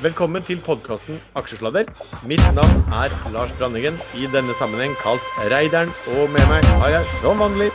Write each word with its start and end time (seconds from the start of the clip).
Velkommen 0.00 0.40
til 0.48 0.56
podkasten 0.64 1.18
Aksjesladder. 1.36 1.84
Mitt 2.24 2.40
navn 2.56 2.78
er 2.96 3.12
Lars 3.34 3.50
Brandingen, 3.58 3.98
i 4.16 4.24
denne 4.32 4.54
sammenheng 4.56 4.94
kalt 4.96 5.24
Reideren. 5.52 5.90
Og 6.14 6.30
med 6.32 6.40
meg 6.48 6.64
har 6.80 6.94
jeg 6.94 7.08
som 7.18 7.42
vanlig 7.42 7.66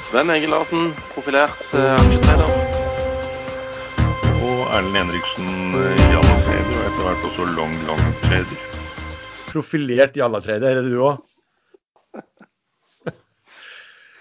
Sven 0.00 0.32
Egil 0.32 0.54
Larsen, 0.54 0.94
profilert 1.10 1.60
eh, 1.76 1.98
aksjetrader. 1.98 2.48
Og 4.38 4.62
Erlend 4.72 4.96
Henriksen, 5.02 5.76
jallatrader, 6.14 6.70
og 6.70 6.86
etter 6.86 7.02
hvert 7.04 7.26
også 7.28 7.48
Long 7.58 7.74
Long 7.90 8.00
Trader. 8.24 8.62
profilert 9.50 10.16
jallatrader, 10.16 10.78
er 10.78 10.80
det 10.80 10.94
du 10.94 11.02
òg? 11.10 11.20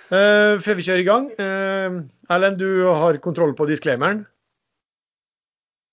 Uh, 0.10 0.60
før 0.60 0.76
vi 0.76 0.84
kjører 0.90 1.06
i 1.06 1.08
gang, 1.08 1.32
uh, 1.40 2.04
Erlend, 2.36 2.60
du 2.60 2.84
har 2.90 3.22
kontroll 3.24 3.56
på 3.56 3.70
disclaimeren. 3.72 4.26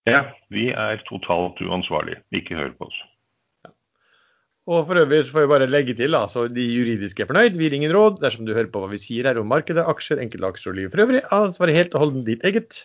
Ja, 0.07 0.23
vi 0.55 0.71
er 0.71 1.03
totalt 1.09 1.61
uansvarlige. 1.65 2.23
Ikke 2.35 2.59
hør 2.59 2.73
på 2.79 2.89
oss. 2.89 2.99
Og 4.67 4.83
for 4.89 4.99
øvrig 4.99 5.21
så 5.23 5.35
får 5.35 5.45
vi 5.45 5.51
bare 5.53 5.69
legge 5.71 5.95
til, 5.95 6.15
altså 6.19 6.49
de 6.51 6.63
juridiske 6.63 7.23
er 7.23 7.29
fornøyd. 7.31 7.55
Vi 7.55 7.69
gir 7.69 7.77
ingen 7.77 7.95
råd 7.95 8.19
dersom 8.23 8.47
du 8.47 8.55
hører 8.55 8.71
på 8.73 8.83
hva 8.83 8.91
vi 8.91 8.99
sier 8.99 9.29
her 9.29 9.39
om 9.39 9.47
markedet, 9.51 9.85
aksjer, 9.87 10.19
enkeltaksjer 10.25 10.73
og 10.73 10.79
livet 10.81 10.95
for 10.95 11.05
øvrig. 11.05 11.23
Ansvaret 11.35 11.79
helt 11.79 11.95
og 11.95 12.03
holdent 12.03 12.27
ditt 12.27 12.43
eget. 12.47 12.81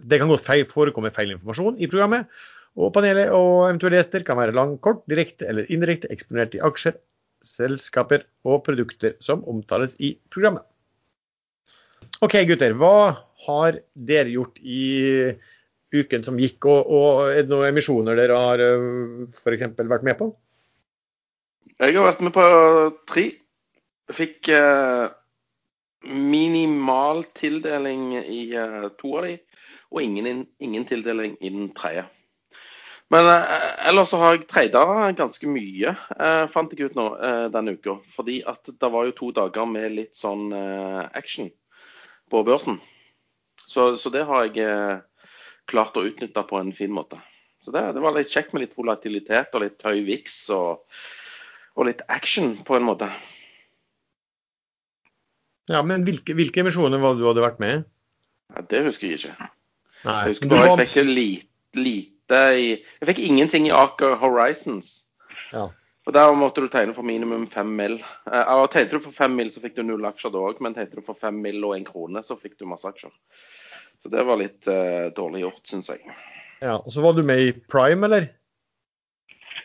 Det 0.00 0.20
kan 0.20 0.32
godt 0.32 0.46
feil, 0.46 0.64
forekomme 0.70 1.12
feilinformasjon 1.12 1.76
i 1.76 1.88
programmet. 1.92 2.28
Og 2.80 2.92
panelet 2.96 3.28
og 3.36 3.66
eventuelle 3.66 4.00
gjester 4.00 4.24
kan 4.24 4.40
være 4.40 4.56
lang, 4.56 4.78
kort, 4.80 5.04
direkte 5.12 5.44
eller 5.48 5.68
indirekte 5.68 6.08
eksponert 6.12 6.56
i 6.56 6.62
aksjer, 6.64 6.96
selskaper 7.44 8.24
og 8.48 8.62
produkter 8.64 9.18
som 9.20 9.44
omtales 9.44 9.98
i 10.00 10.14
programmet. 10.32 10.64
OK, 12.24 12.38
gutter. 12.48 12.72
Hva 12.80 12.94
har 13.44 13.82
dere 14.08 14.32
gjort 14.32 14.56
i 14.62 14.82
uken 15.92 16.24
som 16.24 16.40
gikk, 16.40 16.66
og, 16.70 16.88
og 16.88 17.32
er 17.32 17.44
det 17.44 17.52
noen 17.52 17.68
emisjoner 17.68 18.18
dere 18.18 18.38
har 18.38 18.62
f.eks. 18.62 19.68
vært 19.78 20.06
med 20.08 20.18
på? 20.20 20.32
Jeg 21.82 21.96
har 21.96 22.06
vært 22.06 22.22
med 22.22 22.34
på 22.34 22.46
tre. 23.10 23.24
Fikk 24.12 24.48
eh, 24.52 25.06
minimal 26.06 27.24
tildeling 27.34 28.16
i 28.20 28.42
eh, 28.58 28.88
to 28.98 29.16
av 29.18 29.28
de, 29.28 29.36
og 29.92 30.02
ingen, 30.02 30.44
ingen 30.62 30.84
tildeling 30.88 31.36
i 31.40 31.50
den 31.50 31.70
tredje. 31.76 32.04
Men 33.12 33.28
eh, 33.28 33.88
ellers 33.88 34.12
så 34.12 34.20
har 34.22 34.36
jeg 34.36 34.48
treida 34.50 34.84
ganske 35.18 35.48
mye, 35.50 35.94
eh, 36.16 36.44
fant 36.52 36.72
jeg 36.72 36.90
ut 36.90 36.98
nå 36.98 37.08
eh, 37.18 37.46
denne 37.54 37.76
uka. 37.76 37.98
Fordi 38.14 38.40
at 38.48 38.72
det 38.72 38.92
var 38.94 39.08
jo 39.08 39.16
to 39.18 39.32
dager 39.36 39.68
med 39.68 39.96
litt 39.98 40.14
sånn 40.18 40.52
eh, 40.56 41.02
action 41.18 41.50
på 42.32 42.44
børsen. 42.46 42.80
Så, 43.62 43.94
så 43.96 44.12
det 44.12 44.26
har 44.28 44.48
jeg 44.48 44.64
eh, 44.66 45.00
klart 45.72 45.96
å 45.98 46.04
utnytte 46.06 46.44
på 46.48 46.60
en 46.60 46.72
fin 46.76 46.92
måte. 46.92 47.18
Så 47.62 47.72
det, 47.74 47.82
det 47.96 48.02
var 48.02 48.14
litt 48.16 48.30
kjekt 48.32 48.52
med 48.54 48.64
litt 48.64 48.76
volatilitet 48.78 49.54
og 49.54 49.62
litt 49.64 49.82
høy 49.86 50.00
viks 50.06 50.36
og, 50.54 50.82
og 51.78 51.86
litt 51.88 52.02
action 52.10 52.56
på 52.66 52.76
en 52.78 52.86
måte. 52.88 53.08
Ja, 55.70 55.82
men 55.86 56.02
hvilke, 56.06 56.34
hvilke 56.36 56.62
emisjoner 56.64 57.00
var 57.02 57.14
det 57.14 57.22
du 57.22 57.28
hadde 57.28 57.44
vært 57.44 57.60
med 57.62 57.76
i? 57.76 57.82
Ja, 58.52 58.64
det 58.68 58.80
husker 58.88 59.08
jeg 59.12 59.20
ikke. 59.20 59.50
Nei, 60.02 60.16
Jeg 60.26 60.32
husker 60.34 60.50
bare 60.50 60.66
var- 60.72 60.82
jeg 60.82 60.88
fikk 60.90 61.06
lite, 61.06 61.78
lite 61.78 62.40
i 62.58 62.66
Jeg 63.00 63.08
fikk 63.12 63.20
ingenting 63.22 63.66
i 63.68 63.70
Aker 63.70 64.16
Horizons. 64.18 65.08
Ja. 65.52 65.68
Og 66.06 66.12
Der 66.12 66.34
måtte 66.34 66.60
du 66.60 66.68
tegne 66.68 66.94
for 66.94 67.02
minimum 67.06 67.46
fem 67.46 67.76
mill. 67.76 68.00
Eh, 68.26 68.66
Tegnte 68.66 68.90
du 68.90 68.98
for 68.98 69.12
fem 69.12 69.36
mill, 69.36 69.50
så 69.50 69.60
fikk 69.62 69.76
du 69.76 69.82
null 69.84 70.02
aksjer 70.04 70.32
da 70.32 70.38
òg, 70.38 70.60
men 70.60 70.74
tegnte 70.74 70.96
du 70.96 71.00
for 71.06 71.14
fem 71.14 71.40
mill 71.40 71.62
og 71.64 71.76
en 71.76 71.84
krone, 71.84 72.18
så 72.26 72.34
fikk 72.36 72.58
du 72.58 72.66
masse 72.66 72.84
aksjer. 72.84 73.12
Så 74.02 74.10
det 74.10 74.22
var 74.26 74.40
litt 74.40 74.66
uh, 74.66 75.10
dårlig 75.14 75.44
gjort, 75.44 75.62
syns 75.70 75.90
jeg. 75.92 76.02
ja. 76.60 76.76
Og 76.76 76.90
så 76.94 77.02
var 77.04 77.14
du 77.14 77.22
med 77.26 77.42
i 77.42 77.52
Prime, 77.54 78.08
eller? 78.08 78.30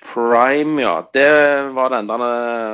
Prime, 0.05 0.81
ja. 0.81 0.99
Det 1.13 1.29
var 1.73 1.95
den 1.95 2.09
der 2.09 2.25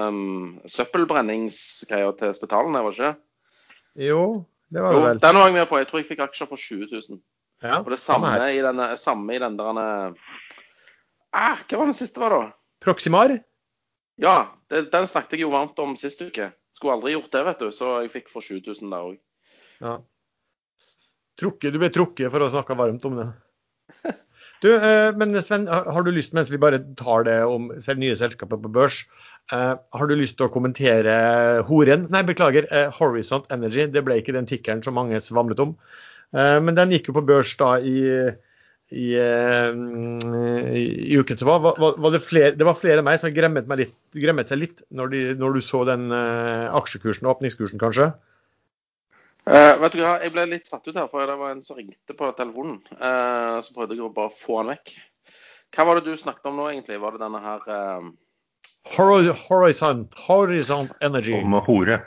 um, 0.09 0.57
søppelbrenningsgreia 0.67 2.11
til 2.19 2.33
spitalene, 2.35 2.83
var 2.83 2.91
det 2.91 2.99
ikke? 2.99 3.13
Jo, 4.09 4.25
det 4.73 4.83
var 4.83 4.97
det 4.97 5.03
vel. 5.05 5.15
Jo, 5.15 5.21
den 5.23 5.39
var 5.39 5.47
jeg 5.47 5.55
med 5.59 5.69
på. 5.69 5.79
Jeg 5.79 5.89
tror 5.89 6.01
jeg 6.01 6.09
fikk 6.09 6.25
aksjer 6.27 6.49
for 6.49 6.59
20 6.59 6.91
000. 6.91 7.21
Ja, 7.63 7.79
Og 7.79 7.89
det 7.93 7.99
samme 8.01 8.27
samme 8.27 8.51
i 8.51 8.59
den, 8.61 8.81
samme 8.99 9.35
i 9.35 9.39
den 9.39 9.55
der 9.55 9.77
ah, 11.31 11.61
Hva 11.63 11.77
var 11.79 11.87
den 11.87 11.95
siste, 11.95 12.19
var 12.19 12.33
da? 12.35 12.41
Proximar? 12.83 13.37
Ja, 14.19 14.49
det, 14.69 14.89
den 14.91 15.07
snakket 15.07 15.37
jeg 15.37 15.45
jo 15.47 15.53
varmt 15.53 15.79
om 15.79 15.95
sist 15.97 16.21
uke. 16.21 16.51
Skulle 16.75 16.97
aldri 16.97 17.13
gjort 17.15 17.31
det, 17.31 17.45
vet 17.47 17.61
du. 17.63 17.69
Så 17.71 17.93
jeg 18.03 18.11
fikk 18.11 18.27
for 18.33 18.43
7000 18.43 18.91
der 18.91 19.07
òg. 19.13 19.15
Ja. 19.79 19.95
Trukket, 21.39 21.73
du 21.73 21.81
ble 21.81 21.89
trukket 21.93 22.29
for 22.33 22.45
å 22.45 22.51
snakke 22.53 22.77
varmt 22.77 23.05
om 23.09 23.17
det. 23.19 23.29
Du, 24.63 24.69
eh, 24.71 25.11
men 25.19 25.35
Sven, 25.43 25.65
har 25.67 26.05
du 26.05 26.11
lyst, 26.15 26.31
mens 26.31 26.51
vi 26.51 26.59
bare 26.61 26.79
tar 26.95 27.25
det 27.27 27.41
om 27.43 27.67
nye 27.99 28.15
selskaper 28.15 28.61
på 28.63 28.71
børs, 28.71 29.01
eh, 29.51 29.73
har 29.75 30.07
du 30.07 30.15
lyst 30.15 30.37
til 30.39 30.47
å 30.47 30.53
kommentere 30.53 31.15
Horen? 31.67 32.07
Nei, 32.13 32.21
beklager, 32.23 32.69
eh, 32.71 32.87
Horizont 32.95 33.49
Energy. 33.51 33.89
Det 33.91 34.05
ble 34.05 34.21
ikke 34.21 34.37
den 34.37 34.47
tikkeren 34.47 34.83
som 34.83 34.95
mange 34.95 35.19
svamlet 35.19 35.59
om. 35.59 35.77
Men 36.33 36.73
den 36.73 36.89
gikk 36.89 37.11
jo 37.11 37.13
på 37.13 37.21
børs 37.27 37.51
da 37.59 37.75
i, 37.77 37.99
i, 38.89 39.09
i, 39.13 39.17
i 41.13 41.19
uken 41.21 41.37
som 41.37 41.51
var. 41.51 41.75
Var, 41.77 42.09
det, 42.09 42.23
flere, 42.25 42.55
det 42.57 42.65
var 42.65 42.73
flere 42.73 43.03
enn 43.03 43.05
meg 43.05 43.19
som 43.21 43.29
gremmet, 43.29 43.69
litt, 43.77 43.93
gremmet 44.17 44.49
seg 44.49 44.63
litt 44.63 44.81
når, 44.89 45.11
de, 45.13 45.21
når 45.37 45.53
du 45.53 45.61
så 45.61 45.83
den 45.85 46.07
aksjekursen, 46.09 47.29
åpningskursen 47.29 47.77
kanskje? 47.83 48.09
Eh, 49.43 49.73
vet 49.81 49.95
du 49.95 49.99
hva, 49.99 50.13
jeg 50.23 50.31
ble 50.31 50.45
litt 50.47 50.67
satt 50.69 50.85
ut 50.87 50.95
her, 50.95 51.09
for 51.11 51.27
det 51.27 51.35
var 51.39 51.51
en 51.51 51.63
som 51.65 51.75
ringte 51.79 52.15
på 52.15 52.29
telefonen. 52.37 52.77
Uh, 52.95 53.59
så 53.65 53.75
prøvde 53.75 53.97
jeg 53.97 54.05
å 54.05 54.13
bare 54.15 54.31
få 54.31 54.61
han 54.61 54.71
vekk. 54.71 54.93
Hva 55.75 55.85
var 55.89 55.99
det 55.99 56.05
du 56.07 56.19
snakket 56.19 56.47
om 56.47 56.59
nå, 56.61 56.69
egentlig? 56.71 56.99
Var 57.01 57.15
det 57.17 57.23
denne 57.25 57.41
her 57.43 57.65
uh... 57.67 58.11
Horizon, 58.95 59.35
Horizont, 59.49 60.15
Horizont 60.27 60.91
Energy. 61.03 61.35
Om 61.41 61.57
hore. 61.67 61.99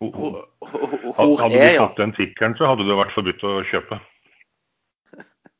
Ho- 0.00 0.12
ho- 0.14 0.44
ho- 0.70 1.12
ho- 1.16 1.36
Hadde 1.40 1.58
du 1.58 1.78
fått 1.80 1.96
den 2.00 2.12
tikkeren, 2.16 2.54
så 2.56 2.68
hadde 2.70 2.86
det 2.88 2.96
vært 3.00 3.12
forbudt 3.16 3.44
å 3.48 3.56
kjøpe. 3.68 3.98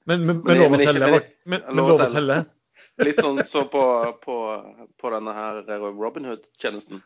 Men, 0.09 0.23
men, 0.25 0.39
men 0.41 0.45
Men- 0.47 0.63
lov 0.63 0.69
å 0.69 0.77
men 0.77 0.87
selge? 0.87 1.21
men 1.45 1.67
lov 1.77 1.91
å 1.93 1.99
selge? 2.09 2.39
Litt 3.03 3.21
sånn 3.23 3.39
så 3.47 3.65
på, 3.71 3.83
på, 4.25 4.37
på 4.99 5.11
denne 5.13 5.35
her 5.35 5.61
Robin 5.83 6.25
Hood-tjenesten. 6.31 7.03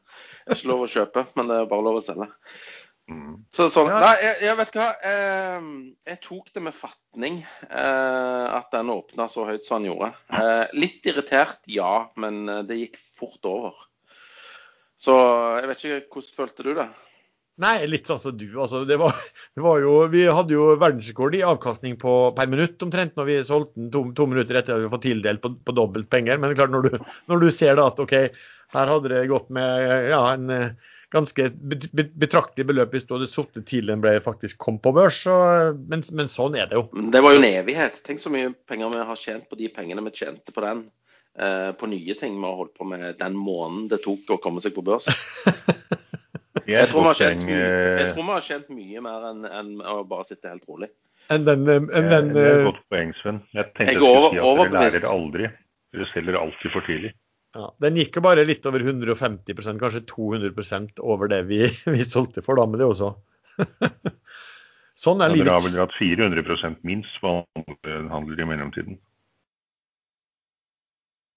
Ikke 0.48 0.70
lov 0.70 0.84
å 0.86 0.88
kjøpe, 0.88 1.26
men 1.36 1.50
det 1.50 1.58
er 1.58 1.68
bare 1.68 1.84
lov 1.84 1.98
å 1.98 2.04
selge. 2.04 2.28
Mm. 3.10 3.42
Så, 3.50 3.66
sånn, 3.72 3.90
Nei, 3.90 4.14
jeg, 4.22 4.36
jeg 4.46 4.58
vet 4.60 4.76
hva. 4.78 4.88
Eh, 5.10 5.68
jeg 6.12 6.20
tok 6.24 6.50
det 6.54 6.62
med 6.64 6.76
fatning 6.76 7.40
eh, 7.42 8.46
at 8.46 8.70
den 8.74 8.92
åpna 8.94 9.26
så 9.30 9.46
høyt 9.48 9.66
som 9.66 9.82
den 9.82 9.92
gjorde. 9.92 10.12
Eh, 10.32 10.66
litt 10.78 11.08
irritert, 11.10 11.60
ja, 11.70 11.94
men 12.20 12.44
eh, 12.48 12.62
det 12.68 12.78
gikk 12.78 13.00
fort 13.02 13.48
over. 13.50 13.80
Så 15.02 15.16
jeg 15.58 15.70
vet 15.70 15.82
ikke 15.82 16.04
hvordan 16.14 16.36
følte 16.36 16.68
du 16.68 16.76
det? 16.78 16.86
Nei, 17.62 17.74
litt 17.90 18.08
sånn 18.08 18.20
som 18.22 18.36
du. 18.38 18.46
Altså, 18.56 18.84
det 18.88 18.96
var, 19.02 19.18
det 19.56 19.64
var 19.64 19.82
jo, 19.82 19.96
vi 20.12 20.24
hadde 20.24 20.54
jo 20.54 20.70
verdensrekord 20.80 21.36
i 21.36 21.44
avkastning 21.46 21.98
på, 22.00 22.14
per 22.38 22.48
minutt 22.50 22.80
omtrent 22.86 23.18
når 23.18 23.28
vi 23.28 23.36
solgte 23.46 23.80
den 23.80 23.90
to, 23.92 24.06
to 24.16 24.28
minutter 24.30 24.58
etter 24.58 24.78
at 24.78 24.86
vi 24.86 24.92
fått 24.94 25.06
tildelt 25.08 25.42
på, 25.44 25.52
på 25.58 25.76
dobbelt 25.76 26.08
penger. 26.12 26.40
Men 26.40 26.56
klart 26.56 26.72
når 26.72 26.88
du, 26.88 26.96
når 27.30 27.44
du 27.44 27.50
ser 27.52 27.76
da 27.78 27.90
at 27.90 28.00
OK, 28.02 28.16
her 28.72 28.94
hadde 28.94 29.12
det 29.12 29.28
gått 29.30 29.50
med 29.52 30.08
ja, 30.08 30.22
en 30.32 30.54
eh, 30.54 30.91
ganske 31.12 31.46
bet- 31.52 31.90
bet- 31.94 32.14
betraktelig 32.18 32.66
beløp 32.70 32.94
hvis 32.96 33.04
du 33.08 33.14
hadde 33.16 33.28
sittet 33.30 33.66
til 33.70 33.86
den 33.92 34.00
ble 34.04 34.14
faktisk 34.24 34.58
kom 34.62 34.78
på 34.82 34.94
børs. 34.96 35.20
Så, 35.26 35.36
men, 35.76 36.02
men 36.16 36.30
sånn 36.32 36.56
er 36.58 36.70
det 36.70 36.80
jo. 36.80 36.86
Det 37.12 37.22
var 37.24 37.36
jo 37.36 37.42
en 37.42 37.48
evighet. 37.50 38.00
Tenk 38.06 38.22
så 38.22 38.32
mye 38.32 38.50
penger 38.68 38.92
vi 38.94 39.04
har 39.12 39.20
tjent 39.20 39.48
på 39.50 39.58
de 39.60 39.68
pengene 39.72 40.04
vi 40.08 40.14
tjente 40.22 40.54
på 40.56 40.64
den. 40.64 40.86
Eh, 41.38 41.70
på 41.80 41.88
nye 41.88 42.14
ting 42.20 42.34
vi 42.36 42.44
har 42.44 42.58
holdt 42.58 42.74
på 42.76 42.84
med 42.88 43.14
den 43.20 43.36
måneden 43.40 43.86
det 43.88 44.02
tok 44.04 44.34
å 44.34 44.40
komme 44.42 44.60
seg 44.64 44.74
på 44.76 44.84
børs. 44.84 45.08
Er 46.62 46.84
Jeg 46.84 46.90
tror 46.92 47.02
vi 47.02 47.08
har 47.10 47.16
tjent, 47.18 47.40
mye- 47.48 47.56
jeg 47.58 48.02
eh, 48.06 48.10
tror 48.12 48.26
vi 48.26 48.34
har 48.36 48.44
tjent 48.46 48.68
mye 48.70 49.00
mer 49.02 49.24
enn 49.32 49.46
en 49.48 49.70
å 49.82 49.94
bare 50.06 50.24
sitte 50.28 50.50
helt 50.52 50.68
rolig. 50.68 50.88
Enn 51.32 51.46
den, 51.46 51.64
en, 51.66 51.88
en, 51.90 52.08
den 52.12 52.28
Det 52.36 52.42
er 52.44 52.52
et 52.52 52.60
eh, 52.60 52.66
godt 52.68 52.80
poeng, 52.92 53.10
Sven. 53.18 53.40
Jeg 53.56 53.66
tenkte 53.72 53.88
Jeg 53.88 53.96
jeg 53.96 54.02
skulle 54.02 54.30
si 54.30 54.38
at 54.42 54.60
dere 54.60 54.74
lærer 54.76 55.06
aldri. 55.10 55.48
Dere 55.92 56.06
selger 56.12 56.38
alltid 56.38 56.74
for 56.74 56.86
tidlig. 56.86 57.10
Ja, 57.52 57.66
Den 57.84 57.98
gikk 58.00 58.16
jo 58.16 58.24
bare 58.24 58.46
litt 58.48 58.64
over 58.68 58.80
150% 58.84 59.80
kanskje 59.82 60.04
200% 60.08 61.02
over 61.04 61.28
det 61.32 61.42
vi, 61.50 61.64
vi 61.96 62.06
solgte 62.08 62.44
for, 62.44 62.56
da. 62.60 62.66
Men 62.68 62.80
det 62.80 62.88
også 62.88 63.12
Sånn 65.02 65.22
er 65.24 65.32
Ja, 65.32 65.40
dere 65.42 65.56
har 65.56 65.64
livet. 65.64 65.74
vel 65.74 65.82
hatt 65.82 65.98
400% 65.98 66.82
minst 66.86 67.24
andre 67.26 67.98
handler 68.12 68.40
i 68.40 68.46
mellomtiden. 68.48 68.98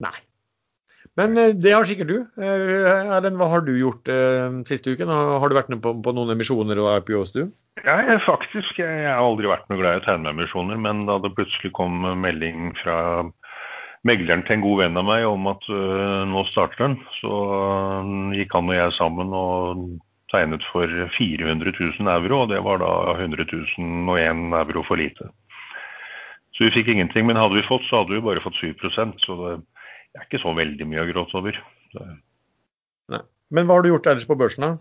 Nei. 0.03 0.17
Men 1.15 1.37
eh, 1.39 1.53
det 1.55 1.71
har 1.71 1.87
sikkert 1.87 2.09
du. 2.11 2.17
Eh, 2.35 3.13
Erlend, 3.15 3.39
hva 3.39 3.47
har 3.53 3.63
du 3.63 3.71
gjort 3.79 4.09
eh, 4.11 4.57
siste 4.67 4.91
uken? 4.91 5.11
Har 5.11 5.47
du 5.49 5.55
vært 5.55 5.71
med 5.71 5.81
på, 5.83 5.93
på 6.03 6.13
noen 6.15 6.33
emisjoner 6.35 6.81
og 6.83 6.91
IPOs, 6.99 7.31
du? 7.35 7.45
Ja, 7.85 7.95
jeg, 8.03 8.19
faktisk. 8.25 8.75
Jeg, 8.81 9.05
jeg 9.05 9.11
har 9.11 9.23
aldri 9.23 9.49
vært 9.49 9.69
noe 9.71 9.79
glad 9.79 9.97
i 9.97 10.03
å 10.03 10.05
tegne 10.05 10.27
meg 10.27 10.35
emisjoner, 10.35 10.79
men 10.83 11.05
da 11.07 11.17
det 11.23 11.31
plutselig 11.37 11.71
kom 11.77 12.03
melding 12.21 12.73
fra 12.83 12.97
megleren 14.05 14.43
til 14.45 14.57
en 14.57 14.65
god 14.65 14.81
venn 14.83 14.99
av 15.01 15.07
meg 15.07 15.25
om 15.27 15.47
at 15.51 15.63
uh, 15.71 16.23
nå 16.29 16.43
starter 16.51 16.83
den, 16.83 16.97
så 17.19 17.37
gikk 18.37 18.53
han 18.57 18.69
og 18.69 18.77
jeg 18.77 18.97
sammen 18.97 19.33
og 19.35 19.85
tegnet 20.33 20.65
for 20.71 20.89
400 21.17 21.73
000 21.77 22.11
euro, 22.11 22.43
og 22.43 22.51
det 22.51 22.61
var 22.65 22.81
da 22.81 22.91
100 23.15 23.45
001 23.77 24.45
euro 24.61 24.83
for 24.87 24.99
lite. 24.99 25.29
Så 26.55 26.67
vi 26.67 26.73
fikk 26.77 26.93
ingenting. 26.93 27.27
Men 27.27 27.39
hadde 27.39 27.59
vi 27.59 27.67
fått, 27.67 27.83
så 27.89 28.01
hadde 28.01 28.15
vi 28.15 28.23
bare 28.23 28.43
fått 28.43 28.57
7% 28.61 29.25
så 29.25 29.37
det 30.15 30.21
er 30.21 30.27
ikke 30.29 30.39
så 30.39 30.53
veldig 30.55 30.85
mye 30.87 31.03
å 31.03 31.09
gråte 31.09 31.35
over. 31.35 31.57
Nei. 33.11 33.21
Men 33.51 33.67
hva 33.67 33.77
har 33.77 33.83
du 33.83 33.91
gjort 33.91 34.07
ellers 34.09 34.27
på 34.27 34.37
børsen, 34.39 34.63
da? 34.63 34.75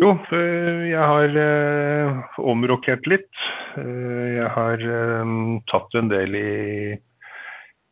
Jo, 0.00 0.14
jeg 0.32 0.96
har 0.96 1.34
omrokert 2.40 3.04
litt. 3.10 3.28
Jeg 3.76 4.48
har 4.54 4.84
tatt 5.68 5.98
en 6.00 6.08
del 6.08 6.38
i, 6.40 6.54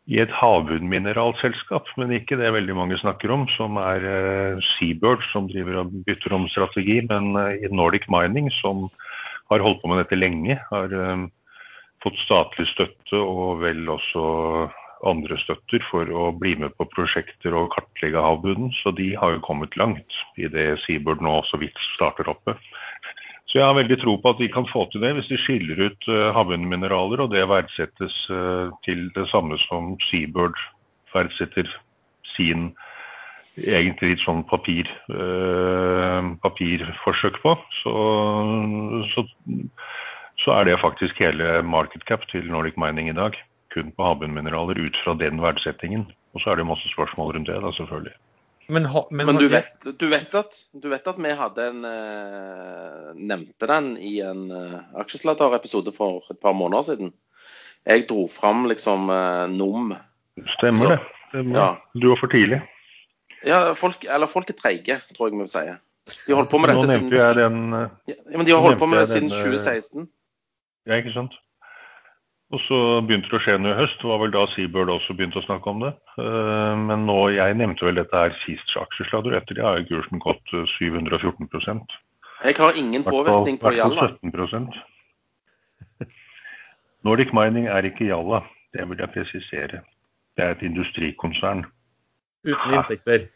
i 0.09 0.21
et 0.23 0.33
havbunnmineralselskap, 0.33 1.91
men 2.01 2.15
ikke 2.17 2.39
det 2.41 2.55
veldig 2.55 2.77
mange 2.79 2.97
snakker 3.01 3.33
om, 3.35 3.45
som 3.53 3.77
er 3.83 4.05
eh, 4.09 4.63
Seabird, 4.75 5.25
som 5.33 5.51
driver 5.51 5.83
og 5.83 5.93
bytter 6.07 6.35
om 6.37 6.47
strategi. 6.49 7.03
Men 7.11 7.37
eh, 7.37 7.67
i 7.67 7.73
Nordic 7.73 8.09
Mining, 8.13 8.49
som 8.63 8.87
har 9.53 9.65
holdt 9.65 9.83
på 9.83 9.93
med 9.93 10.01
dette 10.03 10.17
lenge, 10.17 10.57
har 10.71 10.93
fått 12.05 12.19
statlig 12.21 12.67
støtte 12.69 13.17
og 13.17 13.63
vel 13.63 13.89
også 13.91 14.25
andre 15.07 15.39
støtter 15.41 15.83
for 15.91 16.11
å 16.11 16.31
bli 16.35 16.55
med 16.59 16.75
på 16.79 16.87
prosjekter 16.93 17.55
og 17.57 17.71
kartlegge 17.75 18.23
havbunnen. 18.23 18.73
Så 18.83 18.93
de 18.97 19.13
har 19.19 19.37
jo 19.37 19.45
kommet 19.45 19.77
langt 19.79 20.19
i 20.41 20.49
det 20.51 20.71
Seabird 20.85 21.23
nå 21.25 21.39
så 21.51 21.61
vidt 21.61 21.79
starter 21.95 22.31
oppe. 22.33 22.57
Så 23.49 23.59
jeg 23.59 23.65
har 23.65 23.79
veldig 23.79 23.97
tro 24.03 24.17
på 24.21 24.33
at 24.35 24.41
de 24.43 24.51
kan 24.53 24.69
få 24.69 24.85
til 24.93 25.01
det 25.05 25.15
hvis 25.17 25.31
de 25.31 25.39
skiller 25.41 25.81
ut 25.89 26.09
uh, 26.11 26.29
havbunnmineraler, 26.37 27.25
og 27.25 27.33
det 27.33 27.47
verdsettes 27.49 28.17
uh, 28.29 28.69
til 28.85 29.09
det 29.17 29.25
samme 29.33 29.57
som 29.65 29.95
Seabird 30.09 30.59
verdsetter 31.15 31.71
sin 32.35 32.71
egentlig 33.59 34.13
litt 34.13 34.23
sånn 34.23 34.45
papir, 34.47 34.91
uh, 35.11 36.29
papirforsøk 36.45 37.41
på. 37.43 37.57
Så, 37.81 37.95
så 39.15 39.25
så 40.45 40.55
er 40.55 40.69
det 40.69 40.81
faktisk 40.81 41.19
hele 41.19 41.63
market 41.67 42.05
cap 42.07 42.23
til 42.31 42.47
Nordic 42.51 42.77
Mining 42.79 43.11
i 43.11 43.17
dag. 43.17 43.35
Kun 43.75 43.91
på 43.97 44.07
havbunnmineraler 44.07 44.79
ut 44.79 44.97
fra 45.05 45.17
den 45.19 45.43
verdsettingen. 45.43 46.07
Og 46.35 46.43
så 46.43 46.53
er 46.53 46.61
det 46.61 46.69
masse 46.69 46.89
spørsmål 46.93 47.35
rundt 47.35 47.51
det, 47.51 47.59
da, 47.63 47.73
selvfølgelig. 47.75 48.15
Men, 48.69 48.85
ha, 48.85 49.09
men, 49.11 49.27
men 49.27 49.39
du, 49.41 49.47
vet, 49.49 49.71
du, 49.81 50.09
vet 50.13 50.35
at, 50.37 50.59
du, 50.73 50.91
vet, 50.93 51.07
at, 51.09 51.21
vi 51.25 51.31
hadde 51.33 51.69
en 51.71 51.85
eh, 51.89 53.07
Nevnte 53.17 53.69
den 53.71 53.95
i 53.97 54.19
en 54.21 54.43
eh, 54.53 54.75
aksjeslater-episode 55.01 55.95
for 55.97 56.29
et 56.29 56.41
par 56.43 56.53
måneder 56.53 56.85
siden. 56.91 57.15
Jeg 57.89 58.05
dro 58.11 58.27
fram 58.29 58.67
liksom 58.69 59.09
eh, 59.15 59.47
NOM. 59.55 59.95
Stemmer 60.59 60.85
så, 60.85 60.91
det. 60.93 61.23
Stemmer. 61.31 61.57
Ja. 61.57 61.71
Du 61.97 62.11
var 62.13 62.21
for 62.21 62.35
tidlig. 62.35 62.61
Ja, 63.47 63.63
folk, 63.79 64.05
eller 64.05 64.29
folk 64.29 64.51
er 64.53 64.59
treige, 64.59 65.01
tror 65.17 65.31
jeg 65.31 65.39
vi 65.39 65.45
vil 65.47 65.53
si. 65.53 65.65
De 66.27 66.33
har 66.33 66.41
holdt 66.43 66.53
på 66.53 66.61
med 66.61 66.75
dette 66.75 66.93
siden, 66.93 67.11
den, 67.11 67.75
ja, 68.09 68.17
men 68.37 68.47
de 68.47 68.53
har 68.53 68.65
holdt 68.65 68.81
på 68.81 68.89
med 68.89 69.01
det 69.01 69.09
siden 69.11 69.33
2016. 69.33 70.05
Eh, 70.05 70.09
ja, 70.89 71.01
ikke 71.01 71.17
sant. 71.17 71.37
Og 72.49 72.61
så 72.65 72.77
begynte 73.05 73.29
det 73.29 73.37
å 73.37 73.43
skje 73.45 73.59
noe 73.61 73.75
i 73.75 73.77
høst. 73.77 73.99
Det 74.01 74.09
var 74.09 74.23
vel 74.23 74.33
da 74.33 74.47
Seabird 74.55 74.89
også 74.93 75.17
begynte 75.17 75.41
å 75.41 75.45
snakke 75.45 75.69
om 75.69 75.83
det. 75.85 75.91
Eh, 76.17 76.75
men 76.81 77.05
nå, 77.09 77.17
jeg 77.35 77.57
nevnte 77.61 77.85
vel 77.85 77.99
dette 78.01 78.23
her 78.23 78.33
sist 78.47 78.73
aksjesladder. 78.81 79.37
Etter 79.37 79.59
det 79.59 79.67
har 79.67 79.85
kursen 79.91 80.23
gått 80.25 80.55
714 80.79 81.45
eh, 81.53 81.83
Jeg 82.49 82.57
har 82.57 82.81
ingen 82.81 83.05
påvirkning 83.05 83.61
på 83.61 83.75
Jalla. 83.77 84.09
17 84.17 84.73
Nordic 87.05 87.35
Mining 87.37 87.69
er 87.69 87.87
ikke 87.87 88.09
Jalla, 88.09 88.41
det 88.75 88.89
vil 88.89 89.05
jeg 89.05 89.13
presisere. 89.13 89.83
Det 90.37 90.45
er 90.45 90.57
et 90.57 90.65
industrikonsern. 90.65 91.67
Uten 92.49 92.75
inntekter. 92.75 93.29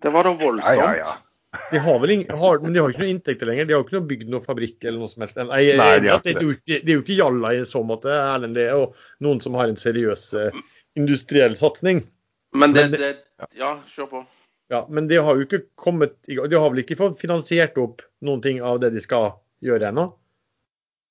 Det 0.00 0.12
var 0.14 0.24
da 0.28 0.32
voldsomt. 0.38 0.78
Ja, 0.78 0.92
ja, 0.94 1.10
ja. 1.10 1.29
De 1.70 1.78
har 1.82 1.98
vel 1.98 2.10
ingen, 2.10 2.38
har, 2.38 2.58
men 2.62 2.74
de 2.74 2.82
har 2.82 2.92
ikke 2.92 3.02
noe 3.02 3.12
inntekter 3.14 3.48
lenger. 3.48 3.66
De 3.66 3.74
har 3.74 3.82
ikke 3.82 3.96
noe 3.96 4.08
bygd 4.10 4.28
noe 4.30 4.42
fabrikk 4.44 4.84
eller 4.84 5.02
noe 5.02 5.10
som 5.10 5.24
helst. 5.24 5.38
Nei, 5.40 5.62
Nei 5.78 5.94
de 5.98 6.12
det, 6.22 6.34
er 6.36 6.44
jo, 6.44 6.52
det 6.68 6.80
er 6.84 6.92
jo 6.94 7.02
ikke 7.02 7.18
jalla 7.18 7.54
i 7.56 7.64
så 7.66 7.82
måte, 7.86 8.12
Erlend. 8.14 8.54
Det 8.58 8.68
er 8.68 8.76
jo 8.78 8.84
noen 9.26 9.42
som 9.42 9.58
har 9.58 9.70
en 9.70 9.80
seriøs 9.80 10.28
eh, 10.38 10.60
industriell 11.00 11.56
satsing. 11.58 12.04
Men 12.54 12.76
det, 12.76 12.86
det, 12.94 13.16
Ja, 13.58 13.76
kjør 13.88 14.12
på. 14.12 14.22
Ja, 14.70 14.84
Men 14.86 15.10
de 15.10 15.18
har 15.18 15.34
jo 15.34 15.46
ikke 15.48 15.64
kommet 15.74 16.14
i 16.30 16.38
gang. 16.38 16.46
De 16.50 16.58
har 16.62 16.70
vel 16.70 16.84
ikke 16.84 16.98
fått 17.00 17.18
finansiert 17.18 17.78
opp 17.82 18.04
noen 18.22 18.42
ting 18.44 18.62
av 18.62 18.78
det 18.82 18.92
de 18.94 19.02
skal 19.02 19.32
gjøre 19.66 19.90
ennå? 19.90 20.06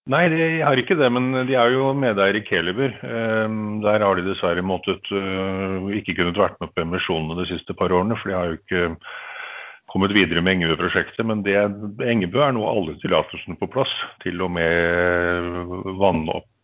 Nei, 0.09 0.23
de 0.31 0.45
har 0.63 0.79
ikke 0.79 0.95
det, 0.97 1.09
men 1.13 1.33
de 1.45 1.57
er 1.59 1.73
jo 1.75 1.91
medeier 1.93 2.39
i 2.39 2.45
Keliber. 2.47 2.95
Um, 3.03 3.81
der 3.83 4.01
har 4.01 4.17
de 4.17 4.23
dessverre 4.25 4.63
måttet 4.65 5.05
uh, 5.11 5.91
ikke 5.93 6.15
kunnet 6.17 6.39
vært 6.39 6.55
med 6.63 6.71
på 6.73 6.85
emisjonene 6.85 7.37
de 7.43 7.49
siste 7.51 7.75
par 7.77 7.93
årene, 7.93 8.17
for 8.17 8.31
de 8.31 8.37
har 8.37 8.47
jo 8.49 8.57
ikke 8.57 8.85
kommet 9.89 10.13
videre 10.15 10.41
med 10.45 10.53
Engebø-prosjektet. 10.57 11.25
Men 11.25 11.43
det, 11.45 11.57
Engebø 12.05 12.39
er 12.45 12.53
nå 12.55 12.63
alle 12.69 12.93
tillatelsene 13.01 13.57
på 13.59 13.71
plass, 13.73 13.93
til 14.23 14.35
og 14.45 14.51
med 14.57 14.69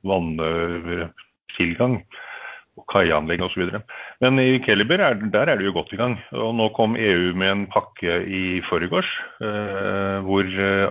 vanntilgang 0.06 1.94
og 2.75 2.83
kaianlegg 2.92 3.44
osv. 3.45 3.69
Men 4.24 4.39
i 4.42 4.60
Keliber 4.63 5.00
er, 5.04 5.13
der 5.31 5.48
er 5.51 5.56
det 5.60 5.66
jo 5.68 5.77
godt 5.77 5.94
i 5.95 6.00
gang. 6.00 6.16
Og 6.36 6.56
nå 6.57 6.66
kom 6.75 6.98
EU 7.00 7.33
med 7.38 7.50
en 7.51 7.68
pakke 7.72 8.12
i 8.27 8.62
forgårs 8.68 9.12
eh, 9.39 10.18
hvor 10.27 10.44
eh, 10.44 10.89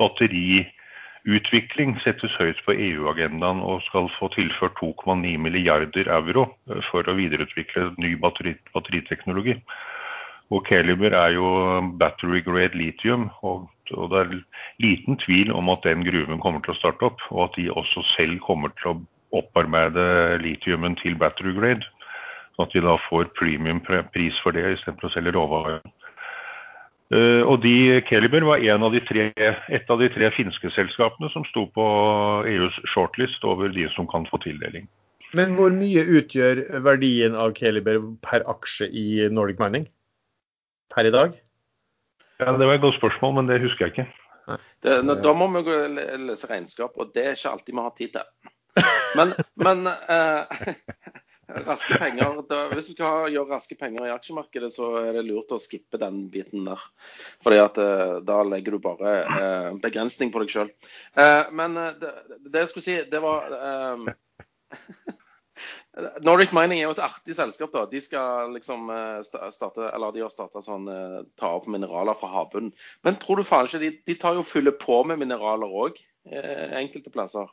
batteriutvikling 0.00 1.90
settes 2.04 2.34
høyt 2.40 2.60
på 2.66 2.72
EU-agendaen 2.72 3.60
og 3.60 3.84
skal 3.88 4.08
få 4.16 4.32
tilført 4.34 4.80
2,9 4.80 5.36
milliarder 5.44 6.06
euro 6.16 6.42
eh, 6.70 6.80
for 6.88 7.02
å 7.04 7.18
videreutvikle 7.20 7.92
ny 8.00 8.10
batteri, 8.22 8.52
batteriteknologi. 8.72 9.54
Og 10.50 10.66
Caliber 10.66 11.14
er 11.16 11.36
jo 11.36 11.46
battery 12.00 12.42
grade 12.44 12.76
lithium. 12.76 13.28
Og, 13.42 13.68
og, 13.94 14.10
det 14.12 14.18
er 14.20 14.34
liten 14.84 15.16
tvil 15.22 15.52
om 15.52 15.70
at 15.72 15.84
den 15.86 16.04
gruven 16.04 16.42
kommer 16.42 16.60
til 16.64 16.74
å 16.74 16.80
starte 16.80 17.08
opp. 17.08 17.24
Og 17.30 17.46
at 17.46 17.56
de 17.56 17.70
også 17.70 18.04
selv 18.16 18.40
kommer 18.46 18.74
til 18.80 18.92
å 18.92 19.00
opparbeide 19.38 20.38
litiumen 20.42 20.98
til 21.00 21.16
battery 21.20 21.54
grade. 21.56 21.88
Sånn 22.56 22.68
at 22.68 22.76
de 22.76 22.84
da 22.84 22.98
får 23.08 23.32
premiumpris 23.38 24.40
for 24.44 24.56
det 24.56 24.74
istedenfor 24.74 25.08
å 25.08 25.14
selge 25.14 25.36
råvarer. 25.36 25.84
Uh, 27.12 27.44
og 27.44 27.58
de, 27.60 28.00
Caliber 28.08 28.44
var 28.48 28.62
av 28.72 28.94
tre, 29.04 29.26
et 29.36 29.90
av 29.92 30.00
de 30.00 30.08
tre 30.08 30.30
finske 30.32 30.70
selskapene 30.72 31.28
som 31.32 31.44
sto 31.44 31.66
på 31.76 31.84
EUs 32.48 32.78
shortlist 32.88 33.44
over 33.44 33.68
de 33.68 33.84
som 33.92 34.08
kan 34.08 34.24
få 34.30 34.40
tildeling. 34.40 34.88
Men 35.36 35.52
hvor 35.56 35.72
mye 35.72 36.04
utgjør 36.04 36.62
verdien 36.84 37.36
av 37.36 37.52
Caliber 37.56 38.00
per 38.24 38.44
aksje 38.48 38.88
i 38.88 39.28
Nordic 39.32 39.60
Mining? 39.60 39.86
Per 40.94 41.08
i 41.08 41.14
dag? 41.14 41.34
Ja, 42.38 42.52
Det 42.52 42.66
var 42.66 42.74
et 42.74 42.84
godt 42.84 42.98
spørsmål, 42.98 43.34
men 43.40 43.50
det 43.50 43.62
husker 43.62 43.86
jeg 43.86 43.94
ikke. 43.94 44.08
Det, 44.82 44.96
da 45.22 45.32
må 45.36 45.46
vi 45.54 45.62
gå 45.66 45.76
lese 45.94 46.48
regnskap, 46.50 46.96
og 46.98 47.12
det 47.14 47.26
er 47.26 47.36
ikke 47.36 47.52
alltid 47.52 47.74
vi 47.74 47.84
har 47.84 47.94
tid 47.98 48.16
til. 48.16 48.52
Men, 49.16 49.34
men 49.60 49.86
eh, 49.86 50.72
raske 51.68 51.98
penger, 52.00 52.40
da, 52.48 52.64
hvis 52.72 52.88
du 52.90 52.94
skal 52.96 53.28
gjøre 53.32 53.52
raske 53.52 53.76
penger 53.78 54.08
i 54.08 54.14
aksjemarkedet, 54.14 54.72
så 54.74 54.88
er 55.02 55.12
det 55.18 55.24
lurt 55.28 55.52
å 55.54 55.60
skippe 55.62 56.00
den 56.00 56.24
biten 56.32 56.66
der. 56.68 56.82
Fordi 57.44 57.60
at 57.62 57.80
eh, 57.82 58.18
da 58.26 58.40
legger 58.48 58.76
du 58.76 58.82
bare 58.82 59.16
eh, 59.22 59.70
begrensning 59.82 60.32
på 60.34 60.42
deg 60.42 60.54
sjøl. 60.54 60.72
Eh, 61.14 61.52
men 61.54 61.78
eh, 61.78 61.94
det, 62.00 62.12
det, 62.48 62.64
jeg 62.64 62.72
skulle 62.72 62.88
si, 62.88 62.98
det 63.12 63.22
var 63.22 63.52
eh, 63.58 64.06
Nordic 66.24 66.54
Mining 66.56 66.80
er 66.80 66.86
jo 66.86 66.94
et 66.94 67.02
artig 67.04 67.34
selskap. 67.36 67.72
da. 67.74 67.84
De 67.90 68.00
skal 68.00 68.52
liksom 68.54 68.88
eh, 68.90 69.50
starte, 69.52 69.90
eller 69.90 70.14
de 70.14 70.22
har 70.24 70.32
starta 70.32 70.62
sånn 70.64 70.88
eh, 70.88 71.18
ta 71.40 71.52
opp 71.58 71.66
mineraler 71.70 72.16
fra 72.16 72.30
havbunnen. 72.32 72.72
Men 73.04 73.18
tror 73.20 73.40
du 73.40 73.46
faen 73.46 73.68
ikke 73.68 73.82
de, 73.82 73.90
de 74.08 74.16
tar 74.20 74.38
jo 74.38 74.46
fyller 74.46 74.76
på 74.80 75.02
med 75.08 75.20
mineraler 75.20 75.68
òg, 75.84 76.00
eh, 76.30 76.70
enkelte 76.80 77.12
plasser. 77.12 77.50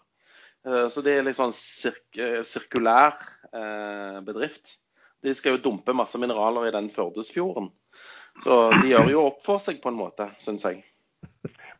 Så 0.59 0.99
det 0.99 1.13
er 1.15 1.21
litt 1.23 1.37
sånn 1.37 1.53
sirk 1.55 2.17
sirkulær 2.43 3.13
bedrift. 4.27 4.73
De 5.23 5.31
skal 5.31 5.55
jo 5.55 5.61
dumpe 5.69 5.95
masse 5.95 6.19
mineraler 6.19 6.67
i 6.67 6.73
den 6.75 6.89
Førdesfjorden. 6.91 7.69
Så 8.43 8.57
de 8.81 8.91
gjør 8.91 9.13
jo 9.13 9.21
opp 9.29 9.39
for 9.45 9.63
seg 9.63 9.79
på 9.79 9.87
en 9.87 10.01
måte, 10.01 10.27
syns 10.43 10.67
jeg. 10.67 10.81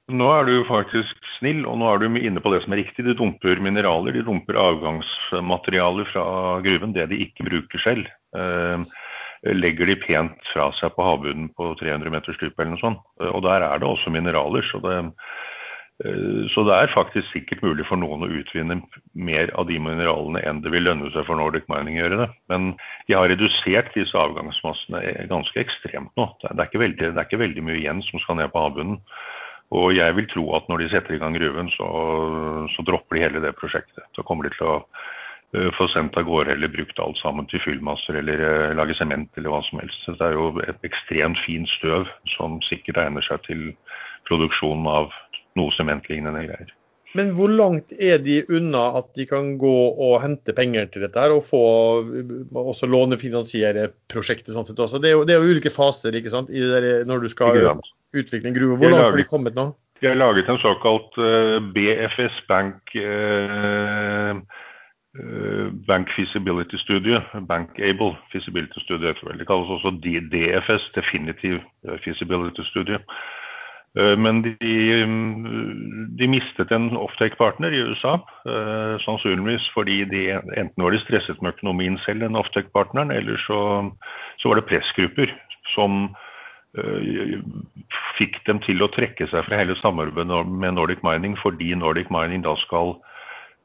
Nå 0.10 0.28
er 0.34 0.48
du 0.48 0.56
faktisk 0.66 1.28
snill, 1.38 1.62
og 1.70 1.78
nå 1.80 1.90
er 1.90 2.02
du 2.02 2.18
inne 2.18 2.42
på 2.42 2.52
det 2.54 2.64
som 2.64 2.74
er 2.74 2.82
riktig. 2.82 3.06
De 3.06 3.14
dumper 3.18 3.62
mineraler, 3.62 4.16
de 4.16 4.24
dumper 4.26 4.58
avgangsmaterialer 4.58 6.10
fra 6.10 6.24
gruven, 6.66 6.96
det 6.96 7.06
de 7.12 7.20
ikke 7.28 7.46
bruker 7.46 7.84
selv. 7.84 8.10
Eh, 8.34 8.88
legger 9.56 9.88
de 9.88 9.96
pent 10.02 10.50
fra 10.52 10.72
seg 10.76 10.96
på 10.96 11.06
havbunnen 11.06 11.52
på 11.56 11.72
300 11.80 12.12
meters 12.12 12.40
dyp 12.42 12.58
eller 12.58 12.74
noe 12.74 12.82
sånt. 12.82 13.06
Og 13.30 13.46
der 13.46 13.64
er 13.68 13.80
det 13.80 13.88
også 13.88 14.12
mineraler. 14.12 14.66
Så 14.72 14.82
det, 14.84 14.98
eh, 16.04 16.50
så 16.56 16.66
det 16.66 16.76
er 16.76 16.96
faktisk 16.96 17.30
sikkert 17.30 17.62
mulig 17.64 17.86
for 17.86 18.02
noen 18.02 18.26
å 18.26 18.32
utvinne 18.34 18.82
mer 19.14 19.54
av 19.54 19.70
de 19.70 19.78
mineralene 19.78 20.42
enn 20.42 20.64
det 20.66 20.74
vil 20.74 20.90
lønne 20.90 21.14
seg 21.14 21.28
for 21.30 21.38
Nordic 21.38 21.70
Mining 21.70 22.00
å 22.00 22.08
gjøre 22.08 22.24
det. 22.26 22.30
Men 22.50 22.72
de 23.06 23.14
har 23.14 23.30
redusert 23.30 23.94
disse 23.94 24.18
avgangsmassene 24.18 25.30
ganske 25.30 25.62
ekstremt 25.62 26.12
nå. 26.18 26.32
Det 26.42 26.56
er 26.58 26.66
ikke 26.66 26.88
veldig, 26.88 27.14
det 27.14 27.20
er 27.20 27.30
ikke 27.30 27.46
veldig 27.46 27.68
mye 27.70 27.84
igjen 27.84 28.02
som 28.10 28.26
skal 28.26 28.42
ned 28.42 28.50
på 28.56 28.66
havbunnen. 28.66 29.04
Og 29.76 29.94
jeg 29.94 30.16
vil 30.18 30.28
tro 30.32 30.48
at 30.58 30.70
når 30.70 30.84
de 30.84 30.90
setter 30.94 31.16
i 31.16 31.22
gang 31.22 31.36
gruven, 31.38 31.70
så, 31.76 31.88
så 32.74 32.86
dropper 32.88 33.18
de 33.18 33.24
hele 33.26 33.44
det 33.44 33.54
prosjektet. 33.60 34.06
Så 34.18 34.26
kommer 34.26 34.48
de 34.48 34.54
til 34.56 34.66
å 34.66 34.78
uh, 34.82 35.70
få 35.78 35.86
sendt 35.94 36.18
av 36.18 36.26
gårde 36.26 36.56
eller 36.56 36.74
brukt 36.74 37.02
alt 37.04 37.22
sammen 37.22 37.46
til 37.52 37.62
fyllmasser 37.62 38.18
eller 38.22 38.42
uh, 38.42 38.74
lage 38.80 38.98
sement 38.98 39.30
eller 39.38 39.54
hva 39.54 39.62
som 39.68 39.84
helst. 39.84 40.02
Så 40.06 40.18
det 40.18 40.26
er 40.26 40.40
jo 40.40 40.50
et 40.66 40.90
ekstremt 40.90 41.42
fint 41.46 41.70
støv 41.78 42.10
som 42.34 42.58
sikkert 42.66 43.02
egner 43.06 43.26
seg 43.26 43.46
til 43.46 43.70
produksjon 44.30 44.90
av 44.90 45.14
noe 45.60 45.74
sementlignende 45.78 46.48
greier. 46.50 46.74
Men 47.18 47.32
hvor 47.34 47.50
langt 47.50 47.94
er 47.98 48.20
de 48.22 48.44
unna 48.54 48.84
at 49.00 49.08
de 49.18 49.26
kan 49.26 49.56
gå 49.62 49.78
og 49.90 50.20
hente 50.22 50.54
penger 50.54 50.92
til 50.94 51.08
dette 51.08 51.18
her, 51.18 51.34
og 51.34 51.48
få 51.48 51.62
også 52.54 52.90
lånefinansiere 52.90 53.88
prosjektet 54.14 54.54
sånn 54.54 54.68
sett 54.70 54.82
også? 54.82 55.02
Det 55.02 55.10
er 55.10 55.16
jo, 55.18 55.24
det 55.26 55.34
er 55.34 55.42
jo 55.42 55.56
ulike 55.56 55.74
faser 55.74 56.14
ikke 56.20 56.34
sant, 56.34 56.54
der, 56.54 57.08
når 57.10 57.26
du 57.26 57.32
skal 57.34 57.58
utvikle 58.14 58.50
en 58.50 58.56
gruve. 58.56 58.78
Hvor 58.78 58.90
langt 58.90 59.04
har 59.04 59.18
de 59.18 59.24
kommet 59.24 59.56
nå? 59.56 59.72
De 60.02 60.08
har 60.08 60.16
laget 60.16 60.50
en 60.50 60.62
såkalt 60.62 61.18
uh, 61.20 61.60
BFS 61.76 62.44
Bank 62.48 62.96
uh, 62.96 64.40
Bank 65.88 66.08
Feasibility 66.16 66.78
Studie, 66.78 67.20
Bankable 67.48 68.14
Feasibility 68.32 68.80
Studio. 68.80 69.08
det 69.10 69.48
kalles 69.48 69.70
også 69.70 69.92
DFS, 70.32 70.92
Definitive 70.96 71.62
Feasibility 72.06 72.62
Studie. 72.64 73.00
Eh, 73.98 74.16
men 74.18 74.44
de, 74.46 74.76
de, 76.20 76.28
mistet 76.30 76.72
en 76.76 76.92
offtake-partner 76.98 77.74
i 77.74 77.82
USA, 77.90 78.20
eh, 78.46 78.96
sannsynligvis 79.02 79.70
fordi 79.74 80.04
de 80.12 80.24
enten 80.38 80.84
var 80.84 80.94
de 80.94 81.02
stresset 81.02 81.42
med 81.42 81.56
økonomien 81.58 81.98
selv, 82.06 82.22
den 82.22 82.38
offtake-partneren, 82.38 83.12
eller 83.12 83.42
så, 83.48 83.60
så, 84.38 84.50
var 84.50 84.60
det 84.60 84.70
pressgrupper 84.70 85.34
som 85.74 86.12
fikk 88.20 88.40
dem 88.46 88.60
til 88.66 88.84
å 88.84 88.92
trekke 88.94 89.28
seg 89.32 89.46
fra 89.48 89.60
hele 89.60 89.78
samarbeidet 89.80 90.46
med 90.46 90.76
Nordic 90.78 91.04
Mining, 91.06 91.38
fordi 91.42 91.74
Nordic 91.78 92.12
Mining 92.14 92.44
da 92.46 92.56
skal 92.62 92.98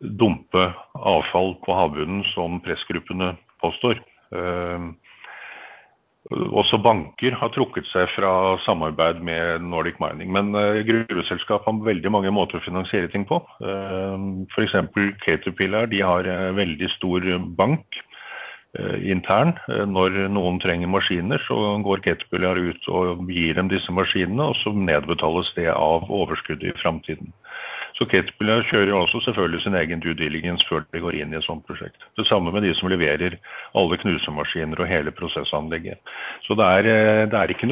dumpe 0.01 0.71
avfall 0.95 1.55
på 1.65 1.77
havbunnen, 1.77 2.25
som 2.33 2.61
pressgruppene 2.65 3.35
påstår. 3.63 4.01
Uh, 4.35 4.93
også 6.57 6.79
banker 6.81 7.37
har 7.37 7.51
trukket 7.53 7.85
seg 7.91 8.09
fra 8.15 8.57
samarbeid 8.65 9.21
med 9.25 9.67
Nordic 9.69 10.01
Mining. 10.01 10.33
Men 10.33 10.55
uh, 10.57 10.81
gruveselskap 10.87 11.69
har 11.69 11.85
veldig 11.85 12.13
mange 12.13 12.33
måter 12.33 12.61
å 12.61 12.65
finansiere 12.65 13.13
ting 13.13 13.29
på. 13.29 13.43
F.eks. 14.55 14.81
Caterpillar 15.27 15.93
de 15.93 16.01
har 16.05 16.29
veldig 16.57 16.91
stor 16.97 17.29
bank 17.59 18.01
intern. 19.03 19.55
Uh, 19.69 19.85
når 19.87 20.17
noen 20.35 20.61
trenger 20.63 20.91
maskiner, 20.91 21.43
så 21.47 21.79
går 21.85 22.03
Caterpillar 22.07 22.59
ut 22.59 22.89
og 22.89 23.25
gir 23.31 23.55
dem 23.59 23.71
disse 23.73 23.93
maskinene, 23.95 24.51
og 24.51 24.59
så 24.61 24.75
nedbetales 24.75 25.53
det 25.59 25.71
av 25.73 26.11
overskuddet 26.11 26.73
i 26.73 26.79
framtiden. 26.83 27.33
Så 27.95 28.07
Caterpillar 28.11 28.65
kjører 28.67 28.97
også 28.97 29.21
selvfølgelig 29.23 29.63
sin 29.63 29.77
egen 29.79 30.01
due 30.03 30.17
diligence 30.19 30.67
før 30.67 30.83
de 30.91 31.03
går 31.03 31.15
inn 31.21 31.35
i 31.35 31.39
et 31.39 31.47
sånt 31.47 31.63
prosjekt. 31.69 32.03
Det 32.19 32.27
samme 32.27 32.51
med 32.55 32.67
de 32.67 32.73
som 32.75 32.91
leverer 32.91 33.37
alle 33.79 33.99
knusemaskiner 34.03 34.83
og 34.83 34.91
hele 34.91 35.15
prosessanlegget. 35.15 36.01
Så 36.47 36.59
det 36.59 36.67
er, 36.79 36.91
eh, 36.91 37.27
det 37.31 37.39
er 37.39 37.55
ikke 37.55 37.71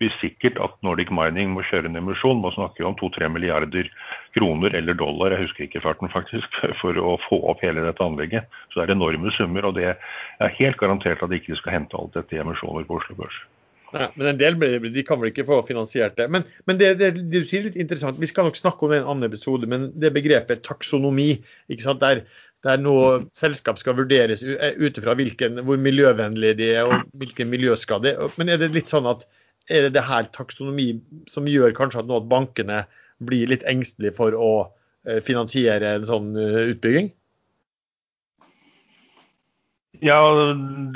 nødvendigvis 0.00 0.20
sikkert 0.20 0.58
at 0.60 0.72
Nordic 0.82 1.10
Mining 1.10 1.52
må 1.52 1.62
kjøre 1.62 1.88
en 1.88 1.96
emisjon. 1.96 2.40
Man 2.40 2.52
snakker 2.52 2.84
jo 2.84 2.88
om 2.88 2.96
2-3 2.96 3.28
milliarder 3.28 3.88
kroner 4.34 4.74
eller 4.74 4.94
dollar, 4.94 5.32
jeg 5.32 5.46
husker 5.46 5.64
ikke 5.64 5.82
farten 5.82 6.08
faktisk, 6.08 6.48
for 6.80 6.96
å 6.96 7.18
få 7.28 7.40
opp 7.50 7.60
hele 7.62 7.84
dette 7.84 8.02
anlegget. 8.02 8.48
Så 8.70 8.80
det 8.80 8.88
er 8.88 8.96
enorme 8.96 9.30
summer, 9.36 9.66
og 9.66 9.76
det 9.76 9.94
er 9.94 10.56
helt 10.58 10.78
garantert 10.78 11.22
at 11.22 11.30
de 11.30 11.36
ikke 11.40 11.56
skal 11.56 11.80
hente 11.80 11.96
alt 11.96 12.14
dette 12.14 12.36
i 12.36 12.40
emisjoner 12.40 12.86
på 12.86 13.00
Oslo 13.00 13.16
Børs. 13.16 13.40
Nei, 13.90 14.06
men 14.14 14.28
en 14.30 14.38
del 14.38 14.54
de 14.94 15.02
kan 15.02 15.18
vel 15.18 15.32
ikke 15.32 15.48
få 15.48 15.64
finansiert 15.66 16.14
det. 16.16 16.28
Men, 16.30 16.44
men 16.70 16.78
det, 16.78 16.94
det, 17.00 17.10
det, 17.16 17.42
du 17.42 17.48
sier 17.48 17.64
litt 17.64 17.76
interessant, 17.76 18.20
vi 18.20 18.28
skal 18.30 18.46
nok 18.46 18.56
snakke 18.56 18.86
om 18.86 18.92
det 18.92 19.00
i 19.00 19.02
en 19.02 19.10
annen 19.10 19.26
episode, 19.26 19.66
men 19.66 19.90
det 19.98 20.14
begrepet 20.14 20.62
taksonomi, 20.62 21.32
ikke 21.68 21.88
sant? 21.88 22.04
Der, 22.04 22.22
der 22.62 22.78
noe 22.78 23.24
selskap 23.34 23.80
skal 23.82 23.98
vurderes 23.98 24.44
eh, 24.46 24.78
ut 24.78 25.00
ifra 25.00 25.16
hvor 25.16 25.80
miljøvennlig 25.80 26.54
de 26.60 26.70
er 26.76 26.86
og 26.86 27.02
hvilken 27.18 27.50
miljøskade. 27.50 28.14
Men 28.38 28.54
er 28.54 28.62
det 28.62 28.70
litt 28.76 28.92
sånn 28.92 29.10
at 29.10 29.26
er 29.68 29.86
det 29.86 29.94
det 29.98 30.06
her 30.06 30.28
taksonomi 30.34 30.92
som 31.30 31.48
gjør 31.48 31.74
kanskje 31.76 32.02
at 32.02 32.10
nå 32.10 32.20
at 32.20 32.28
bankene 32.30 32.84
blir 33.20 33.50
litt 33.50 33.66
engstelige 33.68 34.16
for 34.16 34.36
å 34.36 34.52
eh, 35.06 35.20
finansiere 35.24 35.96
en 35.98 36.06
sånn 36.08 36.32
eh, 36.38 36.70
utbygging? 36.74 37.10
Ja, 40.00 40.16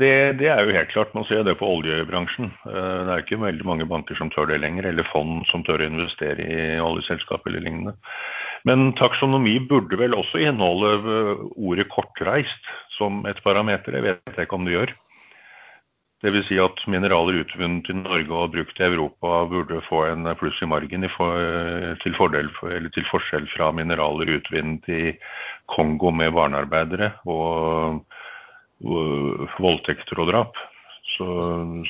det, 0.00 0.38
det, 0.40 0.48
er 0.48 0.64
jo 0.64 0.72
helt 0.72 0.92
klart. 0.94 1.12
Man 1.16 1.26
ser 1.28 1.42
det 1.44 1.58
på 1.60 1.68
oljebransjen. 1.68 2.48
Eh, 2.64 3.00
det 3.04 3.12
er 3.12 3.24
ikke 3.24 3.42
veldig 3.42 3.66
mange 3.68 3.88
banker 3.88 4.16
som 4.16 4.30
tør 4.32 4.48
det 4.48 4.62
lenger, 4.62 4.88
eller 4.88 5.08
fond 5.12 5.44
som 5.50 5.64
tør 5.66 5.84
å 5.84 5.90
investere 5.90 6.46
i 6.46 6.80
oljeselskap 6.80 7.44
eller 7.48 7.66
lignende. 7.66 7.92
Men 8.64 8.94
taksonomi 8.96 9.58
burde 9.68 9.98
vel 10.00 10.16
også 10.16 10.40
inneholde 10.40 10.94
eh, 10.96 11.42
ordet 11.52 11.90
'kortreist' 11.92 12.70
som 12.96 13.26
et 13.28 13.42
parameter. 13.44 13.98
Jeg 13.98 14.06
vet 14.08 14.40
ikke 14.46 14.56
om 14.56 14.64
det 14.64 14.78
gjør. 14.78 14.94
Dvs. 16.24 16.46
Si 16.48 16.56
at 16.56 16.80
mineraler 16.88 17.42
utvunnet 17.42 17.90
i 17.92 17.96
Norge 17.98 18.32
og 18.32 18.54
brukt 18.54 18.78
i 18.80 18.86
Europa 18.86 19.42
burde 19.50 19.82
få 19.84 20.06
en 20.08 20.24
pluss 20.40 20.56
i 20.64 20.68
margen 20.70 21.04
til, 21.04 22.16
fordel, 22.16 22.48
til 22.94 23.08
forskjell 23.10 23.48
fra 23.52 23.68
mineraler 23.76 24.32
utvunnet 24.38 24.88
i 24.88 25.02
Kongo 25.68 26.12
med 26.16 26.32
barnearbeidere 26.36 27.12
og 27.28 28.00
voldtekter 29.60 30.24
og 30.24 30.32
drap. 30.32 30.60
Så, 31.14 31.26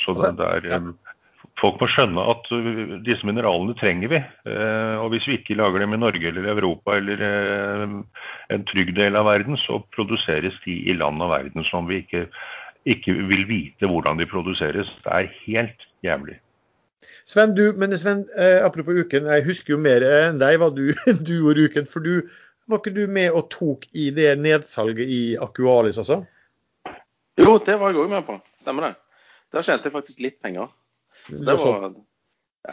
så 0.02 0.14
det, 0.18 0.36
det 0.40 0.50
er 0.50 0.70
eh, 0.80 0.92
Folk 1.60 1.78
må 1.78 1.86
skjønne 1.86 2.22
at 2.32 2.48
disse 3.06 3.26
mineralene 3.28 3.76
trenger 3.78 4.10
vi. 4.10 4.18
Uh, 4.48 4.98
og 5.04 5.12
hvis 5.12 5.28
vi 5.28 5.36
ikke 5.38 5.54
lager 5.54 5.84
dem 5.84 5.94
i 5.94 6.00
Norge 6.00 6.26
eller 6.26 6.48
Europa 6.50 6.96
eller 6.98 7.20
uh, 7.22 8.24
en 8.50 8.64
trygg 8.66 8.90
del 8.96 9.14
av 9.14 9.28
verden, 9.28 9.54
så 9.62 9.78
produseres 9.94 10.56
de 10.64 10.74
i 10.90 10.96
land 10.98 11.22
og 11.22 11.30
verden 11.30 11.62
som 11.68 11.86
vi 11.86 12.00
ikke, 12.02 12.24
ikke 12.84 13.14
vil 13.30 13.44
vite 13.48 13.88
hvordan 13.88 14.18
de 14.20 14.26
produseres. 14.28 14.90
Det 15.04 15.12
er 15.12 15.30
helt 15.44 15.86
jævlig. 16.04 16.38
Sven, 17.28 17.54
du, 17.56 17.72
men 17.76 17.96
Sven, 17.98 18.24
apropos 18.36 18.96
uken, 19.00 19.28
jeg 19.32 19.44
husker 19.44 19.74
jo 19.74 19.80
mer 19.80 20.04
enn 20.04 20.40
deg 20.40 20.58
hva 20.60 20.70
du, 20.72 20.90
du 21.26 21.34
gjorde 21.38 21.68
uken. 21.68 21.88
For 21.90 22.04
du, 22.04 22.28
var 22.68 22.80
ikke 22.80 22.94
du 22.96 23.04
med 23.10 23.32
og 23.36 23.48
tok 23.52 23.88
i 23.92 24.10
det 24.14 24.34
nedsalget 24.40 25.08
i 25.08 25.22
Akualis 25.40 26.00
også? 26.00 26.22
Jo, 27.40 27.58
det 27.58 27.76
var 27.80 27.90
jeg 27.92 28.04
òg 28.04 28.12
med 28.12 28.26
på. 28.26 28.38
Stemmer 28.60 28.88
det. 28.88 28.94
Der 29.52 29.64
tjente 29.66 29.90
jeg 29.90 29.94
faktisk 29.94 30.22
litt 30.22 30.38
penger. 30.42 30.70
Så 31.28 31.40
det 31.44 31.56
var 31.60 31.88
ja, 31.88 31.90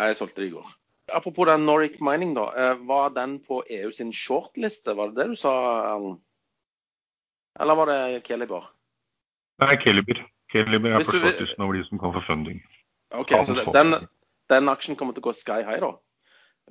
Jeg 0.08 0.18
solgte 0.20 0.44
det 0.44 0.52
i 0.52 0.54
går. 0.56 0.68
Apropos 1.12 1.48
den 1.50 1.66
Nordic 1.66 2.00
Mining, 2.00 2.36
da. 2.38 2.48
Eh, 2.56 2.84
var 2.88 3.12
den 3.16 3.40
på 3.44 3.64
EU 3.70 3.92
sin 3.92 4.14
shortliste? 4.16 4.96
Var 4.96 5.12
det 5.12 5.20
det 5.20 5.34
du 5.34 5.40
sa, 5.40 5.54
Erlend? 5.92 6.22
Eller 7.60 7.76
var 7.76 7.90
det 7.92 8.24
Keliber? 8.24 8.70
Nei, 9.60 9.76
Caliber. 9.82 10.22
Caliber 10.52 10.96
er 10.96 11.04
shortlisten 11.06 11.64
over 11.64 11.78
de 11.78 11.84
som 11.88 12.00
kan 12.02 12.14
få 12.16 12.24
funding. 12.28 12.62
Ok, 13.12 13.34
Så 13.44 13.56
den, 13.76 13.96
den, 14.50 14.72
aksjen 14.72 14.96
kommer 15.00 15.16
til 15.16 15.24
å 15.24 15.30
gå 15.30 15.36
sky 15.36 15.62
high, 15.68 15.82
da? 15.84 15.94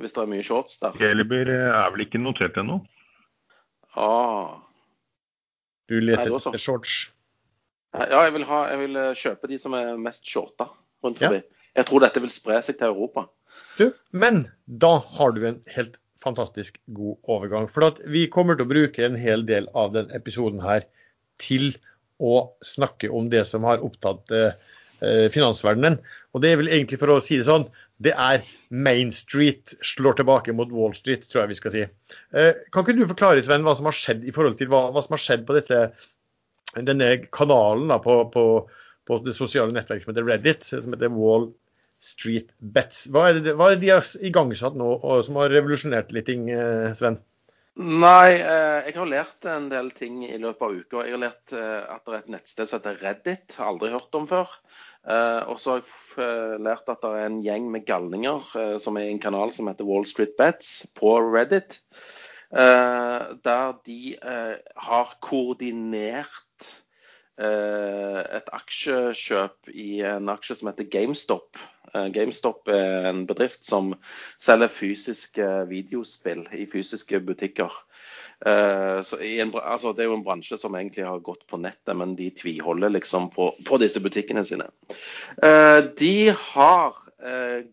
Hvis 0.00 0.14
det 0.16 0.22
er 0.22 0.30
mye 0.30 0.44
shorts 0.46 0.80
der? 0.80 0.96
Caliber 0.96 1.52
er 1.52 1.92
vel 1.92 2.06
ikke 2.06 2.20
notert 2.22 2.56
ennå? 2.60 2.80
Ah. 3.98 4.60
Du 5.90 5.98
leter 6.00 6.32
etter 6.36 6.62
shorts? 6.62 7.10
Ja, 7.96 8.22
jeg 8.24 8.36
vil, 8.36 8.44
ha, 8.46 8.60
jeg 8.70 8.78
vil, 8.84 8.96
eh, 8.96 9.16
kjøpe 9.18 9.50
de 9.50 9.58
som 9.58 9.74
er 9.74 9.96
mest 9.98 10.28
shorta 10.30 10.68
rundt 11.04 11.18
forbi. 11.18 11.40
Ja. 11.42 11.64
Jeg 11.80 11.88
tror 11.88 12.04
dette 12.04 12.22
vil 12.22 12.32
spre 12.32 12.60
seg 12.62 12.78
til 12.78 12.92
Europa. 12.92 13.26
Du, 13.78 13.90
men 14.14 14.44
da 14.66 14.96
har 15.18 15.34
du 15.34 15.42
en 15.48 15.58
helt 15.74 15.98
fantastisk 16.22 16.78
god 16.94 17.18
overgang. 17.32 17.66
For 17.70 17.98
vi 18.10 18.26
kommer 18.30 18.58
til 18.58 18.68
å 18.68 18.72
bruke 18.72 19.04
en 19.06 19.18
hel 19.18 19.44
del 19.48 19.66
av 19.78 19.94
den 19.96 20.10
episoden 20.14 20.62
her 20.62 20.86
til 21.42 21.72
å 22.20 22.50
snakke 22.66 23.10
om 23.12 23.30
det 23.32 23.46
som 23.48 23.66
har 23.68 23.84
opptatt 23.84 24.34
eh, 24.36 24.52
eh 25.00 25.26
finansverdenen. 25.32 25.98
Og 26.34 26.44
det 26.44 26.52
er 26.52 26.60
vel 26.60 26.70
egentlig 26.70 27.00
for 27.00 27.10
å 27.14 27.22
si 27.24 27.40
det 27.40 27.48
sånn, 27.48 27.66
det 28.00 28.12
er 28.16 28.44
Main 28.70 29.10
Street 29.12 29.74
slår 29.84 30.20
tilbake 30.20 30.54
mot 30.56 30.70
Wall 30.72 30.94
Street, 30.96 31.26
tror 31.28 31.42
jeg 31.42 31.52
vi 31.52 31.58
skal 31.58 31.74
si. 31.74 31.82
Eh, 32.32 32.52
kan 32.72 32.84
ikke 32.84 32.96
du 32.96 33.04
forklare, 33.10 33.42
Sven, 33.44 33.66
hva 33.66 33.74
som 33.76 33.88
har 33.90 33.96
skjedd 33.96 34.24
i 34.24 34.34
forhold 34.36 34.56
til 34.60 34.70
hva, 34.72 34.86
hva 34.94 35.04
som 35.04 35.16
har 35.16 35.24
skjedd 35.24 35.44
på 35.48 35.56
dette 35.58 35.82
denne 36.78 37.10
kanalen 37.34 37.90
da, 37.90 37.98
på, 38.02 38.22
på, 38.32 38.44
på, 39.08 39.18
det 39.24 39.34
sosiale 39.36 39.74
nettverket 39.74 40.06
som 40.06 40.14
heter 40.14 40.28
Reddit, 40.28 40.68
som 40.68 40.94
heter 40.94 41.12
Wall 41.14 41.50
Street 42.00 42.52
Bets. 42.58 43.08
Hva 43.12 43.28
er 43.30 43.40
det, 43.42 43.56
hva 43.58 43.70
er 43.70 43.76
det 43.76 43.84
de 43.84 43.92
har 43.92 44.06
igangsatt 44.24 44.78
nå 44.78 44.92
og 44.96 45.24
som 45.26 45.40
har 45.40 45.52
revolusjonert 45.52 46.14
litt 46.16 46.30
ting, 46.30 46.48
eh, 46.54 46.92
Sven? 46.96 47.20
Nei, 47.80 48.36
eh, 48.36 48.90
jeg 48.90 48.96
har 48.98 49.08
lært 49.08 49.46
en 49.48 49.70
del 49.72 49.86
ting 49.96 50.18
i 50.26 50.36
løpet 50.36 50.66
av 50.66 50.74
uka. 50.76 51.04
Jeg 51.06 51.14
har 51.16 51.22
lært 51.22 51.54
eh, 51.56 51.84
at 51.88 52.04
det 52.04 52.12
er 52.12 52.18
et 52.18 52.32
nettsted 52.34 52.68
som 52.68 52.80
heter 52.80 52.98
Reddit. 53.00 53.56
Aldri 53.64 53.88
hørt 53.94 54.18
om 54.18 54.26
før. 54.28 54.52
Og 55.48 55.56
så 55.56 55.78
har 55.78 55.78
jeg 55.80 56.58
lært 56.60 56.90
at 56.92 57.00
det 57.00 57.10
er 57.16 57.22
en 57.24 57.38
gjeng 57.40 57.70
med 57.72 57.86
galninger 57.88 58.50
som 58.84 58.98
er 59.00 59.06
i 59.06 59.14
en 59.14 59.22
kanal 59.22 59.48
som 59.56 59.70
heter 59.70 59.88
Wall 59.88 60.04
Street 60.04 60.34
Bets 60.36 60.90
på 60.98 61.14
Reddit. 61.24 61.78
Der 62.52 63.72
de 63.88 64.00
har 64.20 65.14
koordinert 65.24 66.50
Eh, 67.40 68.20
et 68.36 68.50
aksjekjøp 68.52 69.70
i 69.72 70.02
en 70.04 70.28
aksje 70.28 70.58
som 70.58 70.68
heter 70.68 70.88
GameStop. 70.92 71.56
Eh, 71.94 72.08
GameStop 72.14 72.68
er 72.72 73.08
en 73.10 73.24
bedrift 73.28 73.64
som 73.66 73.94
selger 74.38 74.70
fysiske 74.72 75.46
videospill 75.70 76.44
i 76.56 76.66
fysiske 76.70 77.20
butikker. 77.26 77.74
Eh, 78.46 79.00
en, 79.26 79.54
altså 79.60 79.92
det 79.92 80.04
er 80.04 80.10
jo 80.10 80.18
en 80.18 80.26
bransje 80.26 80.58
som 80.60 80.76
egentlig 80.78 81.06
har 81.08 81.24
gått 81.24 81.46
på 81.50 81.60
nettet, 81.60 81.94
men 81.98 82.14
de 82.18 82.30
tviholder 82.36 82.94
liksom 82.94 83.28
på, 83.34 83.50
på 83.66 83.80
disse 83.82 84.02
butikkene 84.02 84.44
sine. 84.46 84.70
De 86.00 86.14
har 86.30 86.96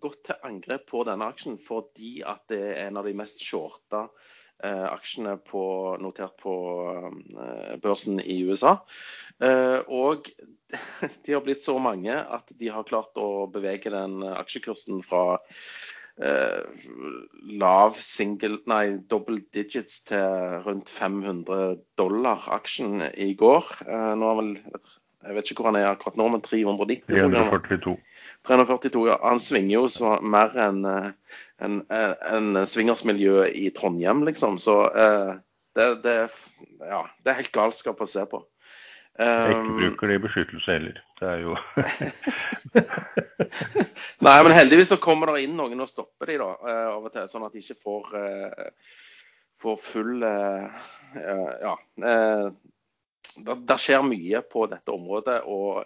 gått 0.02 0.26
til 0.28 0.42
angrep 0.44 0.90
på 0.90 1.06
denne 1.08 1.30
aksjen 1.32 1.56
fordi 1.62 2.18
at 2.28 2.44
det 2.52 2.60
er 2.74 2.82
en 2.90 3.00
av 3.00 3.08
de 3.08 3.14
mest 3.16 3.40
shorta 3.44 4.10
eh, 4.10 4.28
aksjene 4.66 5.38
på, 5.46 5.64
notert 6.02 6.38
på 6.42 6.54
eh, 7.38 7.76
børsen 7.84 8.22
i 8.24 8.40
USA. 8.48 8.78
Eh, 9.44 9.80
og 9.88 10.30
de 11.26 11.36
har 11.36 11.44
blitt 11.46 11.64
så 11.64 11.78
mange 11.82 12.14
at 12.14 12.50
de 12.58 12.72
har 12.74 12.88
klart 12.88 13.18
å 13.22 13.48
bevege 13.52 13.94
den 13.94 14.24
aksjekursen 14.34 15.04
fra 15.06 15.40
eh, 16.18 16.64
lav 17.62 17.98
single, 18.02 18.62
nei, 18.70 18.98
double 19.10 19.44
digits 19.56 20.02
til 20.10 20.62
rundt 20.66 20.90
500 20.92 21.78
dollar 22.00 22.50
aksjen 22.58 23.06
i 23.14 23.34
går. 23.38 23.74
Eh, 23.88 24.14
nå 24.18 24.32
er 24.32 24.42
vel, 24.42 24.54
jeg 25.28 25.38
vet 25.38 25.52
ikke 25.52 25.64
hvor 25.64 25.72
han 25.72 25.82
er 25.82 25.92
akkurat 25.92 26.20
nå, 26.20 26.32
men 26.34 26.46
390. 26.46 27.06
342. 27.14 27.98
342, 28.48 29.08
ja. 29.10 29.18
Han 29.24 29.40
svinger 29.40 29.74
jo 29.74 29.88
så 29.92 30.18
mer 30.22 30.54
enn 30.62 30.84
en, 30.88 31.80
en 31.90 32.60
swingersmiljøet 32.70 33.56
i 33.58 33.70
Trondheim, 33.76 34.24
liksom. 34.28 34.60
Så 34.62 34.78
eh, 34.92 35.34
det, 35.78 35.88
det, 36.04 36.16
ja, 36.86 37.02
det 37.24 37.32
er 37.32 37.42
helt 37.42 37.56
galskap 37.56 38.02
å 38.02 38.10
se 38.10 38.26
på. 38.30 38.44
Jeg 39.18 39.50
ikke 39.56 39.78
bruker 39.80 40.12
det 40.12 40.16
i 40.20 40.22
beskyttelse 40.22 40.76
heller. 40.76 40.98
Det 41.18 41.26
er 41.26 41.40
jo 41.42 41.56
Nei, 44.28 44.36
men 44.46 44.54
heldigvis 44.54 44.92
så 44.94 45.00
kommer 45.02 45.32
det 45.34 45.48
inn 45.48 45.56
noen 45.58 45.82
og 45.82 45.90
stopper 45.90 46.30
de 46.30 46.36
da, 46.38 46.52
eh, 46.70 46.84
av 46.92 47.08
og 47.08 47.16
til, 47.16 47.26
sånn 47.32 47.48
at 47.48 47.56
de 47.56 47.64
ikke 47.64 47.80
får, 47.82 48.14
får 49.64 49.80
full 49.82 50.22
Ja. 50.28 51.74
Det 53.38 53.78
skjer 53.82 54.06
mye 54.06 54.44
på 54.46 54.68
dette 54.70 54.94
området. 54.94 55.42
og 55.50 55.84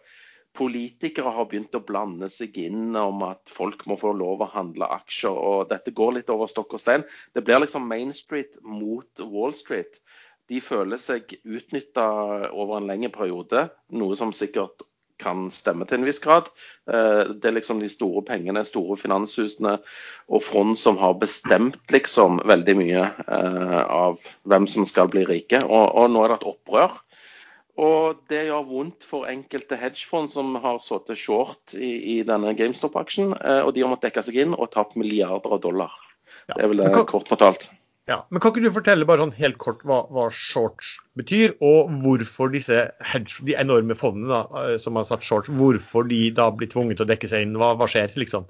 Politikere 0.58 1.31
har 1.31 1.48
begynt 1.48 1.75
å 1.77 1.84
blande 1.86 2.27
seg 2.29 2.58
inn 2.60 2.96
om 3.00 3.24
at 3.24 3.51
folk 3.51 3.86
må 3.88 3.96
få 4.00 4.12
lov 4.17 4.43
å 4.43 4.50
handle 4.51 4.89
aksjer. 5.00 5.31
og 5.31 5.70
Dette 5.70 5.93
går 5.96 6.17
litt 6.17 6.34
over 6.34 6.51
stokk 6.51 6.75
og 6.75 6.84
stein. 6.84 7.05
Det 7.34 7.46
blir 7.48 7.63
liksom 7.63 7.88
Main 7.88 8.12
Street 8.15 8.60
mot 8.63 9.25
Wall 9.31 9.55
Street 9.55 10.01
de 10.51 10.60
føler 10.60 11.00
seg 11.00 11.38
utnytta 11.48 12.05
over 12.51 12.79
en 12.79 12.89
lengre 12.89 13.12
periode, 13.13 13.70
noe 13.96 14.17
som 14.20 14.34
sikkert 14.36 14.84
kan 15.22 15.46
stemme 15.53 15.86
til 15.86 16.00
en 16.00 16.08
viss 16.08 16.20
grad. 16.24 16.50
Eh, 16.89 17.29
det 17.29 17.48
er 17.48 17.55
liksom 17.55 17.79
de 17.79 17.89
store 17.91 18.24
pengene, 18.25 18.63
store 18.65 18.98
finanshusene 18.98 19.75
og 20.34 20.43
fond 20.43 20.74
som 20.81 20.98
har 20.98 21.20
bestemt 21.22 21.77
liksom 21.93 22.41
veldig 22.50 22.75
mye 22.79 23.05
eh, 23.05 23.77
av 23.86 24.24
hvem 24.50 24.67
som 24.72 24.88
skal 24.89 25.12
bli 25.13 25.24
rike. 25.29 25.62
Og, 25.62 25.86
og 26.01 26.10
nå 26.12 26.25
er 26.25 26.34
det 26.34 26.39
et 26.41 26.50
opprør. 26.55 26.98
Og 27.80 28.20
det 28.32 28.46
gjør 28.50 28.66
vondt 28.68 29.06
for 29.08 29.30
enkelte 29.32 29.78
hedgefond 29.80 30.32
som 30.34 30.56
har 30.60 30.82
sittet 30.84 31.20
short 31.20 31.75
i, 31.78 31.92
i 32.18 32.22
denne 32.28 32.51
GameStop-aksjen. 32.58 33.36
Eh, 33.38 33.62
og 33.63 33.74
de 33.75 33.86
har 33.86 33.92
måttet 33.92 34.10
dekke 34.10 34.25
seg 34.28 34.42
inn 34.44 34.58
og 34.58 34.74
tapt 34.74 34.98
milliarder 35.00 35.56
av 35.56 35.62
dollar. 35.63 35.94
Ja. 36.50 36.58
Det 36.58 36.66
er 36.66 36.74
vel 36.74 36.84
det 36.84 37.06
kort 37.08 37.32
fortalt. 37.32 37.70
Ja, 38.10 38.24
men 38.30 38.42
Kan 38.42 38.51
ikke 38.51 38.66
du 38.66 38.74
fortelle 38.74 39.06
bare 39.08 39.22
sånn 39.24 39.36
helt 39.38 39.60
kort 39.62 39.84
hva, 39.88 40.01
hva 40.12 40.25
shorts 40.34 40.96
betyr, 41.20 41.54
og 41.63 41.92
hvorfor 42.01 42.50
disse 42.51 42.88
hedge, 43.08 43.44
de 43.48 43.56
enorme 43.62 43.96
fondene 43.96 44.32
da, 44.34 44.63
eh, 44.63 44.78
som 44.82 44.98
har 45.00 45.06
satt 45.08 45.24
shorts, 45.24 45.51
hvorfor 45.54 46.10
de 46.10 46.25
da 46.36 46.50
blir 46.51 46.72
tvunget 46.72 47.00
til 47.00 47.08
å 47.08 47.12
dekke 47.13 47.30
seg 47.30 47.46
inn? 47.46 47.56
Hva, 47.62 47.75
hva 47.80 47.88
skjer, 47.92 48.12
liksom? 48.20 48.50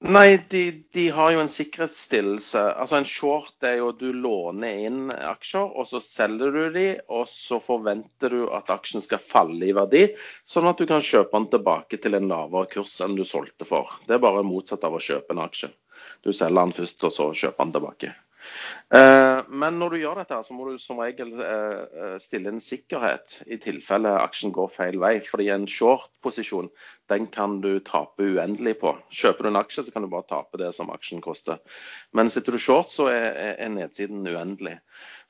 Nei, 0.00 0.38
de, 0.48 0.84
de, 0.92 1.02
har 1.12 1.32
jo 1.34 1.40
en 1.42 1.50
sikkerhetsstillelse. 1.52 2.60
Altså 2.80 2.96
En 2.96 3.04
short 3.08 3.66
er 3.68 3.74
jo 3.82 3.90
at 3.92 3.98
du 4.00 4.14
låner 4.16 4.78
inn 4.86 5.10
aksjer, 5.12 5.66
og 5.76 5.88
så 5.90 6.00
selger 6.00 6.56
du 6.56 6.62
de, 6.72 6.86
og 7.12 7.28
så 7.28 7.58
forventer 7.60 8.32
du 8.32 8.46
at 8.56 8.72
aksjen 8.72 9.04
skal 9.04 9.20
falle 9.20 9.68
i 9.68 9.74
verdi, 9.76 10.06
sånn 10.48 10.70
at 10.72 10.80
du 10.80 10.88
kan 10.88 11.04
kjøpe 11.04 11.36
den 11.36 11.50
tilbake 11.52 12.00
til 12.00 12.16
en 12.16 12.32
lavere 12.32 12.72
kurs 12.72 12.96
enn 13.04 13.18
du 13.18 13.26
solgte 13.28 13.68
for. 13.68 13.92
Det 14.08 14.16
er 14.16 14.24
bare 14.24 14.46
motsatt 14.54 14.88
av 14.88 14.96
å 14.96 15.04
kjøpe 15.04 15.36
en 15.36 15.44
aksje. 15.44 15.68
Du 16.24 16.32
selger 16.32 16.62
den 16.62 16.76
først, 16.80 17.04
og 17.04 17.16
så 17.18 17.28
kjøper 17.44 17.68
den 17.68 17.76
tilbake. 17.76 18.16
Eh, 18.94 19.40
men 19.48 19.78
når 19.78 19.94
du 19.94 19.98
gjør 20.00 20.20
dette, 20.20 20.38
så 20.42 20.54
må 20.56 20.66
du 20.66 20.78
som 20.82 21.00
regel 21.02 21.30
eh, 21.44 21.82
eh, 22.02 22.16
stille 22.22 22.50
en 22.50 22.62
sikkerhet 22.62 23.40
i 23.46 23.58
tilfelle 23.62 24.12
aksjen 24.22 24.54
går 24.54 24.72
feil 24.74 24.98
vei. 25.02 25.12
Fordi 25.26 25.50
en 25.54 25.68
short-posisjon 25.70 26.70
den 27.10 27.26
kan 27.34 27.58
du 27.60 27.80
tape 27.84 28.22
uendelig 28.22 28.76
på. 28.80 28.92
Kjøper 29.10 29.46
du 29.46 29.50
en 29.50 29.58
aksje, 29.60 29.84
så 29.86 29.94
kan 29.94 30.06
du 30.06 30.10
bare 30.12 30.28
tape 30.30 30.60
det 30.60 30.70
som 30.76 30.92
aksjen 30.94 31.22
koster. 31.24 31.58
Men 32.16 32.30
sitter 32.30 32.54
du 32.54 32.60
short, 32.62 32.92
så 32.94 33.08
er 33.10 33.72
nedsiden 33.74 34.22
uendelig. 34.30 34.76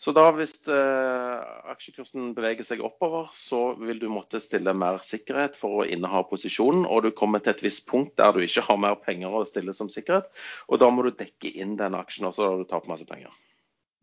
Så 0.00 0.14
da 0.16 0.26
hvis 0.36 0.54
aksjekursen 0.68 2.32
beveger 2.36 2.64
seg 2.66 2.84
oppover, 2.84 3.28
så 3.36 3.74
vil 3.80 4.00
du 4.00 4.08
måtte 4.12 4.40
stille 4.40 4.72
mer 4.76 5.00
sikkerhet 5.04 5.58
for 5.60 5.82
å 5.82 5.88
inneha 5.88 6.22
posisjonen. 6.28 6.86
Og 6.88 7.04
du 7.04 7.10
kommer 7.16 7.42
til 7.44 7.54
et 7.54 7.64
visst 7.64 7.86
punkt 7.90 8.16
der 8.20 8.36
du 8.36 8.44
ikke 8.44 8.64
har 8.68 8.80
mer 8.80 9.00
penger 9.00 9.40
å 9.40 9.46
stille 9.48 9.76
som 9.76 9.92
sikkerhet. 9.92 10.28
Og 10.68 10.80
da 10.80 10.88
må 10.92 11.04
du 11.06 11.12
dekke 11.12 11.52
inn 11.52 11.76
den 11.80 11.96
aksjen, 11.98 12.28
og 12.28 12.36
da 12.38 12.52
du 12.60 12.68
taper 12.68 12.92
masse 12.92 13.08
penger 13.08 13.32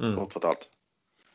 mm. 0.01 0.13
kort 0.17 0.37
fortalt. 0.37 0.69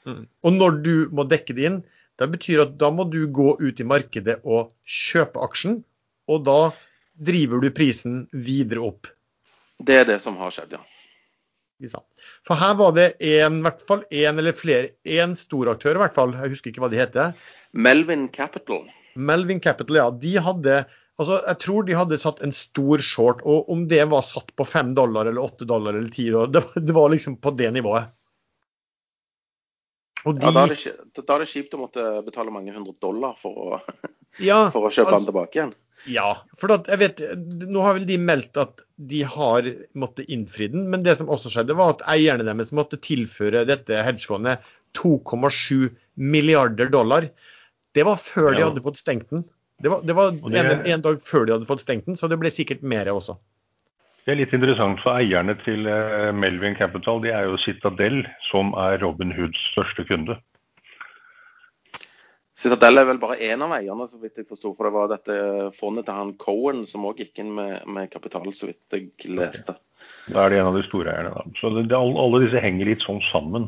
Mm. 0.07 0.27
Og 0.43 0.57
når 0.59 0.79
du 0.83 0.95
må 1.15 1.27
dekke 1.31 1.55
det 1.59 1.69
inn, 1.69 1.83
det 2.21 2.29
betyr 2.35 2.67
at 2.67 2.75
da 2.79 2.91
må 2.95 3.07
du 3.11 3.25
gå 3.35 3.55
ut 3.59 3.81
i 3.81 3.87
markedet 3.89 4.41
og 4.45 4.73
kjøpe 4.87 5.43
aksjen, 5.43 5.81
og 6.31 6.45
da 6.47 6.61
driver 7.19 7.63
du 7.63 7.71
prisen 7.75 8.25
videre 8.33 8.85
opp. 8.87 9.11
Det 9.83 10.03
er 10.03 10.09
det 10.09 10.19
som 10.23 10.37
har 10.41 10.53
skjedd, 10.55 10.77
ja. 10.79 10.83
For 12.47 12.55
her 12.55 12.77
var 12.79 12.93
det 12.95 13.09
en, 13.27 13.61
hvert 13.65 13.81
fall 13.83 14.05
en 14.07 14.39
eller 14.39 14.55
flere, 14.55 14.93
en 15.03 15.35
stor 15.39 15.73
aktør 15.73 15.99
i 15.99 16.03
hvert 16.05 16.15
fall, 16.15 16.35
jeg 16.39 16.55
husker 16.55 16.71
ikke 16.71 16.85
hva 16.85 16.91
de 16.93 17.01
heter. 17.01 17.33
Melvin 17.73 18.29
Capital. 18.31 18.85
Melvin 19.15 19.61
Capital, 19.61 19.99
ja. 19.99 20.11
De 20.11 20.37
hadde 20.39 20.83
altså 21.21 21.37
Jeg 21.45 21.59
tror 21.63 21.85
de 21.87 21.95
hadde 21.95 22.19
satt 22.19 22.41
en 22.43 22.55
stor 22.57 23.03
short, 23.05 23.43
og 23.45 23.69
om 23.71 23.85
det 23.91 24.03
var 24.11 24.25
satt 24.27 24.55
på 24.59 24.67
fem 24.67 24.95
dollar 24.97 25.29
eller 25.29 25.43
åtte 25.43 25.69
dollar 25.69 25.95
eller 25.95 26.11
ti 26.15 26.31
dollar, 26.31 26.51
det, 26.55 26.87
det 26.87 26.97
var 26.97 27.13
liksom 27.13 27.39
på 27.43 27.55
det 27.59 27.71
nivået. 27.75 28.11
De... 30.23 30.39
Ja, 30.39 30.53
da 30.55 30.65
er, 30.69 30.71
det, 30.71 31.23
da 31.27 31.35
er, 31.35 31.43
det, 31.43 31.51
kjipt 31.51 31.73
å 31.75 31.81
måtte 31.81 32.03
betale 32.23 32.53
mange 32.55 32.71
hundre 32.71 32.95
dollar 33.03 33.35
for 33.39 33.59
å, 33.59 33.79
ja, 34.39 34.69
for 34.75 34.87
å 34.87 34.91
kjøpe 34.91 35.11
altså, 35.11 35.19
den 35.19 35.31
tilbake 35.33 35.59
igjen. 35.59 35.73
Ja, 36.11 36.35
for 36.59 36.73
jeg 36.75 36.99
vet, 36.99 37.21
nå 37.71 37.83
har 37.85 37.97
vel 37.99 38.07
de 38.09 38.19
meldt 38.19 38.59
at 38.59 38.83
de 38.97 39.23
har 39.29 39.67
måttet 39.99 40.31
innfri 40.33 40.67
den, 40.73 40.89
men 40.91 41.05
det 41.07 41.15
som 41.21 41.31
også 41.31 41.53
skjedde, 41.53 41.77
var 41.79 41.95
at 41.95 42.05
eierne 42.11 42.47
deres 42.47 42.73
måtte 42.75 42.99
tilføre 43.03 43.65
dette 43.69 44.03
hedgefondet 44.03 44.65
2,7 44.99 45.93
milliarder 46.19 46.91
dollar. 46.93 47.29
Det 47.95 48.07
var 48.09 48.19
før 48.21 48.51
ja. 48.51 48.57
de 48.57 48.67
hadde 48.67 48.85
fått 48.85 49.01
stengt 49.01 49.31
den. 49.31 49.47
Det 49.83 49.91
var, 49.91 50.03
det 50.07 50.15
var 50.17 50.35
det... 50.35 50.59
En, 50.59 50.85
en, 50.87 51.03
dag 51.05 51.23
før 51.27 51.47
de 51.47 51.57
hadde 51.57 51.69
fått 51.71 51.85
stengt 51.87 52.07
den, 52.07 52.19
så 52.19 52.31
det 52.31 52.39
ble 52.41 52.53
sikkert 52.55 52.85
mer 52.87 53.11
også. 53.13 53.39
Det 54.23 54.35
er 54.35 54.39
litt 54.39 54.53
interessant 54.55 55.01
for 55.03 55.19
eierne 55.19 55.57
til 55.65 55.89
eh, 55.91 56.31
Melvin 56.35 56.77
Capital. 56.79 57.19
De 57.25 57.33
er 57.35 57.49
jo 57.49 57.59
Citadel, 57.59 58.23
som 58.53 58.71
er 58.79 59.01
Robin 59.03 59.35
Hoods 59.35 59.59
største 59.73 60.07
kunde. 60.07 60.39
Citadel 62.63 63.01
er 63.01 63.09
vel 63.09 63.19
bare 63.23 63.41
én 63.43 63.63
av 63.65 63.73
eierne, 63.75 64.07
så 64.11 64.21
vidt 64.23 64.39
jeg 64.39 64.47
forsto. 64.47 64.75
For 64.77 64.87
det 64.87 64.95
var 64.95 65.09
dette 65.11 65.39
fondet 65.79 66.07
til 66.07 66.19
han 66.19 66.35
Cohen 66.43 66.85
som 66.89 67.09
òg 67.09 67.23
gikk 67.25 67.43
inn 67.43 67.55
med, 67.57 67.81
med, 67.91 68.11
kapital, 68.13 68.47
så 68.55 68.71
vidt 68.71 68.95
jeg 68.95 69.33
leste. 69.35 69.75
Okay. 69.75 70.35
Da 70.35 70.45
er 70.45 70.53
det 70.53 70.61
en 70.61 70.71
av 70.71 70.77
de 70.79 70.85
store 70.87 71.11
eierne, 71.11 71.33
da. 71.35 71.57
Så 71.59 71.73
det, 71.81 71.99
alle 71.99 72.43
disse 72.45 72.63
henger 72.63 72.91
litt 72.93 73.03
sånn 73.03 73.23
sammen. 73.33 73.67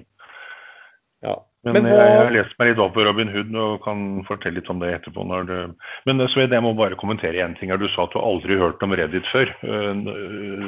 Ja. 1.24 1.40
Men, 1.64 1.78
men 1.78 1.86
hva... 1.88 2.04
jeg 2.04 2.16
har 2.20 2.34
lest 2.34 2.58
meg 2.60 2.70
litt 2.70 2.80
opp 2.84 2.92
på 2.92 3.06
Robin 3.06 3.30
Hood 3.32 3.54
og 3.56 3.78
kan 3.86 4.00
fortelle 4.28 4.60
litt 4.60 4.68
om 4.70 4.82
det 4.82 4.90
etterpå. 4.98 5.24
Det... 5.48 5.58
Men 6.04 6.20
Sved, 6.28 6.52
jeg 6.52 6.64
må 6.64 6.74
bare 6.76 6.98
kommentere 7.00 7.40
én 7.40 7.56
ting. 7.56 7.72
Du 7.80 7.88
sa 7.88 8.04
at 8.04 8.12
du 8.12 8.20
aldri 8.20 8.60
hørt 8.60 8.84
om 8.84 8.92
Reddit 8.92 9.26
før. 9.32 9.50
Eh, 9.64 9.90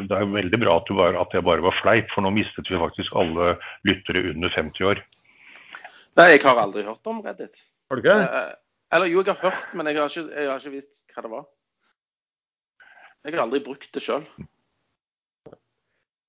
det 0.09 0.17
er 0.17 0.33
veldig 0.33 0.63
bra 0.65 0.79
at, 0.81 0.93
var, 0.97 1.21
at 1.21 1.37
jeg 1.37 1.45
bare 1.47 1.67
var 1.69 1.77
fleip, 1.83 2.09
for 2.15 2.25
nå 2.25 2.33
mistet 2.39 2.73
vi 2.73 2.81
faktisk 2.81 3.15
alle 3.21 3.55
lyttere 3.87 4.25
under 4.33 4.57
50 4.57 4.91
år. 4.95 5.05
Nei, 6.17 6.31
jeg 6.33 6.47
har 6.49 6.65
aldri 6.65 6.87
hørt 6.89 7.13
om 7.13 7.21
Reddit. 7.23 7.61
Har 7.87 7.99
du 7.99 8.03
ikke? 8.03 8.17
Eh, 8.19 8.53
eller 8.97 9.11
jo, 9.11 9.23
jeg 9.23 9.35
har 9.35 9.51
hørt, 9.51 9.73
men 9.75 9.91
jeg 9.91 9.99
har 10.01 10.11
ikke, 10.11 10.27
jeg 10.33 10.51
har 10.51 10.61
ikke 10.63 10.75
visst 10.75 11.07
hva 11.15 11.25
det 11.25 11.33
var. 11.33 11.49
Jeg 13.27 13.35
har 13.35 13.43
aldri 13.43 13.63
brukt 13.67 13.89
det 13.95 14.03
sjøl. 14.05 14.27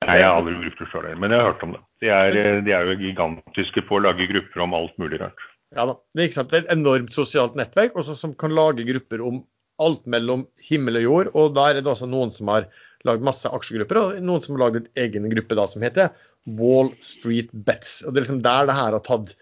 Nei, 0.07 0.15
jeg 0.21 0.25
har 0.25 0.39
aldri 0.39 0.55
brukt 0.61 0.79
det 0.81 0.87
sjøl, 0.89 1.11
men 1.19 1.33
jeg 1.33 1.41
har 1.41 1.51
hørt 1.51 1.65
om 1.65 1.75
det. 1.75 1.83
De 2.01 2.09
er, 2.13 2.39
de 2.65 2.73
er, 2.73 2.89
jo 2.89 2.97
gigantiske 3.01 3.83
på 3.85 3.97
å 3.97 4.03
lage 4.05 4.29
grupper 4.29 4.63
om 4.65 4.75
alt 4.77 4.97
mulig 5.01 5.19
rart. 5.21 5.45
Ja 5.75 5.85
da. 5.89 5.97
Det 6.15 6.21
er, 6.21 6.29
ikke 6.29 6.37
sant? 6.39 6.51
det 6.53 6.59
er 6.59 6.65
et 6.65 6.75
enormt 6.77 7.13
sosialt 7.13 7.57
nettverk 7.59 7.97
også, 7.99 8.15
som 8.17 8.33
kan 8.39 8.55
lage 8.55 8.85
grupper 8.87 9.21
om 9.25 9.41
alt 9.83 10.05
mellom 10.09 10.45
himmel 10.69 11.01
og 11.01 11.05
jord. 11.05 11.31
Og 11.37 11.57
da 11.57 11.67
er 11.69 11.79
det 11.81 11.91
altså 11.91 12.09
noen 12.09 12.33
som 12.33 12.49
har 12.53 12.69
lagd 13.05 13.25
masse 13.25 13.49
aksjegrupper, 13.51 13.99
og 13.99 14.21
noen 14.23 14.45
som 14.45 14.55
har 14.55 14.67
lagd 14.67 14.81
en 14.81 14.89
egen 15.03 15.27
gruppe 15.33 15.57
da, 15.59 15.67
som 15.69 15.85
heter 15.85 16.13
Wall 16.57 16.93
Street 17.03 17.51
Bets. 17.51 17.99
Og 18.05 18.13
Det 18.13 18.21
er 18.21 18.27
liksom 18.27 18.45
der 18.45 18.69
det 18.69 18.77
her 18.77 18.95
har 18.95 19.03
tatt 19.05 19.35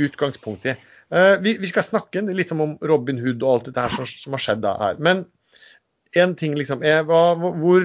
utgangspunkt 0.00 0.66
i. 0.68 0.76
Uh, 1.12 1.36
vi, 1.44 1.58
vi, 1.60 1.68
skal 1.68 1.84
snakke 1.84 2.24
litt 2.32 2.52
om 2.56 2.78
Robin 2.80 3.18
Hood 3.20 3.42
og 3.44 3.50
alt 3.52 3.70
dette 3.70 3.84
her 3.84 3.92
som, 3.92 4.08
som 4.08 4.36
har 4.36 4.42
skjedd 4.42 4.64
her. 4.64 5.00
Men 5.02 5.26
én 6.16 6.32
ting 6.38 6.56
liksom 6.56 6.84
er 6.84 7.04
hva, 7.08 7.24
hvor 7.36 7.84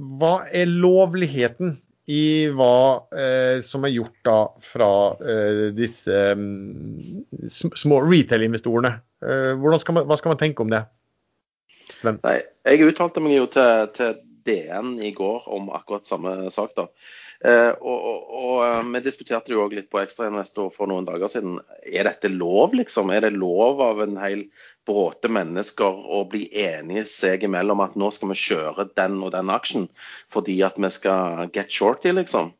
hva 0.00 0.34
er 0.48 0.70
lovligheten 0.70 1.76
i 2.10 2.48
hva 2.56 3.06
eh, 3.12 3.60
som 3.62 3.84
er 3.86 3.92
gjort 3.92 4.16
da 4.26 4.38
fra 4.64 4.90
eh, 5.20 5.66
disse 5.76 6.14
um, 6.34 7.20
små 7.48 8.00
retail-investorene? 8.06 8.94
Eh, 9.22 9.52
hva 9.60 9.78
skal 9.82 10.32
man 10.32 10.40
tenke 10.40 10.64
om 10.64 10.72
det? 10.72 10.82
Sven? 11.98 12.18
Nei, 12.24 12.40
jeg 12.66 12.88
uttalte 12.88 13.22
meg 13.22 13.36
jo 13.36 13.46
til, 13.52 13.90
til 13.94 14.16
DN 14.48 14.96
i 15.04 15.12
går 15.14 15.46
om 15.52 15.68
akkurat 15.76 16.08
samme 16.08 16.34
sak. 16.50 16.72
da. 16.78 16.88
Eh, 17.40 17.70
og, 17.80 18.00
og, 18.04 18.24
og 18.36 18.56
eh, 18.66 18.88
Vi 18.92 19.00
diskuterte 19.04 19.54
jo 19.54 19.62
også 19.64 19.78
litt 19.78 19.88
på 19.92 20.02
Ekstrainvestor 20.02 20.68
for 20.74 20.90
noen 20.90 21.06
dager 21.08 21.30
siden. 21.32 21.58
Er 21.88 22.04
dette 22.10 22.28
lov, 22.32 22.74
liksom? 22.76 23.12
Er 23.14 23.24
det 23.24 23.32
lov 23.38 23.80
av 23.84 24.02
en 24.04 24.18
hel 24.20 24.44
bråte 24.88 25.30
mennesker 25.32 25.88
å 25.88 26.24
bli 26.28 26.46
enige 26.64 27.06
seg 27.08 27.46
imellom 27.46 27.80
at 27.84 27.96
nå 28.00 28.10
skal 28.12 28.32
vi 28.32 28.40
kjøre 28.42 28.90
den 28.98 29.20
og 29.24 29.32
den 29.36 29.52
aksjen 29.52 29.86
fordi 30.32 30.58
at 30.66 30.76
vi 30.80 30.90
skal 30.92 31.48
get 31.54 31.72
shorty, 31.72 32.12
liksom? 32.16 32.52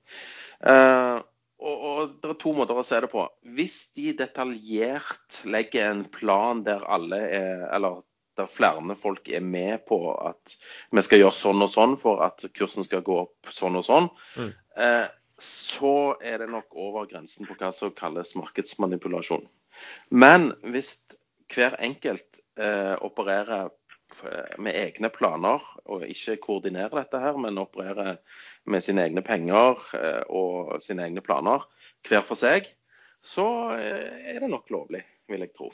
Eh, 0.60 1.18
og, 1.60 1.76
og, 1.76 2.14
Det 2.22 2.32
er 2.32 2.38
to 2.40 2.54
måter 2.56 2.78
å 2.80 2.86
se 2.86 3.02
det 3.04 3.10
på. 3.12 3.26
Hvis 3.56 3.82
de 3.98 4.14
detaljert 4.16 5.42
legger 5.44 5.90
en 5.90 6.06
plan 6.08 6.64
der 6.64 6.86
alle 6.88 7.20
er, 7.28 7.66
eller 7.76 8.00
der 8.38 8.48
flere 8.48 8.96
folk 8.96 9.28
er 9.28 9.42
med 9.44 9.84
på 9.88 9.98
at 10.14 10.56
vi 10.94 11.02
skal 11.04 11.20
gjøre 11.20 11.36
sånn 11.36 11.64
og 11.64 11.70
sånn 11.72 11.96
for 12.00 12.22
at 12.24 12.46
kursen 12.56 12.86
skal 12.86 13.04
gå 13.04 13.18
opp 13.26 13.50
sånn 13.52 13.76
og 13.76 13.84
sånn, 13.84 14.08
mm. 14.38 14.52
Eh, 14.76 15.08
så 15.40 16.14
er 16.20 16.42
det 16.42 16.50
nok 16.52 16.76
over 16.76 17.08
grensen 17.10 17.48
på 17.48 17.56
hva 17.58 17.72
som 17.72 17.92
kalles 17.96 18.36
markedsmanipulasjon. 18.36 19.46
Men 20.10 20.50
hvis 20.68 20.94
hver 21.50 21.78
enkelt 21.80 22.42
eh, 22.60 22.94
opererer 23.00 23.70
eh, 23.70 24.56
med 24.60 24.76
egne 24.76 25.10
planer 25.14 25.64
og 25.86 26.04
ikke 26.06 26.36
koordinerer 26.44 27.00
dette 27.00 27.22
her, 27.22 27.38
men 27.40 27.58
opererer 27.62 28.18
med 28.66 28.84
sine 28.84 29.06
egne 29.08 29.24
penger 29.24 29.80
og 30.28 30.76
sine 30.84 31.08
egne 31.08 31.24
planer 31.24 31.64
hver 32.08 32.26
for 32.26 32.38
seg, 32.38 32.68
så 33.20 33.46
er 33.76 34.38
det 34.40 34.48
nok 34.48 34.70
lovlig, 34.72 35.02
vil 35.28 35.44
jeg 35.44 35.52
tro. 35.56 35.72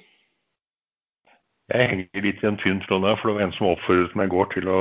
Jeg 1.67 1.89
henger 1.91 2.23
litt 2.23 2.43
i 2.45 2.47
en 2.47 2.59
tynn 2.63 2.81
tråd 2.85 3.03
der, 3.03 3.17
for 3.19 3.29
det 3.29 3.37
var 3.37 3.49
en 3.49 3.55
som 3.57 3.69
oppfordret 3.73 4.15
meg 4.19 4.29
i 4.29 4.35
går 4.37 4.51
til 4.53 4.69
å, 4.71 4.81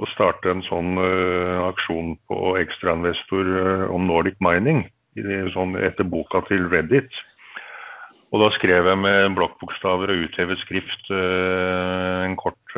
å 0.00 0.08
starte 0.14 0.52
en 0.52 0.62
sånn 0.64 0.96
uh, 1.00 1.66
aksjon 1.68 2.14
på 2.30 2.54
ekstrainvestor 2.60 3.50
uh, 3.50 3.86
om 3.92 4.06
Nordic 4.08 4.38
Mining, 4.44 4.86
i, 5.18 5.24
sånn, 5.54 5.76
etter 5.80 6.08
boka 6.08 6.42
til 6.48 6.68
Reddit. 6.72 7.10
Og 8.30 8.44
da 8.44 8.48
skrev 8.54 8.86
jeg 8.86 9.00
med 9.02 9.34
blokkbokstaver 9.34 10.12
og 10.12 10.26
uthevet 10.28 10.62
skrift 10.62 11.10
uh, 11.12 12.22
en 12.24 12.38
kort 12.40 12.76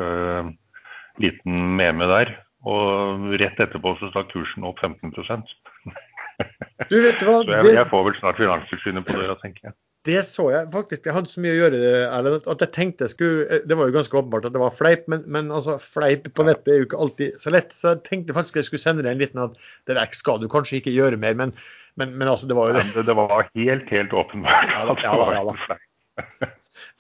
liten 1.21 1.77
meme 1.77 2.09
der. 2.11 2.35
Og 2.67 3.33
rett 3.43 3.59
etterpå 3.61 3.97
så 3.99 4.11
stakk 4.13 4.31
kursen 4.33 4.67
opp 4.67 4.81
15 4.81 5.13
du 6.91 6.97
vet 7.05 7.23
hva, 7.23 7.43
Så 7.43 7.51
jeg, 7.51 7.75
jeg 7.77 7.89
får 7.91 8.05
vel 8.07 8.15
snart 8.19 8.39
Finanstilsynet 8.39 9.07
på 9.07 9.19
døra, 9.19 9.35
tenker 9.43 9.69
jeg. 9.69 9.75
Det 10.07 10.19
så 10.27 10.49
jeg 10.51 10.71
faktisk. 10.73 11.05
Jeg 11.07 11.15
hadde 11.15 11.31
så 11.31 11.43
mye 11.43 11.53
å 11.55 11.59
gjøre 11.61 11.81
Erlend, 12.09 12.49
at 12.51 12.65
jeg 12.65 12.75
tenkte 12.75 13.07
jeg 13.07 13.15
skulle 13.15 13.61
Det 13.71 13.77
var 13.79 13.87
jo 13.87 13.95
ganske 13.95 14.19
åpenbart 14.19 14.49
at 14.49 14.55
det 14.57 14.63
var 14.63 14.75
fleip, 14.75 15.05
men, 15.13 15.23
men 15.31 15.53
altså, 15.55 15.77
fleip 15.79 16.27
på 16.27 16.47
nettet 16.49 16.73
er 16.73 16.81
jo 16.81 16.89
ikke 16.89 17.03
alltid 17.05 17.37
så 17.43 17.53
lett. 17.55 17.71
Så 17.77 17.93
jeg 17.93 18.03
tenkte 18.09 18.35
faktisk 18.35 18.59
jeg 18.59 18.71
skulle 18.71 18.83
sende 18.83 19.07
deg 19.07 19.15
en 19.15 19.23
liten 19.23 19.45
at 19.45 19.55
det 19.91 19.99
der 19.99 20.17
skal 20.17 20.43
du 20.43 20.49
kanskje 20.51 20.81
ikke 20.81 20.95
gjøre 20.97 21.21
mer, 21.23 21.39
men, 21.39 21.55
men, 22.01 22.17
men 22.19 22.33
altså, 22.33 22.51
det 22.51 22.59
var 22.59 22.73
jo 22.73 22.81
det. 22.81 22.89
Det, 22.97 23.07
det 23.07 23.17
var 23.21 23.47
helt, 23.47 23.95
helt 23.95 24.19
åpenbart 24.25 24.75
at 24.75 25.05
det 25.05 25.15
var 25.23 25.39
ja, 25.39 25.57
fleip. 25.69 26.51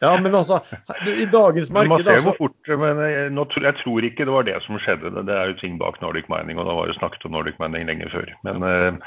Ja, 0.02 0.16
men 0.18 0.34
altså, 0.34 0.58
i 1.06 1.26
dagens 1.30 1.70
marked 1.70 2.08
altså... 2.10 2.32
fort, 2.38 2.56
men 2.66 2.98
jeg, 3.06 3.28
jeg, 3.38 3.74
tror 3.82 4.06
ikke 4.06 4.26
det 4.26 4.34
var 4.34 4.46
det 4.46 4.56
som 4.64 4.78
skjedde. 4.82 5.12
Det 5.26 5.34
er 5.36 5.52
jo 5.52 5.58
ting 5.60 5.76
bak 5.78 6.00
Nordic 6.02 6.26
Mining, 6.30 6.58
og 6.58 6.66
da 6.66 6.74
var 6.74 6.90
det 6.90 6.98
snakket 6.98 7.26
om 7.28 7.34
Nordic 7.36 7.58
Mining 7.62 7.86
lenge 7.86 8.10
før. 8.10 8.30
Men 8.46 8.66
eh, 8.66 8.98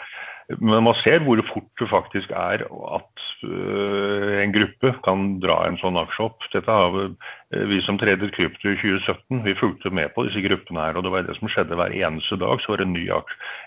men 0.47 0.83
man 0.85 0.93
ser 0.99 1.23
hvor 1.25 1.39
fort 1.49 1.71
det 1.81 1.87
faktisk 1.89 2.29
er 2.37 2.61
at 2.69 3.23
uh, 3.47 4.33
en 4.43 4.53
gruppe 4.53 4.91
kan 5.05 5.23
dra 5.41 5.55
en 5.65 5.79
sånn 5.81 5.97
aksje 5.97 6.27
opp. 6.27 6.45
Dette 6.53 6.69
har 6.69 6.93
uh, 6.93 7.31
vi 7.71 7.79
som 7.85 7.97
tredet 7.97 8.29
krypto 8.35 8.69
i 8.69 8.77
2017, 8.77 9.41
vi 9.47 9.55
fulgte 9.57 9.89
med 9.89 10.13
på 10.13 10.27
disse 10.27 10.43
gruppene 10.45 10.85
her. 10.85 10.99
og 10.99 11.07
Det 11.07 11.13
var 11.15 11.25
det 11.25 11.37
som 11.39 11.49
skjedde 11.49 11.79
hver 11.79 11.95
eneste 11.97 12.37
dag. 12.41 12.61
Så 12.61 12.73
var 12.73 12.83
det 12.83 12.87
en 12.89 12.93
ny, 12.93 13.07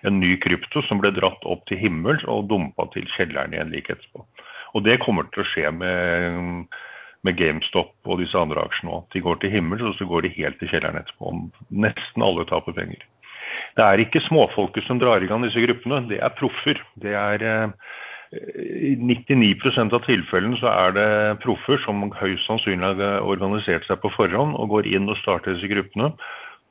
en 0.06 0.20
ny 0.22 0.36
krypto 0.44 0.84
som 0.86 1.02
ble 1.02 1.10
dratt 1.18 1.50
opp 1.50 1.66
til 1.66 1.82
himmels 1.82 2.22
og 2.30 2.46
dumpa 2.52 2.86
til 2.94 3.10
kjelleren 3.16 3.58
igjen 3.58 3.74
like 3.74 3.98
etterpå. 3.98 4.22
Og 4.78 4.86
det 4.86 5.00
kommer 5.02 5.26
til 5.34 5.42
å 5.42 5.50
skje 5.50 5.74
med, 5.74 6.78
med 7.26 7.38
GameStop 7.40 7.96
og 8.06 8.22
disse 8.22 8.38
andre 8.38 8.62
aksjene 8.68 9.00
òg. 9.00 9.10
De 9.16 9.24
går 9.24 9.42
til 9.42 9.56
himmels, 9.56 9.82
og 9.82 9.98
så 9.98 10.06
går 10.06 10.28
de 10.28 10.36
helt 10.38 10.62
til 10.62 10.70
kjelleren 10.70 11.02
etterpå. 11.02 11.34
Nesten 11.74 12.22
alle 12.22 12.46
taper 12.46 12.76
penger. 12.76 13.02
Det 13.78 13.84
er 13.84 14.02
ikke 14.02 14.24
småfolket 14.26 14.86
som 14.88 15.00
drar 15.00 15.22
i 15.22 15.30
gang 15.30 15.44
disse 15.46 15.62
gruppene, 15.62 16.02
det 16.10 16.20
er 16.24 16.36
proffer. 16.38 16.80
Det 17.00 17.14
er 17.16 17.44
eh, 17.46 17.94
i 18.32 18.92
99% 19.00 19.94
av 19.96 20.02
tilfellene 20.04 20.58
så 20.60 20.68
er 20.72 20.96
det 20.96 21.08
proffer 21.44 21.80
som 21.84 22.04
høyst 22.18 22.44
sannsynlig 22.48 22.90
har 23.00 23.24
organisert 23.24 23.88
seg 23.88 24.02
på 24.02 24.12
forhånd 24.12 24.58
og 24.58 24.74
går 24.74 24.90
inn 24.90 25.08
og 25.08 25.16
starter 25.22 25.56
disse 25.56 25.70
gruppene. 25.70 26.12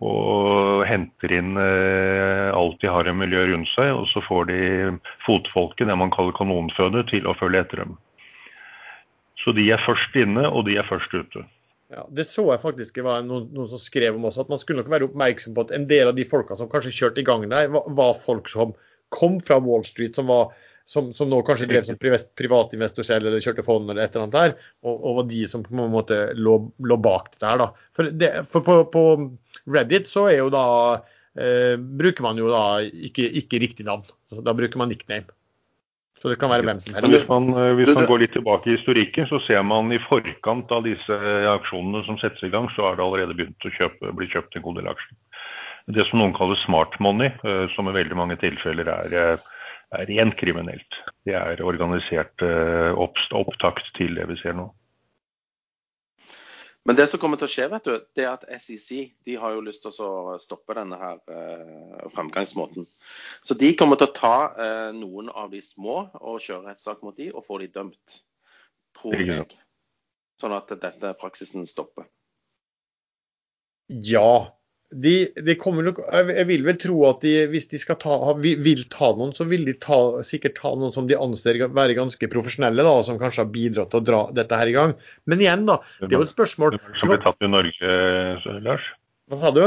Og 0.05 0.83
henter 0.85 1.31
inn 1.33 1.55
eh, 1.57 2.53
alt 2.53 2.77
de 2.83 2.91
har 2.93 3.09
i 3.09 3.15
miljø 3.17 3.47
rundt 3.49 3.71
seg, 3.71 3.95
og 3.97 4.05
så 4.11 4.21
får 4.21 4.51
de 4.51 4.59
fotfolket, 5.25 5.87
det 5.89 5.97
man 5.97 6.13
kaller 6.13 6.35
kanonføde, 6.37 7.01
til 7.09 7.25
å 7.25 7.33
følge 7.39 7.63
etter 7.63 7.81
dem. 7.81 7.95
Så 9.41 9.55
de 9.57 9.65
er 9.73 9.81
først 9.81 10.13
inne, 10.19 10.45
og 10.45 10.67
de 10.67 10.77
er 10.77 10.85
først 10.85 11.13
ute. 11.17 11.41
Ja, 11.88 12.04
Det 12.12 12.26
så 12.28 12.43
jeg 12.52 12.60
faktisk 12.60 12.97
det 13.00 13.06
var 13.06 13.23
noen, 13.23 13.47
noen, 13.56 13.69
som 13.71 13.80
skrev 13.80 14.17
om 14.17 14.26
også, 14.28 14.43
at 14.43 14.52
man 14.52 14.60
skulle 14.60 14.82
nok 14.82 14.91
være 14.91 15.08
oppmerksom 15.08 15.56
på 15.56 15.63
at 15.63 15.73
en 15.76 15.88
del 15.88 16.12
av 16.12 16.17
de 16.17 16.26
folka 16.28 16.58
som 16.60 16.69
kanskje 16.71 16.95
kjørte 16.97 17.23
i 17.23 17.28
gang 17.28 17.45
der, 17.47 17.69
var, 17.71 17.88
var 17.95 18.17
folk 18.19 18.52
som 18.52 18.73
kom 19.15 19.38
fra 19.39 19.60
Wall 19.63 19.86
Street, 19.88 20.17
som, 20.19 20.28
var, 20.28 20.52
som, 20.89 21.13
som 21.15 21.32
nå 21.32 21.39
kanskje 21.47 21.69
drev 21.71 21.86
som 21.88 22.00
privatinvestor 22.00 23.08
selv 23.08 23.30
eller 23.30 23.43
kjørte 23.43 23.63
fond 23.63 23.88
eller 23.88 24.04
et 24.04 24.12
eller 24.12 24.26
annet 24.26 24.36
der, 24.36 24.67
og, 24.84 24.97
og 24.97 25.21
var 25.21 25.30
de 25.32 25.45
som 25.47 25.63
på 25.63 25.78
en 25.80 25.93
måte 25.93 26.19
lå, 26.36 26.58
lå 26.84 27.00
bak 27.08 27.32
dette 27.32 27.54
her. 27.54 27.63
da. 27.63 27.69
For, 27.95 28.12
det, 28.12 28.34
for 28.52 28.67
på, 28.67 28.78
på, 28.91 29.06
Reddit 29.71 30.12
så 30.12 30.28
er 30.28 30.41
jo 30.41 30.52
da 30.52 30.65
eh, 31.39 31.80
bruker 31.80 32.28
man 32.28 32.43
jo 32.43 32.52
da 32.52 32.65
ikke, 32.84 33.32
ikke 33.43 33.63
riktig 33.63 33.88
navn. 33.88 34.04
Da 34.43 34.56
bruker 34.58 34.84
man 34.84 34.91
nickname. 34.91 35.32
Så 36.17 36.32
det 36.32 36.39
kan 36.41 36.49
være 36.49 36.65
hvem 36.65 36.80
som 36.82 36.95
helst. 36.97 37.13
Hvis 37.13 37.27
man, 37.30 37.49
eh, 37.53 37.73
hvis 37.77 37.93
man 37.93 38.08
går 38.10 38.23
litt 38.23 38.34
tilbake 38.34 38.71
i 38.71 38.75
historikken, 38.77 39.27
så 39.30 39.39
ser 39.45 39.62
man 39.67 39.91
i 39.93 39.99
forkant 40.08 40.71
av 40.73 40.86
disse 40.88 41.19
aksjonene 41.53 42.01
som 42.08 42.17
settes 42.21 42.41
i 42.47 42.51
gang, 42.53 42.69
så 42.73 42.88
har 42.88 42.97
det 42.97 43.06
allerede 43.06 43.38
begynt 43.38 43.67
å 43.67 43.73
kjøpe, 43.75 44.15
bli 44.17 44.30
kjøpt 44.32 44.58
en 44.58 44.65
god 44.65 44.82
del 44.82 44.89
aksjer. 44.93 45.13
Det 45.97 46.03
som 46.10 46.19
noen 46.19 46.34
kaller 46.36 46.60
smart 46.65 46.97
money, 46.99 47.30
eh, 47.45 47.67
som 47.75 47.88
i 47.88 47.95
veldig 47.95 48.17
mange 48.17 48.39
tilfeller 48.41 48.89
er, 48.95 49.13
eh, 49.13 49.45
er 49.97 50.10
rent 50.10 50.36
kriminelt. 50.36 50.99
Det 51.23 51.38
er 51.38 51.63
organisert 51.63 52.43
opptakt 52.43 53.88
til 53.95 54.15
det 54.15 54.27
vi 54.27 54.36
ser 54.41 54.58
nå. 54.58 54.67
Men 56.88 56.95
det 56.95 57.10
som 57.12 57.19
kommer 57.19 57.36
til 57.39 57.50
å 57.50 57.52
skje, 57.52 57.65
vet 57.67 57.88
du, 57.88 57.95
det 58.15 58.23
er 58.23 58.30
at 58.38 58.45
SEC 58.63 59.10
de 59.28 59.34
har 59.36 59.52
jo 59.58 59.63
lyst 59.65 59.84
til 59.84 59.91
å 60.08 60.38
stoppe 60.39 60.76
denne 60.78 60.95
her 61.02 61.17
eh, 61.28 62.06
fremgangsmåten. 62.15 62.88
Så 63.43 63.58
de 63.60 63.73
kommer 63.76 64.00
til 64.00 64.08
å 64.08 64.15
ta 64.15 64.36
eh, 64.56 64.91
noen 64.95 65.28
av 65.28 65.52
de 65.52 65.60
små 65.60 65.97
og 66.15 66.39
kjøre 66.45 66.69
rettssak 66.69 67.04
mot 67.04 67.17
de 67.19 67.28
og 67.34 67.43
få 67.43 67.60
de 67.60 67.67
dømt. 67.76 68.21
Tror 68.95 69.19
jeg. 69.19 69.50
Sånn 70.39 70.56
at 70.56 70.71
dette 70.80 71.12
praksisen 71.19 71.67
stopper. 71.67 72.08
Ja, 73.88 74.47
de, 74.91 75.13
de 75.36 75.56
nok, 75.84 75.97
jeg 76.15 76.47
vil 76.47 76.62
vel 76.63 76.78
tro 76.80 76.97
at 77.10 77.23
de, 77.26 77.34
hvis 77.52 77.67
de 77.67 77.80
skal 77.82 77.97
ta, 78.00 78.13
vil 78.39 78.86
ta 78.93 79.10
noen, 79.17 79.34
så 79.36 79.43
vil 79.50 79.65
de 79.67 79.73
ta, 79.84 79.97
sikkert 80.23 80.56
ta 80.62 80.71
noen 80.80 80.93
som 80.95 81.10
de 81.10 81.17
anser 81.19 81.60
være 81.60 81.97
ganske 81.97 82.30
profesjonelle, 82.32 82.86
da, 82.88 82.93
som 83.04 83.19
kanskje 83.19 83.43
har 83.43 83.52
bidratt 83.52 83.91
til 83.91 84.00
å 84.00 84.08
dra 84.08 84.21
dette 84.38 84.62
her 84.62 84.71
i 84.71 84.78
gang. 84.78 84.95
Men 85.28 85.43
igjen, 85.43 85.65
da. 85.67 85.82
Det 86.00 86.13
er 86.13 86.21
jo 86.21 86.30
et 86.30 86.32
spørsmål 86.32 86.80
Som 87.02 87.12
ble 87.12 87.19
tatt 87.26 87.43
i 87.43 87.52
Norge, 87.52 88.00
Lars? 88.63 88.88
Hva 89.28 89.41
sa 89.41 89.52
du? 89.52 89.65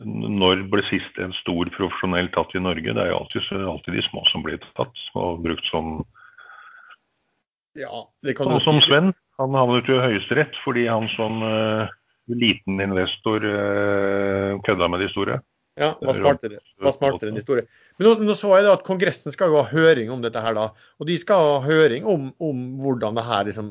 Når 0.00 0.64
ble 0.72 0.86
sist 0.88 1.20
en 1.20 1.36
stor 1.42 1.68
profesjonell 1.76 2.32
tatt 2.32 2.56
i 2.56 2.64
Norge? 2.64 2.96
Det 2.96 3.04
er 3.04 3.12
jo 3.12 3.20
alltid, 3.20 3.52
alltid 3.60 4.00
de 4.00 4.06
små 4.08 4.24
som 4.32 4.46
blir 4.46 4.56
tatt 4.72 5.04
og 5.20 5.44
brukt 5.44 5.68
som 5.68 6.00
ja, 7.78 8.02
det 8.26 8.34
kan 8.34 8.48
du 8.50 8.56
si. 8.58 8.64
som 8.66 8.80
Sven. 8.82 9.12
Han 9.38 9.54
havnet 9.54 9.86
jo 9.88 10.00
i 10.00 10.02
Høyesterett 10.02 10.56
fordi 10.64 10.88
han 10.88 11.06
som 11.12 11.44
uh, 11.44 11.92
liten 12.38 12.82
investor 12.82 13.44
uh, 13.44 14.58
kødda 14.66 14.88
med 14.92 15.04
de 15.04 15.10
store. 15.12 15.40
Ja, 15.80 15.94
var 16.02 16.16
smartere, 16.18 16.58
var 16.82 16.92
smartere 16.92 17.30
enn 17.30 17.38
de 17.38 17.44
store. 17.44 17.62
Men 17.96 18.08
nå, 18.08 18.14
nå, 18.26 18.34
så 18.36 18.50
jeg 18.58 18.66
da 18.66 18.74
at 18.76 18.84
Kongressen 18.84 19.32
skal 19.32 19.52
jo 19.52 19.62
ha 19.62 19.70
høring 19.70 20.10
om 20.12 20.20
dette 20.24 20.42
her, 20.42 20.56
da. 20.56 20.70
Og 21.00 21.08
de 21.08 21.16
skal 21.20 21.46
ha 21.46 21.60
høring 21.64 22.08
om, 22.10 22.32
om 22.42 22.66
hvordan 22.82 23.16
det 23.16 23.24
her 23.24 23.46
liksom 23.48 23.70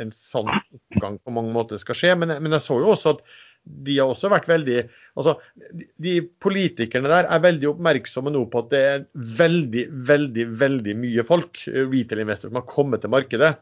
en 0.00 0.12
sånn 0.12 0.48
oppgang 0.52 1.18
på 1.24 1.34
mange 1.34 1.52
måter 1.54 1.80
skal 1.80 1.98
skje. 1.98 2.14
Men, 2.20 2.36
men, 2.38 2.54
jeg 2.56 2.64
så 2.64 2.78
jo 2.82 2.94
også 2.94 3.16
at 3.16 3.22
de 3.66 3.96
har 3.98 4.12
også 4.12 4.28
vært 4.30 4.46
veldig 4.46 4.76
altså 5.18 5.32
de, 5.74 5.88
de 5.98 6.12
politikerne 6.44 7.10
der 7.10 7.26
er 7.26 7.40
veldig 7.42 7.72
oppmerksomme 7.72 8.30
nå 8.30 8.44
på 8.52 8.60
at 8.62 8.68
det 8.70 8.82
er 8.92 9.06
veldig, 9.40 9.86
veldig, 10.06 10.44
veldig 10.60 10.94
mye 11.00 11.24
folk, 11.26 11.64
retail-investorer, 11.66 12.52
som 12.52 12.60
har 12.60 12.68
kommet 12.70 13.02
til 13.02 13.12
markedet. 13.16 13.56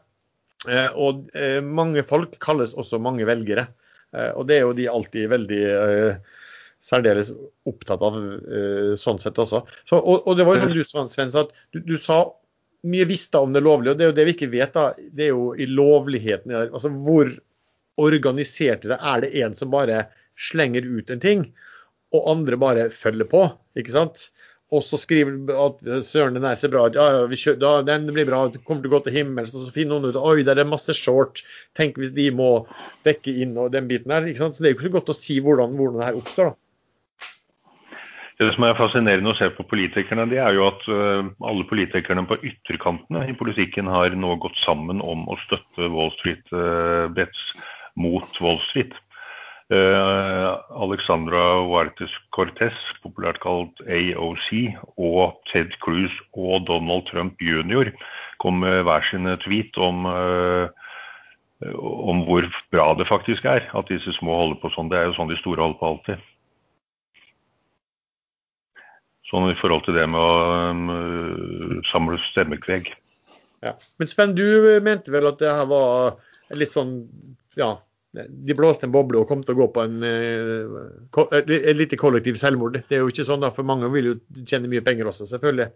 Eh, 0.69 0.87
og 0.97 1.27
eh, 1.37 1.59
mange 1.61 2.03
folk 2.07 2.37
kalles 2.43 2.75
også 2.77 2.99
mange 3.01 3.27
velgere. 3.27 3.67
Eh, 4.15 4.31
og 4.33 4.47
det 4.49 4.57
er 4.57 4.65
jo 4.65 4.75
de 4.77 4.87
alltid 4.91 5.29
veldig 5.31 5.61
særdeles 6.85 7.31
opptatt 7.65 8.03
av 8.05 8.17
sånn 9.01 9.21
sett 9.21 9.39
også. 9.41 9.63
Så, 9.89 9.97
og, 9.97 10.27
og, 10.27 10.35
det 10.37 10.45
var 10.45 10.59
jo 10.59 10.65
som 10.65 10.73
du 10.75 11.09
Sven, 11.09 11.31
at 11.33 11.55
du, 11.73 11.79
du, 11.81 11.95
sa 11.97 12.19
mye 12.85 13.07
visste 13.09 13.41
om 13.41 13.55
det 13.55 13.63
lovlige, 13.65 13.95
og 13.95 13.97
det 13.97 14.05
er 14.05 14.11
jo 14.11 14.17
det 14.19 14.25
vi 14.27 14.35
ikke 14.35 14.51
vet. 14.53 14.75
da, 14.75 14.91
Det 14.93 15.27
er 15.27 15.33
jo 15.33 15.47
i 15.57 15.65
lovligheten. 15.65 16.53
altså 16.67 16.93
Hvor 16.93 17.31
organisert 17.97 18.85
det 18.85 18.99
er 18.99 19.23
det 19.23 19.31
en 19.41 19.55
som 19.57 19.71
bare 19.73 20.05
slenger 20.37 20.85
ut 20.85 21.09
en 21.09 21.23
ting, 21.23 21.47
og 22.13 22.29
andre 22.29 22.59
bare 22.61 22.89
følger 22.93 23.27
på. 23.31 23.47
ikke 23.79 23.95
sant? 23.95 24.27
Og 24.75 24.83
så 24.83 24.99
skriver 24.99 25.53
at 25.61 25.79
søren, 26.07 26.35
den 26.35 26.47
er 26.47 26.57
så 26.59 26.69
bra 26.71 26.87
ja, 26.91 27.05
ja, 27.15 27.23
kjører, 27.29 27.61
da, 27.61 27.73
den 27.87 28.09
blir 28.11 28.27
bra, 28.27 28.45
Den 28.51 28.63
kommer 28.67 28.83
til 28.83 28.91
å 28.91 28.97
gå 28.97 29.05
til 29.05 29.17
himmels. 29.19 29.53
Og 29.55 29.67
så 29.67 29.75
finner 29.75 29.95
noen 29.95 30.11
ut 30.11 30.19
oi, 30.19 30.43
der 30.47 30.59
er 30.59 30.67
masse 30.67 30.95
short, 30.97 31.43
tenk 31.77 31.99
hvis 32.01 32.13
de 32.15 32.27
må 32.35 32.51
dekke 33.07 33.37
inn 33.45 33.55
og 33.61 33.71
den 33.75 33.87
biten 33.91 34.13
her. 34.13 34.27
ikke 34.27 34.43
sant? 34.43 34.57
Så 34.57 34.65
det 34.65 34.71
er 34.71 34.75
jo 34.75 34.79
ikke 34.79 34.89
så 34.89 34.95
godt 34.97 35.15
å 35.15 35.19
si 35.19 35.39
hvordan, 35.43 35.77
hvordan 35.79 36.01
det 36.01 36.09
her 36.09 36.21
oppstår. 36.21 36.51
da. 36.51 36.59
Det 38.35 38.49
som 38.51 38.65
er 38.67 38.75
fascinerende 38.75 39.31
å 39.31 39.37
se 39.39 39.47
på 39.55 39.63
politikerne, 39.71 40.25
det 40.27 40.41
er 40.43 40.57
jo 40.57 40.65
at 40.67 40.81
uh, 40.91 41.23
alle 41.47 41.63
politikerne 41.69 42.25
på 42.27 42.35
ytterkantene 42.43 43.21
i 43.31 43.35
politikken 43.37 43.87
har 43.87 44.11
nå 44.19 44.33
gått 44.43 44.59
sammen 44.65 44.99
om 44.99 45.23
å 45.31 45.37
støtte 45.45 45.87
Wall 45.93 46.11
Street-bets 46.17 47.45
uh, 47.55 47.63
mot 48.03 48.41
Wall 48.43 48.59
Street. 48.67 48.91
Uh, 49.73 50.61
Alexandra 50.77 51.41
Huartes 51.65 52.13
Cortez, 52.35 52.75
populært 53.01 53.39
kalt 53.41 53.79
AOC, 53.89 54.49
og 55.01 55.39
Ted 55.49 55.73
Cruz 55.81 56.13
og 56.37 56.67
Donald 56.67 57.07
Trump 57.09 57.41
jr. 57.41 57.89
kom 58.43 58.61
med 58.61 58.83
hver 58.85 59.01
sine 59.09 59.33
tweet 59.41 59.77
om, 59.81 60.05
om 61.65 62.21
hvor 62.27 62.45
bra 62.69 62.91
det 62.99 63.07
faktisk 63.09 63.47
er 63.49 63.65
at 63.73 63.89
disse 63.89 64.13
små 64.19 64.37
holder 64.37 64.61
på 64.61 64.69
sånn. 64.75 64.91
Det 64.91 64.99
er 64.99 65.09
jo 65.09 65.17
sånn 65.17 65.31
de 65.31 65.39
store 65.39 65.63
holder 65.63 65.79
på 65.79 65.89
alltid. 65.93 66.29
Sånn 69.31 69.49
i 69.49 69.57
forhold 69.57 69.87
til 69.87 69.97
det 69.97 70.05
med 70.11 70.21
å 70.21 70.69
um, 70.69 71.81
samle 71.89 72.19
stemmekveg. 72.29 72.91
Ja. 73.65 73.73
Men 73.97 74.11
Sven, 74.11 74.35
du 74.37 74.45
mente 74.85 75.13
vel 75.13 75.25
at 75.31 75.41
det 75.41 75.49
her 75.49 75.65
var 75.71 76.19
litt 76.53 76.75
sånn 76.75 76.99
ja, 77.57 77.71
de 78.15 78.55
blåste 78.57 78.87
en 78.87 78.93
boble 78.93 79.19
og 79.21 79.29
kom 79.29 79.43
til 79.45 79.55
å 79.55 79.59
gå 79.63 79.67
på 79.75 79.83
en, 79.85 79.99
et, 80.05 81.51
et 81.51 81.75
lite 81.77 81.99
kollektiv 81.99 82.39
selvmord. 82.41 82.79
Det 82.89 82.97
er 82.97 83.03
jo 83.03 83.11
ikke 83.11 83.27
sånn, 83.27 83.43
da, 83.43 83.51
for 83.55 83.67
mange 83.67 83.89
vil 83.93 84.13
jo 84.13 84.15
tjene 84.43 84.71
mye 84.71 84.83
penger 84.85 85.11
også, 85.11 85.27
selvfølgelig. 85.33 85.71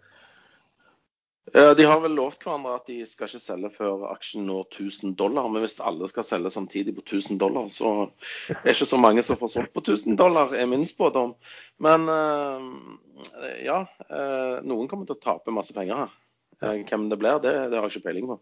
De 1.50 1.82
har 1.82 1.98
vel 1.98 2.12
lovt 2.14 2.44
hverandre 2.46 2.76
at 2.78 2.86
de 2.86 3.00
skal 3.10 3.26
ikke 3.26 3.40
selge 3.42 3.70
før 3.74 4.04
aksjen 4.12 4.44
når 4.46 4.68
1000 4.68 5.16
dollar. 5.18 5.48
Men 5.50 5.64
hvis 5.64 5.80
alle 5.82 6.06
skal 6.10 6.26
selge 6.26 6.52
samtidig 6.54 6.94
på 6.94 7.02
1000 7.02 7.40
dollar, 7.42 7.66
så 7.74 7.94
er 8.52 8.60
det 8.62 8.76
ikke 8.76 8.90
så 8.92 9.00
mange 9.02 9.24
som 9.26 9.38
får 9.40 9.50
solgt 9.56 9.74
på 9.74 9.82
1000 9.82 10.18
dollar, 10.20 10.54
er 10.54 10.70
min 10.70 10.86
spådom. 10.86 11.34
Men 11.82 12.06
eh, 12.14 12.68
ja, 13.66 13.80
eh, 14.06 14.60
noen 14.62 14.86
kommer 14.90 15.08
til 15.08 15.18
å 15.18 15.24
tape 15.24 15.54
masse 15.54 15.74
penger 15.74 16.04
her. 16.04 16.14
Eh, 16.60 16.80
hvem 16.84 17.08
det 17.08 17.16
blir, 17.20 17.40
det, 17.40 17.52
det 17.72 17.78
har 17.78 17.86
jeg 17.88 17.96
ikke 17.96 18.10
peiling 18.10 18.28
på. 18.28 18.38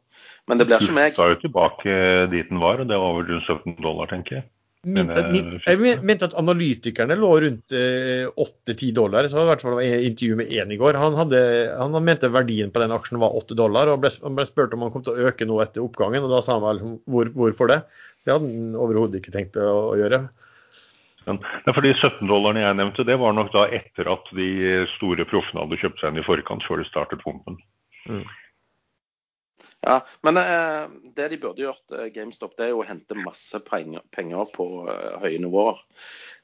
Men 0.50 0.58
det 0.58 0.66
blir 0.66 0.82
ikke 0.82 0.96
meg. 0.96 1.14
Du 1.14 1.20
skal 1.20 1.34
jo 1.36 1.42
tilbake 1.44 1.98
dit 2.32 2.48
den 2.50 2.62
var, 2.62 2.82
og 2.82 2.88
det 2.90 2.98
var 2.98 3.12
over 3.14 3.28
rundt 3.28 3.46
17 3.46 3.76
dollar, 3.78 4.10
tenker 4.10 4.40
jeg. 4.40 4.48
Min, 4.86 5.10
min, 5.10 5.46
jeg 5.66 6.02
mente 6.06 6.28
at 6.28 6.36
analytikerne 6.38 7.16
lå 7.18 7.30
rundt 7.42 7.74
eh, 7.74 8.28
8-10 8.30 8.92
dollar. 8.94 9.26
så 9.26 9.36
var 9.36 9.48
i 9.48 9.50
hvert 9.50 9.64
fall 9.66 9.80
et 9.82 10.04
intervju 10.06 10.38
med 10.38 10.52
én 10.54 10.74
i 10.74 10.78
går. 10.78 10.98
Han, 11.02 11.16
hadde, 11.18 11.40
han, 11.74 11.98
mente 12.06 12.30
verdien 12.30 12.70
på 12.74 12.82
den 12.82 12.94
aksjen 12.94 13.18
var 13.22 13.34
8 13.40 13.58
dollar, 13.58 13.90
og 13.90 14.04
ble, 14.04 14.12
ble, 14.38 14.46
spurt 14.46 14.76
om 14.76 14.86
han 14.86 14.92
kom 14.94 15.04
til 15.06 15.14
å 15.14 15.30
øke 15.30 15.48
noe 15.50 15.66
etter 15.66 15.82
oppgangen. 15.82 16.22
og 16.22 16.34
Da 16.34 16.42
sa 16.46 16.56
han 16.56 16.66
vel 16.66 16.82
hvor, 17.10 17.32
hvorfor 17.34 17.72
det. 17.74 17.80
Det 18.22 18.34
hadde 18.34 18.50
han 18.50 18.78
overhodet 18.78 19.18
ikke 19.18 19.34
tenkt 19.34 19.58
å, 19.58 19.66
å 19.92 19.96
gjøre. 19.98 20.24
Ja, 21.26 21.34
for 21.74 21.84
De 21.84 21.92
17 21.92 22.22
dollarene 22.30 22.62
jeg 22.62 22.78
nevnte, 22.78 23.06
det 23.06 23.18
var 23.20 23.34
nok 23.36 23.50
da 23.52 23.66
etter 23.74 24.08
at 24.14 24.30
de 24.38 24.86
store 24.94 25.26
proffene 25.28 25.66
hadde 25.66 25.80
kjøpt 25.82 26.00
seg 26.00 26.14
inn 26.14 26.22
i 26.22 26.26
forkant, 26.26 26.64
før 26.66 26.80
de 26.80 26.88
startet 26.88 27.22
pumpen. 27.26 27.58
Mm. 28.08 28.26
Ja, 29.80 30.06
men 30.20 30.36
eh, 30.36 30.90
det 31.14 31.28
de 31.28 31.36
burde 31.38 31.62
gjort, 31.62 31.92
eh, 31.92 32.06
GameStop, 32.06 32.56
det 32.58 32.66
er 32.66 32.72
jo 32.72 32.80
å 32.82 32.86
hente 32.86 33.14
masse 33.14 33.60
penger, 33.62 34.02
penger 34.10 34.48
på 34.50 34.66
eh, 34.90 35.12
høye 35.22 35.38
nivåer. 35.38 35.78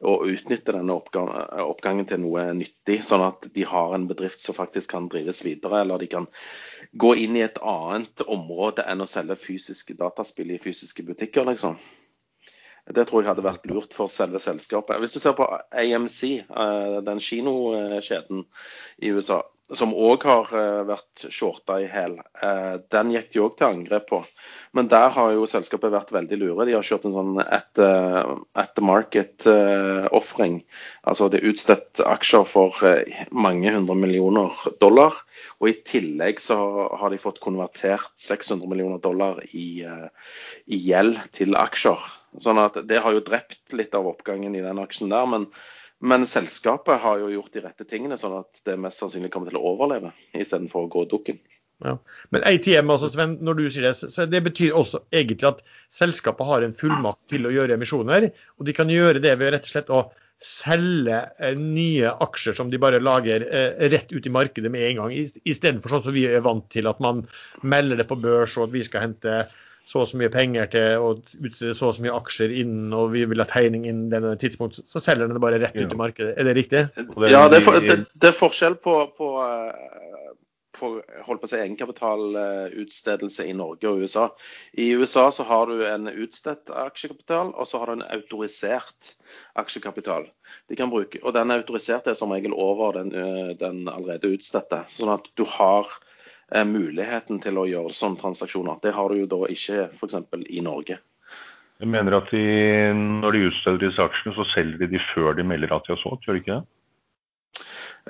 Og 0.07 0.29
utnytte 0.31 0.75
denne 0.77 0.95
oppgang, 0.95 1.33
oppgangen 1.65 2.07
til 2.07 2.23
noe 2.23 2.47
nyttig, 2.55 3.01
sånn 3.07 3.25
at 3.27 3.49
de 3.55 3.67
har 3.67 3.95
en 3.97 4.07
bedrift 4.11 4.39
som 4.43 4.55
faktisk 4.55 4.93
kan 4.95 5.09
drives 5.11 5.43
videre. 5.47 5.83
Eller 5.83 6.03
de 6.03 6.11
kan 6.15 6.29
gå 6.95 7.15
inn 7.25 7.39
i 7.39 7.43
et 7.47 7.59
annet 7.59 8.23
område 8.31 8.87
enn 8.91 9.03
å 9.03 9.11
selge 9.11 9.39
fysiske 9.41 9.99
dataspill 9.99 10.55
i 10.55 10.63
fysiske 10.63 11.07
butikker, 11.07 11.49
liksom. 11.51 11.81
Det 12.95 13.07
tror 13.09 13.23
jeg 13.23 13.31
hadde 13.33 13.47
vært 13.47 13.67
lurt 13.67 13.95
for 13.97 14.13
selve 14.13 14.39
selskapet. 14.43 15.01
Hvis 15.01 15.17
du 15.17 15.19
ser 15.23 15.35
på 15.39 15.47
AMC, 15.73 16.23
eh, 16.45 16.99
den 17.03 17.23
kinokjeden 17.27 18.45
i 19.03 19.11
USA, 19.17 19.41
som 19.73 19.95
òg 19.97 20.25
har 20.29 20.51
eh, 20.59 20.83
vært 20.85 21.25
shorta 21.33 21.79
i 21.81 21.87
hæl. 21.89 22.19
Eh, 22.45 22.75
den 22.93 23.13
gikk 23.15 23.31
de 23.33 23.41
òg 23.45 23.55
til 23.57 23.69
angrep 23.71 24.09
på. 24.11 24.19
Men 24.77 24.91
der 24.93 25.15
har 25.15 25.33
jo 25.33 25.47
selskapet 25.49 25.95
vært 25.95 26.13
veldig 26.13 26.39
lure. 26.41 26.67
De 26.69 26.75
har 26.77 26.85
kjørt 26.85 27.07
en 27.09 27.15
sånn 27.15 27.39
at, 27.41 27.81
at 27.81 28.75
the 28.77 28.85
market-ofring. 28.85 30.59
Altså 31.09 31.31
det 31.33 31.41
er 31.41 31.49
utstedt 31.53 32.03
aksjer 32.05 32.45
for 32.49 32.77
mange 33.31 33.73
hundre 33.73 33.97
millioner 33.97 34.59
dollar. 34.83 35.17
Og 35.63 35.71
i 35.71 35.79
tillegg 35.87 36.43
så 36.43 36.59
har 37.01 37.15
de 37.15 37.23
fått 37.23 37.41
konvertert 37.45 38.13
600 38.21 38.69
millioner 38.69 39.01
dollar 39.01 39.41
i, 39.55 39.87
i 40.67 40.83
gjeld 40.91 41.23
til 41.39 41.57
aksjer. 41.57 42.03
Sånn 42.43 42.59
at 42.59 42.81
det 42.89 43.01
har 43.03 43.15
jo 43.15 43.23
drept 43.25 43.77
litt 43.79 43.95
av 43.95 44.11
oppgangen 44.11 44.57
i 44.59 44.65
den 44.65 44.83
aksjen 44.83 45.13
der. 45.15 45.27
men 45.31 45.49
men 46.01 46.27
selskapet 46.29 47.01
har 47.01 47.21
jo 47.23 47.31
gjort 47.33 47.53
de 47.55 47.63
rette 47.65 47.87
tingene, 47.89 48.19
sånn 48.21 48.39
at 48.41 48.65
det 48.67 48.79
mest 48.81 49.01
sannsynlig 49.01 49.31
kommer 49.33 49.53
til 49.53 49.61
å 49.61 49.75
overleve 49.75 50.13
istedenfor 50.37 50.87
å 50.87 50.91
gå 50.93 51.05
dukken. 51.13 51.39
Ja. 51.85 51.97
Men 52.31 52.45
ATM, 52.49 52.91
altså 52.93 53.09
Sven, 53.13 53.39
når 53.45 53.59
du 53.59 53.65
sier 53.69 53.89
det, 53.89 53.95
så 53.99 54.27
det 54.31 54.43
betyr 54.47 54.77
også 54.79 55.03
egentlig 55.15 55.49
at 55.51 55.65
selskapet 55.95 56.47
har 56.49 56.65
en 56.65 56.77
fullmakt 56.77 57.25
til 57.33 57.49
å 57.49 57.55
gjøre 57.55 57.77
emisjoner. 57.79 58.31
Og 58.59 58.69
de 58.69 58.77
kan 58.77 58.93
gjøre 58.93 59.23
det 59.25 59.35
ved 59.41 59.55
rett 59.57 59.67
og 59.67 59.73
slett 59.73 59.91
å 59.93 60.05
selge 60.45 61.19
eh, 61.39 61.57
nye 61.57 62.11
aksjer 62.25 62.57
som 62.59 62.71
de 62.71 62.81
bare 62.81 63.01
lager 63.03 63.47
eh, 63.47 63.85
rett 63.93 64.13
ut 64.13 64.27
i 64.27 64.33
markedet 64.33 64.73
med 64.73 64.87
en 64.91 65.03
gang. 65.03 65.15
Istedenfor 65.45 65.97
sånn 65.97 66.07
som 66.09 66.17
vi 66.17 66.27
er 66.29 66.45
vant 66.45 66.67
til, 66.73 66.89
at 66.91 67.01
man 67.05 67.25
melder 67.63 68.01
det 68.01 68.09
på 68.11 68.19
børs 68.21 68.57
og 68.59 68.69
at 68.69 68.75
vi 68.75 68.85
skal 68.87 69.09
hente 69.09 69.45
så 69.87 70.01
og 70.01 70.09
så 70.09 70.19
mye 70.21 70.33
penger 70.33 70.71
til 70.73 71.03
å 71.03 71.11
utstede 71.15 71.75
så 71.77 71.91
og 71.91 71.97
så 71.97 72.05
mye 72.05 72.15
aksjer 72.17 72.55
innen, 72.63 72.93
og 72.97 73.13
vi 73.13 73.25
vil 73.29 73.43
ha 73.43 73.49
tegning 73.49 73.85
innen 73.89 74.09
denne 74.13 74.33
tidspunkt, 74.41 74.81
så 74.89 75.03
selger 75.03 75.29
den 75.29 75.37
det 75.37 75.45
bare 75.45 75.61
rett 75.61 75.77
ut 75.77 75.93
i 75.93 75.99
markedet. 76.01 76.33
Er 76.39 76.49
det 76.49 76.55
riktig? 76.57 76.87
Ja, 77.29 77.45
det 77.53 77.61
er, 77.61 77.67
for, 77.67 77.85
det, 77.85 77.99
det 78.17 78.31
er 78.31 78.39
forskjell 78.39 78.79
på, 78.81 78.95
på, 79.19 79.29
eh, 79.45 80.33
på 80.79 80.91
holdt 81.27 81.43
på 81.43 81.51
å 81.51 81.53
si 81.53 81.61
egenkapitalutstedelse 81.61 83.47
i 83.51 83.53
Norge 83.59 83.91
og 83.91 84.07
USA. 84.07 84.31
I 84.81 84.89
USA 84.97 85.27
så 85.35 85.45
har 85.51 85.69
du 85.69 85.85
en 85.91 86.09
utstedt 86.09 86.73
aksjekapital, 86.73 87.53
og 87.53 87.69
så 87.69 87.83
har 87.83 87.93
du 87.93 87.99
en 87.99 88.09
autorisert 88.17 89.13
aksjekapital. 89.61 90.31
De 90.73 90.81
kan 90.81 90.93
bruke, 90.93 91.21
og 91.21 91.37
den 91.37 91.53
autoriserte 91.53 92.15
er 92.15 92.19
som 92.19 92.33
regel 92.33 92.57
over 92.57 92.97
den, 92.97 93.13
eh, 93.13 93.53
den 93.61 93.85
allerede 93.93 94.33
utstedte. 94.33 94.87
Sånn 94.97 95.13
at 95.13 95.29
du 95.37 95.45
har 95.59 95.93
Eh, 95.93 96.14
muligheten 96.69 97.41
til 97.43 97.57
å 97.59 97.65
gjøre 97.67 97.95
sånne 97.97 98.21
transaksjoner. 98.21 98.79
Det 98.83 98.93
har 98.95 99.09
du 99.11 99.23
jo 99.23 99.29
da 99.31 99.41
ikke 99.51 99.89
f.eks. 99.89 100.19
i 100.53 100.61
Norge. 100.65 100.99
Jeg 101.83 101.91
mener 101.91 102.19
at 102.21 102.31
de, 102.31 102.45
Når 102.95 103.35
de 103.35 103.47
utsteder 103.49 103.81
disse 103.83 104.05
aksjene, 104.05 104.35
så 104.37 104.47
selger 104.53 104.85
de 104.85 104.93
de 104.95 105.03
før 105.13 105.35
de 105.39 105.47
melder 105.47 105.75
at 105.75 105.87
de 105.87 105.95
har 105.95 106.01
solgt, 106.03 106.27
gjør 106.27 106.39
de 106.39 106.45
ikke 106.45 106.59
det? 106.61 106.65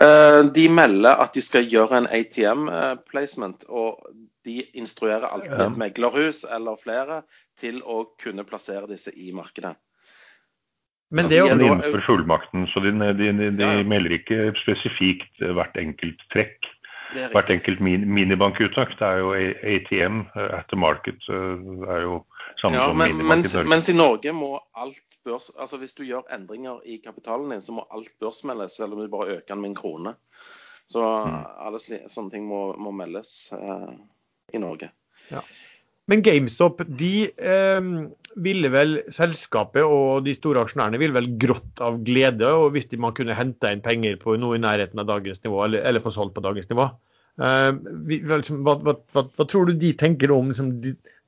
Eh, 0.05 0.41
de 0.55 0.69
melder 0.69 1.23
at 1.23 1.35
de 1.35 1.43
skal 1.45 1.67
gjøre 1.71 2.03
en 2.03 2.11
ATM-placement, 2.11 3.65
eh, 3.65 3.71
og 3.71 4.05
de 4.45 4.61
instruerer 4.77 5.27
alltid 5.31 5.55
et 5.55 5.81
meglerhus 5.81 6.43
eller 6.53 6.77
flere 6.81 7.23
til 7.61 7.81
å 7.81 8.03
kunne 8.21 8.45
plassere 8.45 8.91
disse 8.91 9.15
i 9.15 9.31
markedet. 9.33 9.77
Men 11.15 11.29
det 11.31 11.39
er 11.39 11.53
jo 11.55 11.69
innenfor 11.71 12.03
fullmakten, 12.05 12.67
så 12.73 12.83
de, 12.83 12.91
de, 12.99 13.31
de, 13.39 13.51
de 13.55 13.69
ja. 13.71 13.85
melder 13.87 14.17
ikke 14.19 14.51
spesifikt 14.65 15.41
hvert 15.41 15.77
enkelt 15.79 16.21
trekk 16.35 16.69
hvert 17.33 17.51
enkelt 17.51 17.81
min 17.81 18.07
minibankuttak. 18.15 18.95
Det 18.99 19.07
er 19.07 19.21
jo 19.23 19.33
ATM, 19.35 20.21
uh, 20.35 20.59
at 20.59 20.71
the 20.73 20.79
market, 20.79 21.21
uh, 21.29 21.85
er 21.89 22.01
jo 22.03 22.23
samme 22.61 22.79
ja, 22.79 22.87
som 22.87 22.97
men, 22.97 23.13
minibank 23.13 23.37
mens, 23.37 23.55
i 23.55 23.57
Norge. 23.57 23.69
Mens 23.75 23.89
i 23.89 23.97
Norge 23.97 24.33
må 24.33 24.51
alt 24.77 25.03
børs 25.25 25.51
Altså 25.59 25.79
hvis 25.81 25.95
du 25.97 26.05
gjør 26.05 26.27
endringer 26.35 26.81
i 26.85 27.01
kapitalen 27.05 27.51
din, 27.51 27.63
så 27.63 27.73
må 27.73 27.87
alt 27.91 28.13
børsmeldes, 28.21 28.77
selv 28.77 28.93
om 28.93 29.01
du 29.01 29.09
bare 29.09 29.39
øker 29.39 29.55
den 29.55 29.61
med 29.63 29.71
en 29.71 29.79
krone. 29.79 30.15
Så 30.87 31.01
mm. 31.01 31.39
alle 31.67 31.81
sånne 32.13 32.31
ting 32.31 32.45
må, 32.49 32.67
må 32.77 32.93
meldes 32.93 33.53
uh, 33.57 33.95
i 34.53 34.61
Norge. 34.61 34.91
Ja. 35.31 35.41
Men 36.11 36.23
GameStop, 36.25 36.83
de 37.01 37.15
eh, 37.33 37.87
ville 38.45 38.71
vel 38.73 38.99
selskapet 39.15 39.87
og 39.87 40.27
de 40.27 40.35
store 40.37 40.65
aksjonærene 40.65 41.01
ville 41.01 41.17
vel 41.17 41.31
grått 41.41 41.81
av 41.85 42.01
glede 42.05 42.51
og 42.51 42.75
hvis 42.75 42.91
de 42.91 43.01
man 43.01 43.15
kunne 43.17 43.37
hente 43.39 43.71
inn 43.73 43.83
penger 43.85 44.19
på 44.21 44.37
noe 44.41 44.59
i 44.59 44.63
nærheten 44.63 45.01
av 45.01 45.09
dagens 45.09 45.41
nivå, 45.47 45.63
eller, 45.65 45.85
eller 45.87 46.05
få 46.05 46.13
solgt 46.15 46.37
på 46.37 46.45
dagens 46.45 46.69
nivå. 46.73 46.91
Eh, 47.41 47.71
hva, 48.29 48.41
hva, 48.45 48.77
hva, 48.85 48.97
hva, 49.25 49.47
tror 49.49 49.71
du 49.71 49.79
de 49.81 49.95
tenker 49.99 50.35
om 50.35 50.53
liksom, 50.53 50.75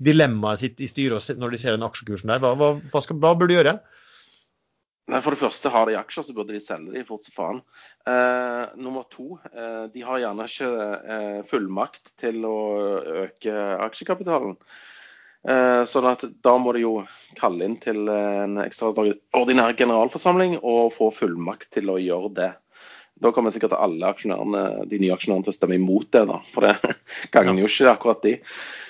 dilemmaet 0.05 0.62
sitt 0.62 0.83
i 0.85 0.91
styret 0.91 1.33
når 1.41 1.55
de 1.55 1.62
ser 1.62 1.77
den 1.77 1.87
aksjekursen 1.87 2.35
der? 2.35 2.45
Hva, 2.45 2.77
skal, 3.01 3.21
hva 3.23 3.33
bør 3.39 3.51
de 3.51 3.59
gjøre? 3.59 3.79
Nei, 5.07 5.21
For 5.23 5.31
det 5.35 5.38
første, 5.38 5.71
har 5.71 5.87
de 5.87 5.95
aksjer, 6.01 6.25
så 6.27 6.35
burde 6.35 6.57
de 6.57 6.62
selge 6.62 6.90
de 6.97 7.05
fort 7.07 7.27
som 7.27 7.35
faen. 7.37 7.61
Eh, 8.11 8.75
nummer 8.83 9.07
to, 9.11 9.37
eh, 9.53 9.87
de 9.92 10.03
har 10.03 10.19
gjerne 10.19 10.47
ikke 10.51 10.71
eh, 11.14 11.40
fullmakt 11.47 12.11
til 12.19 12.42
å 12.49 12.57
øke 13.23 13.55
aksjekapitalen. 13.87 14.57
Eh, 15.47 15.83
sånn 15.87 16.09
at 16.11 16.25
da 16.42 16.57
må 16.59 16.75
de 16.75 16.83
jo 16.83 16.95
kalle 17.38 17.69
inn 17.69 17.77
til 17.79 18.11
en 18.11 18.59
ekstraordinær 18.64 19.77
generalforsamling 19.79 20.59
og 20.59 20.90
få 20.97 21.12
fullmakt 21.14 21.71
til 21.79 21.95
å 21.95 22.01
gjøre 22.03 22.33
det. 22.40 22.51
Da 23.23 23.31
kommer 23.33 23.55
sikkert 23.55 23.79
alle 23.79 24.11
aksjonærene, 24.11 24.88
de 24.90 25.01
nye 25.01 25.14
aksjonærene 25.14 25.47
til 25.47 25.55
å 25.55 25.59
stemme 25.61 25.79
imot 25.79 26.11
det, 26.19 26.27
da. 26.29 26.42
For 26.51 26.66
det 26.66 26.97
gagner 27.37 27.62
jo 27.62 27.71
ikke 27.71 27.95
akkurat 27.95 28.27
de. 28.27 28.35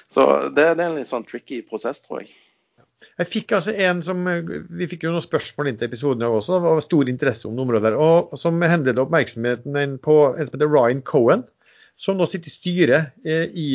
Så 0.08 0.26
det, 0.48 0.70
det 0.80 0.80
er 0.80 0.88
en 0.88 0.96
litt 0.96 1.12
sånn 1.12 1.28
tricky 1.28 1.60
prosess, 1.68 2.00
tror 2.08 2.24
jeg. 2.24 2.32
Jeg 3.16 3.28
fikk 3.32 3.54
altså 3.56 3.72
en 3.72 4.02
som, 4.04 4.26
Vi 4.26 4.88
fikk 4.90 5.06
jo 5.06 5.12
noen 5.14 5.24
spørsmål 5.24 5.70
inn 5.70 5.78
til 5.80 5.88
episoden 5.88 6.24
også. 6.26 6.58
Det 6.58 6.64
var 6.66 6.84
stor 6.84 7.10
interesse 7.12 7.48
om 7.48 7.60
området. 7.62 7.88
der, 7.88 7.96
og 7.96 8.36
Som 8.36 8.60
henledet 8.60 9.00
oppmerksomheten 9.00 9.98
på 10.04 10.16
en 10.34 10.46
som 10.46 10.56
heter 10.58 10.72
Ryan 10.72 11.02
Cohen, 11.02 11.46
som 11.96 12.18
nå 12.18 12.26
sitter 12.28 12.52
i 12.52 12.56
styret 12.58 13.14
eh, 13.24 13.48
i, 13.56 13.68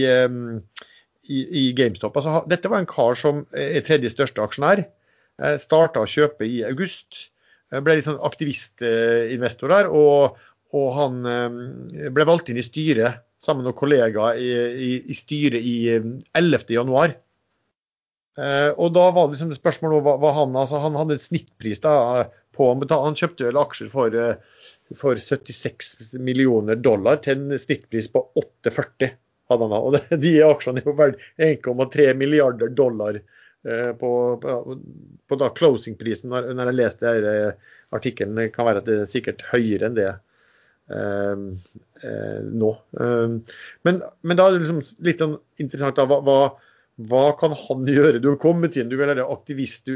i, 1.25 1.39
i 1.63 1.63
GameStop. 1.73 2.17
Altså, 2.17 2.43
dette 2.49 2.69
var 2.69 2.83
en 2.83 2.89
kar 2.89 3.17
som 3.17 3.45
er 3.57 3.81
tredje 3.87 4.13
største 4.13 4.45
aksjonær. 4.45 4.83
Eh, 5.41 5.57
Starta 5.57 6.05
å 6.05 6.09
kjøpe 6.09 6.45
i 6.45 6.61
august. 6.67 7.31
Ble 7.71 7.97
litt 7.97 8.05
sånn 8.05 8.21
aktivistinvestor 8.21 9.73
der. 9.73 9.89
Og, 9.89 10.37
og, 10.75 10.87
han 10.99 11.21
ble 12.13 12.27
valgt 12.27 12.51
inn 12.51 12.59
i 12.59 12.67
styret 12.67 13.23
sammen 13.41 13.65
med 13.65 13.77
kollegaer 13.79 14.37
i, 14.37 14.49
i, 14.69 14.89
i 15.09 15.17
styret 15.17 15.65
i 15.65 15.75
11.1. 16.37 17.15
Eh, 18.39 18.69
og 18.79 18.93
da 18.95 19.09
var 19.11 19.27
det 19.27 19.35
liksom 19.35 19.51
spørsmålet 19.57 20.05
hva, 20.05 20.13
hva 20.21 20.29
han 20.37 20.53
altså 20.55 20.79
Han 20.79 20.95
hadde 20.95 21.17
en 21.17 21.19
snittpris 21.19 21.81
da 21.83 22.29
på 22.55 22.69
Han 22.71 23.17
kjøpte 23.19 23.49
vel 23.49 23.59
aksjer 23.59 23.89
for, 23.91 24.15
eh, 24.15 24.63
for 24.95 25.19
76 25.19 26.15
millioner 26.19 26.79
dollar 26.79 27.19
til 27.25 27.41
en 27.41 27.59
snittpris 27.59 28.07
på 28.13 28.23
8,40. 28.39 29.11
hadde 29.51 29.67
han 29.67 29.75
da, 29.75 29.81
og 29.83 29.99
De 30.23 30.33
aksjene 30.47 30.79
er 30.79 30.87
jo 30.87 30.95
verdt 30.95 31.27
1,3 31.43 32.07
milliarder 32.15 32.71
dollar 32.71 33.19
eh, 33.19 33.91
på, 33.99 34.11
på, 34.39 34.79
på 35.27 35.39
da 35.43 35.51
closing-prisen 35.59 36.31
når, 36.31 36.53
når, 36.55 36.71
jeg 36.71 36.79
leste 36.79 37.15
eh, 37.35 37.71
artikkelen. 37.91 38.47
Kan 38.55 38.69
være 38.69 38.83
at 38.83 38.87
det 38.87 38.99
er 39.01 39.15
sikkert 39.17 39.47
høyere 39.51 39.91
enn 39.91 39.99
det 39.99 40.11
Uh, 40.91 41.53
uh, 42.03 42.39
nå. 42.43 42.69
Men, 42.99 43.99
men, 44.27 44.35
da 44.35 44.47
er 44.49 44.57
det 44.57 44.65
liksom 44.65 44.81
litt 45.07 45.21
sånn 45.23 45.37
interessant 45.61 45.95
da, 45.95 46.03
hva, 46.09 46.35
hva 46.99 47.31
kan 47.39 47.53
han 47.55 47.85
gjøre? 47.87 48.19
Du 48.21 48.27
har 48.33 48.39
kommet 48.41 48.75
inn, 48.77 48.89
du 48.91 48.97
vil 48.99 49.09
være 49.09 49.25
aktivist, 49.31 49.89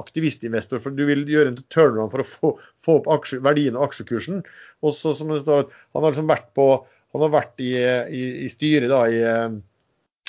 aktivistinvestor, 0.00 0.82
for 0.82 0.96
du 0.96 1.04
vil 1.08 1.22
gjøre 1.30 1.52
en 1.52 1.60
turnaround 1.72 2.12
for 2.12 2.24
å 2.24 2.26
få, 2.28 2.50
få 2.84 2.96
opp 3.00 3.08
aksje, 3.18 3.38
verdien 3.44 3.78
av 3.78 3.86
aksjekursen. 3.88 4.42
Og 4.84 4.96
så, 4.96 5.14
som 5.16 5.30
det 5.32 5.44
står, 5.44 5.70
Han 5.94 6.02
har 6.02 6.14
liksom 6.14 6.28
vært, 6.30 6.50
på, 6.56 6.66
han 7.14 7.24
har 7.24 7.32
vært 7.36 7.62
i, 7.64 7.70
i, 7.78 8.24
i 8.44 8.50
styret 8.52 8.90
da, 8.92 9.04
i, 9.06 9.22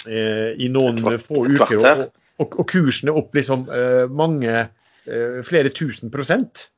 eh, 0.06 0.54
i, 0.62 0.70
noen 0.72 1.02
få 1.20 1.48
uker, 1.50 1.82
og, 1.82 2.06
og, 2.38 2.60
og, 2.62 2.64
kursen 2.70 3.12
er 3.12 3.20
opp 3.20 3.36
liksom 3.36 3.68
eh, 3.74 4.06
mange, 4.12 4.68
eh, 5.10 5.42
flere 5.48 5.74
tusen 5.74 6.14
prosent. 6.14 6.70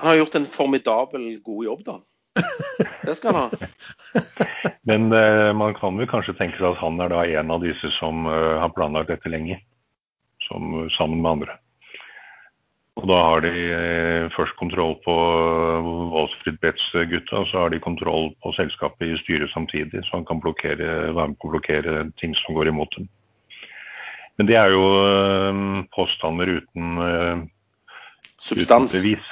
Han 0.00 0.12
har 0.12 0.22
gjort 0.22 0.40
en 0.40 0.50
formidabel 0.50 1.28
god 1.44 1.68
jobb, 1.68 1.86
da. 1.86 2.00
Det 3.06 3.14
skal 3.14 3.34
han 3.34 3.42
ha. 3.42 3.68
Men 4.88 5.12
uh, 5.12 5.52
man 5.56 5.74
kan 5.74 5.98
vel 5.98 6.08
kanskje 6.10 6.36
tenke 6.38 6.58
seg 6.58 6.72
at 6.72 6.82
han 6.82 6.98
er 7.02 7.12
da 7.12 7.22
en 7.40 7.52
av 7.54 7.62
disse 7.64 7.90
som 7.98 8.26
uh, 8.28 8.58
har 8.62 8.74
planlagt 8.74 9.10
dette 9.12 9.30
lenge, 9.32 9.60
som, 10.46 10.86
sammen 10.96 11.22
med 11.22 11.32
andre. 11.36 11.56
Og 12.96 13.08
da 13.10 13.16
har 13.20 13.42
de 13.44 13.50
først 14.32 14.56
kontroll 14.56 14.94
på 15.04 15.14
Wall 16.14 16.30
Street 16.38 16.56
Bets-gutta, 16.62 17.42
og 17.42 17.50
så 17.50 17.66
har 17.66 17.74
de 17.74 17.80
kontroll 17.84 18.30
på 18.40 18.54
selskapet 18.56 19.10
i 19.10 19.18
styret 19.20 19.52
samtidig, 19.52 20.00
så 20.06 20.16
han 20.16 20.24
kan 20.24 20.40
blokkere, 20.40 21.12
være 21.12 21.34
med 21.34 21.36
på 21.36 21.50
å 21.50 21.52
blokkere 21.52 22.06
ting 22.16 22.32
som 22.40 22.56
går 22.56 22.70
imot 22.72 22.96
dem. 22.96 23.10
Men 24.40 24.48
det 24.48 24.56
er 24.56 24.72
jo 24.72 24.86
påstander 25.92 26.54
uten, 26.56 26.96
uten 28.56 28.88
bevis. 28.88 29.28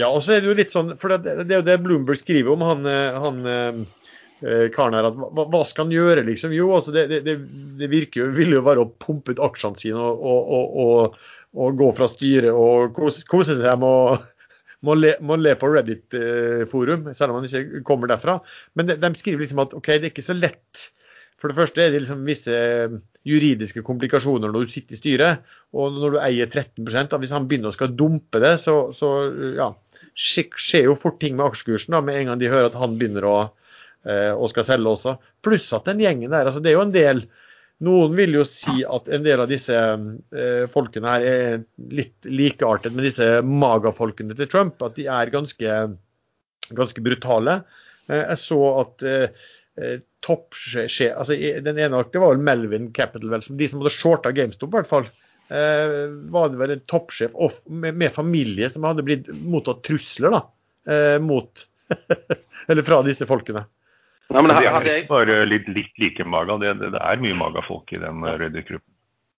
Ja, 0.00 0.08
og 0.08 0.22
så 0.24 0.36
er 0.36 0.42
det 0.42 0.50
jo 0.50 0.56
litt 0.58 0.72
sånn, 0.72 0.94
for 1.00 1.12
det, 1.12 1.34
det 1.44 1.54
er 1.54 1.60
jo 1.60 1.66
det 1.66 1.80
Bloomberg 1.84 2.20
skriver 2.20 2.54
om, 2.54 2.64
han, 2.64 2.86
eh, 2.88 3.18
han 3.20 3.42
eh, 3.50 4.68
karen 4.74 4.96
her. 4.96 5.10
at 5.10 5.18
hva, 5.18 5.44
hva, 5.44 5.62
skal 5.68 5.86
han 5.86 5.94
gjøre, 5.94 6.24
liksom? 6.28 6.54
Jo, 6.56 6.70
altså 6.78 6.94
det, 6.96 7.06
det, 7.26 7.36
det 7.80 7.90
virker 7.92 8.24
jo, 8.24 8.30
vil 8.36 8.56
jo 8.56 8.64
være 8.66 8.86
å 8.86 8.90
pumpe 9.02 9.36
ut 9.36 9.42
aksjene 9.50 9.80
sine 9.80 10.00
og, 10.00 10.24
og, 10.24 10.78
og, 10.84 11.18
og, 11.56 11.80
gå 11.80 11.90
fra 11.98 12.08
styret 12.08 12.54
og 12.54 12.94
kose, 12.96 13.26
kose 13.28 13.58
seg 13.60 13.82
med 13.82 13.90
å 13.90 14.20
må 14.86 14.96
le, 14.96 15.12
må 15.20 15.36
le 15.36 15.52
på 15.60 15.68
Reddit-forum, 15.68 17.10
selv 17.16 17.34
om 17.34 17.40
han 17.40 17.48
ikke 17.48 17.82
kommer 17.84 18.08
derfra. 18.08 18.38
Men 18.78 18.88
de, 18.88 18.96
de, 18.96 19.10
skriver 19.18 19.44
liksom 19.44 19.60
at 19.66 19.76
OK, 19.76 19.90
det 19.92 20.08
er 20.08 20.12
ikke 20.14 20.24
så 20.24 20.36
lett. 20.38 20.86
For 21.40 21.50
det 21.50 21.56
første 21.56 21.82
er 21.82 21.94
det 21.94 22.02
liksom 22.04 22.26
visse 22.28 22.56
juridiske 23.26 23.82
komplikasjoner 23.84 24.52
når 24.52 24.66
du 24.66 24.72
sitter 24.74 24.96
i 24.96 25.00
styret. 25.00 25.46
Og 25.76 25.96
når 25.96 26.14
du 26.14 26.18
eier 26.22 26.50
13% 26.50 27.12
da, 27.12 27.20
Hvis 27.20 27.32
han 27.34 27.46
begynner 27.48 27.72
å 27.72 27.76
skal 27.76 27.94
dumpe 27.96 28.42
det, 28.42 28.56
så, 28.62 28.76
så 28.96 29.10
ja, 29.56 29.70
skjer 30.14 30.90
jo 30.90 30.98
fort 30.98 31.20
ting 31.22 31.36
med 31.38 31.48
aksjekursen 31.50 31.96
da, 31.96 32.02
med 32.04 32.20
en 32.20 32.32
gang 32.32 32.42
de 32.42 32.52
hører 32.52 32.70
at 32.70 32.80
han 32.80 32.98
begynner 33.00 33.28
å, 33.28 33.36
eh, 34.04 34.32
å 34.34 34.50
skal 34.52 34.68
selge 34.68 34.96
også. 34.96 35.16
Pluss 35.44 35.68
at 35.76 35.88
den 35.88 36.02
gjengen 36.04 36.32
der, 36.32 36.48
altså 36.48 36.62
det 36.64 36.72
er 36.72 36.78
jo 36.78 36.88
en 36.88 36.96
del 36.96 37.24
noen 37.86 38.12
vil 38.12 38.34
jo 38.36 38.44
si 38.44 38.82
at 38.84 39.06
en 39.08 39.22
del 39.24 39.40
av 39.40 39.48
disse 39.48 39.76
eh, 39.76 40.64
folkene 40.68 41.14
her 41.14 41.24
er 41.24 41.62
litt 41.96 42.28
likeartet 42.28 42.92
med 42.92 43.06
disse 43.08 43.28
magafolkene 43.40 44.36
til 44.36 44.50
Trump. 44.52 44.82
At 44.84 44.98
de 44.98 45.06
er 45.08 45.32
ganske, 45.32 45.78
ganske 46.76 47.04
brutale. 47.04 47.62
Eh, 48.10 48.20
jeg 48.20 48.42
så 48.42 48.60
at 48.82 49.06
eh, 49.08 49.30
eh 49.30 49.56
toppsjef 50.24 51.16
altså, 51.16 51.36
Den 51.64 51.78
ene 51.78 52.02
det 52.12 52.20
var 52.20 52.34
vel 52.34 52.44
Melvin 52.44 52.90
Capital, 52.96 53.30
vel, 53.32 53.44
de 53.44 53.68
som 53.68 53.82
hadde 53.82 53.94
shorta 53.94 54.32
GameStop 54.36 54.72
i 54.72 54.78
hvert 54.78 54.90
fall. 54.90 55.08
Eh, 55.50 56.06
var 56.30 56.52
det 56.52 56.60
vel 56.60 56.76
en 56.76 56.86
toppsjef 56.90 57.34
med, 57.66 57.94
med, 57.94 58.12
familie 58.14 58.68
som 58.70 58.86
hadde 58.86 59.02
blitt 59.06 59.30
mottatt 59.42 59.82
trusler 59.86 60.36
da, 60.36 60.44
eh, 60.86 61.18
mot 61.22 61.66
Eller 62.70 62.86
fra 62.86 63.00
disse 63.02 63.26
folkene. 63.26 63.64
Nei, 64.30 64.42
men 64.44 64.52
det 64.52 64.68
er 64.68 64.84
ikke 65.00 65.10
bare 65.10 65.40
litt, 65.48 65.66
litt 65.74 65.96
like 65.98 66.22
maga, 66.22 66.54
det, 66.62 66.76
det, 66.78 66.92
det, 66.94 67.00
er 67.02 67.22
mye 67.24 67.34
maga 67.34 67.64
folk 67.66 67.90
i 67.90 67.98
den 67.98 68.22
ja. 68.22 68.36
Reddit-gruppen. 68.38 68.86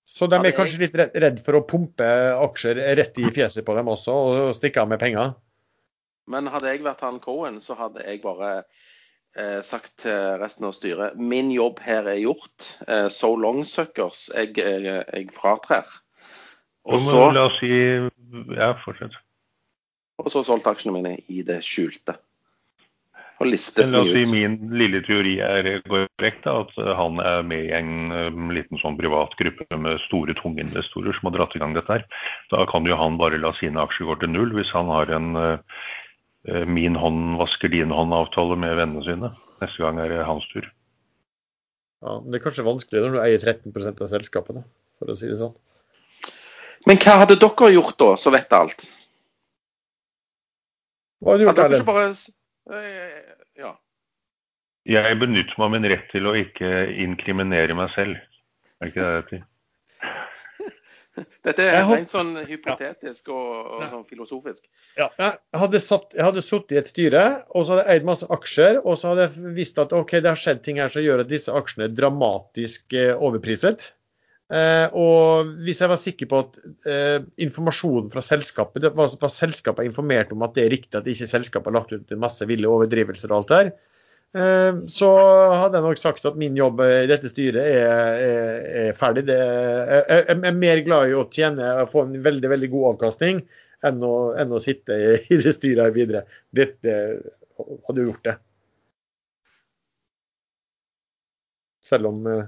Så 0.05 0.26
de 0.28 0.37
er 0.37 0.52
kanskje 0.52 0.83
litt 0.83 0.98
redd 0.98 1.38
for 1.46 1.57
å 1.57 1.62
pumpe 1.64 2.05
aksjer 2.35 2.83
rett 2.98 3.16
i 3.22 3.31
fjeset 3.33 3.64
på 3.64 3.76
dem 3.78 3.88
også, 3.88 4.12
og 4.12 4.52
stikke 4.59 4.83
av 4.83 4.90
med 4.90 5.00
penger? 5.00 5.33
Men 6.28 6.50
hadde 6.52 6.74
jeg 6.74 6.85
vært 6.85 7.00
han 7.07 7.22
Cohen, 7.22 7.57
så 7.64 7.78
hadde 7.78 8.05
jeg 8.05 8.20
bare 8.20 8.50
eh, 8.59 8.90
sagt 9.64 10.03
til 10.03 10.38
resten 10.40 10.66
av 10.68 10.75
styret 10.77 11.16
min 11.16 11.51
jobb 11.55 11.81
her 11.85 12.09
er 12.11 12.21
gjort. 12.21 12.73
Eh, 12.87 13.09
so 13.12 13.35
long, 13.37 13.62
suckers. 13.64 14.29
Jeg, 14.35 14.57
jeg, 14.59 14.85
eh, 14.85 15.05
jeg 15.09 15.31
fratrer. 15.37 15.88
Og 16.85 17.01
så 17.01 17.31
La 17.33 17.47
oss 17.47 17.61
si 17.62 17.71
Ja, 18.57 18.73
fortsett. 18.83 19.14
Og 20.23 20.29
så 20.33 20.42
solgte 20.47 20.73
aksjene 20.73 20.99
mine 20.99 21.16
i 21.33 21.42
det 21.47 21.61
skjulte. 21.64 22.16
Og 23.42 23.49
listet 23.51 23.90
La 23.90 24.03
oss 24.05 24.12
si 24.12 24.23
min 24.31 24.59
lille 24.71 25.01
teori 25.07 25.38
er 25.42 25.68
korrekt, 25.88 26.47
at 26.47 26.77
han 26.99 27.18
er 27.23 27.42
med 27.47 27.71
i 27.71 27.75
en 27.75 28.53
liten 28.55 28.81
sånn 28.83 28.99
privat 29.01 29.35
gruppe 29.40 29.66
med 29.79 30.01
store, 30.05 30.37
tunge 30.38 30.62
investorer 30.62 31.16
som 31.16 31.31
har 31.31 31.38
dratt 31.38 31.57
i 31.59 31.62
gang 31.62 31.75
dette 31.77 31.99
her. 31.99 32.07
Da 32.53 32.66
kan 32.71 32.87
jo 32.87 32.99
han 32.99 33.18
bare 33.21 33.40
la 33.42 33.55
sine 33.59 33.83
aksjer 33.83 34.12
gå 34.12 34.21
til 34.23 34.35
null 34.35 34.55
hvis 34.59 34.71
han 34.77 34.90
har 34.92 35.11
en 35.12 35.35
min 36.66 36.96
hånd 36.98 37.37
vasker 37.38 37.70
din 37.70 37.92
hånd-avtale 37.94 38.57
med 38.59 38.74
vennene 38.78 39.05
sine. 39.07 39.28
Neste 39.62 39.85
gang 39.85 40.00
er 40.02 40.11
det 40.11 40.24
hans 40.26 40.46
tur. 40.50 40.66
Ja, 42.02 42.16
men 42.18 42.33
Det 42.33 42.40
er 42.40 42.44
kanskje 42.48 42.66
vanskelig 42.66 43.05
når 43.05 43.14
du 43.14 43.20
eier 43.22 43.44
13% 43.44 44.02
av 44.02 44.11
selskapet, 44.11 44.64
for 44.98 45.12
å 45.12 45.18
si 45.18 45.31
det 45.31 45.38
sånn. 45.38 45.55
Men 46.88 46.98
hva 46.98 47.20
hadde 47.20 47.38
dere 47.38 47.70
gjort 47.76 47.98
da, 48.00 48.11
så 48.18 48.33
vet 48.35 48.57
alt? 48.59 48.83
Hva 51.22 51.35
hadde 51.37 51.44
du 51.44 51.46
gjort, 51.46 51.62
Erlend? 51.62 51.87
Bare... 51.87 52.09
Eh, 52.74 53.37
ja. 53.62 53.70
Jeg 54.90 55.18
benytter 55.20 55.55
meg 55.61 55.66
av 55.68 55.72
min 55.76 55.88
rett 55.92 56.11
til 56.11 56.26
å 56.26 56.35
ikke 56.38 56.72
inkriminere 57.05 57.78
meg 57.78 57.94
selv. 57.94 58.18
Er 58.83 58.88
det 58.88 58.90
ikke 58.90 59.05
det 59.05 59.12
det 59.12 59.22
heter? 59.22 59.48
Dette 61.47 61.65
er 61.69 61.85
rent 61.89 62.11
sånn 62.11 62.35
hypotetisk 62.49 63.31
og, 63.35 63.49
og 63.77 63.87
sånn 63.91 64.05
filosofisk. 64.09 64.65
Ja, 64.97 65.11
jeg 65.21 65.61
hadde, 65.63 65.81
satt, 65.85 66.15
jeg 66.17 66.25
hadde 66.25 66.45
sittet 66.45 66.75
i 66.77 66.81
et 66.81 66.93
styre 66.93 67.25
og 67.53 67.67
så 67.67 67.75
hadde 67.75 67.85
jeg 67.85 68.01
eid 68.01 68.09
masse 68.09 68.29
aksjer. 68.33 68.81
Og 68.83 68.97
så 69.01 69.13
hadde 69.13 69.27
jeg 69.27 69.55
visst 69.59 69.81
at 69.83 69.93
ok, 69.97 70.17
det 70.21 70.33
har 70.33 70.41
skjedd 70.41 70.63
ting 70.65 70.81
her 70.83 70.93
som 70.93 71.05
gjør 71.05 71.25
at 71.25 71.33
disse 71.33 71.53
aksjene 71.53 71.89
er 71.91 71.99
dramatisk 71.99 72.97
eh, 72.97 73.13
overpriset. 73.13 73.93
Eh, 74.53 74.87
og 74.99 75.53
hvis 75.65 75.81
jeg 75.81 75.93
var 75.93 76.01
sikker 76.01 76.29
på 76.29 76.43
at 76.45 76.59
eh, 76.89 77.21
informasjonen 77.45 78.11
fra 78.13 78.25
selskapet 78.25 78.85
det 78.85 78.91
var, 78.97 79.13
var 79.21 79.33
selskapet 79.33 79.89
informert 79.89 80.35
om 80.35 80.45
at 80.45 80.57
det 80.57 80.67
er 80.67 80.75
riktig 80.75 80.99
at 80.99 81.09
ikke 81.09 81.31
selskapet 81.31 81.71
har 81.71 81.79
lagt 81.79 81.95
ut 81.95 82.13
en 82.13 82.21
masse 82.21 82.45
ville 82.49 82.69
overdrivelser 82.69 83.33
og 83.33 83.39
alt 83.39 83.55
der, 83.55 83.73
Eh, 83.73 83.91
så 84.33 85.09
hadde 85.53 85.76
jeg 85.76 85.85
nok 85.85 85.99
sagt 86.01 86.24
at 86.24 86.39
min 86.41 86.55
jobb 86.57 86.78
i 86.80 87.05
dette 87.11 87.28
styret 87.28 87.66
er, 87.68 88.14
er, 88.16 88.62
er 88.83 88.95
ferdig. 88.97 89.26
Det, 89.28 89.37
jeg 89.37 90.39
er 90.39 90.57
mer 90.57 90.80
glad 90.87 91.11
i 91.11 91.18
å 91.18 91.26
tjene 91.28 91.66
og 91.83 91.91
få 91.93 92.07
en 92.07 92.14
veldig 92.24 92.53
veldig 92.55 92.70
god 92.72 92.87
avkastning 92.95 93.43
enn 93.87 94.01
å, 94.07 94.14
enn 94.39 94.55
å 94.55 94.62
sitte 94.62 94.97
i, 94.97 95.12
i 95.35 95.41
det 95.43 95.53
styret 95.57 95.85
her 95.85 95.95
videre. 95.95 96.24
Dette 96.55 96.97
hadde 97.59 98.03
jo 98.03 98.09
gjort 98.11 98.26
det. 98.30 98.37
Selv 101.93 102.12
om 102.12 102.26
eh, 102.30 102.45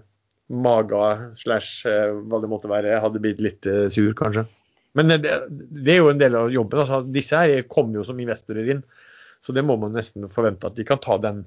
Maga 0.55 1.07
slash 1.37 1.89
eh, 1.91 2.13
hva 2.29 2.41
det 2.43 2.51
måtte 2.53 2.71
være, 2.71 3.01
hadde 3.03 3.23
blitt 3.23 3.43
litt 3.45 3.67
eh, 3.69 3.87
sur, 3.93 4.13
kanskje. 4.17 4.47
Men 4.95 5.11
det, 5.11 5.25
det, 5.51 5.97
er 5.97 5.99
jo 5.99 6.13
en 6.13 6.21
del 6.21 6.37
av 6.39 6.53
jobben. 6.55 6.85
altså 6.85 7.03
Disse 7.11 7.41
her 7.41 7.67
kommer 7.67 7.99
jo 7.99 8.07
som 8.07 8.21
investorer 8.23 8.77
inn. 8.77 8.85
Så 9.45 9.53
det 9.53 9.65
må 9.67 9.77
man 9.77 9.93
nesten 9.93 10.25
forvente 10.33 10.71
at 10.71 10.77
de 10.79 10.87
kan 10.89 11.01
ta 11.05 11.19
den 11.21 11.45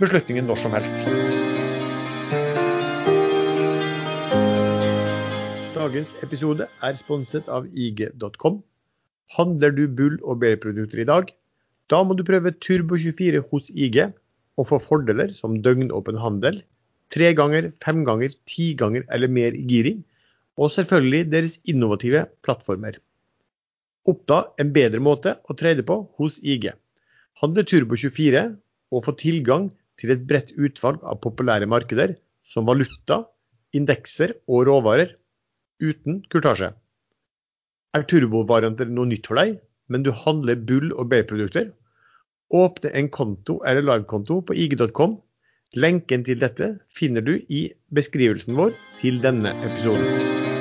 beslutningen 0.00 0.48
når 0.50 0.60
som 0.60 0.74
helst. 0.76 0.92
Dagens 5.72 6.10
episode 6.20 6.66
er 6.84 6.98
sponset 7.00 7.48
av 7.48 7.68
IG.com. 7.72 8.60
Handler 9.32 9.72
du 9.72 9.86
bull- 9.88 10.20
og 10.20 10.42
bærprodukter 10.42 11.00
i 11.00 11.08
dag? 11.08 11.30
Da 11.88 12.02
må 12.04 12.14
du 12.14 12.26
prøve 12.26 12.52
Turbo24 12.60 13.40
hos 13.48 13.70
IG 13.72 14.02
og 14.60 14.68
få 14.68 14.78
fordeler 14.84 15.32
som 15.34 15.56
døgnåpen 15.64 16.20
handel, 16.20 16.60
tre 17.10 17.32
ganger, 17.34 17.70
fem 17.82 18.04
ganger, 18.04 18.36
ti 18.46 18.74
ganger 18.78 19.06
eller 19.10 19.32
mer 19.32 19.56
i 19.56 19.64
giring, 19.70 20.04
og 20.60 20.74
selvfølgelig 20.74 21.30
deres 21.32 21.56
innovative 21.64 22.26
plattformer. 22.44 23.00
Oppdag 24.10 24.60
en 24.60 24.72
bedre 24.76 25.00
måte 25.00 25.38
å 25.48 25.56
trade 25.56 25.86
på 25.88 26.02
hos 26.20 26.38
IG. 26.44 26.70
Handle 27.40 27.64
Turbo24 27.64 28.42
og 28.92 29.04
få 29.06 29.14
tilgang 29.16 29.70
til 30.00 30.12
et 30.12 30.26
bredt 30.28 30.52
utvalg 30.60 31.00
av 31.08 31.20
populære 31.24 31.68
markeder 31.70 32.14
som 32.44 32.66
valuta, 32.68 33.22
indekser 33.76 34.34
og 34.50 34.66
råvarer, 34.68 35.14
uten 35.80 36.20
kurtasje. 36.32 36.72
Er 37.96 38.04
turbovarianter 38.10 38.90
noe 38.92 39.08
nytt 39.08 39.30
for 39.30 39.40
deg, 39.40 39.56
men 39.88 40.04
du 40.04 40.12
handler 40.12 40.60
bull- 40.68 40.92
og 40.92 41.08
bærprodukter? 41.12 41.72
Åpne 42.50 42.92
en 42.98 43.08
konto 43.08 43.60
eller 43.64 43.86
livekonto 43.86 44.40
på 44.44 44.56
ig.com. 44.58 45.16
Lenken 45.78 46.26
til 46.26 46.40
dette 46.42 46.74
finner 46.98 47.24
du 47.24 47.38
i 47.48 47.68
beskrivelsen 47.94 48.58
vår 48.58 48.74
til 49.00 49.22
denne 49.22 49.54
episoden. 49.64 50.59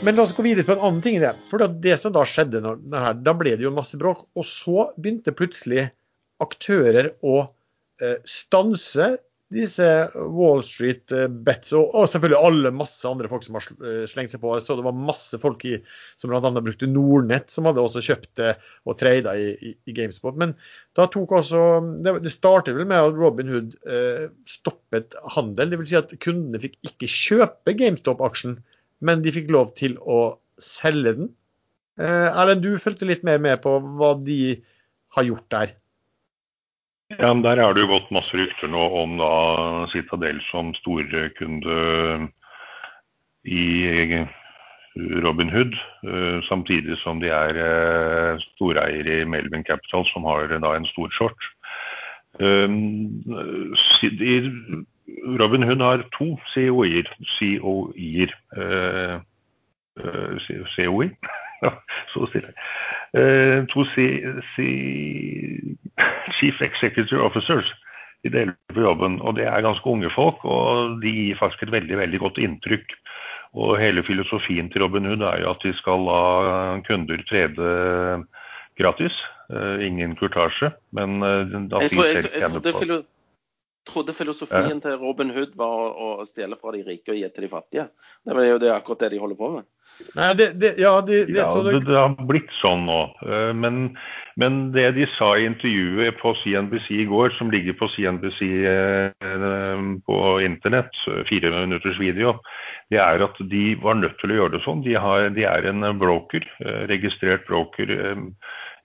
Men 0.00 0.16
la 0.16 0.24
oss 0.24 0.32
gå 0.32 0.44
videre 0.46 0.64
på 0.64 0.72
en 0.72 0.84
annen 0.86 1.02
ting 1.04 1.18
det. 1.20 1.34
For 1.50 1.60
det 1.84 1.96
som 2.00 2.14
da 2.14 2.22
skjedde, 2.24 2.62
når, 2.64 2.78
her, 2.96 3.16
da 3.20 3.34
ble 3.36 3.52
det 3.52 3.66
jo 3.66 3.72
masse 3.76 3.98
bråk. 4.00 4.22
Og 4.32 4.46
så 4.48 4.86
begynte 4.96 5.34
plutselig 5.36 5.90
aktører 6.40 7.10
å 7.20 7.42
eh, 8.00 8.16
stanse 8.24 9.10
disse 9.52 9.86
Wall 10.14 10.62
Street 10.64 11.12
eh, 11.12 11.26
bets, 11.28 11.74
og, 11.74 11.90
og, 11.90 12.06
selvfølgelig 12.08 12.38
alle 12.38 12.72
masse 12.72 13.04
andre 13.08 13.28
folk 13.28 13.44
som 13.44 13.58
har 13.58 13.66
eh, 13.66 14.06
slengt 14.08 14.32
seg 14.32 14.40
på. 14.40 14.54
Så 14.62 14.78
det 14.78 14.86
var 14.86 14.96
masse 14.96 15.36
folk 15.42 15.66
i, 15.68 15.74
som 16.20 16.32
bl.a. 16.32 16.52
brukte 16.62 16.88
Nordnett, 16.88 17.50
som 17.52 17.68
hadde 17.68 17.84
også 17.84 18.04
kjøpt 18.06 18.44
eh, 18.46 18.64
og 18.88 18.96
trada 19.02 19.36
i, 19.36 19.52
i, 19.52 19.74
i, 19.84 19.96
GameSpot. 19.96 20.38
Men 20.40 20.54
da 20.96 21.10
tok 21.12 21.36
også 21.42 21.66
Det, 22.06 22.16
det 22.24 22.32
startet 22.32 22.78
vel 22.78 22.88
med 22.88 23.10
at 23.10 23.20
Robin 23.20 23.52
Hood 23.52 23.76
eh, 23.84 24.30
stoppet 24.48 25.18
handel. 25.36 25.74
Dvs. 25.74 25.92
Si 25.92 26.00
at 26.00 26.18
kundene 26.24 26.62
fikk 26.62 26.78
ikke 26.88 27.10
kjøpe 27.10 27.76
GameStop-aksjen 27.82 28.62
men 29.00 29.22
de 29.24 29.32
fikk 29.34 29.50
lov 29.52 29.74
til 29.78 29.96
å 30.00 30.38
selge 30.60 31.14
den. 31.18 31.30
Eh, 32.00 32.28
Erlend, 32.28 32.64
du 32.64 32.80
fulgte 32.80 33.08
litt 33.08 33.24
mer 33.26 33.40
med 33.42 33.62
på 33.64 33.76
hva 33.98 34.14
de 34.24 34.60
har 35.16 35.26
gjort 35.26 35.48
der? 35.52 35.76
Ja, 37.18 37.32
men 37.34 37.42
Der 37.42 37.58
er 37.58 37.74
det 37.74 37.82
jo 37.82 37.90
gått 37.90 38.12
masse 38.14 38.36
rykter 38.38 38.70
nå 38.70 38.84
om 39.00 39.16
da 39.18 39.86
Citadel 39.90 40.38
som 40.50 40.70
storkunde 40.78 42.28
i 43.42 43.64
Robin 45.24 45.50
Hood, 45.50 45.74
eh, 46.06 46.38
samtidig 46.46 46.98
som 47.02 47.18
de 47.22 47.32
er 47.34 48.38
storeier 48.52 49.06
i 49.10 49.24
Melvin 49.24 49.64
Capital, 49.64 50.06
som 50.12 50.28
har 50.28 50.46
da 50.52 50.76
en 50.76 50.86
stor 50.92 51.10
short. 51.16 51.50
Robin 55.40 55.62
Hood 55.62 55.80
har 55.80 56.04
to 56.16 56.36
COI-er. 56.54 57.08
COI-er. 57.38 58.34
Uh, 58.56 59.20
Ja, 60.00 60.64
COI? 60.76 61.10
så 62.12 62.26
stille. 62.26 62.52
Uh, 63.12 63.66
to 63.68 63.84
C, 63.94 64.22
C, 64.54 64.66
Chief 66.38 66.62
Executive 66.62 67.20
Officers. 67.20 67.74
De 68.24 68.30
deler 68.30 68.54
på 68.74 68.80
jobben. 68.80 69.20
Og 69.20 69.36
det 69.36 69.46
er 69.46 69.64
ganske 69.64 69.86
unge 69.86 70.10
folk, 70.14 70.44
og 70.44 71.00
de 71.02 71.10
gir 71.10 71.38
faktisk 71.40 71.62
et 71.62 71.72
veldig, 71.72 71.98
veldig 71.98 72.20
godt 72.20 72.38
inntrykk. 72.38 72.96
Og 73.52 73.78
hele 73.80 74.02
filosofien 74.06 74.70
til 74.70 74.82
Robin 74.82 75.08
Hood 75.10 75.24
er 75.26 75.40
jo 75.42 75.50
at 75.50 75.64
de 75.64 75.72
skal 75.74 76.04
la 76.06 76.20
kunder 76.86 77.22
trede 77.28 77.70
gratis. 78.78 79.24
Ingen 79.82 80.14
kurtasje, 80.14 80.70
men 80.94 81.24
uh, 81.26 81.42
sier 81.82 82.20
selv 82.22 82.28
tjener 82.30 82.62
på 82.62 83.00
trodde 83.88 84.14
filosofien 84.14 84.76
ja. 84.76 84.80
til 84.84 84.96
Robin 85.00 85.32
Hood 85.34 85.56
var 85.58 85.74
å, 85.90 86.08
å, 86.20 86.24
stjele 86.28 86.58
fra 86.60 86.74
de 86.74 86.82
rike 86.86 87.14
og 87.14 87.18
gi 87.18 87.28
til 87.32 87.46
de 87.46 87.50
fattige. 87.50 87.86
Det 88.24 88.36
er 88.36 88.50
jo 88.52 88.62
det, 88.62 88.72
akkurat 88.74 89.04
det 89.04 89.14
de 89.14 89.20
holder 89.22 89.38
på 89.38 89.52
med. 89.56 89.68
Nei, 90.16 90.30
det, 90.38 90.52
det, 90.60 90.74
ja, 90.80 90.94
det, 91.04 91.24
det, 91.28 91.40
ja 91.40 91.48
det, 91.64 91.80
det, 91.88 91.96
har 91.96 92.14
blitt 92.28 92.50
sånn 92.60 92.86
nå. 92.88 93.00
Eh, 93.26 93.50
men, 93.56 93.82
men, 94.40 94.60
det 94.76 94.86
de 94.96 95.08
sa 95.16 95.32
i 95.36 95.46
intervjuet 95.48 96.16
på 96.20 96.32
CNBC 96.42 96.88
i 97.02 97.08
går, 97.10 97.34
som 97.38 97.52
ligger 97.52 97.76
på 97.80 97.90
CNBC 97.96 98.40
eh, 98.70 99.84
på 100.06 100.22
internett, 100.46 101.04
fire 101.28 101.52
minutters 101.58 102.00
video, 102.00 102.38
det 102.90 103.00
er 103.02 103.22
at 103.26 103.36
de 103.52 103.64
var 103.82 104.00
nødt 104.00 104.16
til 104.22 104.32
å 104.32 104.40
gjøre 104.40 104.56
det 104.56 104.64
sånn. 104.64 104.84
De, 104.86 104.96
har, 104.98 105.28
de 105.36 105.46
er 105.46 105.68
en 105.70 105.84
broker, 106.00 106.46
eh, 106.64 106.82
registrert 106.90 107.46
broker, 107.50 107.92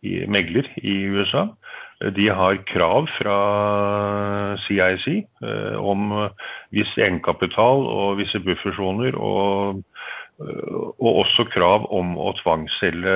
i, 0.06 0.20
megler 0.30 0.68
i 0.84 1.00
USA. 1.16 1.48
De 2.14 2.28
har 2.30 2.60
krav 2.70 3.08
fra 3.18 3.38
CIC 4.68 5.08
eh, 5.10 5.78
om 5.80 6.12
viss 6.76 6.92
egenkapital 7.00 7.82
og 7.90 8.20
visse 8.20 8.42
buffersoner. 8.46 9.18
Og, 9.18 9.82
eh, 10.44 10.76
og, 11.00 11.10
også 11.24 11.48
krav 11.50 11.88
om 11.90 12.14
å 12.22 12.36
tvangsselge 12.44 13.16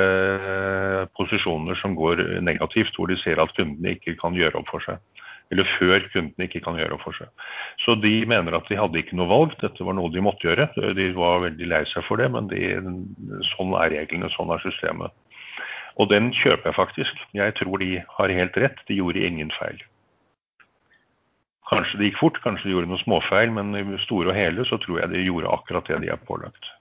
posisjoner 1.19 1.77
som 1.77 1.93
går 1.99 2.41
negativt, 2.41 2.97
hvor 2.97 3.11
de 3.11 3.19
ser 3.21 3.41
at 3.41 3.53
kundene 3.57 3.93
ikke 3.97 4.17
kan 4.21 4.37
gjøre 4.37 4.63
opp 4.63 4.73
for 4.73 4.85
seg. 4.87 4.97
Eller 5.53 5.69
før 5.77 6.03
kundene 6.13 6.45
ikke 6.45 6.61
kan 6.65 6.77
gjøre 6.77 6.97
opp 6.97 7.05
for 7.05 7.17
seg. 7.17 7.29
Så 7.85 7.95
de 8.01 8.19
mener 8.29 8.57
at 8.57 8.67
de 8.69 8.77
hadde 8.77 9.01
ikke 9.01 9.17
noe 9.17 9.29
valg, 9.29 9.55
dette 9.61 9.85
var 9.85 9.97
noe 9.97 10.11
de 10.13 10.21
måtte 10.21 10.45
gjøre. 10.45 10.69
De 10.97 11.09
var 11.17 11.45
veldig 11.45 11.69
lei 11.71 11.85
seg 11.89 12.05
for 12.05 12.21
det, 12.21 12.29
men 12.33 12.49
de, 12.51 12.73
sånn 13.55 13.73
er 13.81 13.93
reglene, 13.97 14.29
sånn 14.33 14.53
er 14.53 14.61
systemet. 14.65 15.13
Og 15.99 16.09
den 16.11 16.31
kjøper 16.35 16.71
jeg 16.71 16.77
faktisk. 16.77 17.23
Jeg 17.35 17.55
tror 17.59 17.81
de 17.81 17.91
har 18.17 18.35
helt 18.39 18.57
rett. 18.57 18.83
De 18.87 18.97
gjorde 18.97 19.23
ingen 19.25 19.51
feil. 19.59 19.81
Kanskje 21.69 21.99
det 21.99 22.09
gikk 22.09 22.19
fort, 22.21 22.39
kanskje 22.41 22.69
de 22.69 22.73
gjorde 22.73 22.89
noen 22.89 23.01
småfeil, 23.03 23.51
men 23.53 23.75
i 23.77 23.83
store 24.05 24.31
og 24.31 24.37
hele 24.37 24.65
så 24.65 24.79
tror 24.81 25.03
jeg 25.03 25.11
de 25.11 25.25
gjorde 25.27 25.51
akkurat 25.53 25.89
det 25.91 25.99
de 26.05 26.13
er 26.13 26.21
pålagt. 26.29 26.71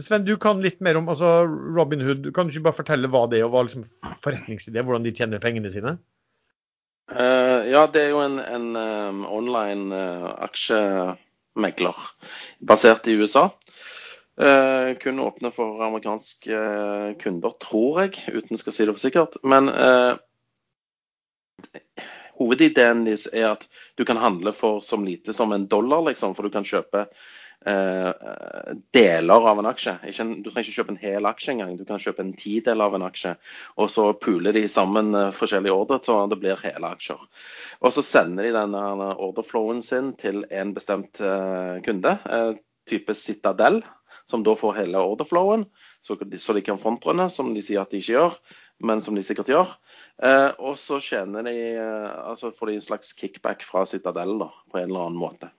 Sven, 0.00 0.24
du 0.24 0.34
kan 0.40 0.60
litt 0.64 0.80
mer 0.84 0.96
om 0.96 1.08
altså, 1.12 1.44
Robin 1.46 2.00
Hood. 2.04 2.30
Kan 2.32 2.48
du 2.48 2.54
ikke 2.54 2.66
bare 2.68 2.80
fortelle 2.80 3.10
hva 3.12 3.26
det 3.28 3.40
er, 3.40 3.46
og 3.46 3.54
hva 3.54 3.64
liksom 3.66 3.84
forretningsidé, 4.24 4.80
hvordan 4.80 5.04
de 5.04 5.12
tjener 5.16 5.40
pengene 5.40 5.72
sine? 5.72 5.98
Uh, 7.12 7.60
ja, 7.68 7.84
det 7.92 8.06
er 8.06 8.12
jo 8.14 8.22
en, 8.24 8.38
en 8.40 8.68
um, 8.76 9.24
online 9.28 9.92
uh, 9.92 10.30
aksjemegler 10.46 11.98
basert 12.68 13.08
i 13.08 13.18
USA. 13.20 13.50
Uh, 14.40 14.94
kun 14.96 15.20
åpne 15.20 15.50
for 15.52 15.82
amerikanske 15.84 16.56
uh, 16.56 17.12
kunder, 17.20 17.52
tror 17.60 17.98
jeg, 18.00 18.22
uten 18.32 18.56
skal 18.56 18.72
si 18.72 18.86
det 18.88 18.94
for 18.94 19.02
sikkert. 19.02 19.36
Men 19.44 19.68
uh, 19.68 20.16
hovedideen 22.40 23.04
deres 23.04 23.26
er 23.28 23.50
at 23.50 23.66
du 24.00 24.06
kan 24.08 24.16
handle 24.16 24.54
for 24.56 24.80
som 24.80 25.04
lite 25.04 25.36
som 25.36 25.52
en 25.52 25.68
dollar, 25.68 26.00
liksom. 26.08 26.32
For 26.34 26.48
du 26.48 26.54
kan 26.54 26.68
kjøpe 26.68 27.08
deler 28.90 29.44
av 29.46 29.60
en 29.60 29.68
aksje. 29.70 29.92
Ikke, 30.10 30.24
du 30.42 30.48
trenger 30.48 30.64
ikke 30.66 30.80
kjøpe 30.80 30.90
en 30.96 30.98
hel 30.98 31.28
aksje 31.30 31.52
engang. 31.52 31.76
Du 31.78 31.84
kan 31.86 32.00
kjøpe 32.02 32.24
en 32.24 32.32
tidel 32.34 32.82
av 32.82 32.96
en 32.96 33.04
aksje. 33.06 33.36
Og 33.78 33.86
så 33.94 34.08
puler 34.18 34.56
de 34.56 34.64
sammen 34.66 35.14
forskjellige 35.30 35.76
ordre 35.76 36.00
så 36.02 36.16
det 36.26 36.40
blir 36.42 36.58
hele 36.58 36.90
aksjer. 36.90 37.22
Og 37.78 37.94
så 37.94 38.02
sender 38.02 38.48
de 38.48 38.56
denne 38.56 39.12
ordreflowen 39.14 39.78
sin 39.86 40.10
til 40.18 40.42
en 40.50 40.74
bestemt 40.74 41.22
kunde, 41.86 42.16
type 42.90 43.14
Citadel 43.14 43.78
som 44.30 44.44
da 44.46 44.54
får 44.58 44.76
hele 44.80 45.00
orderflowen, 45.00 45.64
så, 46.00 46.16
de 46.54 46.64
kan 46.64 46.80
frontrunne, 46.80 47.28
som 47.30 47.52
de 47.54 47.62
sier 47.62 47.82
at 47.82 47.92
de 47.92 48.00
ikke 48.02 48.16
gjør, 48.16 48.36
men 48.82 49.02
som 49.04 49.16
de 49.18 49.24
sikkert 49.26 49.52
gjør. 49.52 49.74
Eh, 50.22 50.50
og 50.58 50.78
så 50.80 51.00
tjener 51.02 51.46
de, 51.46 51.56
eh, 51.78 52.12
altså 52.26 52.52
får 52.54 52.72
de 52.72 52.78
en 52.78 52.86
slags 52.88 53.12
kickback 53.18 53.66
fra 53.66 53.84
Citadel 53.86 54.38
da, 54.40 54.50
på 54.70 54.80
en 54.80 54.90
eller 54.90 55.08
annen 55.08 55.20
måte. 55.20 55.52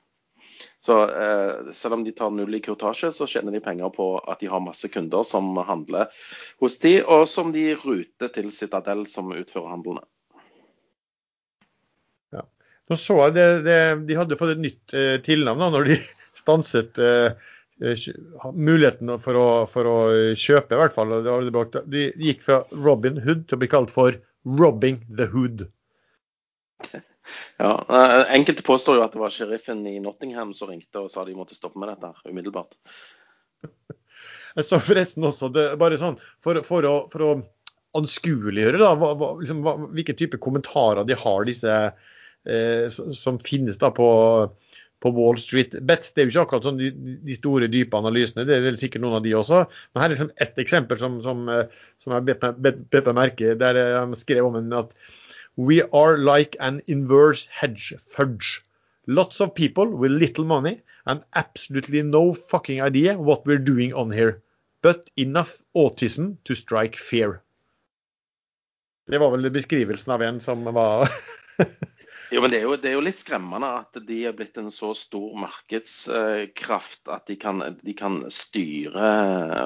Så 0.83 0.97
eh, 1.07 1.71
selv 1.75 1.97
om 1.97 2.03
de 2.03 2.11
tar 2.15 2.31
null 2.35 2.55
i 2.55 2.61
kurtasje, 2.63 3.11
så 3.15 3.27
tjener 3.27 3.55
de 3.55 3.63
penger 3.63 3.91
på 3.95 4.17
at 4.19 4.43
de 4.43 4.51
har 4.51 4.63
masse 4.63 4.89
kunder 4.91 5.23
som 5.27 5.55
handler 5.63 6.11
hos 6.63 6.79
de, 6.83 6.97
og 7.03 7.27
som 7.31 7.53
de 7.55 7.69
ruter 7.79 8.31
til 8.35 8.51
Citadel, 8.51 9.07
som 9.11 9.31
utfører 9.31 9.71
handlene. 9.77 10.03
Nå 12.91 12.97
så 12.99 13.15
jeg 13.15 13.35
det, 13.37 13.47
det, 13.63 13.79
De 14.09 14.15
hadde 14.17 14.37
fått 14.39 14.57
et 14.57 14.63
nytt 14.63 14.93
eh, 14.97 15.15
tilnavn 15.23 15.61
da, 15.63 15.69
når 15.71 15.91
de 15.91 15.99
stanset 16.43 16.99
Eh, 16.99 17.31
muligheten 18.53 19.11
for 19.19 19.39
å, 19.39 19.47
for 19.69 19.89
å, 19.89 19.97
kjøpe, 20.39 20.75
i 20.75 20.79
hvert 20.79 20.95
fall. 20.95 21.15
De 21.91 22.03
gikk 22.23 22.45
fra 22.45 22.61
Robin 22.71 23.19
Hood 23.23 23.47
til 23.47 23.57
å 23.57 23.63
bli 23.63 23.71
kalt 23.71 23.91
for 23.93 24.17
Robbing 24.43 25.01
the 25.09 25.27
Hood. 25.31 25.65
Ja, 27.57 27.73
eh, 27.89 28.35
Enkelte 28.35 28.63
påstår 28.65 28.97
jo 28.99 29.03
at 29.05 29.13
det 29.15 29.21
var 29.21 29.31
sheriffen 29.31 29.85
i 29.87 29.99
Nottingham 30.03 30.53
som 30.57 30.71
ringte 30.71 31.03
og 31.03 31.11
sa 31.11 31.23
de 31.27 31.35
måtte 31.37 31.55
stoppe 31.55 31.79
med 31.79 31.93
dette 31.93 32.11
umiddelbart. 32.27 32.75
Jeg 34.57 34.67
sa 34.67 34.79
forresten 34.83 35.25
også, 35.25 35.49
det, 35.53 35.67
bare 35.81 35.99
sånn, 36.01 36.19
for, 36.43 36.59
for, 36.67 36.85
å, 36.85 36.95
for 37.13 37.25
å 37.25 37.31
anskueliggjøre 37.97 38.81
da, 38.81 38.91
hva, 38.99 39.13
hva, 39.17 39.29
liksom, 39.39 39.63
hva, 39.65 39.77
hvilke 39.95 40.15
type 40.17 40.39
kommentarer 40.41 41.07
de 41.07 41.17
har, 41.17 41.47
disse 41.47 41.73
eh, 41.73 42.85
som, 42.93 43.13
som 43.17 43.39
finnes 43.41 43.79
da 43.81 43.89
på, 43.95 44.07
på 45.03 45.11
Wall 45.11 45.39
Street 45.41 45.75
Bets. 45.83 46.13
Det 46.13 46.21
er 46.21 46.29
jo 46.29 46.33
ikke 46.33 46.45
akkurat 46.47 46.67
sånn 46.69 46.79
de, 46.79 46.91
de 47.27 47.35
store, 47.35 47.67
dype 47.71 47.99
analysene, 47.99 48.45
det 48.47 48.55
er 48.55 48.63
vel 48.67 48.79
sikkert 48.79 49.03
noen 49.03 49.19
av 49.19 49.25
de 49.25 49.35
også. 49.35 49.65
Men 49.91 50.03
her 50.03 50.07
er 50.07 50.15
liksom 50.15 50.31
ett 50.45 50.61
eksempel 50.63 51.01
som, 51.01 51.19
som, 51.25 51.43
eh, 51.51 51.89
som 52.03 52.15
jeg 52.15 52.27
bet 52.31 52.63
meg, 52.63 53.11
merke 53.17 53.57
der 53.59 53.81
han 53.97 54.15
skrev 54.19 54.47
om 54.47 54.59
en 54.59 54.79
at 54.83 54.95
We 55.55 55.83
are 55.93 56.17
like 56.17 56.57
an 56.59 56.81
inverse 56.87 57.47
hedge 57.51 57.93
fudge. 58.09 58.63
Lots 59.05 59.39
of 59.39 59.53
people 59.53 59.85
with 59.85 60.11
little 60.11 60.45
money 60.45 60.81
and 61.05 61.21
absolutely 61.35 62.01
no 62.01 62.33
fucking 62.33 62.81
idea 62.81 63.17
what 63.17 63.45
we're 63.45 63.59
doing 63.59 63.93
on 63.93 64.09
here. 64.09 64.41
But 64.81 65.11
enough 65.15 65.61
autism 65.75 66.37
to 66.45 66.55
strike 66.55 66.97
fear. 66.97 67.41
Det 69.07 69.19
var 69.19 69.31
vel 69.35 69.51
beskrivelsen 69.51 70.13
av 70.15 70.21
en 70.23 70.39
som 70.39 70.63
var 70.63 71.09
Jo, 72.33 72.41
men 72.41 72.49
det 72.49 72.59
er, 72.59 72.65
jo, 72.65 72.75
det 72.81 72.89
er, 72.89 72.95
jo, 72.97 73.05
litt 73.05 73.19
skremmende 73.19 73.67
at 73.83 73.99
de 74.07 74.23
er 74.25 74.33
blitt 74.33 74.57
en 74.57 74.71
så 74.73 74.89
stor 74.97 75.35
markedskraft 75.37 77.11
at 77.13 77.27
de 77.29 77.37
kan, 77.37 77.61
de 77.77 77.93
kan 77.97 78.23
styre 78.33 79.11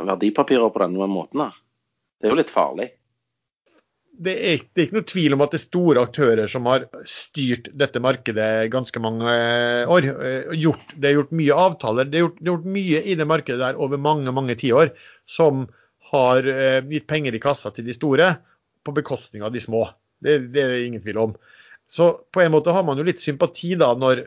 verdipapirer 0.09 0.73
på 0.73 0.83
denne 0.83 1.07
måten. 1.07 1.45
Det 2.19 2.27
er 2.27 2.35
jo 2.35 2.41
litt 2.41 2.51
farlig 2.51 2.89
det 4.17 4.33
er, 4.33 4.61
det 4.73 4.81
er, 4.81 4.85
ikke 4.87 4.97
noe 4.97 5.07
tvil 5.07 5.35
om 5.35 5.43
at 5.45 5.53
det 5.53 5.59
er 5.59 5.63
store 5.63 6.03
aktører 6.07 6.49
som 6.49 6.67
har 6.69 6.87
styrt 7.09 7.69
dette 7.77 8.01
markedet 8.01 8.69
ganske 8.73 9.01
mange 9.03 9.29
eh, 9.29 9.83
år. 9.93 10.07
Eh, 10.09 10.55
gjort, 10.57 10.95
det 10.95 11.09
er 11.09 11.17
gjort 11.19 11.35
mye 11.37 11.59
avtaler, 11.65 12.09
det 12.09 12.19
er 12.19 12.25
gjort, 12.25 12.39
det 12.39 12.47
er 12.47 12.53
gjort 12.55 12.71
mye 12.77 13.03
i 13.03 13.17
det 13.19 13.27
markedet 13.29 13.61
der 13.61 13.81
over 13.83 14.01
mange 14.01 14.33
mange 14.33 14.57
tiår 14.57 14.93
som 15.29 15.67
har 16.11 16.49
eh, 16.49 16.81
gitt 16.89 17.07
penger 17.09 17.37
i 17.37 17.43
kassa 17.43 17.71
til 17.75 17.85
de 17.87 17.95
store 17.95 18.31
på 18.85 18.95
bekostning 18.95 19.45
av 19.45 19.53
de 19.53 19.61
små. 19.61 19.85
Det, 20.23 20.39
det 20.53 20.63
er 20.63 20.73
det 20.73 20.83
ingen 20.87 21.03
tvil 21.03 21.21
om. 21.27 21.37
Så 21.89 22.09
på 22.35 22.41
en 22.43 22.51
måte 22.51 22.73
har 22.75 22.83
man 22.83 22.99
jo 22.99 23.05
litt 23.07 23.21
sympati 23.23 23.71
da 23.79 23.93
når, 23.95 24.25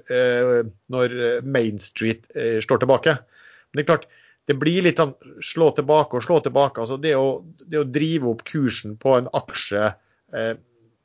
når 0.88 1.14
Main 1.44 1.76
Street 1.82 2.24
står 2.64 2.80
tilbake. 2.80 3.12
Men 3.68 3.78
det 3.78 3.82
er 3.84 3.88
klart, 3.90 4.06
det 4.50 4.56
blir 4.58 4.82
litt 4.82 4.98
sånn 4.98 5.12
slå 5.44 5.70
tilbake 5.76 6.18
og 6.18 6.24
slå 6.24 6.40
tilbake. 6.42 6.82
altså 6.82 6.96
Det 6.98 7.12
å, 7.14 7.42
det 7.70 7.82
å 7.82 7.86
drive 7.86 8.32
opp 8.32 8.42
kursen 8.48 8.96
på 9.00 9.14
en 9.18 9.28
aksje 9.36 9.92
eh, 10.34 10.56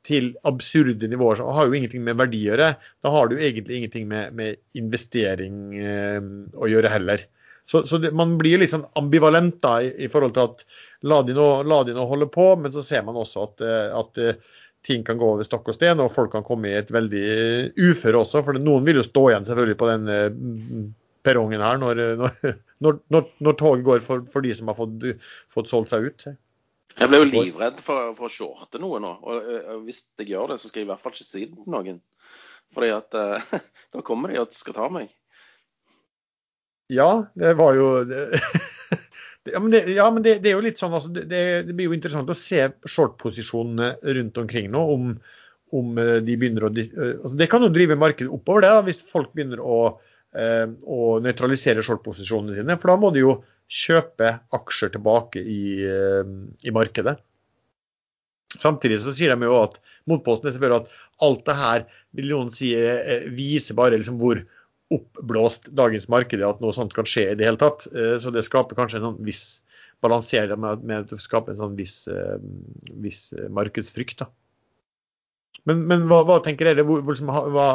til 0.06 0.32
absurde 0.46 1.06
nivåer 1.10 1.38
så 1.38 1.46
har 1.54 1.68
jo 1.68 1.78
ingenting 1.78 2.02
med 2.06 2.18
verdi 2.18 2.44
å 2.44 2.50
gjøre. 2.52 2.72
Da 3.06 3.12
har 3.14 3.30
du 3.30 3.36
egentlig 3.38 3.80
ingenting 3.80 4.08
med, 4.10 4.34
med 4.38 4.58
investering 4.78 5.60
eh, 5.78 6.18
å 6.58 6.70
gjøre 6.70 6.90
heller. 6.90 7.22
Så, 7.66 7.82
så 7.86 7.98
det, 8.02 8.12
man 8.14 8.36
blir 8.38 8.60
litt 8.62 8.74
sånn 8.74 8.86
ambivalent 8.98 9.58
da 9.62 9.80
i, 9.82 9.92
i 10.06 10.10
forhold 10.10 10.36
til 10.36 10.46
at 10.46 10.66
la 11.06 11.22
de, 11.26 11.34
nå, 11.38 11.46
la 11.66 11.80
de 11.86 11.94
nå 11.94 12.06
holde 12.06 12.28
på, 12.30 12.52
men 12.58 12.74
så 12.74 12.82
ser 12.86 13.02
man 13.06 13.18
også 13.18 13.46
at, 13.46 13.66
eh, 13.66 13.88
at 14.02 14.22
eh, 14.22 14.54
ting 14.86 15.02
kan 15.06 15.18
gå 15.18 15.26
over 15.34 15.46
stokk 15.46 15.72
og 15.72 15.76
sten, 15.76 16.00
og 16.02 16.12
folk 16.14 16.32
kan 16.34 16.46
komme 16.46 16.70
i 16.70 16.78
et 16.78 16.92
veldig 16.94 17.26
uføre 17.74 18.22
også. 18.22 18.44
For 18.46 18.58
noen 18.60 18.86
vil 18.86 19.00
jo 19.00 19.06
stå 19.06 19.24
igjen 19.32 19.46
selvfølgelig 19.48 19.78
på 19.80 19.90
den 19.90 20.10
eh, 20.14 20.40
perrongen 21.26 21.64
her 21.64 21.80
når, 21.82 22.02
når, 22.84 22.98
når, 23.12 23.30
når 23.42 23.60
toget 23.60 23.86
går 23.86 24.04
for, 24.06 24.26
for, 24.32 24.46
de 24.46 24.54
som 24.56 24.70
har 24.70 24.78
fått, 24.78 25.06
fått, 25.52 25.70
solgt 25.72 25.94
seg 25.94 26.10
ut. 26.10 26.26
Jeg 26.96 27.12
ble 27.12 27.20
jo 27.20 27.28
livredd 27.28 27.82
for, 27.84 28.12
for 28.16 28.28
å 28.28 28.32
shorte 28.32 28.80
noe 28.80 29.02
nå. 29.02 29.12
Og, 29.26 29.50
og, 29.58 29.84
hvis 29.88 30.04
jeg 30.16 30.30
gjør 30.32 30.54
det, 30.54 30.60
så 30.62 30.70
skal 30.70 30.82
jeg 30.82 30.88
i 30.88 30.92
hvert 30.94 31.02
fall 31.02 31.16
ikke 31.16 31.28
si 31.28 31.44
det 31.44 31.58
til 31.58 31.74
noen. 31.74 32.00
Fordi 32.74 32.90
at 32.94 33.18
uh, 33.18 33.60
da 33.94 34.04
kommer 34.06 34.32
de 34.32 34.40
og 34.40 34.54
skal 34.56 34.76
ta 34.78 34.88
meg. 34.92 35.12
Ja, 36.92 37.26
det 37.34 37.56
var 37.58 37.74
jo 37.74 37.90
Ja, 39.52 39.60
men, 39.62 39.70
det, 39.74 39.82
ja, 39.94 40.06
men 40.10 40.24
det, 40.24 40.38
det, 40.44 40.50
er 40.50 40.58
jo 40.58 40.64
litt 40.64 40.80
sånn, 40.80 40.94
altså, 40.96 41.10
det, 41.14 41.26
det, 41.30 41.72
blir 41.72 41.90
jo 41.90 41.96
interessant 41.96 42.30
å 42.30 42.36
se 42.36 42.64
short-posisjonene 42.88 43.94
rundt 44.18 44.40
omkring 44.42 44.70
nå. 44.72 44.82
Om, 44.96 45.12
om 45.76 46.02
eh, 46.02 46.16
de 46.26 46.36
begynner 46.38 46.66
å 46.66 46.72
eh, 46.72 47.14
altså, 47.14 47.34
Det 47.38 47.48
kan 47.52 47.64
jo 47.66 47.72
drive 47.74 47.98
markedet 48.00 48.32
oppover, 48.32 48.66
det, 48.66 48.74
da, 48.74 48.84
hvis 48.86 49.04
folk 49.10 49.32
begynner 49.36 49.62
å 49.62 49.80
Eh, 50.36 50.66
og 50.84 51.22
nøytralisere 51.24 51.84
short-posisjonene 51.86 52.56
sine. 52.58 52.76
For 52.80 52.92
da 52.92 52.98
må 53.00 53.12
de 53.14 53.22
jo 53.22 53.38
kjøpe 53.72 54.34
aksjer 54.54 54.92
tilbake 54.94 55.40
i, 55.40 55.62
i 55.82 56.74
markedet. 56.74 57.16
Samtidig 58.56 59.00
så 59.02 59.14
sier 59.16 59.32
de 59.32 59.48
jo 59.48 59.56
at 59.58 59.80
motposten 60.06 60.50
er 60.50 60.54
selvfølgelig 60.54 60.84
at 60.84 61.24
alt 61.26 61.42
det 61.48 61.56
her 61.58 61.86
vil 62.18 62.28
noen 62.30 62.52
si 62.54 62.68
viser 63.34 63.78
bare 63.78 63.98
liksom 63.98 64.20
hvor 64.20 64.38
oppblåst 64.94 65.70
dagens 65.74 66.06
marked 66.12 66.42
at 66.46 66.60
noe 66.62 66.74
sånt 66.76 66.94
kan 66.94 67.08
skje 67.08 67.32
i 67.32 67.36
det 67.38 67.48
hele 67.48 67.58
tatt. 67.58 67.88
Så 68.22 68.30
det 68.30 68.44
skaper 68.46 68.78
kanskje 68.78 69.00
en 69.00 69.08
sånn 69.08 69.24
viss 69.26 69.64
balanserer 70.04 70.54
med, 70.60 70.84
med 70.86 71.10
å 71.10 71.18
skape 71.18 71.50
en 71.50 71.58
sånn 71.58 71.74
viss, 71.78 72.04
viss 73.02 73.32
markedsfrykt. 73.50 74.22
Da. 74.22 74.28
Men, 75.66 75.82
men 75.90 76.06
hva, 76.10 76.22
hva, 76.28 76.38
tenker 76.44 76.70
dere? 76.70 76.86
Hvor, 76.86 77.02
hva, 77.02 77.68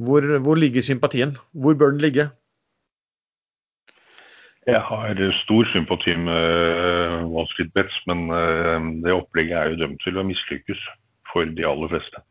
hvor, 0.00 0.28
hvor 0.40 0.60
ligger 0.60 0.84
sympatien? 0.84 1.36
Hvor 1.52 1.76
bør 1.76 1.92
den 1.92 2.04
ligge? 2.04 2.30
Jeg 4.68 4.80
har 4.86 5.20
stor 5.40 5.68
sympati 5.72 6.14
med 6.20 6.36
eh, 6.36 7.20
Wall 7.32 7.48
Street 7.52 7.72
Bets, 7.74 7.96
men 8.08 8.26
eh, 8.32 8.88
det 9.04 9.14
opplegget 9.16 9.56
er 9.56 9.70
jo 9.72 9.80
dømt 9.82 10.02
til 10.04 10.20
å 10.20 10.26
mislykkes 10.28 10.82
for 11.32 11.48
de 11.56 11.66
aller 11.66 11.92
fleste. 11.92 12.22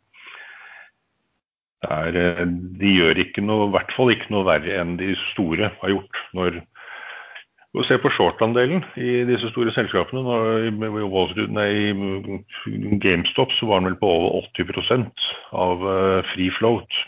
Er, 1.87 2.15
eh, 2.15 2.41
de 2.81 2.95
gjør 2.97 3.21
ikke 3.23 3.43
noe, 3.45 3.69
i 3.69 3.73
hvert 3.77 3.93
fall 3.95 4.11
ikke 4.11 4.33
noe 4.33 4.47
verre 4.47 4.81
enn 4.81 4.97
de 4.99 5.13
store 5.29 5.71
har 5.79 5.93
gjort. 5.93 6.23
Når, 6.35 6.59
å 7.77 7.85
se 7.85 7.99
på 8.01 8.11
short-andelen 8.15 8.81
i 8.97 9.21
disse 9.29 9.51
store 9.53 9.71
selskapene. 9.75 10.23
Når, 10.25 10.67
i, 10.67 11.47
nei, 11.53 11.69
I 11.93 12.99
GameStop 13.03 13.53
så 13.55 13.69
var 13.69 13.79
den 13.79 13.91
vel 13.91 13.99
på 14.01 14.09
over 14.09 14.49
80% 14.49 15.29
av 15.53 15.85
free 16.33 16.49
float. 16.57 17.01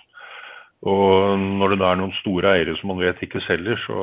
Og 0.81 1.37
når 1.39 1.73
det 1.73 1.81
da 1.81 1.91
er 1.93 1.99
noen 1.99 2.13
store 2.17 2.55
eiere 2.55 2.73
som 2.79 2.89
man 2.93 3.01
vet 3.03 3.19
ikke 3.21 3.41
selger, 3.45 3.77
så 3.83 3.97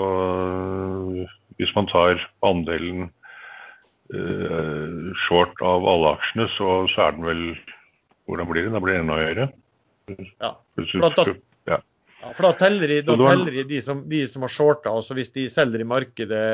hvis 1.59 1.73
man 1.75 1.89
tar 1.91 2.21
andelen 2.47 3.09
uh, 4.14 5.11
short 5.27 5.59
av 5.64 5.87
alle 5.91 6.14
aksjene, 6.14 6.47
så, 6.55 6.85
så, 6.93 7.09
er 7.09 7.19
den 7.19 7.27
vel 7.27 7.43
Hvordan 8.29 8.45
blir 8.51 8.66
det? 8.66 8.75
Da 8.75 8.81
blir 8.85 8.93
det 8.93 9.01
enda 9.01 9.16
høyere. 9.16 9.45
Ja, 10.40 10.52
for 10.74 11.14
da, 11.16 11.24
ja. 11.68 11.78
Ja, 12.18 12.32
for 12.34 12.48
da 12.48 12.52
teller 12.59 12.90
de, 12.90 12.98
da 13.06 13.16
teller 13.20 13.54
de, 13.54 13.64
de, 13.68 13.80
som, 13.84 14.02
de 14.11 14.24
som 14.30 14.44
har 14.46 14.52
shorta. 14.52 14.90
Altså 14.90 15.16
hvis 15.18 15.32
de 15.34 15.46
selger 15.52 15.84
i 15.84 15.88
markedet 15.88 16.44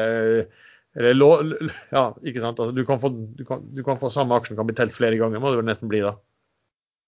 eller, 0.95 1.55
ja, 1.91 2.05
ikke 2.23 2.43
sant? 2.43 2.61
Altså, 2.61 2.71
du, 2.75 2.85
kan 2.87 3.01
få, 3.03 3.11
du, 3.11 3.45
kan, 3.49 3.65
du 3.75 3.83
kan 3.87 3.99
få 3.99 4.13
samme 4.15 4.37
aksjen 4.39 4.59
kan 4.59 4.69
bli 4.69 4.77
telt 4.79 4.95
flere 4.95 5.19
ganger, 5.19 5.43
må 5.43 5.51
det 5.51 5.59
vel 5.59 5.67
nesten 5.67 5.91
bli 5.91 6.05
da. 6.05 6.15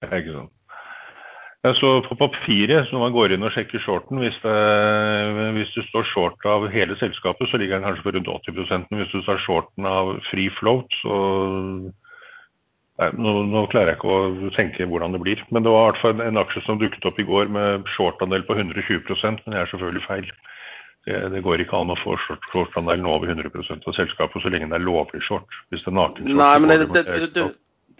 Ja, 0.02 0.10
ikke 0.18 0.40
sant. 0.40 0.52
Så 1.74 1.88
på 2.06 2.14
papiret, 2.18 2.92
når 2.92 3.00
man 3.00 3.14
går 3.14 3.32
inn 3.34 3.46
og 3.46 3.50
sjekker 3.54 3.82
shorten, 3.82 4.20
hvis 4.22 4.36
det, 4.42 4.56
hvis 5.56 5.72
du 5.74 5.80
står 5.88 6.04
short 6.12 6.46
av 6.46 6.68
hele 6.70 6.94
selskapet, 7.00 7.48
så 7.50 7.58
ligger 7.58 7.80
den 7.80 7.86
kanskje 7.88 8.04
på 8.04 8.12
rundt 8.14 8.30
80 8.46 8.86
Men 8.90 9.00
hvis 9.00 9.14
du 9.14 9.24
tar 9.26 9.40
shorten 9.42 9.88
av 9.90 10.12
free 10.28 10.52
float, 10.60 10.94
så 11.02 11.16
Nei, 12.96 13.10
nå, 13.20 13.32
nå, 13.44 13.66
klarer 13.68 13.92
jeg 13.92 13.98
ikke 13.98 14.12
å 14.12 14.50
tenke 14.56 14.86
hvordan 14.88 15.12
det 15.12 15.20
blir. 15.20 15.40
Men 15.52 15.66
det 15.66 15.72
var 15.72 15.82
i 15.82 15.88
hvert 15.90 16.02
fall 16.04 16.22
en 16.24 16.40
aksje 16.40 16.62
som 16.64 16.78
dukket 16.80 17.04
opp 17.08 17.18
i 17.20 17.26
går 17.28 17.50
med 17.52 17.88
shortandel 17.92 18.46
på 18.48 18.56
120% 18.56 19.42
men 19.44 19.52
det 19.52 19.60
er 19.60 19.72
selvfølgelig 19.72 20.04
feil. 20.06 20.30
Det, 21.06 21.18
det 21.34 21.42
går 21.44 21.62
ikke 21.62 21.78
an 21.78 21.92
å 21.92 21.98
få 22.00 22.16
shortandelen 22.50 23.06
over 23.06 23.30
100% 23.30 23.84
av 23.86 23.94
selskapet 23.94 24.42
så 24.42 24.50
lenge 24.50 24.70
det 24.72 24.80
er 24.80 24.86
lovlig 24.88 25.20
short. 25.28 25.60
Hvis 25.70 25.84
det 25.84 25.92
er 25.92 25.98
nakenshort 26.00 26.40
Nei, 26.40 26.54
men 26.62 26.72
det, 26.72 26.88
det, 26.96 27.28
det, 27.36 27.44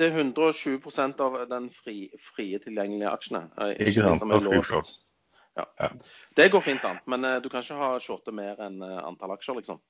det 0.01 0.09
er 0.09 0.17
120% 0.25 1.23
av 1.29 1.37
den 1.51 1.69
fri, 1.73 1.99
frie 2.33 2.59
tilgjengelige 2.65 3.13
aksjene. 3.13 3.45
Eh, 3.61 3.77
ikke 3.85 4.09
sant, 4.09 4.25
som 4.25 4.33
er 4.35 4.49
låst. 4.49 5.03
Ja. 5.57 5.65
ja. 5.81 5.91
Det 6.37 6.51
går 6.53 6.65
fint 6.65 6.85
an, 6.85 6.99
men 7.09 7.25
uh, 7.25 7.37
du 7.41 7.49
kan 7.53 7.65
ikke 7.65 7.79
ha 7.81 7.95
shortet 8.03 8.35
mer 8.37 8.59
enn 8.65 8.83
uh, 8.85 8.99
antall 9.07 9.33
aksjer, 9.37 9.57
liksom. 9.61 9.81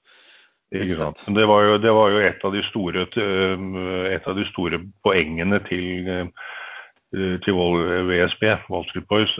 Ikke 0.74 0.98
sant. 0.98 1.22
Det 1.30 1.46
var, 1.46 1.62
jo, 1.62 1.78
det 1.78 1.92
var 1.94 2.10
jo, 2.10 2.22
et 2.26 2.44
av 2.44 2.54
de 2.54 2.62
store, 2.66 3.06
et 3.06 4.24
av 4.26 4.38
de 4.38 4.46
store 4.48 4.80
poengene 5.06 5.60
til, 5.68 6.08
til 7.44 7.60
VSB, 8.08 8.42
Wall 8.72 8.88
Street 8.88 9.06
Boys, 9.06 9.36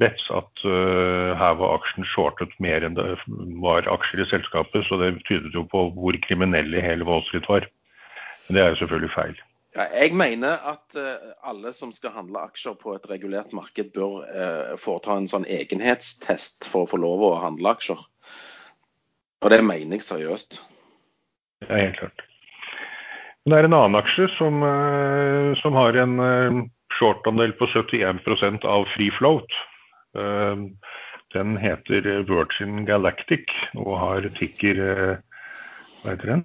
Bets, 0.00 0.30
at 0.32 0.64
her 0.64 1.58
var 1.60 1.76
aksjen 1.76 2.08
shortet 2.08 2.56
mer 2.62 2.86
enn 2.86 2.96
det 2.96 3.10
var 3.60 3.90
aksjer 3.92 4.24
i 4.24 4.30
selskapet. 4.32 4.88
Så 4.88 4.96
det 5.02 5.12
tydet 5.28 5.52
jo 5.54 5.66
på 5.68 5.90
hvor 5.92 6.16
kriminelle 6.24 6.80
hele 6.84 7.04
Wall 7.04 7.22
Street 7.28 7.48
var. 7.50 7.68
Men 8.48 8.56
det 8.56 8.64
er 8.64 8.72
jo 8.72 8.80
selvfølgelig 8.80 9.12
feil. 9.12 9.36
Ja, 9.76 9.84
jeg 9.92 10.16
mener 10.18 10.56
at 10.72 10.96
alle 11.46 11.70
som 11.76 11.92
skal 11.94 12.16
handle 12.16 12.40
aksjer 12.48 12.80
på 12.80 12.96
et 12.96 13.04
regulert 13.12 13.52
marked, 13.54 13.92
bør 13.92 14.24
foreta 14.80 15.20
en 15.20 15.28
sånn 15.30 15.44
egenhetstest 15.44 16.66
for 16.72 16.88
å 16.88 16.90
få 16.90 16.98
lov 17.04 17.28
å 17.28 17.36
handle 17.44 17.76
aksjer. 17.76 18.00
Og 19.40 19.52
det 19.52 19.62
mener 19.64 19.96
jeg 19.96 20.04
seriøst. 20.04 20.60
Er 21.68 21.86
helt 21.86 21.98
klart. 21.98 22.22
Men 23.44 23.52
Det 23.52 23.58
er 23.58 23.68
en 23.68 23.78
annen 23.78 23.98
aksje 24.00 24.28
som, 24.36 24.62
uh, 24.62 25.56
som 25.62 25.76
har 25.78 25.96
en 25.96 26.70
short-andel 26.98 27.54
på 27.56 27.68
71% 27.72 28.66
av 28.68 28.86
free 28.94 29.12
float. 29.16 29.58
Den 31.32 31.52
heter 31.62 32.08
Virgin 32.26 32.84
Galactic 32.84 33.46
og 33.78 33.92
har 34.00 34.26
ticker 34.36 34.80
Hva 36.02 36.10
heter 36.10 36.32
den? 36.32 36.42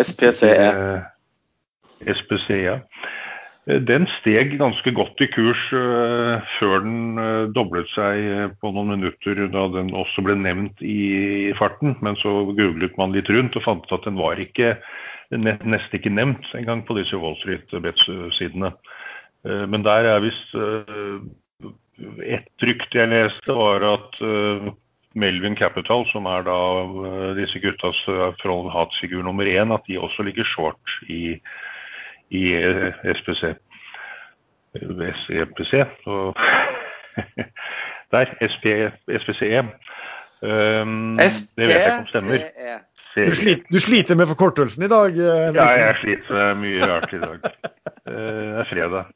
SPCE. 0.00 0.70
SPCE, 2.08 2.56
ja. 2.56 2.78
Den 3.62 4.08
steg 4.10 4.56
ganske 4.58 4.90
godt 4.90 5.20
i 5.22 5.28
kurs 5.30 5.60
uh, 5.70 6.42
før 6.56 6.80
den 6.82 7.18
uh, 7.20 7.46
doblet 7.54 7.86
seg 7.94 8.56
på 8.58 8.72
noen 8.74 8.96
minutter 8.96 9.38
da 9.52 9.68
den 9.70 9.92
også 9.94 10.24
ble 10.26 10.34
nevnt 10.34 10.82
i 10.82 11.52
farten. 11.58 11.94
Men 12.02 12.18
så 12.18 12.32
googlet 12.50 12.98
man 12.98 13.14
litt 13.14 13.30
rundt 13.30 13.58
og 13.60 13.66
fant 13.68 13.94
at 13.94 14.08
den 14.08 14.18
var 14.18 14.42
ikke, 14.42 14.74
nesten 15.30 15.94
ikke 15.94 16.10
nevnt 16.10 16.50
engang 16.58 16.82
på 16.88 16.98
disse 16.98 17.18
Wall 17.22 17.38
Street-sidene. 17.38 18.74
Men 19.42 19.86
der 19.86 20.06
er 20.10 20.20
visst 20.22 20.52
Et 22.22 22.66
rykte 22.66 22.98
jeg 22.98 23.10
leste, 23.10 23.54
var 23.54 23.82
at 23.86 24.18
Melvin 25.14 25.56
Capital, 25.56 26.04
som 26.10 26.26
er 26.26 26.44
da 26.46 26.58
disse 27.38 27.62
guttas 27.62 28.00
hatsfigur 28.74 29.22
nummer 29.22 29.46
én, 29.46 29.74
at 29.74 29.86
de 29.88 29.98
også 29.98 30.26
ligger 30.26 30.46
short 30.50 30.98
i 31.06 31.38
i 32.32 32.42
SPC. 33.18 33.52
SEPC. 35.24 35.72
Og 36.06 36.36
der. 38.12 38.32
SP, 38.52 38.66
SPCE. 39.20 39.60
Um, 40.42 41.18
det 41.18 41.68
vet 41.68 41.74
jeg 41.74 41.84
ikke 41.86 41.98
om 41.98 42.06
stemmer. 42.06 42.38
Du 43.12 43.34
sliter, 43.34 43.62
du 43.72 43.78
sliter, 43.78 44.14
med 44.16 44.26
forkortelsen 44.26 44.84
i 44.84 44.88
dag? 44.88 45.12
Uh, 45.12 45.54
ja, 45.54 45.66
jeg 45.84 45.96
sliter 46.00 46.32
med 46.32 46.54
mye 46.64 46.86
rart 46.88 47.12
i 47.12 47.20
dag. 47.20 47.38
Uh, 48.08 48.14
det 48.56 48.62
er 48.64 48.70
fredag. 48.70 49.12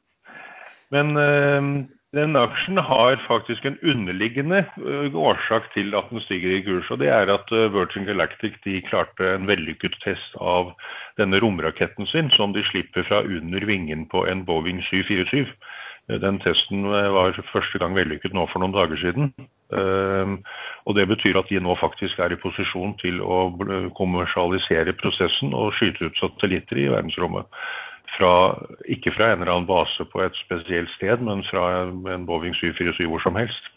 Men 0.93 1.17
uh, 1.17 1.96
den 2.15 2.35
aksjen 2.39 2.77
har 2.77 3.19
faktisk 3.27 3.65
en 3.65 3.77
underliggende 3.83 4.65
øh, 4.79 5.15
årsak 5.15 5.73
til 5.73 5.95
at 5.95 6.03
den 6.09 6.21
stiger 6.21 6.57
i 6.57 6.61
kurs. 6.61 6.91
og 6.91 6.99
Det 6.99 7.07
er 7.07 7.33
at 7.33 7.51
øh, 7.51 7.73
Virgin 7.73 8.05
Galactic 8.05 8.53
de 8.63 8.81
klarte 8.81 9.35
en 9.35 9.47
vellykket 9.47 9.97
test 10.03 10.37
av 10.39 10.71
denne 11.17 11.39
romraketten 11.43 12.07
sin, 12.07 12.31
som 12.31 12.53
de 12.53 12.63
slipper 12.63 13.03
fra 13.03 13.21
under 13.21 13.65
vingen 13.65 14.07
på 14.07 14.23
en 14.25 14.45
Boeing 14.45 14.83
747. 14.83 15.45
Den 16.07 16.39
testen 16.39 16.85
øh, 16.85 17.13
var 17.13 17.43
første 17.51 17.79
gang 17.79 17.95
vellykket 17.95 18.33
nå 18.33 18.47
for 18.47 18.63
noen 18.63 18.75
dager 18.75 18.95
siden. 18.97 19.33
Og 20.87 20.95
Det 20.95 21.07
betyr 21.07 21.35
at 21.37 21.49
de 21.49 21.59
nå 21.59 21.75
faktisk 21.75 22.19
er 22.19 22.31
i 22.31 22.39
posisjon 22.39 22.93
til 23.01 23.19
å 23.19 23.51
kommersialisere 23.97 24.93
prosessen 24.95 25.51
og 25.53 25.73
skyte 25.75 26.07
ut 26.07 26.21
satellitter 26.21 26.79
i 26.79 26.87
verdensrommet 26.87 27.51
fra, 28.15 28.33
ikke 28.89 29.13
fra 29.15 29.31
en 29.31 29.41
eller 29.41 29.53
annen 29.53 29.69
base 29.69 30.05
på 30.11 30.23
et 30.23 30.37
spesielt 30.39 30.91
sted, 30.95 31.23
men 31.23 31.43
fra 31.49 31.87
en 31.87 32.27
Boeing 32.29 32.55
747 32.55 33.07
hvor 33.09 33.23
som 33.23 33.37
helst. 33.39 33.73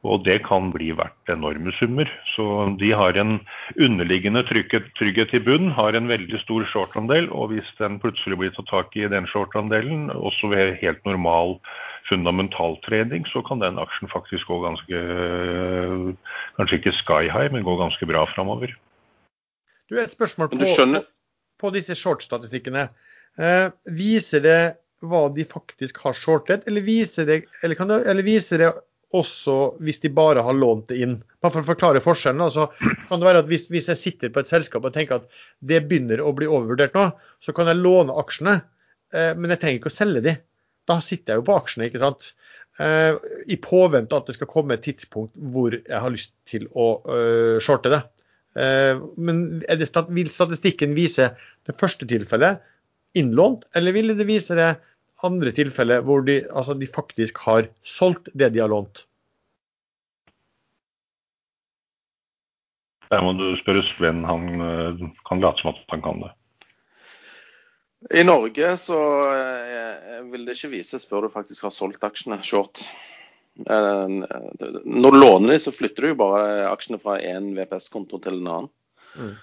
Og 0.00 0.22
det 0.24 0.38
kan 0.46 0.70
bli 0.72 0.94
verdt 0.96 1.28
enorme 1.28 1.72
summer. 1.76 2.08
Så 2.32 2.44
de 2.80 2.88
har 2.96 3.18
en 3.20 3.34
underliggende 3.76 4.40
trygghet, 4.48 4.86
trygghet 4.96 5.34
i 5.36 5.42
bunn, 5.44 5.68
har 5.76 5.92
en 5.92 6.08
veldig 6.08 6.40
stor 6.40 6.64
shortandel. 6.72 7.28
Og 7.36 7.52
hvis 7.52 7.68
den 7.76 7.98
plutselig 8.00 8.38
blir 8.40 8.54
tatt 8.56 8.70
tak 8.72 8.96
i 8.96 9.04
den 9.12 9.28
shortandelen, 9.28 10.08
også 10.08 10.54
ved 10.54 10.78
helt 10.80 11.04
normal 11.04 11.58
fundamental 12.08 12.78
trading, 12.86 13.28
så 13.28 13.44
kan 13.44 13.60
den 13.60 13.78
aksjen 13.78 14.08
faktisk 14.08 14.48
gå 14.48 14.62
ganske 14.64 15.04
Kanskje 16.56 16.80
ikke 16.80 16.96
sky 16.96 17.28
high, 17.28 17.52
men 17.52 17.64
gå 17.64 17.76
ganske 17.76 18.08
bra 18.08 18.24
framover. 18.32 18.72
Du, 19.90 19.98
et 20.00 20.12
spørsmål 20.12 20.48
på, 20.48 20.58
på, 20.64 21.04
på 21.60 21.70
disse 21.76 21.94
shortstatistikkene. 21.98 22.88
Eh, 23.40 23.66
viser 23.96 24.44
det 24.44 24.60
hva 25.00 25.24
de 25.32 25.46
faktisk 25.48 26.02
har 26.04 26.16
shortet, 26.18 26.66
eller 26.68 26.84
viser 26.84 27.28
det, 27.28 27.42
eller 27.64 27.78
det, 27.88 28.00
eller 28.12 28.26
viser 28.26 28.60
det 28.60 28.72
også 29.16 29.54
hvis 29.82 30.02
de 30.04 30.10
bare 30.14 30.42
har 30.44 30.56
lånt 30.56 30.90
det 30.90 31.00
inn? 31.02 31.16
Bare 31.42 31.54
for 31.54 31.64
å 31.64 31.70
forklare 31.72 32.02
forskjellen. 32.04 32.42
Altså, 32.44 32.68
kan 33.08 33.22
det 33.22 33.28
være 33.30 33.42
at 33.44 33.48
hvis, 33.50 33.66
hvis, 33.72 33.88
jeg 33.90 34.00
sitter 34.00 34.34
på 34.34 34.42
et 34.42 34.50
selskap 34.50 34.84
og 34.84 34.94
tenker 34.94 35.22
at 35.22 35.40
det 35.64 35.82
begynner 35.88 36.22
å 36.22 36.34
bli 36.36 36.50
overvurdert 36.50 36.94
nå, 36.98 37.08
så 37.42 37.56
kan 37.56 37.70
jeg 37.70 37.80
låne 37.80 38.16
aksjene, 38.20 38.60
eh, 39.14 39.32
men 39.38 39.54
jeg 39.54 39.62
trenger 39.64 39.80
ikke 39.80 39.92
å 39.92 39.96
selge 39.96 40.24
de. 40.28 40.36
Da 40.90 41.00
sitter 41.04 41.34
jeg 41.34 41.42
jo 41.42 41.48
på 41.48 41.56
aksjene, 41.56 41.88
ikke 41.88 42.04
sant. 42.04 42.32
Eh, 42.80 43.16
I 43.50 43.58
påvente 43.60 44.16
at 44.16 44.28
det 44.28 44.36
skal 44.36 44.50
komme 44.50 44.76
et 44.76 44.84
tidspunkt 44.84 45.34
hvor 45.52 45.74
jeg 45.74 46.00
har 46.04 46.12
lyst 46.12 46.32
til 46.48 46.68
å 46.72 46.92
øh, 47.08 47.56
shorte 47.62 47.92
det. 47.92 48.04
Eh, 48.60 49.00
men 49.20 49.60
det, 49.64 49.90
vil 50.12 50.30
statistikken 50.32 50.94
vise 50.96 51.32
det 51.68 51.76
første 51.80 52.08
tilfellet, 52.08 52.62
innlånt, 53.18 53.66
eller 53.74 53.92
ville 53.96 54.14
det 54.14 54.26
vise 54.28 54.56
det 54.58 54.70
andre 55.26 55.52
tilfeller 55.52 56.04
hvor 56.06 56.24
de, 56.26 56.40
altså 56.48 56.76
de 56.78 56.88
faktisk 56.88 57.40
har 57.44 57.68
solgt 57.82 58.30
det 58.32 58.52
de 58.54 58.62
har 58.62 58.72
lånt? 58.72 59.04
Der 63.10 63.22
må 63.26 63.34
du 63.34 63.48
spørre 63.58 63.82
Sven, 63.88 64.22
han 64.22 64.62
eh, 64.62 65.06
kan 65.26 65.42
late 65.42 65.62
som 65.62 65.72
at 65.72 65.80
han 65.90 66.02
kan 66.04 66.22
det. 66.22 66.30
I 68.16 68.22
Norge 68.24 68.74
så 68.80 68.98
eh, 69.34 70.20
vil 70.30 70.46
det 70.46 70.54
ikke 70.56 70.76
vises 70.76 71.04
før 71.08 71.26
du 71.26 71.32
faktisk 71.32 71.66
har 71.66 71.74
solgt 71.74 72.06
aksjene 72.06 72.38
short. 72.46 72.84
Eh, 73.66 74.06
når 74.08 75.10
du 75.10 75.18
låner 75.18 75.52
de, 75.52 75.58
så 75.60 75.74
flytter 75.74 76.06
du 76.06 76.12
jo 76.12 76.20
bare 76.22 76.70
aksjene 76.70 77.00
fra 77.02 77.18
én 77.18 77.50
VPS-konto 77.58 78.22
til 78.22 78.38
en 78.38 78.52
annen. 78.54 78.70
Mm. 79.18 79.34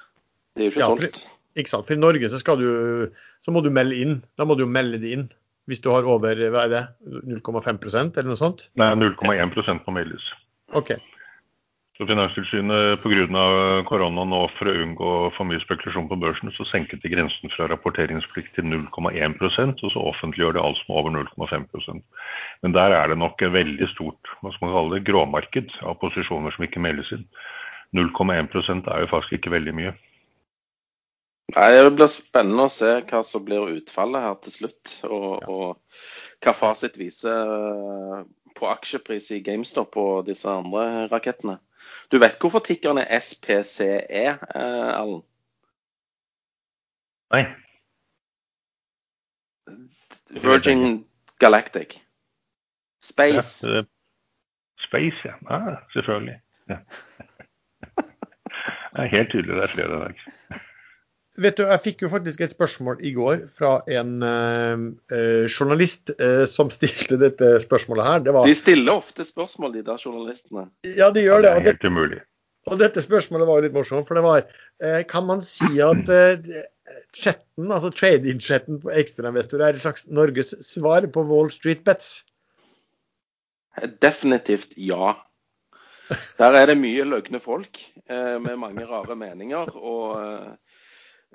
Det 0.55 0.63
er 0.63 0.69
jo 0.69 0.73
ikke 0.73 0.85
ja, 0.85 0.89
solgt. 0.93 1.21
Ikke 1.57 1.73
sant? 1.73 1.87
For 1.87 1.97
I 1.97 1.99
Norge 1.99 2.29
så, 2.29 2.55
du, 2.59 2.69
så, 3.43 3.53
må 3.53 3.63
du 3.65 3.71
melde 3.73 3.97
inn. 3.97 4.17
Da 4.37 4.45
må 4.45 4.55
du 4.57 4.65
jo 4.65 4.71
melde 4.71 5.01
det 5.01 5.13
inn. 5.15 5.27
Hvis 5.67 5.81
du 5.83 5.89
har 5.91 6.07
over 6.07 6.39
hva 6.53 6.63
er 6.63 6.71
det, 6.71 6.83
0,5% 7.27 8.15
eller 8.15 8.29
noe 8.29 8.39
sånt? 8.39 8.69
Nei, 8.79 8.93
0,1% 8.95 9.83
må 9.87 9.95
meldes. 9.97 10.23
Ok. 10.77 10.93
Så 11.97 12.05
Finanstilsynet 12.05 13.01
pga. 13.01 13.81
korona 13.89 14.23
nå 14.29 14.43
for 14.53 14.69
å 14.69 14.75
unngå 14.83 15.11
for 15.33 15.49
mye 15.49 15.59
spekulasjon 15.63 16.07
på 16.11 16.19
børsen, 16.21 16.53
så 16.53 16.63
senket 16.69 17.01
de 17.01 17.09
grensen 17.09 17.49
fra 17.55 17.65
rapporteringsplikt 17.71 18.53
til 18.53 18.69
0,1% 18.69 19.81
og 19.81 19.91
så 19.91 20.03
offentliggjør 20.11 20.53
det 20.55 20.61
alt 20.61 20.77
som 20.83 20.93
er 20.93 20.99
over 21.01 21.15
0,5% 21.17 22.03
Men 22.61 22.77
der 22.77 22.93
er 22.93 23.09
det 23.09 23.17
nok 23.17 23.41
et 23.41 23.51
veldig 23.51 23.89
stort 23.95 24.29
hva 24.43 24.53
skal 24.53 24.67
man 24.67 24.75
kalle 24.75 24.93
det, 24.93 25.07
gråmarked 25.09 25.73
av 25.81 25.97
posisjoner 26.03 26.53
som 26.53 26.67
ikke 26.69 26.85
meldes 26.85 27.09
inn. 27.17 27.25
0,1% 27.97 28.93
er 28.93 29.01
jo 29.01 29.09
faktisk 29.09 29.39
ikke 29.39 29.57
veldig 29.57 29.73
mye. 29.73 29.95
Nei, 31.55 31.67
Det 31.71 31.91
blir 31.95 32.09
spennende 32.11 32.65
å 32.67 32.71
se 32.71 32.89
hva 33.07 33.21
som 33.23 33.45
blir 33.45 33.69
utfallet 33.77 34.25
her 34.25 34.35
til 34.43 34.55
slutt. 34.55 34.97
Og, 35.07 35.29
ja. 35.39 35.47
og 35.47 36.43
hva 36.43 36.53
fasit 36.57 36.97
viser 36.99 37.53
eh, 37.55 38.25
på 38.57 38.67
aksjepris 38.67 39.31
i 39.35 39.39
GameStop 39.45 39.95
og 40.01 40.27
disse 40.27 40.49
andre 40.51 41.07
rakettene. 41.11 41.59
Du 42.11 42.19
vet 42.19 42.35
hvorfor 42.41 42.63
tikkeren 42.65 42.99
er 42.99 43.21
SPCE, 43.23 44.25
eh, 44.35 44.89
Allen? 44.91 45.23
Nei. 47.31 47.45
Virgin 50.43 51.05
Galactic. 51.39 51.99
Space. 52.99 53.67
Ja, 53.67 53.83
space, 54.87 55.23
ja. 55.23 55.35
Ah, 55.47 55.77
selvfølgelig. 55.93 56.41
Ja. 56.69 56.77
Det 58.97 59.03
er 59.03 59.11
helt 59.11 59.29
tydelig 59.29 59.55
det 59.55 59.63
er 59.63 59.73
flere 59.75 59.97
i 59.97 59.99
dag. 60.01 60.21
Vet 61.37 61.59
du, 61.59 61.67
Jeg 61.69 61.81
fikk 61.85 61.99
jo 62.01 62.09
faktisk 62.09 62.41
et 62.41 62.53
spørsmål 62.53 63.03
i 63.05 63.11
går 63.13 63.43
fra 63.53 63.75
en 63.93 64.23
eh, 64.25 65.43
journalist 65.45 66.09
eh, 66.15 66.47
som 66.49 66.71
stilte 66.73 67.19
dette 67.21 67.51
spørsmålet 67.61 68.07
her. 68.07 68.23
Var... 68.25 68.47
De 68.47 68.55
stiller 68.57 68.97
ofte 68.97 69.25
spørsmål, 69.27 69.75
de 69.75 69.83
der 69.85 70.01
journalistene. 70.01 70.65
Ja, 70.97 71.11
de 71.13 71.27
gjør 71.27 71.45
det. 71.45 71.51
Ja, 71.51 71.59
det 71.59 71.69
er 71.69 71.69
helt 71.75 71.85
umulig. 71.85 72.23
Og 72.67 72.81
dette 72.81 73.05
spørsmålet 73.05 73.47
var 73.47 73.59
jo 73.59 73.67
litt 73.67 73.77
morsomt, 73.77 74.09
for 74.09 74.17
det 74.17 74.25
var 74.25 74.41
eh, 74.81 75.03
Kan 75.07 75.29
man 75.29 75.45
si 75.45 75.77
at 75.77 76.09
chatten, 77.13 77.69
altså 77.69 77.93
trade-in-chatten 77.93 78.81
på 78.81 78.91
ekstrainvestor 78.97 79.61
er 79.61 79.77
et 79.77 79.85
slags 79.85 80.09
Norges 80.09 80.55
svar 80.65 81.05
på 81.13 81.21
Wall 81.29 81.53
Street 81.53 81.85
Bets? 81.85 82.23
Definitivt 84.01 84.73
ja. 84.81 85.13
Der 86.39 86.57
er 86.57 86.71
det 86.71 86.81
mye 86.81 87.05
løgne 87.05 87.37
folk 87.43 87.77
med 88.09 88.55
mange 88.57 88.87
rare 88.89 89.15
meninger. 89.19 89.75
og 89.75 90.57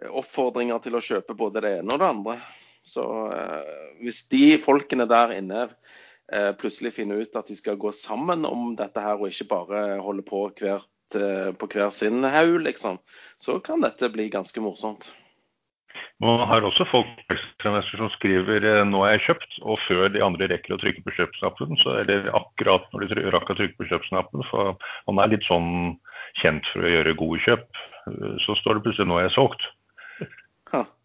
oppfordringer 0.01 0.81
til 0.83 0.97
å 0.97 1.05
kjøpe 1.05 1.37
både 1.39 1.63
det 1.65 1.77
ene 1.81 1.95
og 1.95 2.03
det 2.03 2.09
andre. 2.09 2.37
Så 2.87 3.05
eh, 3.31 3.73
hvis 4.03 4.25
de 4.33 4.59
folkene 4.63 5.07
der 5.11 5.35
inne 5.37 5.67
eh, 5.67 6.51
plutselig 6.59 6.95
finner 6.97 7.23
ut 7.23 7.39
at 7.39 7.51
de 7.51 7.57
skal 7.59 7.79
gå 7.81 7.93
sammen 7.95 8.47
om 8.49 8.75
dette 8.79 9.03
her, 9.03 9.21
og 9.21 9.31
ikke 9.31 9.51
bare 9.53 9.83
holde 10.03 10.25
på 10.27 10.49
hvert, 10.59 11.19
eh, 11.19 11.51
på 11.55 11.71
hver 11.71 11.93
sin 11.95 12.25
haug, 12.25 12.59
liksom, 12.67 12.99
så 13.43 13.59
kan 13.63 13.85
dette 13.85 14.11
bli 14.13 14.31
ganske 14.33 14.65
morsomt. 14.65 15.13
Man 16.23 16.41
har 16.47 16.65
også 16.65 16.87
folk 16.87 17.33
som 17.63 18.09
skriver 18.15 18.85
'nå 18.87 19.01
er 19.05 19.17
jeg 19.17 19.25
kjøpt', 19.27 19.57
og 19.63 19.79
før 19.89 20.09
de 20.09 20.23
andre 20.23 20.49
rekker 20.49 20.75
å 20.75 20.81
trykke 20.81 21.03
på 21.05 21.15
kjøpsknappen, 21.19 21.77
så 21.83 21.99
er 22.01 22.05
det 22.07 22.19
akkurat 22.31 22.87
når 22.93 23.11
de 23.11 23.31
rakk 23.35 23.51
å 23.51 23.59
trykke 23.59 23.77
på 23.79 23.89
kjøpsknappen, 23.91 24.47
for 24.51 24.79
man 25.11 25.19
er 25.23 25.35
litt 25.35 25.47
sånn 25.47 25.99
kjent 26.41 26.67
for 26.73 26.87
å 26.87 26.93
gjøre 26.95 27.19
gode 27.19 27.43
kjøp, 27.45 27.67
så 28.47 28.55
står 28.59 28.79
det 28.79 28.85
plutselig 28.87 29.07
'nå 29.11 29.19
er 29.19 29.29
jeg 29.29 29.37
solgt'. 29.37 29.67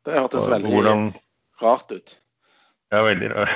Det 0.08 0.16
hørtes 0.16 0.48
veldig 0.48 0.72
Hvordan... 0.72 1.10
rart 1.60 1.92
ut. 1.92 2.16
Ja, 2.94 3.02
veldig 3.04 3.34
rart. 3.34 3.52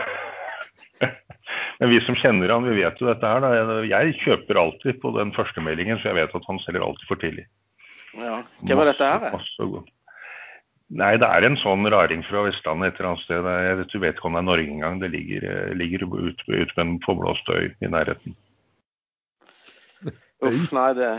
Men 1.79 1.89
vi 1.93 2.01
som 2.05 2.17
kjenner 2.19 2.51
han, 2.51 2.67
vi 2.67 2.81
vet 2.81 2.99
jo 2.99 3.07
dette 3.07 3.25
her. 3.25 3.41
Da. 3.41 3.79
Jeg 3.87 4.17
kjøper 4.19 4.59
alltid 4.59 4.99
på 5.01 5.13
den 5.15 5.31
første 5.37 5.63
meldingen, 5.63 6.01
så 6.01 6.11
jeg 6.11 6.19
vet 6.19 6.35
at 6.37 6.49
han 6.49 6.59
selger 6.65 6.83
alltid 6.85 7.07
for 7.07 7.23
tidlig. 7.23 7.47
Ja. 8.19 8.41
Hvem 8.67 8.83
er 8.83 8.91
dette 8.91 9.07
her? 9.07 9.31
Masse 9.31 9.71
god. 9.71 9.89
Nei, 10.91 11.13
det 11.23 11.27
er 11.31 11.47
en 11.47 11.55
sånn 11.55 11.87
raring 11.87 12.21
fra 12.27 12.43
Vestlandet 12.43 12.91
et 12.91 12.97
eller 12.99 13.13
annet 13.13 13.23
sted. 13.23 13.47
Jeg 13.47 13.75
vet, 13.79 13.93
du 13.93 14.03
vet 14.03 14.17
ikke 14.17 14.27
om 14.27 14.35
det 14.35 14.41
er 14.41 14.47
Norge 14.49 14.73
engang. 14.75 14.99
Det 14.99 15.09
ligger, 15.13 15.45
eh, 15.47 15.75
ligger 15.79 16.03
ute 16.11 16.51
ut 16.51 16.73
på 16.75 16.83
en 16.83 16.97
forblåst 17.05 17.47
øy 17.55 17.71
i 17.71 17.91
nærheten. 17.91 18.35
Uff, 20.41 20.71
nei, 20.73 20.87
det 20.97 21.09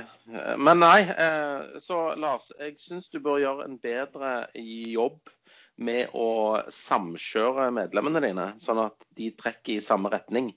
Men 0.58 0.80
nei, 0.82 1.02
eh, 1.06 1.78
så 1.82 2.00
Lars, 2.18 2.50
jeg 2.58 2.74
syns 2.80 3.06
du 3.12 3.20
bør 3.22 3.38
gjøre 3.42 3.68
en 3.68 3.78
bedre 3.82 4.32
jobb 4.58 5.20
med 5.82 6.10
å 6.14 6.62
samkjøre 6.70 7.70
medlemmene 7.74 8.22
dine, 8.24 8.48
sånn 8.62 8.82
at 8.82 9.06
de 9.18 9.30
trekker 9.38 9.76
i 9.76 9.84
samme 9.84 10.10
retning, 10.12 10.52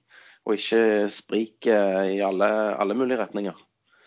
og 0.45 0.57
ikke 0.57 1.07
spriker 1.13 2.09
i 2.09 2.19
alle, 2.25 2.49
alle 2.75 2.97
mulige 2.97 3.21
retninger. 3.21 3.55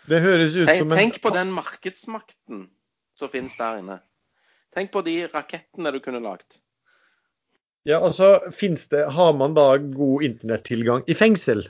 Det 0.09 0.21
høres 0.25 0.57
ut 0.57 0.69
Tenk, 0.69 0.83
som 0.83 0.93
en 0.93 1.01
tenk 1.03 1.21
på 1.25 1.33
den 1.35 1.51
markedsmakten 1.55 2.67
som 3.19 3.33
finnes 3.33 3.57
der 3.59 3.83
inne. 3.83 3.99
Tenk 4.75 4.93
på 4.95 5.03
de 5.07 5.21
rakettene 5.33 5.93
du 5.95 6.01
kunne 6.05 6.23
lagd. 6.25 6.61
Ja, 7.89 8.03
altså, 8.05 8.39
finnes 8.53 8.89
det, 8.93 9.07
Har 9.17 9.33
man 9.39 9.55
da 9.57 9.71
god 9.81 10.25
internettilgang 10.27 11.07
i 11.09 11.17
fengsel? 11.17 11.69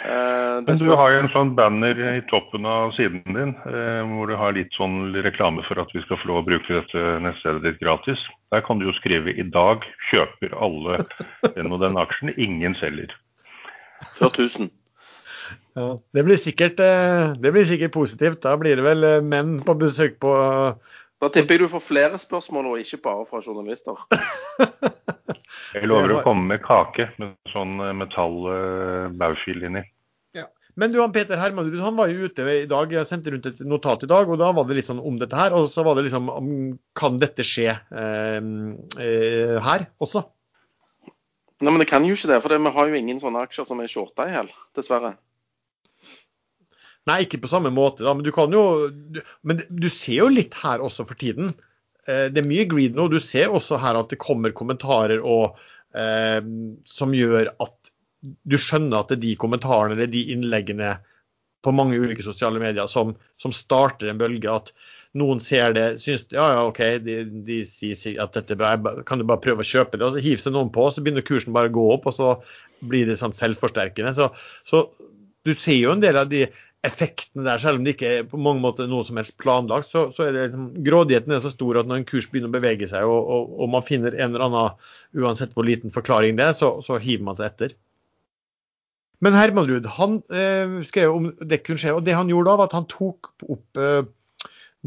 Eh, 0.00 0.49
Men 0.66 0.76
du 0.80 0.90
har 0.96 1.12
jo 1.12 1.20
en 1.22 1.30
sånn 1.32 1.52
banner 1.56 1.98
i 2.16 2.20
toppen 2.30 2.66
av 2.68 2.92
siden 2.96 3.22
din, 3.36 3.54
eh, 3.70 4.00
hvor 4.10 4.30
du 4.30 4.36
har 4.38 4.56
litt 4.56 4.72
sånn 4.76 5.14
reklame 5.24 5.64
for 5.66 5.80
at 5.82 5.92
vi 5.94 6.02
skal 6.04 6.18
få 6.20 6.30
lov 6.30 6.42
å 6.42 6.46
bruke 6.48 6.74
dette 6.74 7.04
nettstedet 7.24 7.64
ditt 7.64 7.80
gratis. 7.82 8.22
Der 8.52 8.64
kan 8.66 8.80
du 8.80 8.88
jo 8.88 8.96
skrive 8.98 9.32
'i 9.32 9.46
dag 9.46 9.86
kjøper 10.10 10.54
alle 10.56 11.04
den 11.56 11.72
og 11.72 11.80
den 11.80 11.98
aksjen, 12.00 12.34
ingen 12.36 12.74
selger'. 12.74 13.14
Fra 14.16 14.28
1000. 14.28 14.70
Ja, 15.74 15.98
det 16.12 16.24
blir 16.24 16.36
sikkert, 16.36 16.80
eh, 16.80 17.34
det 17.38 17.52
blir 17.52 17.64
sikkert 17.64 17.92
positivt. 17.92 18.42
Da 18.42 18.56
blir 18.56 18.76
det 18.76 18.84
vel 18.84 19.04
eh, 19.04 19.20
menn 19.22 19.60
på 19.62 19.74
besøk 19.78 20.18
på 20.20 20.34
Da 21.20 21.28
tipper 21.28 21.58
jeg 21.58 21.60
du 21.60 21.68
får 21.68 21.82
flere 21.84 22.18
spørsmål, 22.18 22.66
og 22.66 22.78
ikke 22.80 23.02
bare 23.04 23.26
fra 23.28 23.42
journalister. 23.44 23.92
Jeg 25.74 25.86
lover 25.86 26.14
å 26.16 26.22
komme 26.24 26.46
med 26.54 26.62
kake 26.64 27.10
med 27.20 27.34
sånn 27.52 27.76
metall-baufil 28.00 29.66
inni. 29.68 29.84
Men 30.78 30.92
du, 30.92 31.00
han 31.00 31.12
Peter 31.14 31.40
Hermanrud 31.40 31.80
han 31.82 31.96
var 31.98 32.10
jo 32.12 32.28
ute 32.28 32.44
i 32.52 32.66
dag, 32.70 32.92
jeg 32.94 33.08
sendte 33.08 33.32
rundt 33.34 33.48
et 33.50 33.62
notat 33.66 34.04
i 34.06 34.10
dag, 34.10 34.28
og 34.30 34.38
da 34.40 34.50
var 34.54 34.68
det 34.68 34.76
litt 34.78 34.90
sånn 34.90 35.02
om 35.02 35.16
dette 35.20 35.38
her. 35.38 35.56
Og 35.56 35.70
så 35.72 35.84
var 35.86 35.98
det 35.98 36.06
liksom 36.06 36.30
om 36.32 36.52
Kan 36.96 37.18
dette 37.22 37.46
skje 37.46 37.72
eh, 37.72 38.38
eh, 39.00 39.56
her 39.64 39.88
også? 40.02 40.26
Nei, 41.60 41.72
men 41.72 41.82
det 41.82 41.90
kan 41.90 42.06
jo 42.06 42.14
ikke 42.16 42.30
det, 42.30 42.38
for 42.40 42.52
det, 42.52 42.60
vi 42.64 42.72
har 42.76 42.88
jo 42.88 43.00
ingen 43.00 43.18
sånne 43.20 43.42
aksjer 43.44 43.66
som 43.68 43.82
er 43.82 43.90
shorta 43.90 44.28
i 44.28 44.32
hjel, 44.32 44.48
dessverre. 44.76 45.16
Nei, 47.08 47.22
ikke 47.24 47.40
på 47.42 47.50
samme 47.50 47.72
måte, 47.74 48.04
da, 48.04 48.14
men 48.16 48.24
du 48.24 48.30
kan 48.32 48.52
jo 48.52 48.88
du, 48.90 49.20
Men 49.46 49.62
du 49.68 49.88
ser 49.88 50.22
jo 50.22 50.30
litt 50.32 50.56
her 50.60 50.84
også 50.84 51.06
for 51.08 51.18
tiden. 51.20 51.54
Eh, 52.06 52.28
det 52.32 52.42
er 52.42 52.48
mye 52.48 52.66
greed 52.68 52.96
nå. 52.96 53.08
Du 53.12 53.20
ser 53.24 53.52
også 53.52 53.80
her 53.80 53.98
at 54.00 54.12
det 54.12 54.20
kommer 54.22 54.54
kommentarer 54.56 55.20
og, 55.20 55.58
eh, 55.96 56.40
som 56.88 57.16
gjør 57.16 57.52
at 57.56 57.79
du 58.20 58.56
skjønner 58.60 59.00
at 59.00 59.10
det 59.10 59.18
er 59.18 59.24
de 59.24 59.36
kommentarene 59.40 59.96
eller 59.96 60.10
de 60.12 60.26
innleggene 60.34 60.94
på 61.64 61.72
mange 61.76 61.98
ulike 62.00 62.24
sosiale 62.24 62.60
medier 62.60 62.88
som, 62.88 63.14
som 63.40 63.52
starter 63.56 64.10
en 64.10 64.20
bølge. 64.20 64.52
At 64.52 64.72
noen 65.18 65.42
ser 65.42 65.74
det, 65.76 65.86
syns 66.04 66.26
ja, 66.32 66.46
ja, 66.54 66.64
OK, 66.68 66.80
de, 67.04 67.20
de 67.46 67.60
sier 67.68 68.20
at 68.22 68.36
dette 68.36 68.54
er 68.54 68.60
bra, 68.60 68.94
kan 69.06 69.20
du 69.20 69.26
bare 69.28 69.42
prøve 69.42 69.64
å 69.64 69.70
kjøpe 69.70 69.98
det? 69.98 70.06
Og 70.06 70.16
så 70.16 70.24
hiver 70.24 70.42
seg 70.42 70.56
noen 70.56 70.72
på, 70.74 70.86
så 70.92 71.04
begynner 71.04 71.26
kursen 71.26 71.56
bare 71.56 71.72
å 71.72 71.76
gå 71.76 71.86
opp, 71.96 72.08
og 72.10 72.16
så 72.16 72.32
blir 72.90 73.08
det 73.08 73.18
sånn 73.20 73.36
selvforsterkende. 73.36 74.14
Så, 74.16 74.30
så 74.68 74.86
du 75.46 75.52
ser 75.56 75.80
jo 75.80 75.94
en 75.94 76.04
del 76.04 76.20
av 76.20 76.30
de 76.30 76.46
effektene 76.86 77.44
der, 77.44 77.60
selv 77.60 77.80
om 77.80 77.84
det 77.84 77.92
ikke 77.92 78.10
er 78.14 78.28
på 78.28 78.40
mange 78.40 78.62
måter 78.62 78.88
noe 78.88 79.04
som 79.04 79.18
helst 79.20 79.36
planlagt, 79.40 79.90
så, 79.90 80.06
så 80.14 80.24
er 80.26 80.36
det 80.36 80.44
liksom, 80.46 80.70
grådigheten 80.86 81.34
er 81.36 81.42
så 81.44 81.52
stor 81.52 81.82
at 81.82 81.90
når 81.90 82.00
en 82.00 82.08
kurs 82.08 82.30
begynner 82.30 82.48
å 82.48 82.56
bevege 82.56 82.88
seg, 82.88 83.04
og, 83.04 83.20
og, 83.34 83.52
og 83.60 83.72
man 83.74 83.84
finner 83.84 84.16
en 84.16 84.30
eller 84.30 84.46
annen, 84.46 84.88
uansett 85.20 85.52
hvor 85.56 85.68
liten 85.68 85.92
forklaring 85.92 86.38
det 86.38 86.46
er, 86.46 86.56
så, 86.56 86.78
så 86.84 86.96
hiver 87.02 87.26
man 87.28 87.36
seg 87.36 87.50
etter. 87.50 87.76
Men 89.20 89.36
Hermanrud 89.36 89.86
han 89.98 90.20
eh, 90.32 90.80
skrev 90.86 91.12
om 91.12 91.28
det 91.40 91.62
kunne 91.64 91.80
skje, 91.80 91.92
og 91.96 92.06
det 92.06 92.16
han 92.16 92.30
gjorde 92.32 92.48
da, 92.48 92.56
var 92.60 92.70
at 92.70 92.76
han 92.78 92.88
tok 92.88 93.32
opp 93.52 93.80
eh, 93.80 94.02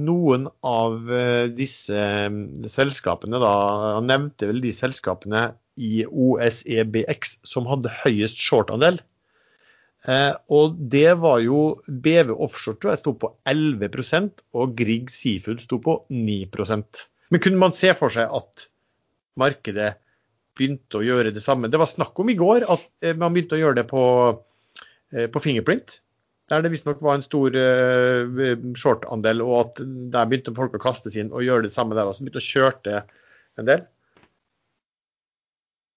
noen 0.02 0.48
av 0.66 1.12
eh, 1.14 1.46
disse 1.54 1.94
eh, 1.94 2.30
selskapene. 2.72 3.42
da, 3.42 3.54
Han 4.00 4.10
nevnte 4.10 4.50
vel 4.50 4.64
de 4.64 4.74
selskapene 4.74 5.52
i 5.78 6.04
OSEBX 6.06 7.38
som 7.48 7.70
hadde 7.70 7.94
høyest 8.04 8.42
short-andel. 8.42 9.00
Eh, 10.04 10.34
og 10.52 10.76
det 10.92 11.14
var 11.22 11.40
jo 11.46 11.80
BV 11.88 12.34
Offshore 12.36 12.76
tror 12.82 12.92
jeg 12.92 13.04
sto 13.04 13.14
på 13.22 13.30
11 13.48 14.34
og 14.60 14.74
Grieg 14.76 15.14
Seafood 15.14 15.62
sto 15.64 15.80
på 15.80 16.02
9% 16.12 17.06
Men 17.32 17.40
kunne 17.40 17.62
man 17.62 17.76
se 17.78 17.94
for 17.96 18.12
seg 18.12 18.28
at 18.28 18.66
markedet 19.40 19.94
begynte 20.58 21.00
å 21.00 21.06
gjøre 21.06 21.34
det 21.34 21.44
samme? 21.44 21.70
Det 21.72 21.82
var 21.82 21.92
snakk 21.92 22.18
om 22.22 22.32
i 22.32 22.38
går 22.40 22.68
at 22.70 22.88
eh, 23.04 23.16
man 23.18 23.36
begynte 23.36 23.58
å 23.58 23.62
gjøre 23.62 23.82
det 23.82 23.88
på, 23.90 24.04
eh, 25.14 25.28
på 25.32 25.42
Fingerprint. 25.44 26.00
Der 26.52 26.64
det 26.64 26.74
visstnok 26.74 27.02
var 27.02 27.18
en 27.18 27.26
stor 27.26 27.56
eh, 27.58 28.54
short-andel, 28.78 29.44
og 29.46 29.56
at 29.62 29.84
der 30.14 30.30
begynte 30.30 30.56
folk 30.58 30.76
å 30.76 30.84
kaste 30.84 31.12
seg 31.12 31.26
inn 31.26 31.34
og 31.34 31.46
gjøre 31.46 31.68
det 31.68 31.76
samme 31.76 31.98
der 31.98 32.10
også. 32.10 32.26
Begynte 32.26 32.44
å 32.44 32.50
kjørte 32.50 33.04
en 33.62 33.70
del. 33.70 33.88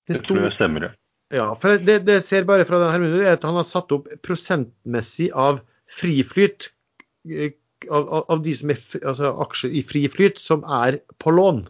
Det 0.06 0.22
tror 0.22 0.44
jeg 0.44 0.54
stemmer, 0.54 0.88
ja. 0.88 0.94
Ja, 1.34 1.46
for 1.58 1.80
det, 1.82 2.04
det 2.06 2.20
ser 2.22 2.44
bare 2.46 2.62
fra 2.68 2.78
denne 2.78 2.94
her, 2.94 3.22
er 3.24 3.32
at 3.34 3.44
han 3.46 3.56
har 3.58 3.66
satt 3.66 3.90
opp 3.90 4.06
prosentmessig 4.22 5.32
av 5.34 5.58
friflyt 5.90 6.68
av, 7.90 8.08
av, 8.08 8.24
av 8.28 8.42
de 8.44 8.54
som 8.56 8.70
er 8.72 8.82
altså 9.02 9.32
aksjer 9.44 9.74
i 9.74 9.82
friflyt 9.86 10.38
som 10.42 10.62
er 10.62 11.00
på 11.22 11.34
lån. 11.34 11.64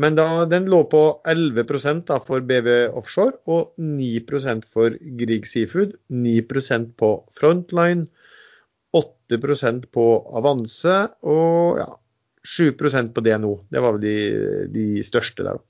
Men 0.00 0.16
da, 0.16 0.46
den 0.48 0.70
lå 0.72 0.84
på 0.88 1.02
11 1.28 1.66
da 2.08 2.16
for 2.24 2.40
BV 2.40 2.68
Offshore 2.96 3.36
og 3.44 3.74
9% 3.76 4.64
for 4.72 4.96
Grieg 5.18 5.44
Seafood. 5.46 5.92
9% 6.08 6.94
på 6.96 7.10
Frontline, 7.36 8.06
8% 8.96 9.90
på 9.92 10.06
Avanse 10.32 10.96
og 11.28 11.82
ja, 11.82 11.90
7% 12.48 13.12
på 13.12 13.20
DNO. 13.20 13.52
Det 13.68 13.84
var 13.84 13.98
vel 13.98 14.06
de, 14.06 14.16
de 14.72 15.04
største 15.04 15.44
der. 15.44 15.60
da. 15.60 15.66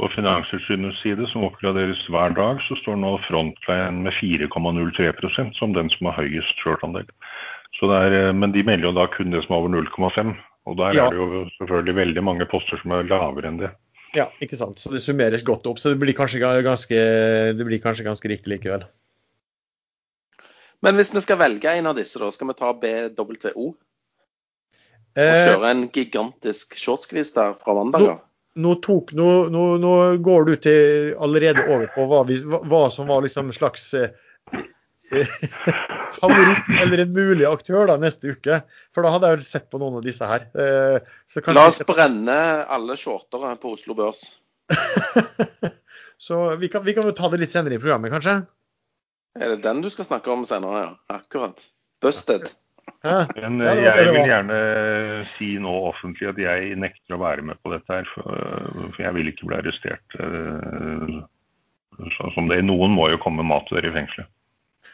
På 0.00 0.08
Finanstilsynets 0.10 1.04
side, 1.04 1.28
som 1.30 1.44
oppgraderes 1.46 2.00
hver 2.10 2.32
dag, 2.34 2.58
så 2.66 2.74
står 2.80 2.96
nå 2.98 3.12
Frontline 3.28 4.02
med 4.02 4.16
4,03% 4.18 5.54
som 5.60 5.76
den 5.76 5.92
som 5.92 6.08
har 6.10 6.24
høyest 6.24 6.64
shortandel. 6.64 7.06
Eh, 7.84 8.32
men 8.34 8.56
de 8.56 8.64
melder 8.64 8.88
jo 8.88 8.96
da 8.96 9.06
kun 9.12 9.30
det 9.34 9.44
som 9.44 9.54
er 9.54 9.60
over 9.60 9.70
0,5. 9.76 10.34
Og 10.66 10.76
der 10.78 10.94
Ja. 10.96 11.06
er 11.06 11.10
det 11.10 11.18
jo 11.20 11.44
selvfølgelig 11.58 11.94
veldig 11.94 12.22
mange 12.24 12.46
poster 12.48 12.80
som 12.80 12.92
er 12.96 13.02
lavere 13.04 13.48
enn 13.50 13.58
det. 13.60 13.70
Ja, 14.14 14.28
ikke 14.40 14.56
sant. 14.56 14.78
Så 14.78 14.90
det 14.92 15.02
summeres 15.02 15.42
godt 15.44 15.66
opp. 15.66 15.78
Så 15.78 15.90
det 15.90 15.98
blir 16.00 16.14
kanskje 16.14 16.38
ganske, 16.62 17.00
det 17.58 17.66
blir 17.66 17.82
kanskje 17.82 18.04
ganske 18.06 18.28
riktig 18.30 18.52
likevel. 18.54 18.84
Men 20.82 20.94
hvis 20.96 21.12
vi 21.14 21.20
skal 21.24 21.38
velge 21.40 21.72
en 21.78 21.86
av 21.90 21.96
disse, 21.96 22.18
da, 22.20 22.30
skal 22.30 22.48
vi 22.48 22.54
ta 22.58 22.72
BWO 22.72 23.66
og 23.72 23.74
Eh, 25.16 25.46
kjøre 25.46 25.68
en 25.70 25.88
gigantisk 25.94 26.74
shortskvis 26.74 27.34
der 27.36 27.52
fra 27.54 27.74
mandag? 27.78 28.18
nå, 28.56 28.74
tok, 28.82 29.12
nå, 29.14 29.48
nå, 29.50 29.78
nå 29.78 29.92
går 30.22 30.44
du 30.48 30.56
til 30.56 31.14
allerede 31.22 31.62
over 31.68 31.86
på 31.94 32.06
hva, 32.10 32.24
vi, 32.26 32.36
hva, 32.42 32.60
hva 32.66 32.80
som 32.90 33.06
var 33.06 33.22
liksom 33.22 33.52
slags 33.54 33.92
eh, 33.94 34.08
favoritt 36.20 36.70
eller 36.82 37.02
en 37.04 37.12
mulig 37.14 37.46
aktør 37.48 37.88
da 37.90 37.96
neste 38.00 38.34
uke. 38.34 38.60
For 38.94 39.06
da 39.06 39.12
hadde 39.14 39.30
jeg 39.30 39.38
vel 39.38 39.46
sett 39.46 39.68
på 39.72 39.80
noen 39.82 40.00
av 40.00 40.06
disse 40.06 40.28
her. 40.28 40.46
Eh, 40.54 40.98
så 41.30 41.44
La 41.54 41.66
oss 41.70 41.82
brenne 41.88 42.38
alle 42.76 42.96
shortere 43.00 43.54
på 43.62 43.74
Oslo 43.76 43.96
Børs. 43.98 44.24
så 46.26 46.42
vi 46.60 46.70
kan, 46.72 46.84
vi 46.86 46.96
kan 46.96 47.06
jo 47.08 47.14
ta 47.16 47.30
det 47.32 47.42
litt 47.42 47.52
senere 47.52 47.78
i 47.78 47.82
programmet, 47.82 48.12
kanskje? 48.14 48.40
Er 49.40 49.54
det 49.54 49.64
den 49.64 49.82
du 49.82 49.90
skal 49.90 50.06
snakke 50.06 50.30
om 50.32 50.44
senere? 50.48 50.84
Ja, 50.84 51.20
akkurat. 51.20 51.64
Busted. 52.04 52.52
Men 53.04 53.60
eh, 53.64 53.82
jeg 53.84 54.10
vil 54.12 54.28
gjerne 54.28 54.58
si 55.34 55.54
nå 55.60 55.72
offentlig 55.90 56.30
at 56.30 56.40
jeg 56.40 56.74
nekter 56.80 57.16
å 57.16 57.22
være 57.22 57.44
med 57.48 57.60
på 57.64 57.72
dette 57.72 58.00
her. 58.00 58.10
For, 58.14 58.98
jeg 59.00 59.16
vil 59.16 59.30
ikke 59.32 59.48
bli 59.50 59.58
arrestert. 59.60 60.18
eh, 60.20 61.22
Sånn 62.16 62.32
som 62.34 62.48
det. 62.50 62.62
Noen 62.66 62.94
må 62.94 63.06
jo 63.12 63.20
komme 63.22 63.42
med 63.42 63.52
mat 63.52 63.68
til 63.68 63.78
dere 63.78 63.92
i 63.92 63.94
fengselet. 63.94 64.30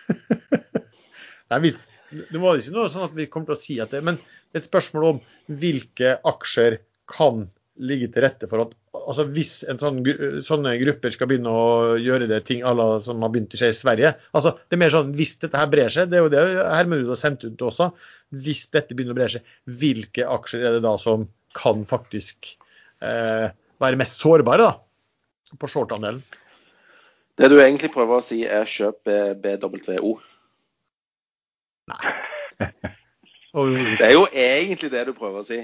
Nei, 1.50 1.60
hvis, 1.64 1.78
det 2.10 2.42
var 2.42 2.58
ikke 2.58 2.76
noe 2.76 2.90
sånn 2.92 3.08
at 3.08 3.16
vi 3.16 3.28
kommer 3.30 3.52
til 3.52 3.58
å 3.58 3.62
si 3.62 3.78
at 3.82 3.94
det 3.94 4.02
Men 4.06 4.20
et 4.56 4.66
spørsmål 4.66 5.08
om 5.08 5.18
hvilke 5.60 6.16
aksjer 6.26 6.80
kan 7.10 7.48
ligge 7.80 8.10
til 8.12 8.24
rette 8.26 8.48
for 8.50 8.64
at 8.64 8.74
altså 8.98 9.24
Hvis 9.32 9.52
sånn, 9.80 10.02
sånne 10.46 10.74
grupper 10.82 11.14
skal 11.14 11.30
begynne 11.30 11.52
å 11.54 11.96
gjøre 12.00 12.28
det 12.30 12.42
ting 12.48 12.64
à 12.66 12.74
la 12.76 12.88
som 13.04 13.22
har 13.24 13.32
begynt 13.32 13.54
å 13.56 13.60
skje 13.60 13.70
i 13.72 13.76
Sverige 13.76 14.14
altså 14.36 14.54
Det 14.58 14.76
er 14.76 14.82
mer 14.82 14.94
sånn 14.94 15.14
hvis 15.16 15.36
dette 15.42 15.60
her 15.60 15.70
brer 15.72 15.92
seg, 15.94 16.10
det 16.10 16.18
er 16.18 16.26
jo 16.26 16.32
det 16.32 16.42
Hermerud 16.60 17.12
har 17.12 17.20
sendt 17.20 17.46
ut 17.46 17.66
også. 17.70 17.90
Hvis 18.44 18.66
dette 18.74 18.94
begynner 18.94 19.16
å 19.16 19.20
bre 19.20 19.30
seg, 19.32 19.46
hvilke 19.80 20.26
aksjer 20.38 20.66
er 20.66 20.76
det 20.76 20.84
da 20.84 20.94
som 21.02 21.26
kan 21.56 21.82
faktisk 21.88 22.52
eh, 23.02 23.48
være 23.82 23.98
mest 23.98 24.22
sårbare 24.22 24.68
da, 24.68 25.56
på 25.58 25.70
short-andelen? 25.70 26.20
Det 27.38 27.48
du 27.52 27.58
egentlig 27.60 27.92
prøver 27.94 28.18
å 28.18 28.24
si, 28.24 28.42
er 28.46 28.68
kjøp 28.68 29.10
BWO. 29.42 30.16
Nei. 31.90 32.16
Det 33.50 34.04
er 34.06 34.12
jo 34.14 34.26
egentlig 34.30 34.92
det 34.92 35.00
du 35.08 35.14
prøver 35.16 35.40
å 35.40 35.46
si. 35.46 35.56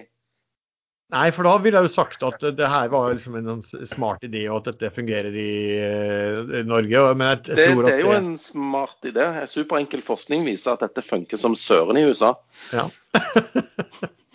Nei, 1.14 1.28
for 1.30 1.46
da 1.46 1.52
ville 1.62 1.78
jeg 1.78 1.86
jo 1.86 1.92
sagt 1.94 2.24
at 2.26 2.42
det 2.58 2.66
her 2.66 2.88
var 2.90 3.12
liksom 3.14 3.36
en 3.38 3.46
sånn 3.52 3.86
smart 3.86 4.24
idé, 4.26 4.40
og 4.50 4.64
at 4.64 4.72
dette 4.72 4.90
fungerer 4.96 5.36
i 5.38 5.52
eh, 5.78 6.64
Norge. 6.66 7.04
Men 7.14 7.30
jeg, 7.30 7.44
jeg 7.52 7.76
Det, 7.76 7.84
det 7.86 7.92
er 7.92 8.02
jo 8.02 8.16
en 8.16 8.32
smart 8.42 9.06
idé. 9.06 9.28
Superenkel 9.46 10.02
forskning 10.02 10.42
viser 10.48 10.74
at 10.74 10.82
dette 10.82 11.06
funker 11.06 11.38
som 11.38 11.54
søren 11.54 12.00
i 12.00 12.06
USA. 12.10 12.34
ja. 12.74 12.88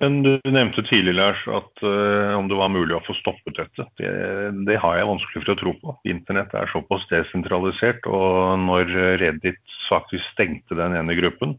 Men 0.00 0.22
du 0.24 0.30
nevnte 0.48 0.80
tidlig, 0.88 1.12
Lars, 1.18 1.40
at 1.52 1.82
uh, 1.84 2.32
om 2.38 2.46
det 2.48 2.56
var 2.56 2.72
mulig 2.72 2.94
å 2.96 3.02
få 3.04 3.12
stoppet 3.18 3.58
dette. 3.58 3.84
Det, 4.00 4.12
det 4.64 4.78
har 4.80 4.96
jeg 4.96 5.08
vanskelig 5.10 5.42
for 5.42 5.52
å 5.52 5.58
tro 5.60 5.72
på. 5.82 5.96
Internett 6.08 6.54
er 6.56 6.70
såpass 6.72 7.04
desentralisert. 7.10 8.08
Og 8.08 8.56
når 8.64 8.94
Reddit 9.20 9.60
faktisk 9.90 10.24
stengte 10.32 10.78
den 10.78 10.96
ene 10.96 11.16
gruppen, 11.18 11.52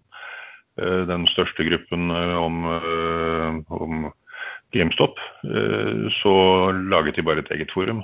uh, 0.81 1.03
den 1.05 1.27
største 1.29 1.67
gruppen 1.67 2.09
eh, 2.15 2.33
om, 2.39 2.65
uh, 2.65 3.61
om 3.77 4.09
GameStop, 4.73 5.19
så 6.21 6.33
laget 6.71 7.17
de 7.19 7.25
bare 7.27 7.43
et 7.43 7.49
eget 7.51 7.73
forum. 7.75 7.99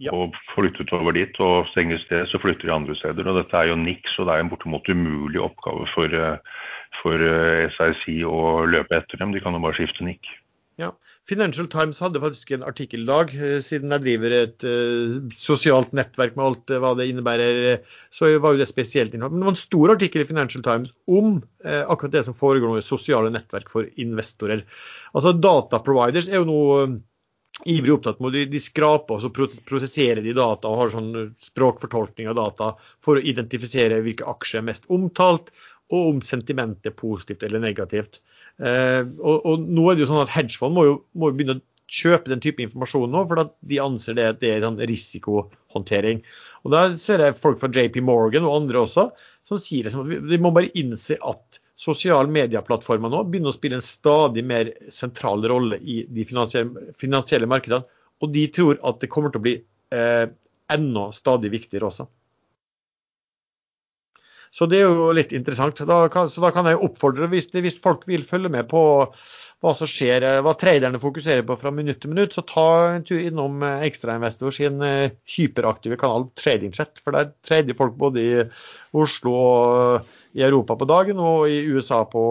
Ja. 0.00 0.14
Og 0.16 0.34
flyttet 0.54 0.90
over 0.96 1.12
dit, 1.12 1.34
og 1.42 1.68
stenges 1.74 2.06
det, 2.08 2.22
så 2.30 2.40
flytter 2.40 2.70
de 2.70 2.74
andre 2.74 2.96
steder. 2.96 3.28
Og 3.28 3.36
dette 3.36 3.58
er 3.58 3.68
jo 3.68 3.76
niks, 3.78 4.16
og 4.16 4.26
det 4.26 4.34
er 4.34 4.46
en 4.46 4.50
bortimot 4.50 4.88
umulig 4.88 5.42
oppgave 5.44 5.84
for, 5.92 6.16
for 7.02 7.22
SRC 7.76 8.04
SIC 8.04 8.26
å 8.28 8.66
løpe 8.68 8.98
etter 8.98 9.20
dem. 9.20 9.34
De 9.34 9.42
kan 9.44 9.56
jo 9.56 9.62
bare 9.64 9.78
skifte 9.78 10.06
nikk. 10.06 10.28
Ja. 10.78 10.92
Financial 11.28 11.66
Times 11.68 11.98
hadde 12.00 12.20
faktisk 12.22 12.54
en 12.54 12.64
artikkel 12.64 13.02
i 13.02 13.08
dag, 13.08 13.32
eh, 13.36 13.58
siden 13.64 13.92
jeg 13.92 14.04
driver 14.04 14.34
et 14.36 14.64
uh, 14.64 15.18
sosialt 15.36 15.90
nettverk 15.96 16.38
med 16.38 16.44
alt 16.46 16.72
eh, 16.72 16.80
hva 16.80 16.94
det 16.96 17.08
innebærer. 17.10 17.58
eh, 17.74 17.98
Så 18.14 18.30
var 18.40 18.54
jo 18.54 18.62
det 18.62 18.68
spesielt 18.70 19.12
innhold. 19.12 19.34
Men 19.34 19.42
det 19.42 19.48
var 19.50 19.56
en 19.56 19.60
stor 19.60 19.92
artikkel 19.92 20.24
i 20.24 20.28
Financial 20.30 20.64
Times 20.64 20.94
om 21.10 21.34
uh, 21.66 21.84
akkurat 21.84 22.14
det 22.14 22.24
som 22.30 22.38
foregår 22.38 22.72
nå 22.72 22.80
i 22.80 22.86
sosiale 22.86 23.32
nettverk 23.34 23.68
for 23.74 23.90
investorer. 24.00 24.64
Altså 25.12 25.34
Data 25.36 25.82
providers 25.84 26.30
er 26.30 26.40
jo 26.40 26.48
noe 26.48 26.80
uh, 26.86 26.96
ivrig 27.68 27.98
opptatt 27.98 28.22
med. 28.24 28.38
De, 28.38 28.46
de 28.48 28.62
skraper 28.62 29.18
og 29.18 29.26
så 29.26 29.32
prosesserer 29.68 30.22
de 30.24 30.36
data 30.36 30.70
og 30.70 30.80
har 30.80 30.94
sånn 30.94 31.12
språkfortolkning 31.42 32.30
av 32.30 32.38
data 32.38 32.70
for 33.04 33.18
å 33.18 33.26
identifisere 33.34 34.00
hvilke 34.06 34.28
aksjer 34.30 34.62
er 34.62 34.70
mest 34.70 34.88
omtalt, 34.94 35.52
og 35.94 36.10
om 36.12 36.20
sentimentet 36.24 36.90
er 36.90 36.96
positivt 36.98 37.44
eller 37.46 37.62
negativt. 37.62 38.20
Eh, 38.58 39.04
og, 39.18 39.46
og 39.46 39.64
nå 39.64 39.86
er 39.88 39.96
det 39.96 40.04
jo 40.04 40.10
sånn 40.10 40.24
at 40.24 40.34
Hedgefond 40.34 40.76
må 40.76 40.84
jo, 40.88 40.96
må 41.14 41.30
jo 41.30 41.38
begynne 41.38 41.58
å 41.58 41.64
kjøpe 41.88 42.28
den 42.28 42.42
type 42.44 42.60
informasjon 42.64 43.08
nå, 43.14 43.22
for 43.30 43.48
de 43.70 43.80
anser 43.80 44.18
det 44.18 44.26
at 44.28 44.42
det 44.42 44.50
er 44.52 44.66
sånn 44.66 44.82
risikohåndtering. 44.90 46.20
Og 46.66 46.74
Da 46.74 46.82
ser 47.00 47.24
jeg 47.24 47.38
folk 47.40 47.60
fra 47.62 47.70
JP 47.72 48.02
Morgan 48.04 48.46
og 48.48 48.58
andre 48.62 48.82
også 48.84 49.08
som 49.48 49.60
sier 49.62 49.86
liksom 49.86 50.04
at 50.04 50.28
vi- 50.28 50.40
må 50.42 50.52
bare 50.52 50.72
innse 50.76 51.16
at 51.24 51.60
sosiale 51.78 52.28
medieplattformer 52.28 53.08
nå 53.08 53.22
begynner 53.30 53.54
å 53.54 53.56
spille 53.56 53.78
en 53.78 53.84
stadig 53.84 54.44
mer 54.44 54.72
sentral 54.90 55.46
rolle 55.48 55.78
i 55.80 56.02
de 56.04 56.24
finansielle, 56.24 56.92
finansielle 56.98 57.46
markedene. 57.46 57.86
Og 58.20 58.32
de 58.34 58.46
tror 58.48 58.78
at 58.82 59.00
det 59.00 59.08
kommer 59.08 59.30
til 59.30 59.40
å 59.40 59.46
bli 59.46 59.56
eh, 59.94 60.26
enda 60.68 61.12
stadig 61.16 61.52
viktigere 61.54 61.88
også. 61.88 62.08
Så 64.54 64.68
det 64.70 64.80
er 64.80 64.88
jo 64.88 65.10
litt 65.16 65.34
interessant. 65.36 65.80
Da 65.88 66.04
kan, 66.12 66.30
så 66.32 66.42
da 66.44 66.52
kan 66.54 66.68
jeg 66.70 66.80
oppfordre, 66.84 67.28
hvis, 67.32 67.50
hvis 67.52 67.80
folk 67.82 68.06
vil 68.08 68.24
følge 68.26 68.52
med 68.52 68.68
på 68.70 68.82
hva 69.64 69.72
som 69.74 69.88
skjer, 69.90 70.22
eh, 70.22 70.40
hva 70.44 70.54
traderne 70.58 71.00
fokuserer 71.02 71.42
på 71.46 71.56
fra 71.58 71.72
minutt 71.74 71.98
til 72.02 72.12
minutt, 72.12 72.36
så 72.36 72.44
ta 72.46 72.68
en 72.92 73.06
tur 73.06 73.18
innom 73.18 73.64
eh, 73.66 73.88
Ekstrainvestor 73.88 74.54
sin 74.54 74.78
eh, 74.86 75.16
hyperaktive 75.34 75.98
kanal 75.98 76.28
Trading 76.38 76.74
Chat. 76.74 77.02
For 77.02 77.16
der 77.16 77.32
trader 77.46 77.78
folk 77.78 77.98
både 77.98 78.22
i 78.22 78.44
Oslo 78.98 79.34
og 79.34 80.14
i 80.38 80.44
Europa 80.44 80.76
på 80.78 80.86
dagen 80.86 81.18
og 81.24 81.48
i 81.50 81.56
USA 81.72 82.04
på, 82.06 82.22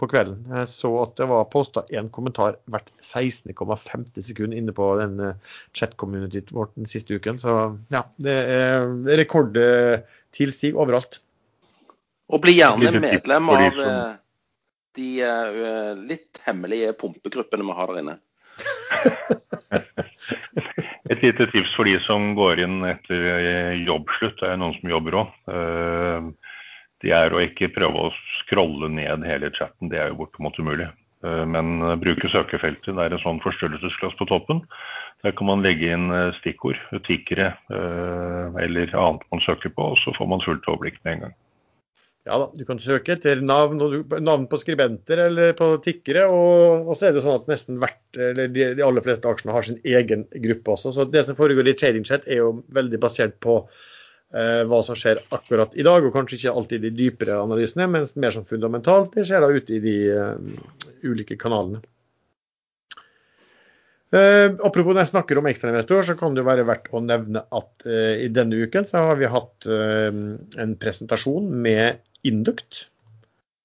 på 0.00 0.08
kvelden. 0.10 0.40
Jeg 0.50 0.70
så 0.72 0.90
at 1.04 1.14
det 1.20 1.28
var 1.30 1.46
posta 1.52 1.84
én 1.94 2.08
kommentar 2.10 2.56
hvert 2.72 2.88
16,50 3.04 4.24
sekund 4.24 4.56
inne 4.56 4.74
på 4.74 4.88
den 4.98 5.20
chat-communityet 5.76 6.50
vårt 6.56 6.74
den 6.74 6.88
siste 6.90 7.14
uken. 7.14 7.38
Så 7.38 7.54
ja, 7.94 8.02
det 8.18 8.38
er 8.56 8.88
rekordtilsig 10.34 10.74
overalt. 10.76 11.20
Og 12.28 12.40
bli 12.40 12.58
gjerne 12.58 13.00
medlem 13.00 13.48
av 13.52 13.60
eh, 13.60 14.14
de 14.96 15.20
eh, 15.22 15.96
litt 16.08 16.40
hemmelige 16.46 16.92
pumpegruppene 16.98 17.64
vi 17.64 17.72
har 17.72 17.86
der 17.92 18.00
inne. 18.00 18.18
Et 21.12 21.20
lite 21.20 21.46
tips 21.52 21.74
for 21.76 21.84
de 21.84 21.98
som 22.06 22.34
går 22.34 22.60
inn 22.64 22.84
etter 22.88 23.14
eh, 23.14 23.84
jobbslutt, 23.84 24.40
det 24.40 24.48
er 24.48 24.56
noen 24.56 24.74
som 24.80 24.90
jobber 24.90 25.14
òg. 25.20 25.28
Det 27.04 27.12
er 27.12 27.34
å 27.34 27.42
ikke 27.44 27.68
prøve 27.74 28.06
å 28.06 28.12
scrolle 28.40 28.88
ned 28.88 29.26
hele 29.28 29.50
chatten, 29.52 29.90
det 29.92 29.98
er 30.00 30.08
jo 30.08 30.22
bortimot 30.22 30.56
umulig. 30.58 30.88
Eh, 31.24 31.44
Men 31.44 32.00
bruke 32.00 32.28
søkefeltet. 32.32 32.94
Det 32.94 33.04
er 33.04 33.12
en 33.12 33.22
sånn 33.24 33.42
forstørrelsesglass 33.44 34.16
på 34.16 34.30
toppen. 34.32 34.64
Der 35.24 35.32
kan 35.32 35.48
man 35.48 35.64
legge 35.64 35.88
inn 35.94 36.10
eh, 36.12 36.34
stikkord, 36.40 36.80
tikkere 37.06 37.54
eh, 37.72 38.60
eller 38.64 38.92
annet 38.92 39.24
man 39.32 39.40
søker 39.44 39.72
på, 39.72 39.94
og 39.94 40.00
så 40.02 40.12
får 40.18 40.28
man 40.28 40.44
fullt 40.44 40.68
overblikk 40.68 41.00
med 41.02 41.14
en 41.14 41.26
gang. 41.26 41.34
Ja 42.24 42.38
da, 42.40 42.46
du 42.56 42.62
kan 42.64 42.78
søke 42.80 43.12
etter 43.18 43.40
navn, 43.44 43.82
navn 44.24 44.46
på 44.48 44.56
skribenter 44.60 45.20
eller 45.26 45.52
på 45.56 45.74
tikkere. 45.84 46.24
Og, 46.32 46.88
og 46.88 46.96
så 46.96 47.08
er 47.08 47.12
det 47.12 47.20
jo 47.20 47.24
sånn 47.26 47.42
at 47.42 47.50
nesten 47.52 47.80
hvert, 47.82 48.00
eller 48.16 48.48
de, 48.52 48.70
de 48.78 48.84
aller 48.84 49.04
fleste 49.04 49.28
aksjene 49.28 49.52
har 49.52 49.66
sin 49.66 49.80
egen 49.84 50.24
gruppe 50.46 50.72
også. 50.72 50.94
Så 50.96 51.04
det 51.12 51.26
som 51.26 51.36
foregår 51.36 51.68
i 51.68 51.76
trading 51.76 52.06
chat 52.08 52.24
er 52.24 52.40
jo 52.40 52.54
veldig 52.76 53.00
basert 53.02 53.36
på 53.44 53.58
eh, 53.60 54.62
hva 54.70 54.80
som 54.86 54.96
skjer 54.96 55.20
akkurat 55.36 55.76
i 55.76 55.84
dag, 55.84 56.04
og 56.04 56.16
kanskje 56.16 56.40
ikke 56.40 56.54
alltid 56.56 56.86
de 56.86 56.94
dypere 56.96 57.36
analysene, 57.42 57.90
mens 57.92 58.16
mer 58.16 58.32
som 58.32 58.48
fundamentalt 58.48 59.12
det 59.18 59.26
skjer 59.28 59.44
da 59.44 59.52
ute 59.52 59.76
i 59.76 59.82
de 59.84 59.96
uh, 60.16 60.72
ulike 61.04 61.36
kanalene. 61.40 61.84
Eh, 64.14 64.48
apropos 64.62 64.94
når 64.94 65.02
jeg 65.02 65.10
snakker 65.10 65.40
om 65.40 65.48
ekstrainvestor, 65.50 66.04
så 66.06 66.14
kan 66.18 66.36
det 66.36 66.44
være 66.46 66.66
verdt 66.68 66.90
å 66.94 67.00
nevne 67.02 67.42
at 67.56 67.86
eh, 67.88 68.26
i 68.26 68.28
denne 68.30 68.60
uken 68.62 68.86
så 68.86 69.08
har 69.08 69.18
vi 69.18 69.30
hatt 69.30 69.66
eh, 69.66 70.10
en 70.62 70.74
presentasjon 70.78 71.48
med 71.64 72.02
Induct. 72.28 72.86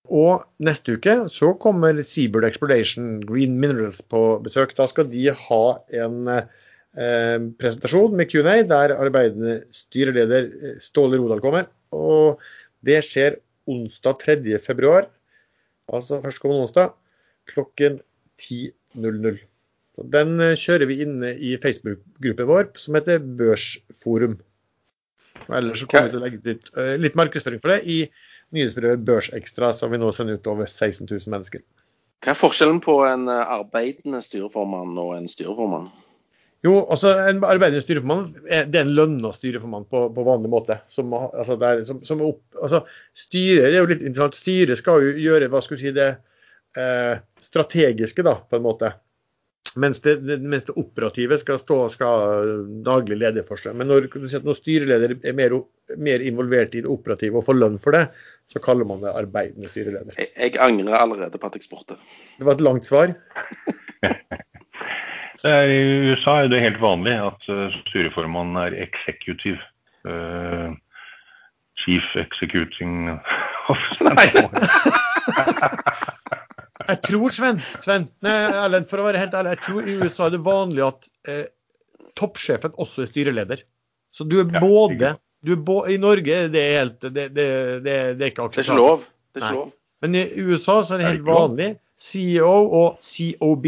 Og 0.10 0.48
neste 0.66 0.96
uke 0.98 1.16
så 1.30 1.52
kommer 1.62 2.00
Seabird 2.02 2.48
Exploration 2.48 3.20
Green 3.30 3.60
Minerals 3.62 4.02
på 4.02 4.40
besøk. 4.42 4.74
Da 4.78 4.88
skal 4.90 5.12
de 5.12 5.28
ha 5.30 5.62
en 6.02 6.32
eh, 6.34 7.38
presentasjon 7.62 8.18
med 8.18 8.32
Q&A 8.32 8.64
der 8.66 8.96
arbeidende 8.98 9.60
styreleder 9.76 10.50
eh, 10.50 10.82
Ståle 10.82 11.22
Rodal 11.22 11.44
kommer. 11.46 11.70
Og 11.94 12.42
det 12.86 13.04
skjer 13.06 13.38
onsdag 13.70 14.18
3. 14.26 14.58
februar, 14.66 15.12
altså 15.94 16.24
førstkommende 16.24 16.66
onsdag, 16.66 16.98
klokken 17.54 18.02
10.00. 18.42 19.44
Den 20.14 20.40
eh, 20.44 20.58
kjører 20.60 20.90
vi 20.90 21.02
inne 21.04 21.34
i 21.36 21.56
Facebook-gruppen 21.62 22.50
vår 22.50 22.72
som 22.80 22.98
heter 22.98 23.20
Børsforum. 23.20 24.40
Og 25.48 25.56
ellers 25.58 25.82
så 25.82 25.88
kommer 25.90 26.10
vi 26.10 26.14
til 26.14 26.20
å 26.20 26.26
legge 26.26 26.56
ut 26.56 26.74
eh, 26.78 26.96
litt 27.02 27.18
markedsføring 27.20 27.62
for 27.64 27.74
det 27.74 27.82
i 27.90 28.00
nyhetsbrevet 28.56 29.06
Børsekstra, 29.06 29.72
som 29.78 29.94
vi 29.94 30.00
nå 30.02 30.12
sender 30.16 30.40
ut 30.40 30.50
over 30.50 30.70
16 30.70 31.06
000 31.06 31.32
mennesker. 31.34 31.64
Hva 32.24 32.34
er 32.34 32.40
forskjellen 32.40 32.82
på 32.84 33.00
en 33.08 33.28
eh, 33.32 33.56
arbeidende 33.60 34.22
styreformann 34.24 34.98
og 35.00 35.16
en 35.18 35.28
styreformann? 35.32 35.90
Jo, 36.66 36.74
altså 36.92 37.14
en 37.30 37.38
arbeidende 37.48 37.80
styreformann 37.86 38.34
det 38.44 38.76
er 38.76 38.82
en 38.82 38.96
lønna 38.98 39.30
styreformann 39.32 39.86
på, 39.88 40.02
på 40.16 40.26
vanlig 40.28 40.52
måte. 40.52 40.82
Som, 40.92 41.14
altså, 41.16 41.56
er, 41.64 41.86
som, 41.88 42.02
som 42.08 42.24
opp, 42.26 42.42
altså, 42.60 42.84
styret 43.16 43.70
er 43.70 43.78
jo 43.80 43.88
litt 43.88 44.04
interessant. 44.04 44.42
Styret 44.42 44.82
skal 44.82 45.06
jo 45.06 45.14
gjøre 45.24 45.48
hva 45.52 45.64
skal 45.64 45.80
vi 45.80 45.86
si, 45.86 45.94
det 45.96 46.10
eh, 46.78 47.22
strategiske, 47.46 48.26
da, 48.28 48.36
på 48.44 48.60
en 48.60 48.68
måte. 48.68 48.92
Mens 49.78 50.02
det, 50.02 50.16
det, 50.26 50.40
mens 50.42 50.66
det 50.66 50.74
operative 50.82 51.38
skal 51.38 51.60
stå 51.62 51.78
skal 51.94 52.48
daglig 52.86 53.20
leder 53.20 53.46
for 53.46 53.62
seg. 53.62 53.76
Men 53.78 53.92
når, 53.92 54.08
kan 54.10 54.24
du 54.24 54.30
si 54.32 54.40
at 54.40 54.48
når 54.48 54.58
styreleder 54.58 55.14
er 55.20 55.38
mer, 55.38 55.54
mer 56.02 56.24
involvert 56.26 56.74
i 56.74 56.82
det 56.82 56.90
operative 56.90 57.38
og 57.38 57.46
får 57.46 57.60
lønn 57.60 57.78
for 57.82 57.94
det, 57.94 58.08
så 58.50 58.62
kaller 58.66 58.88
man 58.90 59.04
det 59.04 59.14
arbeidende 59.14 59.70
styreleder. 59.70 60.18
Jeg, 60.18 60.34
jeg 60.34 60.58
angrer 60.66 60.98
allerede 60.98 61.38
på 61.38 61.52
at 61.52 61.60
jeg 61.60 61.68
spurte. 61.68 62.00
Det 62.40 62.48
var 62.48 62.58
et 62.58 62.66
langt 62.66 62.90
svar. 62.90 63.14
I 65.40 65.80
USA 66.10 66.42
er 66.44 66.50
det 66.52 66.66
helt 66.66 66.82
vanlig 66.84 67.14
at 67.16 67.46
eh, 67.48 67.76
styreformannen 67.86 68.58
er 68.60 68.76
executive. 68.84 69.62
Uh, 70.08 70.74
chief 71.80 72.04
executing 72.16 73.20
officer. 73.72 74.10
Jeg 76.90 77.02
tror, 77.06 77.30
Sven, 77.34 77.60
Sven 77.84 78.08
nei, 78.26 78.36
Erlend, 78.64 78.88
for 78.90 79.02
å 79.02 79.06
være 79.06 79.22
helt 79.22 79.36
ærlig, 79.38 79.56
jeg 79.56 79.64
tror 79.68 79.88
i 79.90 79.96
USA 80.02 80.28
er 80.28 80.34
det 80.34 80.40
vanlig 80.46 80.86
at 80.88 81.10
eh, 81.30 81.44
toppsjefen 82.18 82.74
også 82.82 83.04
er 83.06 83.12
styreleder. 83.12 83.62
Så 84.16 84.26
du 84.26 84.40
er 84.42 84.48
Ja, 84.50 84.62
både 84.64 85.12
du 85.46 85.54
er 85.54 85.62
bo, 85.64 85.84
I 85.88 86.00
Norge 86.02 86.34
er 86.36 86.50
det 86.52 86.64
helt 86.74 87.04
Det, 87.06 87.14
det, 87.14 87.30
det, 87.36 87.46
det 87.86 87.94
er 87.94 88.10
ikke 88.10 88.18
Det 88.18 88.26
er 88.26 88.32
ikke 88.34 88.48
akseptabelt. 88.50 88.80
lov. 88.82 89.06
Det 89.34 89.40
er 89.42 89.46
ikke 89.46 89.60
lov. 89.60 89.72
Men 90.02 90.16
i 90.18 90.24
USA 90.50 90.80
så 90.84 90.96
er 90.96 91.02
det 91.04 91.12
helt 91.14 91.28
vanlig. 91.28 91.70
CEO 92.00 92.56
og 92.80 93.00
COB, 93.04 93.66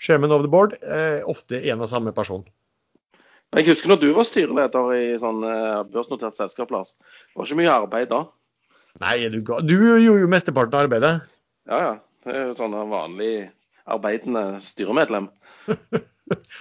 Chairman 0.00 0.32
of 0.34 0.44
the 0.44 0.50
Board, 0.50 0.76
er 0.82 1.24
ofte 1.30 1.58
en 1.70 1.82
og 1.82 1.90
samme 1.90 2.12
person. 2.14 2.44
Jeg 3.54 3.68
husker 3.68 3.92
når 3.92 4.00
du 4.02 4.08
var 4.14 4.26
styreleder 4.26 4.94
i 4.96 5.04
sånn 5.18 5.44
eh, 5.46 5.82
børsnotert 5.90 6.38
selskap, 6.38 6.72
Lars. 6.74 6.94
Det 6.98 7.38
var 7.38 7.46
ikke 7.50 7.60
mye 7.60 7.74
arbeid 7.74 8.10
da. 8.10 8.24
Nei, 9.02 9.14
er 9.26 9.34
du. 9.34 9.40
Du 9.42 9.74
gjorde 9.74 10.22
jo 10.22 10.30
mesteparten 10.30 10.74
av 10.78 10.86
arbeidet. 10.86 11.12
Ja, 11.70 11.78
ja. 11.82 11.94
Det 12.24 12.32
er 12.34 12.48
jo 12.48 12.56
sånn 12.56 12.74
vanlig 12.90 13.34
arbeidende 13.84 14.60
styremedlem. 14.64 15.28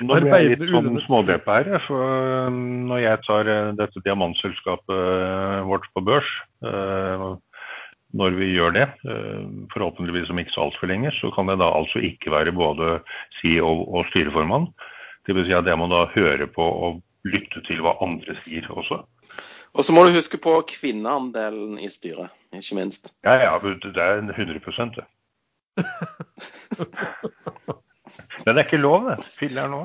Nå 0.04 0.18
blir 0.20 0.34
jeg 0.34 0.58
litt 0.58 0.66
sånn 0.74 1.00
smådeppe 1.06 1.56
her. 1.56 1.70
For 1.86 2.52
når 2.52 3.00
jeg 3.06 3.22
tar 3.24 3.52
dette 3.80 4.04
diamantselskapet 4.04 5.64
vårt 5.70 5.88
på 5.96 6.04
børs, 6.04 6.32
når 8.14 8.36
vi 8.38 8.52
gjør 8.52 8.76
det, 8.76 8.90
forhåpentligvis 9.74 10.30
om 10.34 10.44
ikke 10.44 10.54
så 10.54 10.68
altfor 10.68 10.92
lenge, 10.92 11.14
så 11.18 11.32
kan 11.34 11.50
jeg 11.50 11.62
da 11.64 11.72
altså 11.80 12.04
ikke 12.04 12.34
være 12.36 12.54
både 12.54 13.00
CEO 13.40 13.72
og 13.88 14.06
styreformann. 14.12 14.68
Dvs. 15.24 15.48
Si 15.48 15.56
at 15.56 15.72
jeg 15.72 15.80
må 15.80 15.88
da 15.88 16.04
høre 16.12 16.50
på 16.52 16.68
og 16.68 17.00
lytte 17.24 17.64
til 17.64 17.80
hva 17.86 17.96
andre 18.04 18.36
sier 18.44 18.68
også. 18.68 19.00
Og 19.74 19.88
så 19.88 19.96
må 19.96 20.04
du 20.06 20.14
huske 20.14 20.38
på 20.38 20.60
kvinneandelen 20.70 21.80
i 21.82 21.88
styret, 21.90 22.30
ikke 22.54 22.76
minst. 22.78 23.14
Ja, 23.26 23.40
ja, 23.42 23.54
det 23.64 23.96
er 23.96 24.20
100 24.22 24.60
det. 25.00 25.08
Men 28.46 28.56
det 28.56 28.60
er 28.60 28.66
ikke 28.66 28.82
lov, 28.82 29.10
det. 29.10 29.18
Filler 29.40 29.70
nå. 29.72 29.84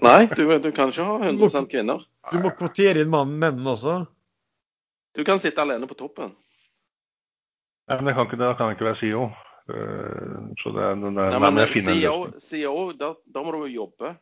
Nei, 0.00 0.24
du, 0.32 0.46
du, 0.58 0.70
kan 0.72 0.88
ikke 0.90 1.04
ha 1.04 1.18
100 1.28 1.66
kvinner. 1.70 2.06
Du 2.30 2.38
må 2.40 2.52
kvotere 2.56 3.02
inn 3.02 3.12
mannen 3.12 3.36
mennene 3.40 3.74
også. 3.74 3.98
Du 5.16 5.22
kan 5.26 5.40
sitte 5.42 5.62
alene 5.62 5.88
på 5.90 5.98
toppen. 5.98 6.32
Nei, 7.90 7.98
men 7.98 8.08
det 8.08 8.14
kan 8.16 8.28
ikke, 8.28 8.38
det 8.40 8.50
kan 8.58 8.72
ikke 8.74 8.88
være 8.88 9.00
CEO. 9.02 9.24
Eh, 9.70 10.36
så 10.62 10.72
det, 10.76 10.86
det, 11.02 11.10
er, 11.10 11.36
Nei, 11.36 11.50
men 11.50 11.74
CEO, 11.74 12.16
CEO 12.42 12.76
da, 12.96 13.12
da, 13.26 13.44
må 13.44 13.54
du 13.54 13.64
jo 13.64 13.72
jobbe. 13.82 14.14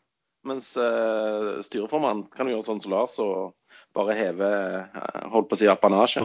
Mens 0.49 0.71
uh, 0.79 1.59
styreformann 1.66 2.23
kan 2.33 2.47
du 2.47 2.55
gjøre 2.55 2.64
sånn 2.64 2.81
som 2.81 2.93
Lars 2.95 3.16
og 3.21 3.57
bare 3.97 4.14
heve 4.16 4.49
uh, 4.95 5.25
holdt 5.35 5.51
på 5.51 5.59
å 5.59 5.61
si 5.61 5.69
apanasje. 5.69 6.23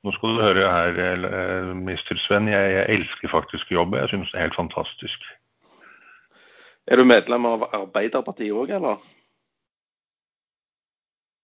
Nå 0.00 0.12
skal 0.16 0.32
du 0.32 0.40
høre 0.40 0.68
her, 0.72 1.24
uh, 1.28 1.72
mister 1.76 2.16
Sven. 2.24 2.48
Jeg, 2.48 2.72
jeg, 2.72 2.98
elsker 2.98 3.32
faktisk 3.32 3.72
å. 3.76 3.84
Jeg 3.98 4.12
syns 4.14 4.32
det 4.32 4.38
er 4.38 4.46
helt 4.48 4.56
fantastisk. 4.56 5.30
Er 6.90 6.96
du 6.96 7.04
medlem 7.04 7.46
av 7.46 7.66
Arbeiderpartiet 7.76 8.56
òg, 8.56 8.72
eller? 8.80 9.02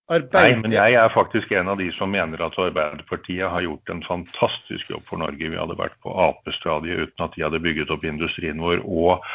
Nei, 0.07 0.53
men 0.55 0.71
jeg 0.71 0.95
er 0.95 1.11
faktisk 1.11 1.51
en 1.59 1.69
av 1.73 1.81
de 1.81 1.89
som 1.97 2.13
mener 2.15 2.39
at 2.45 2.55
Arbeiderpartiet 2.63 3.51
har 3.51 3.65
gjort 3.65 3.91
en 3.91 4.05
fantastisk 4.07 4.91
jobb 4.93 5.03
for 5.09 5.19
Norge. 5.19 5.51
Vi 5.51 5.59
hadde 5.59 5.77
vært 5.81 5.97
på 6.05 6.15
Ap-stadiet 6.15 7.09
uten 7.09 7.25
at 7.27 7.35
de 7.35 7.43
hadde 7.43 7.61
bygget 7.65 7.91
opp 7.91 8.07
industrien 8.07 8.63
vår 8.63 8.85
og, 8.87 9.27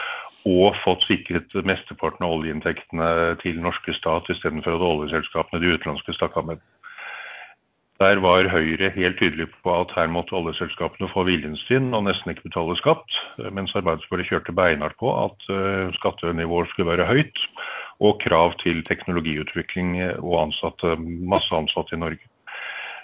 og 0.48 0.78
fått 0.86 1.04
sikret 1.10 1.52
mesteparten 1.68 2.24
av 2.24 2.38
oljeinntektene 2.38 3.10
til 3.44 3.60
norske 3.60 3.98
stat, 4.00 4.32
istedenfor 4.32 4.80
at 4.80 4.88
oljeselskapene, 4.88 5.60
de 5.60 5.76
utenlandske, 5.76 6.16
stakk 6.16 6.40
av 6.40 6.54
med. 6.54 6.64
Der 8.02 8.18
var 8.18 8.48
Høyre 8.50 8.90
helt 8.96 9.20
tydelig 9.20 9.46
på 9.62 9.74
at 9.78 9.92
her 9.94 10.08
måtte 10.10 10.34
oljeselskapene 10.34 11.10
få 11.12 11.22
viljen 11.28 11.54
sin 11.68 11.92
og 11.94 12.08
nesten 12.08 12.32
ikke 12.32 12.48
betale 12.48 12.74
skatt, 12.80 13.18
mens 13.54 13.76
Arbeiderpartiet 13.78 14.32
kjørte 14.32 14.56
beinhardt 14.58 14.98
på 14.98 15.12
at 15.14 15.46
uh, 15.54 15.92
skattenivået 16.00 16.72
skulle 16.72 16.90
være 16.96 17.06
høyt, 17.06 17.44
og 18.02 18.18
krav 18.24 18.56
til 18.64 18.82
teknologiutvikling 18.88 20.00
og 20.18 20.34
ansatte, 20.48 20.96
masse 20.98 21.54
ansatte 21.54 21.94
i 21.94 22.02
Norge. 22.02 22.26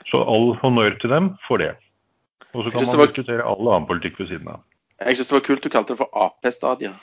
Så 0.09 0.23
all 0.23 0.55
honnør 0.63 0.97
til 0.97 1.13
dem 1.13 1.29
for 1.45 1.61
det. 1.61 1.75
Og 2.55 2.65
så 2.65 2.73
kan 2.73 2.87
man 2.87 2.97
var... 3.03 3.11
diskutere 3.11 3.45
all 3.45 3.69
annen 3.69 3.85
politikk 3.91 4.17
ved 4.23 4.31
siden 4.31 4.49
av. 4.55 4.65
Jeg 5.03 5.19
syns 5.19 5.29
det 5.29 5.37
var 5.37 5.45
kult 5.45 5.61
du 5.67 5.69
kalte 5.69 5.93
det 5.93 6.01
for 6.01 6.25
Ap-stadiet. 6.25 6.97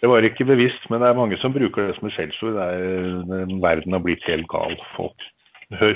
Det 0.00 0.08
var 0.10 0.26
ikke 0.26 0.44
bevisst, 0.44 0.84
men 0.90 1.00
det 1.00 1.08
er 1.08 1.16
mange 1.16 1.38
som 1.40 1.54
bruker 1.54 1.88
det 1.88 1.96
som 1.96 2.08
et 2.08 2.16
skjellsord. 2.16 2.58
Verden 3.62 3.96
har 3.96 4.04
blitt 4.04 4.26
helt 4.28 4.48
gal. 4.52 4.76
Folk, 4.92 5.24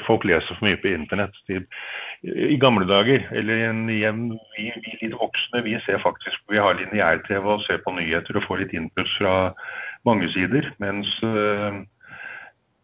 folk 0.07 0.25
leser 0.25 0.57
for 0.57 0.65
mye 0.65 0.79
på 0.81 0.95
internett. 0.95 1.37
De, 1.51 1.61
I 2.25 2.57
gamle 2.61 2.89
dager, 2.89 3.27
eller 3.37 3.61
igjen, 3.93 4.23
vi, 4.57 4.71
vi 4.73 4.97
litt 5.03 5.17
voksne, 5.21 5.63
vi 5.67 5.77
ser 5.85 6.01
faktisk 6.03 6.53
Vi 6.53 6.61
har 6.61 6.79
lineær-TV 6.79 7.45
og 7.45 7.65
ser 7.67 7.83
på 7.85 7.93
nyheter 7.97 8.41
og 8.41 8.47
får 8.49 8.65
litt 8.65 8.77
input 8.77 9.11
fra 9.19 9.35
mange 10.09 10.31
sider. 10.33 10.71
Mens, 10.81 11.13
øh, 11.21 11.83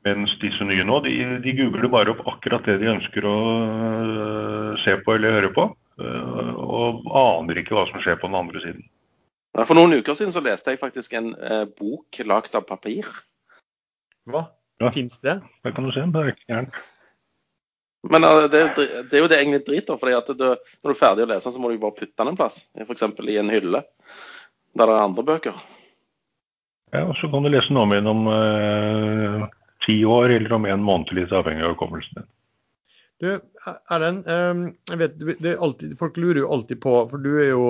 mens 0.05 0.37
disse 0.45 0.69
nye 0.69 0.85
nå, 0.85 1.01
de, 1.09 1.17
de, 1.45 1.57
googler 1.57 1.89
bare 1.93 2.13
opp 2.13 2.21
akkurat 2.29 2.69
det 2.69 2.77
de 2.85 2.93
ønsker 2.93 3.25
å 3.25 3.39
øh, 3.57 4.77
se 4.85 4.99
på 5.01 5.17
eller 5.17 5.41
høre 5.41 5.53
på. 5.57 5.71
Og 5.97 7.07
aner 7.09 7.57
ikke 7.57 7.73
hva 7.73 7.87
som 7.89 8.03
skjer 8.05 8.21
på 8.21 8.29
den 8.29 8.37
andre 8.37 8.61
siden. 8.61 8.85
For 9.65 9.79
noen 9.79 9.97
uker 9.97 10.17
siden 10.17 10.35
så 10.35 10.43
leste 10.45 10.75
jeg 10.75 10.83
faktisk 10.83 11.15
en 11.17 11.31
eh, 11.41 11.65
bok 11.79 12.19
lagd 12.29 12.59
av 12.59 12.67
papir. 12.69 13.09
Hva? 14.29 14.49
Ja. 14.83 14.91
Fins 14.93 15.17
det? 15.25 15.39
Det 15.65 15.73
kan 15.73 15.87
du 15.87 15.93
se. 15.95 16.05
Det 16.13 16.23
er 16.23 16.35
ikke 16.35 16.51
gærent. 16.51 16.77
Men 18.11 18.27
uh, 18.27 18.45
det, 18.53 18.61
det, 18.77 19.17
er 19.17 19.25
jo 19.25 19.31
det 19.31 19.39
egentlig 19.41 19.63
drit 19.67 19.89
fordi 19.89 20.15
at 20.15 20.29
det, 20.39 20.53
når 20.83 20.91
du 20.91 20.93
er 20.93 21.01
ferdig 21.01 21.25
å 21.25 21.31
lese, 21.31 21.53
så 21.53 21.63
må 21.63 21.73
du 21.73 21.81
bare 21.83 21.97
putte 21.97 22.15
den 22.21 22.35
en 22.35 22.39
plass. 22.39 22.67
F.eks. 22.77 23.07
i 23.25 23.41
en 23.41 23.53
hylle 23.53 23.83
der 24.77 24.91
det 24.91 24.93
er 24.93 25.07
andre 25.07 25.25
bøker. 25.25 25.59
Ja, 26.93 27.07
og 27.07 27.17
så 27.19 27.31
kan 27.33 27.43
du 27.43 27.51
lese 27.51 27.73
den 27.73 27.81
om 27.81 27.95
igjen 27.95 28.13
om 28.13 28.29
uh, 28.29 29.47
ti 29.87 29.97
år 30.05 30.37
eller 30.37 30.53
om 30.59 30.69
en 30.69 30.85
måned, 30.85 31.15
litt 31.17 31.33
avhengig 31.35 31.65
av 31.65 31.75
hukommelsen 31.75 32.21
din. 32.21 32.29
Du, 33.23 33.29
Erlend. 33.89 34.27
Ehm, 34.29 34.65
jeg 34.91 35.01
vet, 35.01 35.47
alltid, 35.57 35.95
Folk 36.01 36.19
lurer 36.21 36.43
jo 36.43 36.51
alltid 36.53 36.81
på, 36.83 36.97
for 37.11 37.23
du 37.23 37.31
er 37.41 37.49
jo 37.49 37.63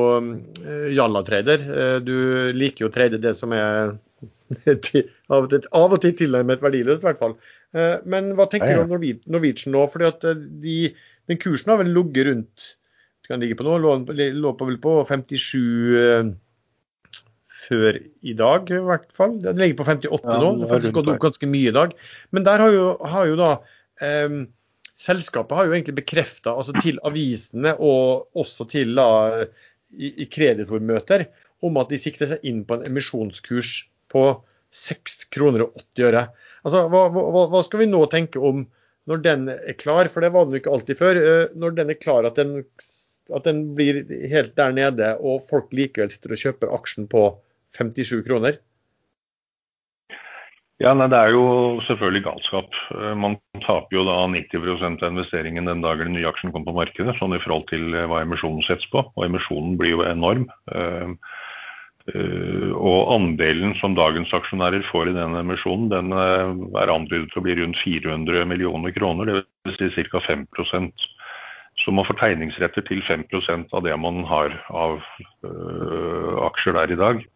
jallatrader. 0.96 1.66
Eh, 1.82 1.98
du 2.02 2.16
liker 2.56 2.86
jo 2.86 2.90
å 2.90 2.94
trade 2.94 3.22
det 3.22 3.34
som 3.38 3.54
er 3.54 3.94
av 4.56 5.44
og 5.44 5.50
til, 5.52 5.68
av 5.74 5.94
og 5.94 6.00
til 6.02 6.16
tilnærmet 6.18 6.64
verdiløst, 6.64 7.04
i 7.04 7.08
hvert 7.10 7.22
fall. 7.22 7.36
Eh, 7.76 8.02
men 8.10 8.32
hva 8.38 8.48
tenker 8.50 8.74
du 8.74 8.82
om 8.86 8.96
Norwegian 8.96 9.76
nå? 9.76 9.86
Fordi 9.92 10.10
at 10.10 10.26
de, 10.64 10.80
den 11.30 11.40
kursen 11.42 11.72
har 11.72 11.82
vel 11.82 11.94
ligget 11.94 12.30
rundt 12.32 12.72
kan 13.26 13.42
ligge 13.42 13.58
på 13.58 13.66
nå, 13.66 13.78
lå, 13.82 13.94
lå 14.06 14.52
på 14.58 14.68
vel 14.68 14.76
på 14.82 14.98
57 15.08 16.34
før 17.66 17.96
i 17.98 18.34
dag, 18.38 18.68
i 18.70 18.82
hvert 18.86 19.08
fall. 19.16 19.38
Den 19.42 19.58
ligger 19.58 19.80
på 19.80 19.86
58 19.88 20.20
ja, 20.30 20.36
nå. 20.42 20.50
Har 20.62 20.76
faktisk 20.76 20.94
gått 21.00 21.10
opp 21.10 21.24
ganske 21.24 21.48
mye 21.50 21.72
i 21.72 21.74
dag. 21.74 21.96
Men 22.34 22.46
der 22.46 22.62
har 22.62 22.74
jo, 22.74 22.84
har 23.02 23.26
jo 23.26 23.38
da 23.40 23.50
um, 24.28 24.44
selskapet 24.96 25.56
har 25.56 25.68
jo 25.68 25.74
egentlig 25.76 25.98
bekrefta 25.98 26.54
altså 26.56 26.74
til 26.80 26.98
avisene 27.04 27.74
og 27.76 28.30
også 28.38 28.66
til 28.72 28.94
da, 28.96 29.44
i, 29.92 30.12
i 30.24 30.28
kreditormøter 30.32 31.26
om 31.66 31.76
at 31.80 31.92
de 31.92 32.00
sikter 32.00 32.30
seg 32.30 32.44
inn 32.48 32.64
på 32.68 32.78
en 32.78 32.86
emisjonskurs 32.88 33.78
på 34.12 34.24
6 34.76 35.28
kroner 35.32 35.66
og 35.66 35.78
80 35.96 36.08
øre. 36.10 36.26
Altså, 36.66 36.82
hva, 36.92 37.06
hva, 37.12 37.46
hva, 37.52 37.62
skal 37.64 37.84
vi 37.84 37.88
nå 37.90 38.02
tenke 38.12 38.42
om 38.42 38.66
når 39.06 39.22
den 39.22 39.48
er 39.54 39.76
klar, 39.78 40.08
for 40.10 40.24
det 40.24 40.32
var 40.34 40.46
den 40.46 40.56
jo 40.56 40.62
ikke 40.62 40.72
alltid 40.74 40.98
før. 40.98 41.20
Eh, 41.20 41.54
når 41.54 41.76
den 41.76 41.92
er 41.92 41.98
klar, 42.00 42.26
at 42.26 42.38
den, 42.40 42.64
at 43.30 43.46
den 43.46 43.62
blir 43.78 44.02
helt 44.32 44.56
der 44.58 44.74
nede 44.74 45.12
og 45.20 45.46
folk 45.50 45.70
likevel 45.76 46.10
sitter 46.12 46.34
og 46.34 46.42
kjøper 46.42 46.74
aksjen 46.74 47.06
på 47.10 47.28
57 47.78 48.24
kroner? 48.26 48.58
Ja, 50.76 50.92
nei, 50.92 51.08
Det 51.08 51.16
er 51.16 51.32
jo 51.32 51.80
selvfølgelig 51.86 52.24
galskap. 52.26 52.74
Eh, 52.92 53.14
man 53.16 53.38
taper 53.64 53.96
jo 53.96 54.04
da 54.04 54.18
90% 54.28 55.00
av 55.00 55.14
investeringen 55.14 55.64
den 55.64 55.80
dagen 55.80 56.10
den 56.10 56.18
nye 56.18 56.28
aksjen 56.28 56.52
kommer 56.52 56.68
på 56.68 56.76
markedet, 56.76 57.16
sånn 57.16 57.32
i 57.32 57.40
forhold 57.40 57.64
til 57.70 57.94
eh, 57.94 58.04
hva 58.04 58.20
emisjonen 58.20 58.60
settes 58.66 58.84
på. 58.92 59.00
Og 59.16 59.24
emisjonen 59.24 59.78
blir 59.80 59.94
jo 59.94 60.04
enorm. 60.04 60.44
Eh, 60.76 61.16
og 62.06 63.08
andelen 63.16 63.72
som 63.80 63.96
dagens 63.96 64.30
aksjonærer 64.36 64.84
får 64.92 65.08
i 65.10 65.16
den 65.16 65.32
emisjonen, 65.40 65.88
den 65.90 66.12
er 66.14 66.92
antydet 66.92 67.32
til 67.32 67.40
å 67.40 67.42
bli 67.48 67.56
rundt 67.58 67.80
400 67.82 68.44
millioner 68.46 68.94
kroner, 68.94 69.32
dvs. 69.66 69.80
Si 69.96 70.04
ca. 70.12 70.20
5 70.22 70.46
Så 71.82 71.90
man 71.90 72.06
får 72.06 72.20
tegningsretter 72.20 72.86
til 72.86 73.02
5% 73.02 73.74
av 73.74 73.82
det 73.82 73.96
man 73.98 74.22
har 74.22 74.54
av 74.70 75.02
aksjer 76.46 76.78
der 76.78 76.94
i 76.94 77.00
dag. 77.02 77.26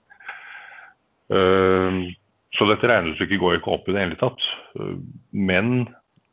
Så 2.59 2.67
dette 2.67 2.89
regnestykket 2.91 3.41
går 3.41 3.59
ikke 3.59 3.75
opp 3.77 3.89
i 3.89 3.95
det 3.95 4.05
hele 4.05 4.19
tatt. 4.21 4.47
Men 5.31 5.85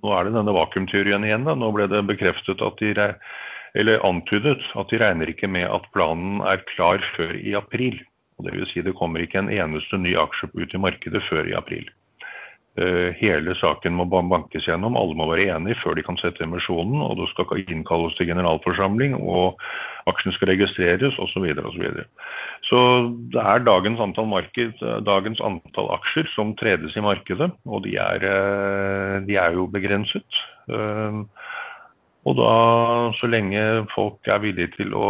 nå 0.03 0.13
er 0.13 0.27
det 0.27 0.35
denne 0.37 0.55
vakuumteorien 0.55 1.25
igjen. 1.25 1.45
Da. 1.47 1.55
Nå 1.57 1.69
ble 1.75 1.87
det 1.91 2.03
bekreftet 2.09 2.61
at 2.63 2.81
de, 2.81 3.09
eller 3.77 4.05
antydet 4.07 4.61
at 4.77 4.93
de 4.93 5.01
regner 5.01 5.29
ikke 5.31 5.49
med 5.51 5.67
at 5.69 5.85
planen 5.93 6.41
er 6.47 6.63
klar 6.73 7.03
før 7.15 7.35
i 7.37 7.53
april. 7.57 7.99
Dvs. 8.37 8.73
si 8.73 8.83
det 8.85 8.93
kommer 8.97 9.23
ikke 9.23 9.41
en 9.41 9.53
eneste 9.53 9.97
ny 9.97 10.13
aksje 10.19 10.51
ut 10.53 10.73
i 10.73 10.81
markedet 10.81 11.23
før 11.29 11.49
i 11.49 11.55
april. 11.57 11.87
Eh, 12.77 13.15
hele 13.17 13.55
saken 13.57 13.95
må 13.97 14.05
bankes 14.05 14.67
gjennom, 14.67 14.97
alle 14.99 15.17
må 15.17 15.25
være 15.31 15.47
enige 15.55 15.79
før 15.81 15.95
de 15.97 16.03
kan 16.05 16.19
sette 16.21 16.43
emisjonen. 16.45 17.01
Og 17.01 17.15
det 17.17 17.29
skal 17.31 17.63
innkalles 17.63 18.13
til 18.17 18.29
generalforsamling, 18.29 19.15
og 19.17 19.57
aksjen 20.09 20.35
skal 20.35 20.51
registreres 20.53 21.17
osv. 21.17 21.33
Så, 21.33 21.41
videre, 21.41 21.65
og 21.65 21.73
så, 21.73 21.81
videre. 21.81 22.05
så 22.69 22.79
det 23.33 23.41
er 23.41 23.65
dagens 23.65 24.01
antall, 24.03 24.29
marked, 24.29 24.85
dagens 25.05 25.41
antall 25.41 25.89
aksjer 25.97 26.29
som 26.35 26.53
tredes 26.57 26.95
i 26.97 27.05
markedet, 27.05 27.49
og 27.65 27.83
de 27.85 27.97
er, 28.01 28.25
eh, 28.29 29.17
de 29.25 29.41
er 29.41 29.57
jo 29.57 29.65
begrenset. 29.73 30.41
Eh, 30.69 31.21
og 32.27 32.35
da, 32.35 32.53
så 33.17 33.29
lenge 33.31 33.87
folk 33.93 34.27
er 34.27 34.43
villige 34.43 34.75
til 34.75 34.93
å 34.93 35.09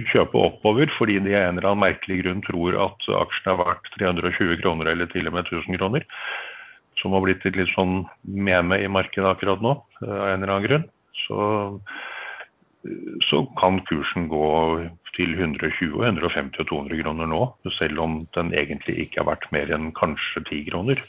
kjøpe 0.00 0.40
oppover 0.40 0.90
fordi 0.96 1.18
de 1.20 1.34
av 1.36 1.50
en 1.50 1.58
eller 1.58 1.68
annen 1.70 1.84
merkelig 1.84 2.22
grunn 2.22 2.40
tror 2.46 2.78
at 2.86 3.10
aksjen 3.18 3.52
er 3.52 3.60
verdt 3.60 3.90
320 3.98 4.56
kroner 4.62 4.92
eller 4.92 5.10
til 5.12 5.28
og 5.28 5.36
med 5.36 5.50
1000 5.50 5.78
kroner. 5.78 6.06
Som 7.00 7.16
har 7.16 7.24
blitt 7.24 7.44
et 7.48 7.58
litt 7.58 7.72
sånn 7.74 8.02
meme 8.22 8.78
i 8.80 8.88
markedet 8.88 9.28
akkurat 9.28 9.62
nå, 9.64 9.76
av 10.06 10.26
en 10.30 10.42
eller 10.42 10.54
annen 10.54 10.66
grunn. 10.68 10.88
Så, 11.24 11.38
så 13.28 13.42
kan 13.58 13.80
kursen 13.88 14.28
gå 14.32 14.48
til 15.16 15.34
120, 15.36 15.98
150 16.00 16.62
og 16.62 16.70
200 16.70 17.02
kroner 17.02 17.28
nå, 17.28 17.42
selv 17.76 18.00
om 18.04 18.20
den 18.36 18.52
egentlig 18.56 18.96
ikke 19.04 19.22
har 19.22 19.34
vært 19.34 19.50
mer 19.52 19.72
enn 19.74 19.90
kanskje 19.98 20.44
10 20.46 20.70
kroner. 20.70 21.02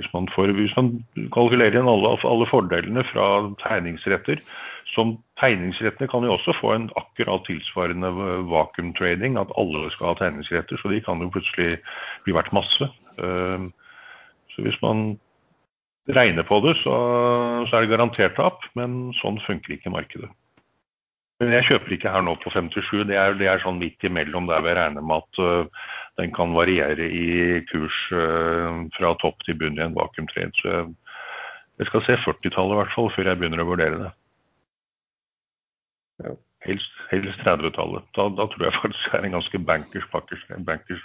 Hvis 0.00 0.12
man, 0.14 0.28
får, 0.32 0.54
hvis 0.56 0.72
man 0.78 0.92
kalkulerer 1.34 1.76
inn 1.76 1.88
alle, 1.90 2.14
alle, 2.24 2.46
fordelene 2.48 3.04
fra 3.10 3.26
tegningsretter, 3.60 4.40
som 4.94 5.18
tegningsrettene 5.42 6.08
kan 6.10 6.24
jo 6.24 6.32
også 6.38 6.54
få 6.56 6.72
en 6.72 6.86
akkurat 6.96 7.44
tilsvarende 7.46 8.08
vakuumtrading, 8.48 9.36
at 9.36 9.52
alle 9.60 9.90
skal 9.92 10.14
ha 10.14 10.18
tegningsretter, 10.22 10.80
så 10.80 10.92
de 10.92 11.02
kan 11.04 11.20
jo 11.20 11.28
plutselig 11.34 11.76
bli 12.24 12.34
verdt 12.34 12.54
masse. 12.56 12.88
Ehm, 13.20 13.68
så 14.54 14.64
hvis 14.64 14.80
man 14.82 15.18
regner 16.08 16.48
på 16.48 16.62
det, 16.64 16.78
så, 16.80 16.96
så 17.68 17.76
er 17.76 17.84
det 17.84 17.92
garantert 17.92 18.38
tap, 18.40 18.64
men 18.78 19.12
sånn 19.20 19.38
funker 19.44 19.76
ikke 19.76 19.92
markedet. 19.92 20.32
Men 21.40 21.54
jeg 21.56 21.70
kjøper 21.70 21.94
ikke 21.96 22.12
her 22.12 22.24
nå 22.24 22.34
på 22.42 22.52
57. 22.52 23.06
Det 23.08 23.16
er, 23.16 23.36
det 23.40 23.48
er 23.48 23.62
sånn 23.62 23.78
midt 23.80 24.04
imellom 24.04 24.48
der 24.48 24.64
vi 24.64 24.74
regner 24.76 25.04
med 25.04 25.22
at 25.24 25.44
den 26.20 26.34
kan 26.36 26.54
variere 26.56 27.06
i 27.08 27.60
kurs 27.70 27.96
uh, 28.12 28.84
fra 28.96 29.14
topp 29.22 29.40
til 29.46 29.58
bunn 29.60 29.78
i 29.80 29.84
en 29.84 29.96
vakuumtrade. 29.96 30.52
Så 30.60 30.68
jeg, 30.68 30.92
jeg 31.80 31.90
skal 31.90 32.06
se 32.06 32.18
40-tallet 32.26 32.76
i 32.76 32.80
hvert 32.82 32.94
fall 32.94 33.10
før 33.16 33.32
jeg 33.32 33.40
begynner 33.40 33.64
å 33.64 33.70
vurdere 33.72 34.02
det. 34.04 34.12
Ja. 36.26 36.36
Helst, 36.68 36.92
helst 37.08 37.40
30-tallet. 37.46 38.06
Da, 38.18 38.28
da, 38.36 38.46
tror 38.52 38.68
jeg 38.68 38.76
faktisk 38.76 39.08
det 39.08 39.18
er 39.22 39.30
en 39.30 39.38
ganske 39.38 39.64
bankers, 39.72 40.06
bankers, 40.12 40.46
bankers 40.68 41.04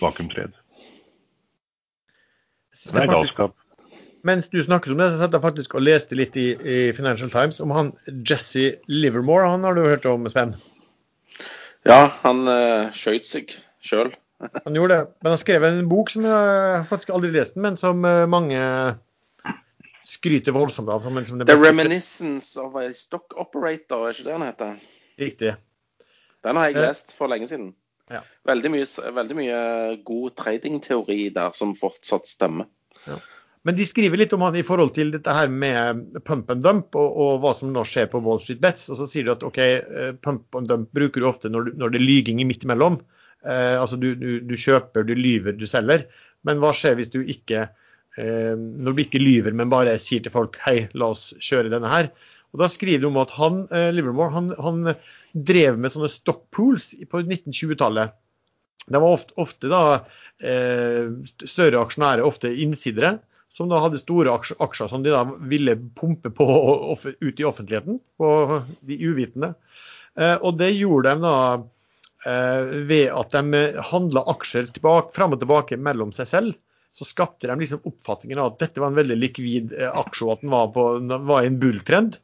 vakuumtrade. 0.00 0.54
Det 2.86 3.00
er 3.02 3.10
galskap 3.10 3.56
mens 4.26 4.48
du 4.50 4.58
snakket 4.62 4.94
om 4.94 5.00
det, 5.00 5.10
så 5.12 5.20
satt 5.20 5.34
jeg 5.36 5.44
faktisk 5.44 5.76
og 5.78 5.84
leste 5.86 6.16
litt 6.18 6.36
i, 6.40 6.48
i 6.56 6.78
Financial 6.96 7.30
Times 7.32 7.60
om 7.62 7.72
han 7.74 7.92
Jesse 8.26 8.76
Livermore. 8.90 9.48
Han 9.52 9.66
har 9.66 9.76
du 9.76 9.84
hørt 9.86 10.08
om, 10.10 10.26
Sven? 10.32 10.56
Ja, 11.86 12.08
han 12.24 12.46
uh, 12.50 12.90
skøyt 12.96 13.28
seg 13.28 13.54
sjøl. 13.84 14.10
Han 14.38 14.76
gjorde 14.76 14.94
det. 14.94 15.08
Men 15.22 15.34
han 15.34 15.40
skrev 15.40 15.64
en 15.64 15.88
bok 15.88 16.12
som 16.12 16.26
jeg 16.28 16.84
faktisk 16.90 17.12
aldri 17.16 17.32
lest, 17.34 17.56
men 17.60 17.78
som 17.80 18.04
uh, 18.04 18.26
mange 18.30 18.60
skryter 20.06 20.54
voldsomt 20.56 20.90
av. 20.92 21.02
Som, 21.02 21.18
som 21.26 21.44
The 21.46 21.56
Reminiscence 21.56 22.60
of 22.60 22.76
a 22.76 22.88
Stock 22.94 23.34
Operator, 23.36 24.06
er 24.06 24.14
ikke 24.14 24.28
det 24.28 24.36
han 24.36 24.46
heter? 24.46 24.76
Riktig. 25.20 25.56
Den 26.46 26.60
har 26.60 26.70
jeg 26.70 26.78
eh, 26.78 26.88
lest 26.88 27.16
for 27.16 27.32
lenge 27.32 27.48
siden. 27.50 27.72
Ja. 28.12 28.20
Veldig, 28.46 28.70
mye, 28.70 28.86
veldig 29.16 29.36
mye 29.38 29.62
god 30.06 30.36
tradingteori 30.38 31.30
der 31.34 31.56
som 31.58 31.74
fortsatt 31.78 32.28
stemmer. 32.30 32.68
Ja. 33.06 33.18
Men 33.66 33.74
de 33.74 33.82
skriver 33.88 34.20
litt 34.20 34.34
om 34.36 34.44
han 34.46 34.54
i 34.54 34.62
forhold 34.62 34.92
til 34.94 35.08
dette 35.10 35.32
her 35.34 35.50
med 35.50 36.20
pump 36.28 36.52
and 36.54 36.62
dump 36.62 36.94
og, 36.94 37.16
og 37.18 37.40
hva 37.42 37.50
som 37.58 37.72
nå 37.74 37.82
skjer 37.88 38.06
på 38.12 38.20
Wall 38.22 38.38
Street 38.38 38.60
Bets. 38.62 38.86
Og 38.94 39.00
så 39.00 39.08
sier 39.10 39.26
de 39.26 39.34
at 39.34 39.42
OK, 39.46 39.58
eh, 39.58 40.12
pump 40.22 40.54
and 40.60 40.70
dump 40.70 40.92
bruker 40.94 41.24
du 41.24 41.26
ofte 41.26 41.50
når, 41.50 41.72
når 41.74 41.94
det 41.94 41.98
er 41.98 42.06
lyging 42.06 42.44
imellom. 42.46 43.00
Eh, 43.46 43.74
altså 43.80 43.98
du, 44.00 44.12
du, 44.18 44.30
du, 44.44 44.54
kjøper, 44.58 45.06
du 45.06 45.14
lyver, 45.16 45.56
du 45.56 45.66
selger. 45.70 46.06
Men 46.46 46.62
hva 46.62 46.72
skjer 46.76 46.98
hvis 46.98 47.12
du 47.12 47.20
ikke 47.22 47.66
eh, 47.66 48.54
når 48.56 48.96
du 48.96 49.04
ikke 49.04 49.22
lyver, 49.22 49.56
men 49.56 49.72
bare 49.72 49.96
sier 50.02 50.24
til 50.24 50.34
folk 50.34 50.58
hei, 50.64 50.86
la 50.94 51.12
oss 51.14 51.30
kjøre 51.42 51.72
denne 51.72 51.90
her. 51.92 52.10
Og 52.54 52.62
Da 52.62 52.70
skriver 52.72 53.04
de 53.04 53.10
om 53.10 53.20
at 53.20 53.34
han, 53.36 53.64
eh, 53.74 53.90
Livermore 53.94 54.34
han, 54.34 54.52
han 54.62 54.94
drev 55.36 55.78
med 55.78 55.92
sånne 55.92 56.10
stockpools 56.12 56.92
på 57.10 57.22
1920-tallet. 57.24 58.14
Det 58.86 59.02
var 59.02 59.16
ofte, 59.16 59.34
ofte 59.42 59.70
da, 59.70 59.82
eh, 60.40 61.10
større 61.44 61.82
aksjonærer, 61.82 62.24
ofte 62.24 62.52
innsidere 62.54 63.16
som 63.56 63.70
da 63.70 63.80
hadde 63.80 64.00
store 64.00 64.34
aksjer 64.36 64.90
som 64.90 65.04
de 65.04 65.12
da 65.14 65.22
ville 65.48 65.78
pumpe 65.96 66.30
på 66.34 66.46
ut 67.00 67.40
i 67.40 67.46
offentligheten, 67.48 67.98
på 68.20 68.28
de 68.84 68.98
uvitende. 69.00 69.54
Eh, 70.16 70.36
og 70.36 70.58
det 70.60 70.74
gjorde 70.76 71.14
de 71.14 71.24
da 71.24 71.36
ved 72.88 73.10
at 73.14 73.34
de 73.36 73.60
handla 73.90 74.24
aksjer 74.32 74.70
tilbake, 74.74 75.14
fram 75.14 75.36
og 75.36 75.42
tilbake 75.42 75.78
mellom 75.78 76.10
seg 76.16 76.30
selv. 76.30 76.56
Så 76.96 77.04
skapte 77.04 77.46
de 77.46 77.58
liksom 77.60 77.84
oppfatningen 77.84 78.40
av 78.40 78.54
at 78.54 78.62
dette 78.62 78.80
var 78.80 78.88
en 78.88 78.96
veldig 78.96 79.18
likvid 79.20 79.74
eh, 79.76 79.90
aksje, 80.00 80.24
og 80.24 80.32
at 80.36 80.46
den 80.46 80.54
var, 80.54 80.70
på, 80.72 80.86
var 81.28 81.44
i 81.44 81.50
en 81.50 81.58
bulltrend. 81.60 82.16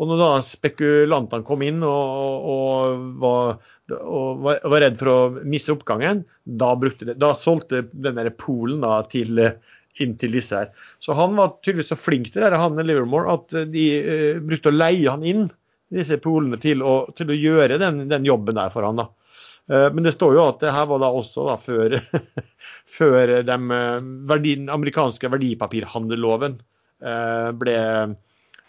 Og 0.00 0.08
når 0.10 0.22
da 0.22 0.30
spekulantene 0.42 1.46
kom 1.46 1.62
inn 1.62 1.84
og, 1.86 2.48
og, 2.54 3.02
var, 3.22 3.58
og, 4.00 4.46
var, 4.46 4.78
redd 4.82 4.96
for 4.98 5.12
å 5.12 5.18
miste 5.44 5.74
oppgangen, 5.76 6.24
da, 6.44 6.72
det, 6.80 7.18
da 7.20 7.30
solgte 7.38 7.84
den 7.92 8.18
der 8.18 8.32
Polen 8.34 8.82
da 8.82 9.02
til 9.12 9.38
inntil 10.02 10.34
disse 10.34 10.58
her. 10.58 10.72
Så 10.98 11.14
han 11.14 11.36
var 11.38 11.58
tydeligvis 11.60 11.92
så 11.92 11.98
flink 12.00 12.32
til 12.32 12.42
det, 12.42 12.58
han 12.58 12.80
Livermore, 12.80 13.36
at 13.36 13.54
de 13.70 13.84
uh, 14.02 14.40
brukte 14.42 14.72
å 14.72 14.74
leie 14.74 15.06
han 15.06 15.22
inn 15.22 15.46
disse 15.94 16.18
polene 16.18 16.58
til 16.58 16.82
å, 16.82 17.04
til 17.14 17.30
å 17.30 17.36
gjøre 17.38 17.78
den, 17.78 18.06
den, 18.10 18.26
jobben 18.26 18.58
der 18.58 18.72
for 18.74 18.88
han. 18.88 18.98
da. 18.98 19.06
Uh, 19.70 19.88
men 19.94 20.04
det 20.04 20.14
står 20.16 20.36
jo 20.36 20.44
at 20.44 20.60
det 20.60 20.74
her 20.74 20.88
var 20.90 21.00
da 21.02 21.10
også 21.14 21.46
da 21.48 21.56
før, 21.60 21.96
før 22.98 23.34
den 23.48 23.70
uh, 23.72 24.04
verdi, 24.28 24.58
den 24.60 24.72
amerikanske 24.72 25.30
verdipapirhandelloven 25.32 26.60
ble, 27.60 27.72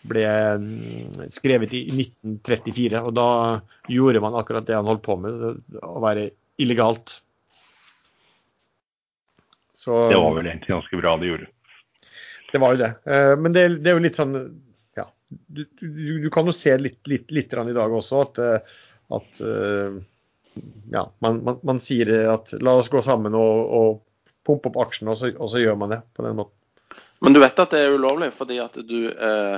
ble 0.09 0.23
mm, 0.59 1.27
skrevet 1.31 1.71
i 1.77 1.85
1934. 1.87 3.03
Og 3.07 3.13
da 3.15 3.27
gjorde 3.87 4.23
man 4.25 4.35
akkurat 4.35 4.65
det 4.67 4.75
han 4.75 4.89
holdt 4.89 5.05
på 5.05 5.15
med, 5.21 5.61
å 5.79 6.01
være 6.03 6.25
illegalt. 6.59 7.21
Så, 9.85 10.09
det 10.09 10.17
var 10.17 10.33
vel 10.33 10.49
egentlig 10.49 10.73
ganske 10.73 10.97
bra 10.97 11.13
de 11.21 11.29
gjorde. 11.29 11.47
Det 12.51 12.61
var 12.61 12.73
jo 12.73 12.79
det. 12.81 12.91
Eh, 13.05 13.33
men 13.37 13.53
det, 13.53 13.67
det 13.83 13.91
er 13.91 13.97
jo 13.99 14.05
litt 14.05 14.17
sånn 14.17 14.35
Ja. 14.97 15.09
Du, 15.27 15.65
du, 15.81 16.09
du 16.23 16.29
kan 16.33 16.47
jo 16.47 16.55
se 16.55 16.73
litt, 16.79 17.01
litt, 17.11 17.29
litt 17.35 17.53
i 17.53 17.75
dag 17.75 17.93
også 17.93 18.21
at, 18.23 18.41
eh, 18.41 18.75
at 19.17 19.41
eh, 19.43 19.97
ja, 20.91 21.05
man, 21.19 21.43
man, 21.43 21.59
man, 21.63 21.79
sier 21.83 22.11
at 22.31 22.53
la 22.61 22.75
oss 22.79 22.91
gå 22.93 23.01
sammen 23.05 23.35
og, 23.37 23.73
og 23.79 24.01
pumpe 24.45 24.71
opp 24.71 24.81
aksjene, 24.85 25.15
og, 25.15 25.39
og, 25.39 25.49
så 25.51 25.61
gjør 25.61 25.79
man 25.81 25.95
det 25.95 26.01
på 26.15 26.25
den 26.25 26.37
måten. 26.39 26.55
Men 27.23 27.35
du 27.35 27.41
vet 27.41 27.59
at 27.59 27.73
det 27.73 27.81
er 27.81 27.95
ulovlig 27.95 28.29
fordi 28.35 28.59
at 28.61 28.75
du, 28.85 28.99
eh, 29.09 29.57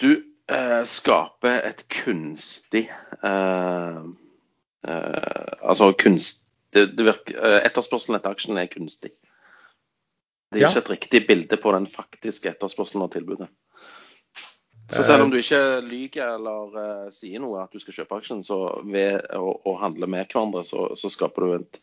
du 0.00 0.10
eh, 0.14 0.82
skaper 0.88 1.60
et 1.68 1.84
kunstig 1.92 2.88
eh, 2.88 4.00
Altså 4.88 5.90
kunst, 5.98 6.46
det, 6.72 6.84
det 6.96 7.04
virker, 7.04 7.34
eh, 7.34 7.58
etterspørselen 7.66 8.16
etter 8.16 8.32
aksjen 8.32 8.60
er 8.60 8.70
kunstig. 8.70 9.10
Det 10.48 10.60
er 10.60 10.64
ja. 10.64 10.70
ikke 10.70 10.84
et 10.84 10.92
riktig 10.94 11.20
bilde 11.28 11.58
på 11.60 11.72
den 11.74 11.88
faktiske 11.90 12.48
etterspørselen 12.54 13.04
av 13.04 13.10
tilbudet. 13.12 13.50
Så 14.88 15.02
selv 15.04 15.26
om 15.26 15.30
du 15.32 15.36
ikke 15.36 15.60
lyver 15.84 16.30
eller 16.32 16.76
uh, 16.76 17.08
sier 17.12 17.42
noe 17.44 17.60
at 17.60 17.74
du 17.74 17.80
skal 17.82 17.98
kjøpe 17.98 18.20
aksjen, 18.22 18.40
så 18.44 18.56
ved 18.88 19.20
å, 19.36 19.50
å 19.68 19.74
handle 19.82 20.08
med 20.08 20.30
hverandre, 20.30 20.62
så, 20.64 20.86
så 20.96 21.10
skaper 21.12 21.44
du 21.44 21.56
et, 21.58 21.80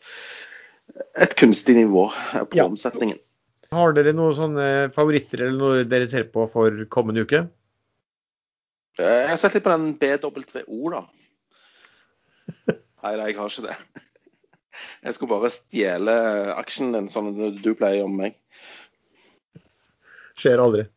et, 1.22 1.36
kunstig 1.38 1.76
nivå 1.77 2.07
på 2.10 2.57
ja. 2.57 2.65
omsetningen. 2.65 3.19
Har 3.76 3.94
dere 3.94 4.15
noen 4.15 4.38
sånne 4.38 4.65
favoritter 4.95 5.45
eller 5.45 5.60
noe 5.60 5.86
dere 5.90 6.10
ser 6.10 6.26
på 6.34 6.48
for 6.49 6.86
kommende 6.90 7.27
uke? 7.27 7.44
Jeg 8.98 9.30
har 9.30 9.38
sett 9.38 9.57
litt 9.57 9.65
på 9.65 9.73
den 9.76 9.94
BWO, 9.99 10.95
da. 10.95 11.03
Nei, 13.06 13.14
nei, 13.19 13.30
jeg 13.30 13.38
har 13.38 13.52
ikke 13.52 13.68
det. 13.68 13.77
Jeg 15.06 15.15
skulle 15.15 15.34
bare 15.36 15.53
stjele 15.53 16.15
aksjen 16.56 16.95
din, 16.95 17.11
sånn 17.11 17.36
du 17.36 17.72
pleier 17.77 18.07
om 18.07 18.15
meg. 18.18 18.40
Skjer 20.40 20.64
aldri. 20.64 20.88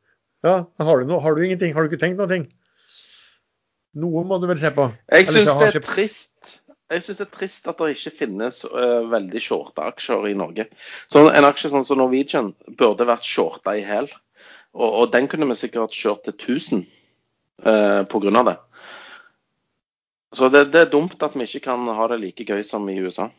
Ja, 0.46 0.62
har 0.78 1.00
du, 1.00 1.08
noe, 1.08 1.20
har 1.22 1.34
du 1.34 1.42
ingenting? 1.44 1.74
Har 1.74 1.84
du 1.84 1.90
ikke 1.90 2.00
tenkt 2.04 2.20
noe? 2.20 2.42
Noe 3.98 4.24
må 4.28 4.38
du 4.38 4.46
vel 4.50 4.60
se 4.60 4.70
på? 4.74 4.86
Jeg 5.10 5.26
syns 5.30 5.50
det 5.50 5.70
er 5.72 5.84
trist. 5.84 6.52
Jeg 6.88 7.04
syns 7.04 7.18
det 7.20 7.26
er 7.26 7.34
trist 7.34 7.66
at 7.68 7.80
det 7.82 7.90
ikke 7.96 8.14
finnes 8.22 8.62
uh, 8.70 9.08
veldig 9.10 9.42
shorte 9.42 9.84
aksjer 9.90 10.30
i 10.30 10.36
Norge. 10.38 10.68
Så 11.10 11.26
En 11.28 11.48
aksje 11.48 11.72
sånn 11.72 11.84
som 11.84 12.00
Norwegian 12.00 12.52
burde 12.78 13.08
vært 13.08 13.26
shorta 13.26 13.74
i 13.76 13.82
hæl. 13.84 14.08
Og, 14.76 14.86
og, 14.86 15.04
den 15.12 15.26
kunne 15.28 15.48
vi 15.50 15.58
sikkert 15.58 15.96
kjørt 15.96 16.28
til 16.28 16.36
1000 16.36 16.86
uh, 17.66 18.04
pga. 18.08 18.44
det. 18.52 18.56
Så 20.38 20.48
det, 20.52 20.68
det, 20.72 20.80
er 20.84 20.92
dumt 20.92 21.22
at 21.24 21.34
vi 21.34 21.48
ikke 21.48 21.66
kan 21.70 21.88
ha 21.88 22.08
det 22.12 22.20
like 22.22 22.44
gøy 22.44 22.62
som 22.62 22.88
i 22.92 22.98
USA. 23.00 23.30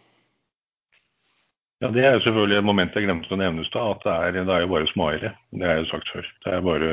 Ja, 1.79 1.87
Det 1.87 2.03
er 2.03 2.17
jo 2.17 2.23
selvfølgelig 2.25 2.57
et 2.59 2.67
moment 2.67 2.95
jeg 2.95 3.05
glemte 3.05 3.31
å 3.31 3.39
nevne 3.39 3.63
i. 3.63 3.69
At 3.71 4.01
det 4.03 4.13
er, 4.13 4.33
det 4.35 4.51
er, 4.51 4.63
jo 4.65 4.73
bare 4.73 4.89
småeiere. 4.89 5.31
Det 5.55 5.69
jeg 5.69 5.83
jo 5.85 5.89
sagt 5.93 6.11
før. 6.11 6.25
Det 6.43 6.51
er 6.51 6.65
bare 6.65 6.89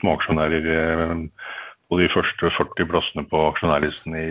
småaksjonærer 0.00 0.68
eh, 0.72 1.16
på 1.92 1.98
de 2.00 2.08
første 2.14 2.52
40 2.56 2.88
plassene 2.88 3.26
på 3.28 3.42
aksjonærlisten 3.50 4.16
i 4.16 4.28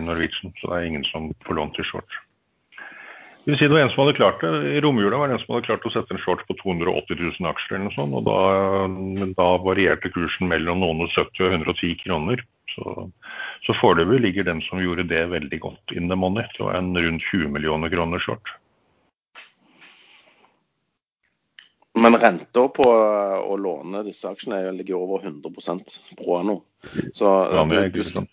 Norwegian. 0.00 0.54
Så 0.56 0.70
det 0.70 0.78
er 0.78 0.86
ingen 0.88 1.04
som 1.10 1.28
får 1.44 1.58
lånt 1.58 1.76
til 1.76 1.84
short. 1.90 2.16
Det 3.42 3.50
vil 3.50 3.58
si 3.58 3.66
det 3.66 3.74
var 3.74 3.84
en 3.84 3.92
som 3.92 4.04
hadde 4.04 4.16
klart 4.16 4.40
det. 4.40 4.54
I 4.72 4.80
romjula 4.80 5.20
var 5.20 5.28
det 5.28 5.36
en 5.36 5.44
som 5.44 5.52
hadde 5.56 5.66
klart 5.66 5.84
å 5.84 5.92
sette 5.92 6.16
en 6.16 6.22
short 6.22 6.46
på 6.48 6.56
280 6.62 7.20
000 7.20 7.52
aksjer 7.52 7.76
eller 7.76 7.90
noe 7.90 7.96
sånt. 7.98 8.16
Og 8.16 8.24
da, 8.30 9.28
da 9.36 9.48
varierte 9.66 10.14
kursen 10.14 10.48
mellom 10.48 10.80
noen 10.80 11.04
og 11.04 11.12
70 11.12 11.44
og 11.44 11.58
110 11.58 12.00
kroner. 12.06 12.46
Så, 12.72 13.10
så 13.66 13.76
foreløpig 13.76 14.22
ligger 14.22 14.48
den 14.48 14.64
som 14.64 14.80
gjorde 14.80 15.04
det 15.12 15.26
veldig 15.34 15.60
godt 15.60 15.92
in 15.92 16.08
the 16.08 16.16
money. 16.16 16.48
Det 16.56 16.64
var 16.64 16.80
en 16.80 16.94
rundt 16.96 17.28
20 17.34 17.52
millioner 17.52 17.92
kroner 17.92 18.24
short. 18.24 18.56
Men 22.02 22.18
renta 22.18 22.66
på 22.74 22.84
å 22.86 23.56
låne 23.60 24.02
disse 24.06 24.30
aksjene 24.30 24.60
ligger 24.74 24.98
over 24.98 25.26
100% 25.28 25.98
pro 26.18 26.38
anno. 26.40 26.58
Så 27.14 27.30
du, 27.70 27.76
du, 27.94 28.02
skal, 28.04 28.26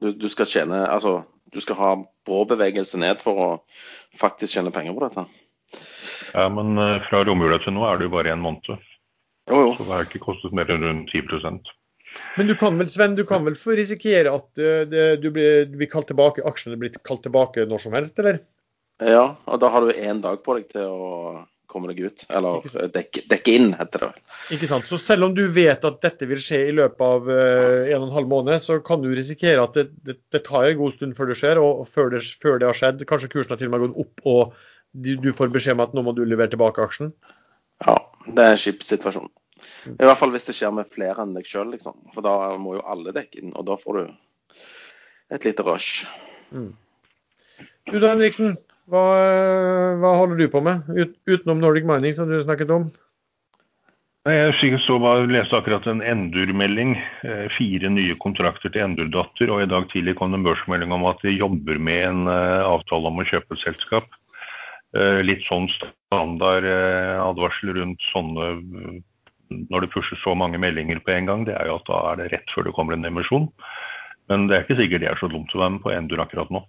du, 0.00 0.10
du 0.16 0.28
skal 0.32 0.48
tjene 0.48 0.78
Altså, 0.88 1.18
du 1.52 1.60
skal 1.60 1.78
ha 1.78 1.90
brå 2.26 2.44
bevegelse 2.48 2.98
ned 3.02 3.20
for 3.22 3.40
å 3.40 3.48
faktisk 4.18 4.56
tjene 4.56 4.72
penger 4.74 4.96
på 4.96 5.04
dette. 5.04 5.26
Ja, 6.34 6.48
men 6.50 6.78
eh, 6.80 6.98
fra 7.08 7.22
romjula 7.26 7.60
til 7.62 7.76
nå 7.76 7.86
er 7.86 8.00
det 8.00 8.08
jo 8.08 8.14
bare 8.16 8.34
en 8.34 8.42
måned. 8.42 8.82
Jo, 9.50 9.60
jo. 9.60 9.70
Så 9.76 9.86
det 9.86 9.92
har 9.92 10.08
ikke 10.08 10.24
kostet 10.24 10.54
mer 10.56 10.70
enn 10.72 10.84
rundt 10.86 11.10
10% 11.12 11.68
Men 12.38 12.48
du 12.48 12.54
kan 12.56 12.78
vel, 12.80 12.88
Sven, 12.88 13.16
du 13.18 13.26
kan 13.28 13.44
vel 13.44 13.58
få 13.60 13.76
risikere 13.78 14.32
at 14.32 14.60
eh, 14.62 14.84
det, 14.88 15.06
du, 15.22 15.30
blir, 15.34 15.68
du 15.70 15.78
blir 15.80 15.90
kalt 15.92 16.08
tilbake, 16.10 16.44
aksjene 16.48 16.80
blir 16.80 16.94
kalt 17.04 17.24
tilbake 17.26 17.66
når 17.68 17.84
som 17.84 17.96
helst, 17.96 18.18
eller? 18.22 18.40
Ja, 19.02 19.34
og 19.50 19.60
da 19.60 19.70
har 19.74 19.84
du 19.84 19.92
én 19.92 20.22
dag 20.22 20.40
på 20.46 20.54
deg 20.56 20.70
til 20.70 20.86
å 20.86 21.10
komme 21.74 21.90
deg 21.90 22.00
ut. 22.06 22.24
Eller 22.30 22.88
dekke, 22.94 23.24
dekke 23.30 23.54
inn, 23.58 23.72
heter 23.76 24.04
det 24.04 24.08
vel. 24.12 24.22
Ikke 24.56 24.68
sant? 24.70 24.86
Så 24.88 24.98
selv 25.02 25.28
om 25.28 25.34
du 25.36 25.42
vet 25.52 25.84
at 25.84 26.00
dette 26.04 26.28
vil 26.30 26.40
skje 26.42 26.60
i 26.68 26.74
løpet 26.78 27.04
av 27.04 27.30
eh, 27.34 27.90
en 27.92 28.04
og 28.04 28.08
en 28.08 28.16
halv 28.16 28.30
måned, 28.30 28.62
så 28.62 28.78
kan 28.86 29.02
du 29.02 29.10
risikere 29.12 29.64
at 29.64 29.76
det, 29.78 29.88
det, 30.06 30.18
det 30.34 30.44
tar 30.46 30.68
en 30.70 30.80
god 30.80 30.96
stund 30.96 31.18
før 31.18 31.32
det 31.32 31.38
skjer, 31.40 31.60
og 31.62 31.84
før 31.90 32.14
det, 32.14 32.24
før 32.40 32.60
det 32.62 32.70
har 32.70 32.78
skjedd. 32.78 33.06
Kanskje 33.10 33.32
kursen 33.34 33.54
har 33.56 33.62
til 33.62 33.72
og 33.72 33.76
med 33.76 33.86
gått 33.88 34.02
opp, 34.06 34.26
og 34.30 34.58
du, 34.94 35.14
du 35.20 35.32
får 35.34 35.52
beskjed 35.54 35.78
om 35.78 35.84
at 35.86 35.96
nå 35.96 36.04
må 36.06 36.14
du 36.16 36.22
levere 36.26 36.52
tilbake 36.54 36.84
aksjen. 36.84 37.14
Ja, 37.84 37.98
det 38.26 38.44
er 38.44 38.54
en 38.54 38.62
kjip 38.64 38.84
situasjon. 38.86 39.32
I 39.88 40.04
hvert 40.04 40.18
fall 40.20 40.32
hvis 40.34 40.46
det 40.48 40.54
skjer 40.56 40.72
med 40.76 40.90
flere 40.92 41.24
enn 41.24 41.34
deg 41.36 41.48
sjøl, 41.48 41.72
liksom. 41.74 41.96
For 42.14 42.24
da 42.24 42.54
må 42.60 42.76
jo 42.78 42.84
alle 42.88 43.14
dekke 43.16 43.40
inn, 43.42 43.54
og 43.56 43.66
da 43.68 43.78
får 43.80 43.98
du 43.98 44.04
et 45.34 45.46
lite 45.48 45.64
rush. 45.66 46.04
Du 46.52 47.98
da, 47.98 48.12
Henriksen. 48.12 48.54
Hva, 48.90 49.04
hva 49.96 50.10
holder 50.20 50.42
du 50.42 50.50
på 50.52 50.60
med, 50.64 50.84
Ut, 50.92 51.16
utenom 51.24 51.62
Nordic 51.62 51.86
Mining, 51.88 52.12
som 52.16 52.28
du 52.28 52.36
snakket 52.42 52.72
om? 52.74 52.90
Jeg 54.24 54.78
så 54.80 54.94
bare 54.96 55.28
leste 55.28 55.56
akkurat 55.56 55.84
en 55.86 56.00
Endur-melding. 56.00 56.94
eh, 57.28 57.46
Fire 57.52 57.90
nye 57.92 58.16
kontrakter 58.16 58.72
til 58.72 58.80
Endur-datter. 58.80 59.50
Og 59.52 59.62
i 59.62 59.68
dag 59.68 59.88
tidlig 59.92 60.16
kom 60.16 60.32
det 60.32 60.40
en 60.40 60.46
børsmelding 60.46 60.92
om 60.96 61.04
at 61.10 61.20
de 61.20 61.34
jobber 61.36 61.76
med 61.78 62.04
en 62.08 62.26
eh, 62.32 62.64
avtale 62.64 63.10
om 63.10 63.20
å 63.20 63.26
kjøpe 63.28 63.52
et 63.52 63.64
selskap. 63.64 64.08
Eh, 64.96 65.20
Litt 65.20 65.44
sånn 65.44 65.68
standard 65.76 66.64
eh, 66.64 67.20
advarsel 67.20 67.74
rundt 67.76 68.00
sånne 68.12 68.48
eh, 68.48 69.02
Når 69.68 69.84
det 69.84 69.92
pushes 69.92 70.18
så 70.24 70.32
mange 70.34 70.58
meldinger 70.58 71.04
på 71.04 71.12
en 71.12 71.28
gang, 71.28 71.44
det 71.44 71.58
er 71.60 71.68
jo 71.68 71.76
at 71.76 71.88
da 71.88 71.98
er 72.10 72.16
det 72.22 72.30
rett 72.32 72.54
før 72.54 72.64
det 72.64 72.72
kommer 72.74 72.96
en 72.96 73.04
emisjon. 73.04 73.50
Men 74.32 74.48
det 74.48 74.56
er 74.56 74.64
ikke 74.64 74.80
sikkert 74.80 75.04
det 75.04 75.10
er 75.12 75.20
så 75.20 75.28
dumt 75.28 75.52
å 75.52 75.60
være 75.60 75.76
med 75.76 75.84
på 75.84 75.92
Endur 75.92 76.24
akkurat 76.24 76.48
nå. 76.50 76.64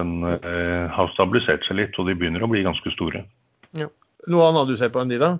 Den 0.00 0.16
eh, 0.24 0.88
har 0.90 1.12
stabilisert 1.14 1.68
seg 1.68 1.78
litt, 1.82 2.00
og 2.00 2.08
de 2.08 2.16
begynner 2.18 2.42
å 2.42 2.50
bli 2.50 2.64
ganske 2.66 2.92
store. 2.96 3.24
Noe 4.28 4.50
annet 4.50 4.68
du 4.68 4.76
ser 4.76 4.92
på 4.92 5.00
enn 5.00 5.12
de, 5.12 5.20
da? 5.20 5.34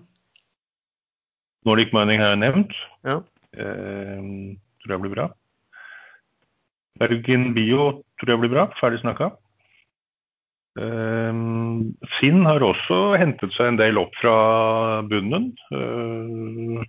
Nordic 1.69 1.93
Mining 1.93 2.23
har 2.23 2.33
jeg 2.33 2.41
nevnt. 2.41 2.73
Ja. 3.05 3.19
Eh, 3.53 4.25
tror 4.81 4.95
jeg 4.95 5.03
blir 5.05 5.15
bra. 5.17 5.29
Bergen 7.01 7.53
Bio 7.57 7.91
tror 8.21 8.35
jeg 8.35 8.43
blir 8.45 8.55
bra. 8.55 8.67
Ferdig 8.81 9.03
snakka. 9.03 9.33
Eh, 10.81 11.41
Finn 12.17 12.45
har 12.49 12.65
også 12.65 13.01
hentet 13.21 13.53
seg 13.57 13.73
en 13.73 13.81
del 13.81 14.01
opp 14.01 14.17
fra 14.21 14.37
bunnen. 15.11 15.51
Eh, 15.75 16.85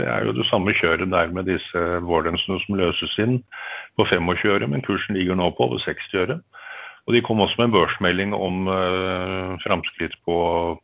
det 0.00 0.06
er 0.08 0.24
jo 0.24 0.34
det 0.34 0.46
samme 0.48 0.72
kjøret 0.74 1.10
der 1.12 1.34
med 1.34 1.50
disse 1.50 1.80
vårdensene 2.06 2.58
som 2.64 2.78
løses 2.78 3.18
inn 3.20 3.40
på 3.98 4.06
25 4.08 4.48
øre, 4.54 4.68
men 4.70 4.82
kursen 4.86 5.18
ligger 5.18 5.36
nå 5.36 5.50
på 5.54 5.66
over 5.68 5.82
60 5.82 6.22
øre. 6.24 6.40
Og 7.08 7.14
De 7.16 7.22
kom 7.24 7.40
også 7.42 7.58
med 7.58 7.70
en 7.70 7.74
børsmelding 7.74 8.34
om 8.36 8.68
eh, 8.70 9.52
framskritt 9.64 10.14
på 10.28 10.36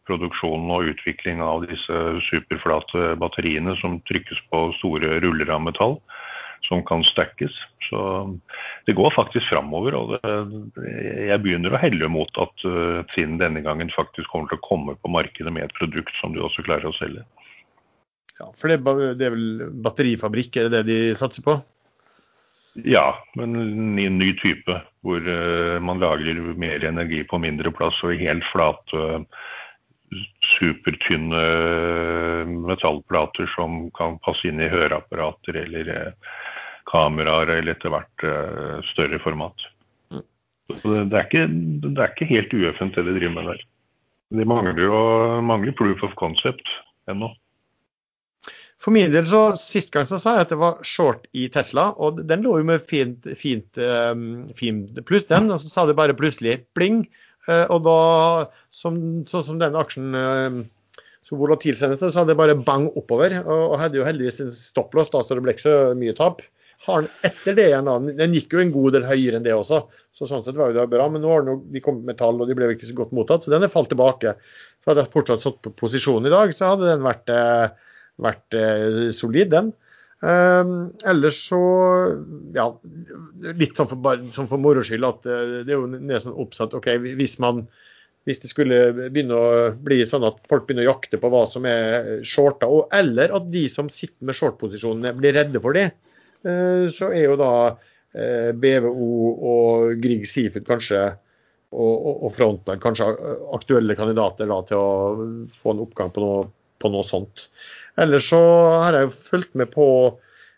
produksjonen 0.09 0.73
og 0.75 0.91
utvikling 0.95 1.43
av 1.45 1.67
disse 1.69 2.03
superflate 2.31 3.15
batteriene 3.21 3.77
som 3.83 4.01
trykkes 4.09 4.41
på 4.51 4.63
store 4.81 5.21
ruller 5.23 5.53
av 5.53 5.63
metall, 5.67 5.99
som 6.67 6.83
kan 6.89 7.05
stackes. 7.07 7.55
Så 7.87 8.01
det 8.89 8.97
går 8.99 9.15
faktisk 9.15 9.47
framover. 9.53 9.95
Og 9.95 10.17
det, 10.17 10.33
jeg 11.29 11.43
begynner 11.45 11.77
å 11.77 11.83
helle 11.85 12.11
mot 12.11 12.43
at 12.43 12.67
uh, 12.67 13.05
Trinn 13.13 13.37
denne 13.39 13.63
gangen 13.63 13.93
faktisk 13.95 14.33
kommer 14.33 14.51
til 14.51 14.59
å 14.59 14.67
komme 14.67 14.97
på 14.99 15.13
markedet 15.13 15.53
med 15.55 15.69
et 15.69 15.79
produkt 15.79 16.17
som 16.19 16.35
de 16.35 16.43
også 16.43 16.65
klarer 16.67 16.91
å 16.91 16.97
selge. 16.97 17.23
Ja, 18.41 18.51
for 18.57 18.73
det, 18.73 18.81
det 19.21 19.29
er 19.29 19.37
vel 19.37 19.71
batterifabrikk, 19.85 20.59
er 20.59 20.69
det 20.69 20.83
det 20.83 20.87
de 20.91 21.17
satser 21.17 21.45
på? 21.45 21.61
Ja, 22.85 23.25
men 23.35 23.57
en 23.57 24.19
ny, 24.19 24.33
type 24.41 24.81
hvor 25.07 25.29
eh, 25.31 25.77
man 25.81 26.03
lagrer 26.03 26.41
mer 26.59 26.85
energi 26.85 27.23
på 27.25 27.39
mindre 27.41 27.73
plass 27.73 28.03
og 28.05 28.13
i 28.13 28.25
helt 28.27 28.45
flate, 28.51 29.25
supertynne 30.59 31.37
eh, 31.37 32.43
metallplater 32.47 33.49
som 33.55 33.87
kan 33.97 34.19
passe 34.25 34.49
inn 34.49 34.61
i 34.63 34.71
høreapparater 34.71 35.63
eller 35.65 35.91
eh, 35.95 36.35
kameraer 36.91 37.57
eller 37.57 37.75
etter 37.75 37.93
hvert 37.95 38.27
eh, 38.27 38.77
større 38.93 39.21
format. 39.23 39.67
Mm. 40.13 40.27
Så 40.77 40.93
det, 40.95 41.17
er 41.17 41.27
ikke, 41.27 41.47
det 41.87 41.97
er 41.97 42.13
ikke 42.13 42.31
helt 42.31 42.55
uøffent 42.55 42.99
det 42.99 43.07
de 43.09 43.17
driver 43.19 43.35
med 43.39 43.51
der. 43.53 43.65
De 44.37 44.47
mangler 44.49 44.83
jo 44.83 45.01
mangler 45.47 45.75
proof 45.79 46.03
of 46.07 46.15
concept 46.19 46.71
ennå. 47.11 47.31
For 48.87 48.95
min 48.95 49.11
del 49.11 49.27
så 49.27 49.41
Sist 49.59 49.91
gang 49.91 50.07
så 50.07 50.21
sa 50.23 50.37
jeg 50.37 50.47
at 50.47 50.53
det 50.53 50.61
var 50.61 50.79
short 50.87 51.25
i 51.35 51.49
Tesla, 51.51 51.89
og 51.99 52.21
den 52.31 52.45
lå 52.47 52.61
jo 52.61 52.67
med 52.69 52.85
fint, 52.87 53.25
fint, 53.35 53.67
um, 53.83 54.45
fint 54.55 55.01
pluss, 55.09 55.27
den. 55.27 55.51
Og 55.51 55.59
så 55.59 55.73
sa 55.73 55.87
det 55.89 55.97
bare 55.99 56.15
plutselig 56.15 56.61
bling. 56.79 57.01
Uh, 57.49 57.65
og 57.75 57.83
da, 57.83 57.97
som, 58.71 59.01
sånn 59.27 59.47
som 59.49 59.59
den 59.59 59.75
aksjen 59.79 60.15
uh, 60.15 60.61
så 61.27 61.39
volatil 61.41 61.75
senest, 61.75 62.05
så 62.05 62.21
hadde 62.21 62.31
det 62.31 62.39
bare 62.39 62.55
bang 62.55 62.87
oppover. 62.93 63.35
Og, 63.43 63.73
og 63.73 63.81
hadde 63.83 63.99
jo 63.99 64.07
heldigvis 64.07 64.39
en 64.45 64.55
stopplås, 64.55 65.11
da, 65.11 65.25
så 65.27 65.35
det 65.35 65.43
ble 65.43 65.57
ikke 65.57 65.67
så 65.67 65.79
mye 65.99 66.15
tap. 66.15 66.45
Har 66.87 67.03
den 67.03 67.11
etter 67.27 67.57
det 67.59 67.65
igjen, 67.73 67.91
da. 67.91 68.15
Den 68.21 68.37
gikk 68.39 68.55
jo 68.55 68.63
en 68.63 68.71
god 68.77 68.95
del 68.95 69.09
høyere 69.09 69.41
enn 69.41 69.49
det 69.49 69.57
også, 69.57 69.83
så 70.15 70.29
sånn 70.31 70.45
sett 70.47 70.61
var 70.61 70.71
jo 70.71 70.79
det 70.79 70.87
bra. 70.93 71.09
Men 71.11 71.27
nå 71.27 71.33
har 71.33 71.43
den 71.43 71.57
jo, 71.57 71.65
de 71.75 71.83
kommet 71.83 72.07
med 72.07 72.21
tall, 72.23 72.39
og 72.39 72.47
de 72.47 72.55
ble 72.55 72.71
jo 72.71 72.77
ikke 72.79 72.93
så 72.93 73.01
godt 73.03 73.19
mottatt, 73.19 73.43
så 73.43 73.57
den 73.57 73.67
er 73.67 73.75
falt 73.75 73.91
tilbake. 73.91 74.37
Så 74.79 74.93
hadde 74.93 75.03
jeg 75.03 75.15
fortsatt 75.17 75.43
stått 75.43 75.59
på 75.67 75.75
posisjon 75.83 76.31
i 76.31 76.33
dag, 76.37 76.55
så 76.55 76.77
hadde 76.77 76.93
den 76.93 77.03
vært 77.03 77.35
eh, 77.35 77.67
vært 78.23 78.57
eh, 78.57 79.11
solid, 79.17 79.51
den. 79.53 79.73
Um, 80.25 80.95
ellers 81.05 81.43
så 81.51 81.59
ja, 82.57 82.71
litt 83.45 83.77
sånn 83.77 83.91
for, 83.91 84.01
bare, 84.01 84.25
sånn 84.33 84.49
for 84.49 84.63
moro 84.63 84.81
skyld 84.87 85.05
at 85.05 85.29
eh, 85.29 85.59
det 85.69 85.75
er 85.75 85.83
jo 85.83 85.91
nesten 85.93 86.33
oppsatt 86.33 86.73
OK, 86.79 86.89
hvis 87.21 87.37
man 87.45 87.67
hvis 88.27 88.41
det 88.43 88.49
skulle 88.51 88.79
begynne 88.97 89.37
å 89.37 89.51
bli 89.87 90.01
sånn 90.09 90.25
at 90.27 90.41
folk 90.51 90.65
begynner 90.67 90.87
å 90.87 90.95
jakte 90.95 91.21
på 91.23 91.29
hva 91.31 91.45
som 91.53 91.69
er 91.69 92.25
shorta, 92.27 92.67
og, 92.67 92.89
eller 92.97 93.35
at 93.37 93.53
de 93.53 93.67
som 93.71 93.93
sitter 93.93 94.27
med 94.27 94.35
short-posisjonene 94.39 95.13
blir 95.21 95.37
redde 95.37 95.63
for 95.63 95.77
det, 95.77 95.91
eh, 96.49 96.89
så 96.91 97.13
er 97.13 97.29
jo 97.29 97.37
da 97.43 97.53
BVO 98.17 99.07
og 99.45 99.99
Grieg 100.01 100.23
Seafood 100.25 100.65
kanskje 100.65 101.03
og, 101.77 102.25
og 102.25 102.31
Frontline 102.33 102.81
kanskje 102.81 103.09
aktuelle 103.57 103.97
kandidater 103.99 104.49
da, 104.49 104.61
til 104.69 104.81
å 104.81 105.27
få 105.53 105.75
en 105.75 105.83
oppgang 105.85 106.13
på 106.15 106.23
noe, 106.23 106.47
på 106.81 106.91
noe 106.93 107.07
sånt. 107.09 107.49
Ellers 108.03 108.31
så 108.33 108.41
har 108.83 108.97
jeg 108.97 109.09
jo 109.09 109.19
fulgt 109.31 109.55
med 109.59 109.73
på 109.73 109.87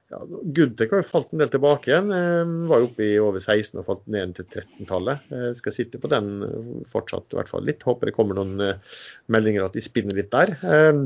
ja, 0.09 0.23
Goodtech 0.25 0.93
har 0.95 1.03
jo 1.03 1.09
falt 1.11 1.35
en 1.35 1.43
del 1.43 1.51
tilbake 1.53 1.91
igjen. 1.91 2.09
Eh, 2.17 2.53
var 2.71 2.81
jo 2.81 2.89
oppe 2.89 3.05
i 3.05 3.21
over 3.21 3.43
16 3.45 3.77
og 3.77 3.87
falt 3.87 4.07
ned 4.11 4.35
til 4.39 4.47
13-tallet. 4.49 5.27
Eh, 5.37 5.49
skal 5.59 5.75
sitte 5.75 6.01
på 6.01 6.11
den 6.11 6.31
fortsatt 6.93 7.35
i 7.35 7.39
hvert 7.39 7.53
fall 7.53 7.67
litt. 7.69 7.85
Håper 7.85 8.09
det 8.09 8.17
kommer 8.17 8.39
noen 8.39 8.57
eh, 8.65 9.01
meldinger 9.29 9.67
at 9.69 9.77
de 9.77 9.85
spinner 9.85 10.17
litt 10.17 10.33
der. 10.33 10.55
Eh, 10.65 11.03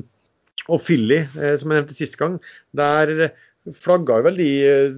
og 0.71 0.85
Philly, 0.87 1.25
eh, 1.25 1.57
som 1.59 1.73
jeg 1.73 1.81
nevnte 1.81 1.99
sist 1.99 2.19
gang, 2.21 2.39
der 2.79 3.33
flagga 3.71 4.19
jo 4.19 4.27
vel 4.27 4.39
de 4.41 4.51
eh, 4.67 4.97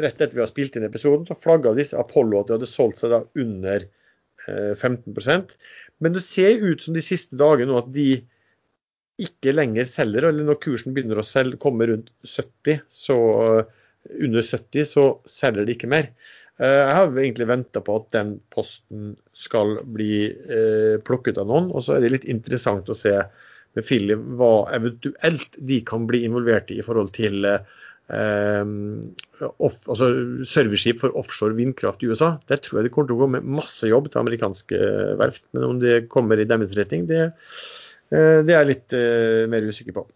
Rett 0.00 0.20
etter 0.20 0.36
vi 0.36 0.44
har 0.44 0.50
spilt 0.50 0.76
inn 0.78 0.86
episoden, 0.88 1.26
så 1.28 1.36
flagga 1.36 1.74
disse 1.76 1.98
Apollo 1.98 2.42
at 2.42 2.50
de 2.50 2.56
hadde 2.56 2.70
solgt 2.70 3.02
seg 3.02 3.12
da 3.12 3.22
under 3.40 3.84
eh, 4.48 4.74
15% 4.74 5.56
Men 6.04 6.14
det 6.14 6.24
ser 6.24 6.62
ut 6.62 6.84
som 6.84 6.96
de 6.96 7.04
siste 7.04 7.36
dagene 7.38 7.72
nå 7.72 7.80
at 7.82 7.90
de 7.94 8.10
ikke 9.18 9.54
lenger 9.54 9.88
selger, 9.88 10.28
eller 10.28 10.46
når 10.46 10.60
kursen 10.62 10.94
begynner 10.94 11.20
å 11.20 11.26
selge, 11.26 11.58
komme 11.62 11.88
rundt 11.90 12.12
70, 12.22 12.82
så 12.92 13.18
eh, 13.44 13.78
under 14.24 14.44
70, 14.44 14.84
så 14.88 15.06
selger 15.28 15.66
de 15.66 15.74
ikke 15.74 15.90
mer. 15.90 16.12
Eh, 16.58 16.80
Jeg 16.82 16.94
har 16.98 17.12
egentlig 17.12 17.48
venta 17.50 17.82
på 17.84 17.98
at 18.00 18.08
den 18.16 18.36
posten 18.54 19.12
skal 19.36 19.78
bli 19.86 20.26
eh, 20.30 20.96
plukket 21.06 21.38
av 21.38 21.50
noen. 21.50 21.70
Og 21.72 21.84
så 21.86 21.96
er 21.96 22.04
det 22.04 22.14
litt 22.16 22.28
interessant 22.30 22.90
å 22.90 22.98
se 22.98 23.14
med 23.76 23.84
Philip 23.84 24.22
hva 24.38 24.68
eventuelt 24.74 25.58
de 25.70 25.82
kan 25.86 26.06
bli 26.08 26.24
involvert 26.26 26.72
i 26.74 26.80
i 26.80 26.86
forhold 26.86 27.12
til 27.18 27.46
eh, 27.46 28.64
off, 29.48 29.82
altså 29.86 30.08
serviceskip 30.48 31.02
for 31.04 31.18
offshore 31.20 31.58
vindkraft 31.58 32.02
i 32.02 32.10
USA. 32.10 32.36
Der 32.50 32.62
tror 32.62 32.80
jeg 32.80 32.88
det 32.88 32.94
kommer 32.94 33.10
til 33.10 33.18
å 33.18 33.22
gå 33.22 33.32
med 33.36 33.50
masse 33.58 33.90
jobb 33.90 34.10
til 34.10 34.22
amerikanske 34.22 34.80
verft. 35.20 35.44
Men 35.54 35.68
om 35.68 35.82
det 35.82 36.08
kommer 36.12 36.40
i 36.40 36.48
deres 36.48 36.74
retning, 36.78 37.06
det, 37.10 37.28
det 38.14 38.54
er 38.54 38.62
jeg 38.62 38.70
litt 38.72 38.96
eh, 38.96 39.44
mer 39.50 39.66
usikker 39.68 39.96
på. 39.96 40.06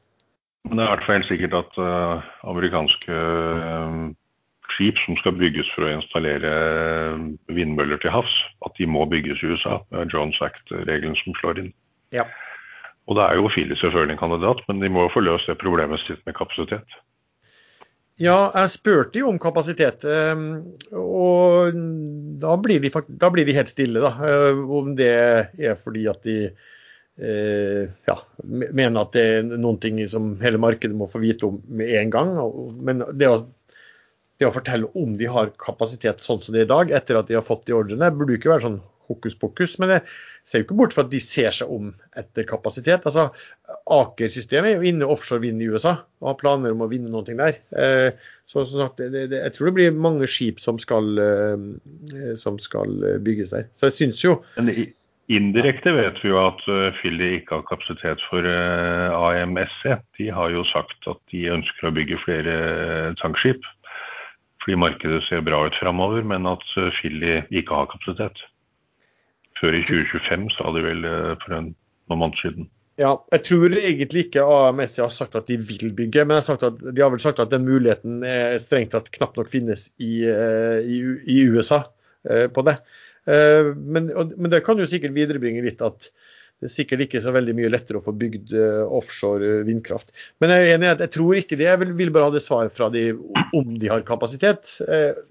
Men 0.69 0.79
det 0.79 0.85
er 0.85 0.89
i 0.89 0.95
hvert 0.95 1.07
fall 1.07 1.19
helt 1.19 1.29
sikkert 1.29 1.55
at 1.59 1.79
uh, 1.83 2.27
amerikanske 2.49 3.17
skip 4.73 5.01
som 5.05 5.19
skal 5.21 5.35
bygges 5.37 5.69
for 5.75 5.85
å 5.85 5.91
installere 5.97 6.53
vindmøller 7.53 8.01
til 8.01 8.15
havs, 8.15 8.33
at 8.65 8.79
de 8.79 8.87
må 8.89 9.05
bygges 9.11 9.43
i 9.43 9.53
USA. 9.53 9.81
Det 9.91 10.05
er 10.05 10.15
Jones 10.15 10.39
Act-regelen 10.45 11.19
som 11.19 11.37
slår 11.41 11.65
inn. 11.65 11.73
Ja. 12.15 12.25
Og 13.11 13.19
det 13.19 13.27
er 13.27 13.41
jo 13.41 13.51
Philly 13.53 13.77
selvfølgelig 13.77 14.17
en 14.17 14.23
kandidat, 14.23 14.63
men 14.69 14.81
de 14.81 14.91
må 14.93 15.07
jo 15.07 15.15
få 15.17 15.25
løst 15.27 15.51
det 15.51 15.59
problemet 15.61 16.01
sitt 16.07 16.23
med 16.29 16.39
kapasitet. 16.39 16.99
Ja, 18.21 18.53
jeg 18.55 18.71
spurte 18.71 19.19
jo 19.19 19.31
om 19.33 19.39
kapasitet, 19.41 20.05
og 20.05 21.79
da 22.43 22.57
blir, 22.61 22.83
de, 22.85 22.91
da 23.19 23.31
blir 23.33 23.49
de, 23.49 23.57
helt 23.57 23.73
stille, 23.73 24.03
da. 24.05 24.13
Eh, 24.29 24.61
om 24.79 24.93
det 24.99 25.15
er 25.59 25.79
fordi 25.81 26.05
at 26.13 26.21
de 26.29 26.37
eh, 26.51 26.71
ja, 27.17 28.15
mener 28.49 29.03
at 29.03 29.11
det 29.13 29.23
er 29.23 29.51
noen 29.53 29.77
ting 29.83 29.99
som 30.09 30.31
hele 30.41 30.61
markedet 30.63 30.97
må 30.97 31.07
få 31.11 31.21
vite 31.23 31.45
om 31.47 31.59
med 31.69 31.93
en 31.99 32.13
gang. 32.15 32.31
Men 32.89 33.05
det 33.19 33.29
å, 33.29 33.37
det 34.41 34.49
å 34.49 34.55
fortelle 34.55 34.89
om 34.99 35.17
de 35.21 35.29
har 35.31 35.53
kapasitet 35.61 36.25
sånn 36.25 36.41
som 36.43 36.57
det 36.57 36.65
er 36.65 36.71
i 36.71 36.73
dag, 36.73 36.95
etter 36.97 37.21
at 37.21 37.29
de 37.29 37.37
har 37.39 37.47
fått 37.47 37.69
de 37.69 37.77
ordrene, 37.77 38.11
burde 38.17 38.35
jo 38.35 38.41
ikke 38.41 38.55
være 38.55 38.67
sånn 38.67 38.81
hokus 39.11 39.37
pokus. 39.39 39.77
Men 39.83 39.97
jeg 39.97 40.05
ser 40.49 40.63
jo 40.63 40.67
ikke 40.67 40.79
bort 40.79 40.97
fra 40.97 41.05
at 41.07 41.13
de 41.13 41.21
ser 41.23 41.55
seg 41.55 41.71
om 41.73 41.91
etter 42.19 42.47
kapasitet. 42.49 43.07
Altså, 43.09 43.29
Aker-systemet 43.93 44.73
er 44.73 44.81
jo 44.81 44.91
inne 44.93 45.11
offshore 45.11 45.45
vind 45.45 45.63
i 45.63 45.69
USA 45.71 45.99
og 46.23 46.33
har 46.33 46.41
planer 46.41 46.75
om 46.75 46.85
å 46.85 46.91
vinne 46.91 47.13
noe 47.13 47.27
der. 47.27 47.61
Eh, 47.77 48.33
så 48.51 48.65
som 48.69 48.83
sagt, 48.83 49.05
jeg 49.05 49.55
tror 49.55 49.71
det 49.71 49.77
blir 49.79 49.95
mange 50.09 50.29
skip 50.31 50.61
som 50.65 50.81
skal, 50.83 51.13
eh, 51.23 52.35
som 52.41 52.59
skal 52.63 52.99
bygges 53.25 53.55
der. 53.55 53.71
Så 53.77 53.91
jeg 53.91 53.99
syns 54.01 54.25
jo 54.27 54.41
indirekte 55.31 55.93
vet 55.95 56.19
vi 56.23 56.33
jo 56.33 56.41
at 56.43 56.63
uh, 56.67 56.89
Philly 56.99 57.37
ikke 57.39 57.61
har 57.61 57.69
kapasitet 57.69 58.23
for 58.31 58.47
AMSE. 58.47 59.43
AMSC. 59.43 59.85
De 60.19 60.31
har 60.35 60.51
jo 60.51 60.65
sagt 60.71 61.07
at 61.11 61.21
de 61.31 61.47
ønsker 61.55 61.89
å 61.89 61.95
bygge 61.95 62.21
flere 62.25 62.57
tankskip. 63.21 63.63
Fordi 64.63 64.79
markedet 64.79 65.23
ser 65.27 65.43
bra 65.43 65.65
ut 65.67 65.79
framover, 65.79 66.23
men 66.23 66.47
at 66.47 66.63
Philly 66.99 67.41
ikke 67.51 67.75
har 67.83 67.91
kapasitet 67.91 68.45
før 69.63 69.79
i 69.79 69.83
2025, 69.87 70.49
sa 70.57 70.71
de 70.75 70.85
vel 70.85 71.05
eh, 71.07 71.35
for 71.45 71.57
en, 71.59 71.73
noen 72.11 72.25
måneder 72.25 72.43
siden. 72.43 72.71
Ja, 73.01 73.15
jeg 73.33 73.45
tror 73.47 73.73
egentlig 73.73 74.27
ikke 74.27 74.45
AMSE 74.45 75.07
har 75.07 75.15
sagt 75.15 75.37
at 75.39 75.49
de 75.49 75.57
vil 75.57 75.95
bygge, 75.97 76.27
men 76.29 76.43
har 76.43 76.67
at, 76.67 76.83
de 76.83 77.03
har 77.03 77.13
vel 77.15 77.23
sagt 77.23 77.41
at 77.41 77.53
den 77.55 77.65
muligheten 77.65 78.21
er 78.27 78.59
strengt 78.61 78.93
tatt 78.93 79.09
knapt 79.15 79.39
nok 79.41 79.49
finnes 79.53 79.87
i, 79.97 80.27
eh, 80.29 80.83
i, 80.85 80.99
i 81.25 81.39
USA 81.49 81.85
eh, 82.29 82.49
på 82.53 82.67
det. 82.69 82.77
Men, 83.25 84.09
men, 84.11 84.49
det 84.51 84.65
kan 84.67 84.81
jo 84.83 84.89
sikkert 84.91 85.15
viderebringe 85.15 85.63
litt 85.63 85.83
at 85.85 86.09
det 86.63 86.67
er 86.67 86.73
sikkert 86.75 87.05
ikke 87.05 87.21
så 87.23 87.31
veldig 87.35 87.53
mye 87.59 87.71
lettere 87.71 87.99
å 87.99 88.05
få 88.07 88.15
bygd 88.19 88.53
offshore 88.87 89.61
vindkraft. 89.67 90.11
Men 90.43 90.51
jeg 90.55 90.65
er 90.65 90.77
enig 90.77 90.89
i 90.89 90.93
at 90.93 91.05
jeg 91.05 91.13
tror 91.17 91.39
ikke 91.39 91.59
det. 91.59 91.67
Jeg 91.67 91.81
vil, 91.81 91.93
vil 91.99 92.11
bare 92.15 92.29
ha 92.29 92.35
det 92.35 92.43
svar 92.43 92.71
fra 92.75 92.89
de 92.95 93.09
om 93.59 93.77
de 93.83 93.91
har 93.91 94.03
kapasitet, 94.07 94.77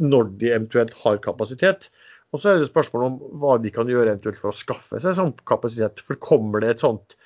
når 0.04 0.32
de 0.40 0.52
eventuelt 0.52 0.96
har 1.04 1.20
kapasitet. 1.24 1.88
Og 2.32 2.40
så 2.40 2.52
er 2.52 2.62
det 2.62 2.70
spørsmålet 2.70 3.10
om 3.10 3.40
hva 3.42 3.58
de 3.60 3.72
kan 3.76 3.90
gjøre 3.92 4.14
eventuelt 4.14 4.40
for 4.40 4.52
å 4.52 4.56
skaffe 4.56 5.00
seg 5.04 5.16
sånn 5.18 5.34
kapasitet. 5.48 6.04
For 6.08 6.20
kommer 6.22 6.64
det 6.64 6.76
et 6.76 6.84
sånt 6.84 7.18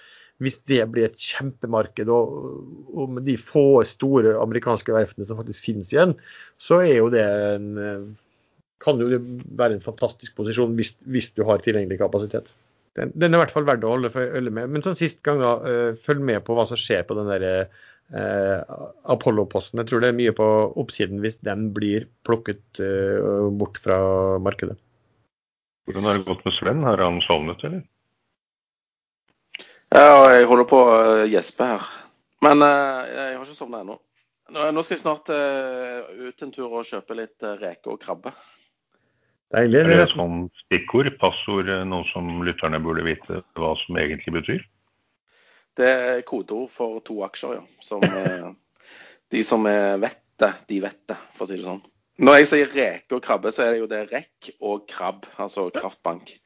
Hvis 0.44 0.58
det 0.68 0.82
blir 0.92 1.06
et 1.08 1.22
kjempemarked, 1.22 2.10
og, 2.12 2.98
med 3.08 3.24
de 3.24 3.38
få 3.40 3.86
store 3.88 4.34
amerikanske 4.42 4.92
verftene 4.92 5.28
som 5.30 5.38
faktisk 5.40 5.70
finnes 5.70 5.94
igjen, 5.94 6.12
så 6.60 6.82
er 6.84 6.98
jo 6.98 7.06
det 7.14 7.24
en 7.24 7.70
kan 8.84 8.99
jo 9.02 9.19
være 9.57 9.77
en 9.77 9.84
fantastisk 9.84 10.35
posisjon 10.38 10.76
hvis, 10.77 10.95
hvis 11.07 11.31
du 11.35 11.43
har 11.47 11.64
tilgjengelig 11.64 11.99
kapasitet. 12.02 12.52
Den, 12.95 13.11
den, 13.15 13.34
er 13.34 13.39
i 13.39 13.43
hvert 13.43 13.53
fall 13.56 13.68
verdt 13.68 13.84
å 13.88 13.91
holde 13.91 14.11
følge 14.14 14.53
med. 14.53 14.72
Men 14.72 14.84
sånn 14.84 14.97
sist 14.97 15.22
gang, 15.26 15.41
da, 15.43 15.57
uh, 15.64 15.99
følg 16.06 16.23
med 16.23 16.45
på 16.47 16.56
hva 16.56 16.68
som 16.69 16.80
skjer 16.80 17.03
på 17.07 17.18
den 17.18 17.27
der 17.27 17.68
uh, 17.68 18.77
Apollo-posten. 19.11 19.81
Jeg 19.81 19.91
tror 19.91 20.03
det 20.03 20.14
er 20.14 20.19
mye 20.19 20.35
på 20.35 20.47
oppsiden 20.80 21.19
hvis 21.23 21.41
den 21.43 21.69
blir 21.76 22.07
plukket 22.27 22.80
uh, 22.80 23.52
bort 23.52 23.81
fra 23.84 23.99
markedet. 24.43 24.77
Hvordan 25.85 26.07
har 26.07 26.18
det 26.18 26.26
gått 26.30 26.47
med 26.47 26.56
Sven? 26.56 26.88
Har 26.88 27.03
han 27.03 27.19
sovnet, 27.22 27.61
eller? 27.68 27.84
Ja, 29.93 30.34
jeg 30.34 30.47
holder 30.49 30.68
på 30.68 30.80
å 30.81 30.97
gjespe 31.30 31.68
her. 31.76 31.85
Men 32.45 32.64
uh, 32.64 33.06
jeg 33.11 33.35
har 33.35 33.43
ikke 33.43 33.60
sovna 33.60 33.84
ennå. 33.84 33.99
Nå 34.56 34.81
skal 34.85 34.95
jeg 34.95 35.02
snart 35.02 35.30
uh, 35.34 36.06
ut 36.30 36.43
en 36.45 36.52
tur 36.53 36.69
og 36.69 36.85
kjøpe 36.85 37.18
litt 37.18 37.45
uh, 37.45 37.56
reke 37.60 37.91
og 37.93 38.02
krabbe. 38.02 38.34
Deilig. 39.54 39.82
Er 39.84 40.02
det 40.02 40.08
sånn 40.10 40.48
stikkord, 40.66 41.12
passord, 41.22 41.70
noe 41.88 42.08
som 42.10 42.42
lytterne 42.48 42.82
burde 42.84 43.06
vite 43.06 43.44
hva 43.60 43.76
som 43.84 44.00
egentlig 44.02 44.34
betyr? 44.40 44.64
Det 45.76 45.90
er 45.92 46.22
kodeord 46.28 46.72
for 46.72 47.02
to 47.06 47.20
aksjer, 47.28 47.60
ja. 47.60 47.66
Som 47.84 48.02
de 49.34 49.44
som 49.46 49.68
vet 49.68 50.22
det, 50.42 50.52
de 50.72 50.80
vet 50.84 51.02
det, 51.12 51.20
for 51.36 51.46
å 51.46 51.50
si 51.52 51.60
det 51.60 51.68
sånn. 51.68 51.84
Når 52.16 52.38
jeg 52.40 52.48
sier 52.48 52.70
reke 52.72 53.18
og 53.18 53.24
krabbe, 53.26 53.52
så 53.52 53.66
er 53.66 53.74
det 53.74 53.82
jo 53.82 53.92
det 53.92 54.06
rekk 54.08 54.50
og 54.64 54.86
krabb, 54.88 55.26
altså 55.36 55.68
kraftbank. 55.76 56.32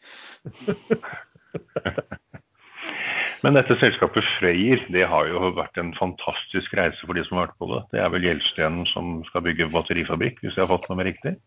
Men 3.43 3.55
dette 3.55 3.77
selskapet 3.79 4.25
Freyr 4.35 4.81
det 4.91 5.05
har 5.07 5.29
jo 5.29 5.51
vært 5.55 5.77
en 5.79 5.93
fantastisk 5.95 6.73
reise 6.75 6.99
for 7.05 7.15
de 7.15 7.23
som 7.27 7.37
har 7.37 7.47
vært 7.47 7.59
på 7.61 7.69
det. 7.69 7.81
Det 7.93 8.01
er 8.03 8.09
vel 8.11 8.25
Gjeldstenen 8.27 8.89
som 8.89 9.21
skal 9.29 9.45
bygge 9.45 9.69
batterifabrikk, 9.71 10.41
hvis 10.43 10.57
jeg 10.57 10.65
har 10.65 10.73
fått 10.73 10.89
med 10.89 10.99
meg 10.99 11.11
riktig. 11.13 11.37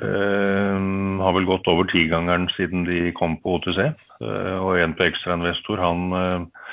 Uh, 0.00 1.20
har 1.20 1.34
vel 1.36 1.44
gått 1.44 1.68
over 1.68 1.84
tigangeren 1.84 2.46
siden 2.54 2.86
de 2.88 3.10
kom 3.16 3.36
på 3.42 3.58
OTC. 3.58 3.92
Uh, 4.22 4.56
og 4.62 4.78
en 4.80 4.94
på 4.96 5.04
ekstrainvestor, 5.04 5.82
han 5.82 6.06
uh, 6.16 6.70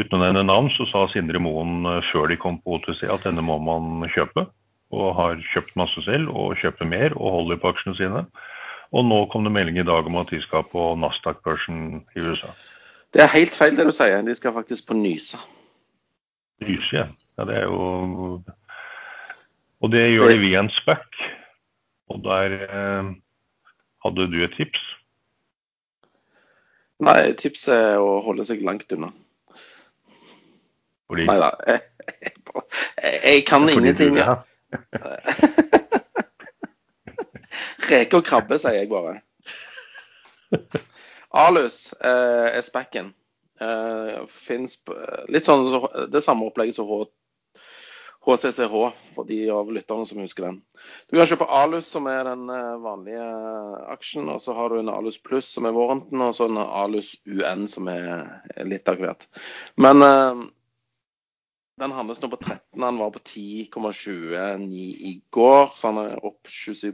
uten 0.00 0.16
å 0.16 0.22
nevne 0.22 0.46
navn, 0.48 0.70
så 0.72 0.86
sa 0.88 1.04
Sindre 1.12 1.42
Moen 1.42 1.84
før 2.08 2.32
de 2.32 2.40
kom 2.40 2.56
på 2.62 2.78
OTC 2.78 3.04
at 3.12 3.28
denne 3.28 3.44
må 3.44 3.58
man 3.60 4.08
kjøpe 4.14 4.46
og 4.92 5.14
har 5.16 5.40
kjøpt 5.52 5.76
masse 5.80 6.04
selv 6.04 6.32
og 6.36 6.56
kjøper 6.60 6.88
mer 6.88 7.14
og 7.16 7.38
holder 7.38 7.60
på 7.60 7.72
aksjene 7.72 7.96
sine. 7.98 8.24
Og 8.92 9.06
nå 9.08 9.22
kom 9.32 9.44
det 9.46 9.54
melding 9.54 9.78
i 9.80 9.88
dag 9.88 10.08
om 10.08 10.18
at 10.20 10.32
de 10.32 10.40
skal 10.42 10.66
på 10.68 10.90
Nasdaq-børsen 11.00 12.02
i 12.16 12.24
USA. 12.24 12.52
Det 13.12 13.24
er 13.24 13.32
helt 13.32 13.54
feil 13.56 13.76
det 13.76 13.86
du 13.88 13.92
sier. 13.96 14.20
De 14.24 14.34
skal 14.36 14.52
faktisk 14.56 14.88
på 14.88 14.96
Nysa. 14.96 15.40
Nyse, 16.64 16.92
ja. 16.92 17.06
ja. 17.38 17.46
Det 17.48 17.56
er 17.62 17.64
jo 17.68 18.42
Og 19.82 19.90
det 19.90 20.04
gjør 20.12 20.30
de 20.30 20.42
via 20.44 20.60
en 20.62 20.70
SPAC. 20.70 21.08
Og 22.12 22.20
der 22.24 22.56
eh, 22.68 23.12
hadde 24.04 24.28
du 24.32 24.38
et 24.44 24.56
tips? 24.56 24.82
Nei, 27.02 27.32
tipset 27.38 27.74
er 27.74 27.98
å 27.98 28.20
holde 28.22 28.44
seg 28.46 28.62
langt 28.66 28.92
unna. 28.94 29.10
Fordi? 31.10 31.26
Nei 31.28 31.38
da. 31.40 31.50
Jeg, 31.66 31.80
jeg, 33.02 33.16
jeg 33.24 33.44
kan 33.48 33.66
ingenting. 33.68 34.14
Du, 34.14 34.20
ja. 34.22 34.36
Reke 37.92 38.20
og 38.20 38.24
krabbe, 38.24 38.56
sier 38.60 38.78
jeg 38.78 38.88
bare. 38.92 39.18
Alus 41.42 41.90
eh, 41.98 42.48
er 42.52 42.62
spekken. 42.64 43.10
Eh, 43.62 44.22
litt 45.32 45.48
sånn 45.48 45.66
det 46.12 46.22
samme 46.24 46.48
opplegget 46.48 46.78
som 46.78 46.88
HCCH, 48.22 48.74
for 49.16 49.26
de 49.26 49.38
av 49.50 49.70
lytterne 49.74 50.06
som 50.06 50.20
husker 50.22 50.46
den. 50.46 50.60
Du 51.10 51.16
kan 51.18 51.26
kjøpe 51.26 51.48
Alus, 51.50 51.88
som 51.90 52.06
er 52.06 52.22
den 52.28 52.46
eh, 52.54 52.78
vanlige 52.82 53.24
aksjen. 53.90 54.28
og 54.30 54.38
Så 54.44 54.54
har 54.54 54.70
du 54.70 54.78
en 54.78 54.92
Alus 54.92 55.18
Pluss, 55.18 55.48
som 55.50 55.66
er 55.66 55.74
vårenten, 55.74 56.22
og 56.22 56.34
så 56.36 56.46
en 56.46 56.60
Alus 56.62 57.16
UN, 57.26 57.66
som 57.70 57.90
er 57.90 58.28
litt 58.68 58.86
av 58.88 59.02
hvert. 59.02 59.26
Men 59.74 60.06
eh, 60.06 60.44
den 61.82 61.96
handles 61.96 62.22
nå 62.22 62.30
på 62.30 62.38
13, 62.38 62.78
Den 62.78 63.00
var 63.02 63.10
på 63.10 63.18
10,29 63.18 64.70
i 65.10 65.22
går, 65.34 65.66
så 65.74 65.90
den 65.90 66.12
er 66.12 66.24
opp 66.24 66.46
27 66.46 66.92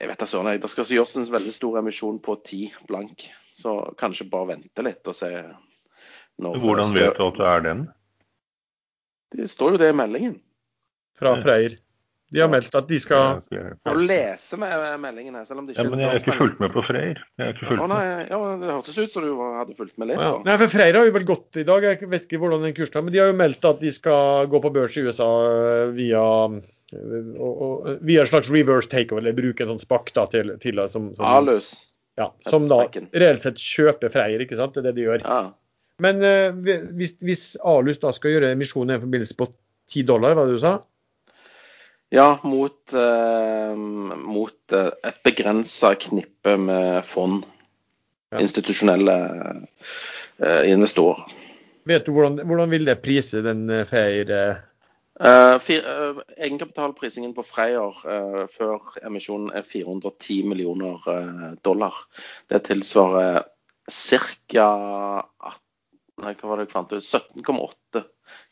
Jeg 0.00 0.08
vet 0.08 0.18
da 0.18 0.26
søren. 0.26 0.50
Det 0.58 0.70
skal 0.70 0.90
gjøres 0.96 1.16
en 1.16 1.30
veldig 1.30 1.54
stor 1.54 1.78
emisjon 1.78 2.18
på 2.18 2.40
10 2.42 2.88
blank. 2.90 3.28
Så 3.54 3.94
kanskje 3.98 4.26
bare 4.30 4.56
vente 4.56 4.82
litt 4.82 5.06
og 5.06 5.14
se 5.14 5.30
Hvordan 6.38 6.94
vet 6.94 7.16
du 7.18 7.24
at 7.24 7.38
det 7.38 7.46
er 7.50 7.62
den? 7.66 7.80
Det 9.34 9.48
står 9.50 9.76
jo 9.76 9.82
det 9.82 9.92
i 9.92 9.96
meldingen. 9.96 10.38
Fra 11.18 11.34
Freyr. 11.42 11.76
De 12.28 12.42
har 12.42 12.50
meldt 12.52 12.74
at 12.76 12.88
de 12.90 12.98
skal 13.00 13.38
Nå 13.48 13.92
lese 14.04 14.58
med 14.60 14.72
meldingen 15.00 15.38
her? 15.38 15.46
selv 15.48 15.62
om 15.62 15.68
de 15.68 15.72
ikke... 15.72 15.84
Ja, 15.86 15.90
men 15.92 16.02
jeg 16.02 16.10
har 16.10 16.18
ikke 16.20 16.36
fulgt 16.36 16.58
med 16.60 16.72
på 16.74 16.82
Freyr. 16.84 17.20
Jeg 17.40 17.54
ja, 17.62 17.86
nei, 17.88 18.00
ja, 18.28 18.40
Det 18.60 18.68
hørtes 18.68 18.98
ut 18.98 19.14
som 19.14 19.24
du 19.24 19.30
hadde 19.40 19.76
fulgt 19.78 19.94
med 20.00 20.10
litt. 20.10 20.20
Ja. 20.20 20.34
Nei, 20.44 20.56
for 20.60 20.74
Freyr 20.74 20.98
har 20.98 21.08
jo 21.08 21.14
vel 21.16 21.24
gått 21.28 21.60
i 21.60 21.64
dag. 21.68 21.86
Jeg 21.88 22.10
vet 22.12 22.26
ikke 22.26 22.42
hvordan 22.42 22.66
den 22.66 22.74
kursen 22.76 23.00
er. 23.00 23.06
Men 23.06 23.16
de 23.16 23.22
har 23.22 23.30
jo 23.32 23.38
meldt 23.38 23.64
at 23.70 23.80
de 23.80 23.92
skal 23.96 24.50
gå 24.52 24.60
på 24.64 24.72
børs 24.74 24.98
i 25.00 25.06
USA 25.08 25.28
eh, 25.54 25.84
via, 25.96 26.24
og, 26.52 27.48
og, 27.48 27.88
via 28.04 28.26
en 28.26 28.32
slags 28.34 28.52
reverse 28.52 28.92
takeover, 28.92 29.24
eller 29.24 29.38
bruke 29.38 29.64
en 29.64 29.72
sånn 29.72 29.86
spakk 29.86 30.12
da, 30.18 30.26
til, 30.34 30.52
til 30.60 30.84
som, 30.92 31.14
som, 31.16 31.24
Alus. 31.32 31.70
Ja, 32.20 32.28
som 32.44 32.66
da 32.68 32.82
reelt 33.22 33.46
sett 33.46 33.62
kjøper 33.62 34.12
Freyr, 34.12 34.44
ikke 34.44 34.60
sant? 34.60 34.76
Det 34.76 34.84
er 34.84 34.90
det 34.90 34.98
de 35.00 35.08
gjør. 35.08 35.24
Ja. 35.24 35.40
Men 36.02 36.22
uh, 36.22 36.78
hvis, 36.98 37.16
hvis, 37.24 37.44
Alus 37.64 38.00
da 38.02 38.12
skal 38.14 38.36
gjøre 38.36 38.52
emisjon 38.54 38.90
i 38.90 38.96
en 38.96 39.02
forbindelse 39.02 39.36
på 39.38 39.50
10 39.90 40.06
dollar, 40.08 40.36
hva 40.36 40.46
det 40.46 40.58
du 40.58 40.62
sa? 40.62 40.78
Ja, 42.12 42.38
mot, 42.40 42.94
eh, 42.96 43.74
mot 43.76 44.72
eh, 44.72 44.86
et 45.04 45.18
begrensa 45.26 45.90
knippe 46.00 46.54
med 46.56 47.02
fond. 47.04 47.42
Ja. 48.32 48.40
Institusjonelle 48.40 49.16
eh, 50.40 50.62
investorer. 50.70 51.20
Vet 51.88 52.08
du 52.08 52.14
hvordan, 52.16 52.40
hvordan 52.48 52.72
vil 52.72 52.88
det 52.88 52.96
prise 53.04 53.42
den 53.44 53.68
Freyr? 53.88 54.32
Eh, 54.32 54.62
Eh, 55.20 55.70
eh, 55.70 56.16
egenkapitalprisingen 56.36 57.32
på 57.34 57.42
Freyr 57.42 57.96
eh, 58.06 58.44
før 58.52 58.92
emisjonen 59.02 59.50
er 59.50 59.64
410 59.66 60.44
millioner 60.46 61.08
eh, 61.10 61.48
dollar. 61.66 61.96
Det 62.46 62.62
tilsvarer 62.68 63.42
ca. 63.90 64.68
Nei, 66.18 66.34
hva 66.34 66.50
var 66.50 66.60
det 66.60 66.68
jeg 66.68 66.74
fant 66.74 66.92
ut? 66.92 67.04
17,8 67.04 68.04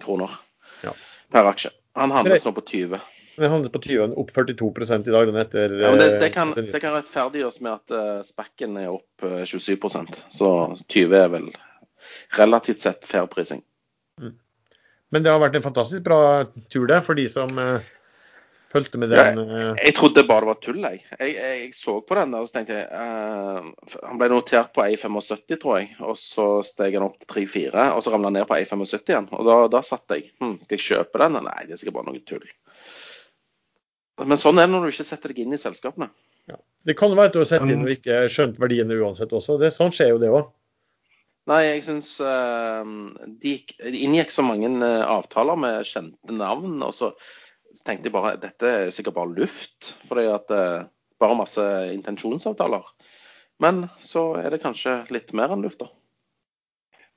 kroner 0.04 0.38
Ja. 0.84 0.94
per 1.32 1.50
aksje. 1.50 1.72
Han 1.96 2.12
handles 2.14 2.44
nå 2.44 2.52
på 2.56 2.64
20. 2.66 3.00
Den 3.36 3.50
handles 3.52 3.72
på 3.72 3.82
20, 3.84 4.14
opp 4.16 4.30
42 4.32 5.08
i 5.08 5.12
dag. 5.12 5.26
Den 5.28 5.36
etter 5.36 5.72
Ja, 5.80 5.90
men 5.90 5.98
det, 5.98 6.10
det, 6.20 6.26
eh, 6.26 6.32
kan, 6.32 6.52
det 6.56 6.80
kan 6.80 6.94
rettferdiggjøres 6.94 7.60
med 7.60 7.72
at 7.72 7.92
uh, 7.92 8.22
spekken 8.24 8.78
er 8.80 8.92
opp 8.94 9.24
uh, 9.24 9.42
27% 9.44 10.22
Så 10.32 10.50
20 10.88 11.16
er 11.18 11.28
vel 11.34 11.50
relativt 12.38 12.80
sett 12.80 13.04
fair 13.04 13.26
prising. 13.26 13.62
Men 15.12 15.22
det 15.22 15.30
har 15.30 15.42
vært 15.42 15.56
en 15.58 15.66
fantastisk 15.66 16.02
bra 16.06 16.20
tur, 16.72 16.86
det, 16.90 16.98
for 17.06 17.18
de 17.18 17.26
som 17.30 17.52
eh, 17.62 17.84
fulgte 18.72 18.98
med 19.00 19.12
den. 19.12 19.40
ja, 19.40 19.70
Jeg 19.78 19.94
trodde 19.96 20.24
bare 20.28 20.44
det 20.44 20.50
var 20.50 20.58
tull, 20.62 20.82
jeg. 20.82 21.02
Jeg, 21.18 21.32
jeg, 21.34 21.60
jeg 21.62 21.72
så 21.76 21.96
på 22.00 22.18
den 22.18 22.34
der 22.34 22.44
og 22.44 22.48
så 22.48 22.58
tenkte 22.58 22.76
jeg 22.76 22.86
uh, 22.90 23.96
Han 24.10 24.20
ble 24.20 24.28
notert 24.32 24.72
på 24.76 24.84
1,75, 24.84 25.58
tror 25.62 25.78
jeg. 25.80 25.90
Og 26.04 26.18
så 26.20 26.46
steg 26.66 26.98
han 26.98 27.06
opp 27.08 27.18
til 27.22 27.46
3,4, 27.46 27.88
og 27.96 28.04
så 28.04 28.14
ramla 28.14 28.30
han 28.30 28.38
ned 28.40 28.48
på 28.50 28.58
1,75 28.58 29.12
igjen. 29.12 29.30
Og 29.36 29.48
da, 29.48 29.58
da 29.72 29.82
satt 29.86 30.16
jeg. 30.16 30.30
Hm, 30.42 30.58
skal 30.64 30.78
jeg 30.78 30.86
kjøpe 30.86 31.22
den? 31.24 31.40
Nei, 31.46 31.58
det 31.66 31.76
er 31.76 31.82
sikkert 31.82 32.00
bare 32.00 32.10
noe 32.10 32.24
tull. 32.26 32.46
Men 34.24 34.40
sånn 34.40 34.60
er 34.60 34.68
det 34.68 34.72
når 34.72 34.86
du 34.86 34.94
ikke 34.94 35.10
setter 35.10 35.32
deg 35.32 35.42
inn 35.44 35.56
i 35.56 35.60
selskapene. 35.60 36.08
Det 36.86 36.94
kan 36.94 37.10
være 37.18 37.32
at 37.32 37.34
du 37.34 37.40
har 37.42 37.48
sett 37.50 37.66
inn 37.66 37.82
og 37.82 37.90
ikke 37.90 38.20
skjønt 38.30 38.60
verdiene 38.62 38.96
uansett 39.02 39.32
også. 39.34 39.58
Det, 39.60 39.72
sånn 39.74 39.90
skjer 39.94 40.14
jo 40.14 40.20
det 40.22 40.30
òg. 40.30 40.46
Nei, 41.50 41.60
jeg 41.62 41.82
syns 41.86 42.08
de, 43.42 43.52
de 43.62 43.98
inngikk 44.02 44.32
så 44.34 44.42
mange 44.46 44.66
eh, 44.66 45.02
avtaler 45.06 45.58
med 45.62 45.86
kjente 45.86 46.34
navn, 46.34 46.80
og 46.82 46.94
så 46.94 47.12
tenkte 47.84 48.08
jeg 48.08 48.14
bare 48.14 48.36
dette 48.40 48.72
er 48.86 48.94
sikkert 48.94 49.18
bare 49.18 49.34
luft. 49.36 49.94
Fordi 50.08 50.28
at 50.32 50.52
eh, 50.54 50.86
Bare 51.16 51.32
masse 51.32 51.62
intensjonsavtaler. 51.94 52.82
Men 53.64 53.86
så 54.04 54.34
er 54.36 54.50
det 54.52 54.60
kanskje 54.60 54.98
litt 55.14 55.30
mer 55.32 55.54
enn 55.54 55.62
luft, 55.64 55.80
da. 55.80 55.88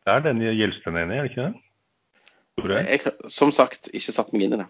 Det 0.08 0.14
er 0.14 0.24
den 0.24 0.40
Gjelsten 0.40 0.96
enig 0.96 1.18
i, 1.18 1.20
er 1.20 1.26
det 1.26 1.32
ikke 1.34 1.48
det? 1.50 1.64
Tror 2.60 2.74
jeg. 2.78 2.86
Jeg 2.88 3.02
har 3.04 3.34
som 3.36 3.52
sagt 3.56 3.90
ikke 3.92 4.16
satt 4.16 4.32
meg 4.32 4.46
inn 4.46 4.56
i 4.56 4.62
det. 4.62 4.68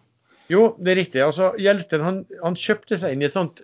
Jo, 0.49 0.63
det 0.81 0.93
er 0.93 0.99
riktig. 1.03 1.21
Altså, 1.21 1.51
Gjelsten 1.61 2.05
han, 2.05 2.23
han 2.41 2.57
kjøpte 2.57 2.97
seg 2.97 3.13
inn 3.13 3.21
i 3.21 3.29
et 3.29 3.37
sånt 3.37 3.61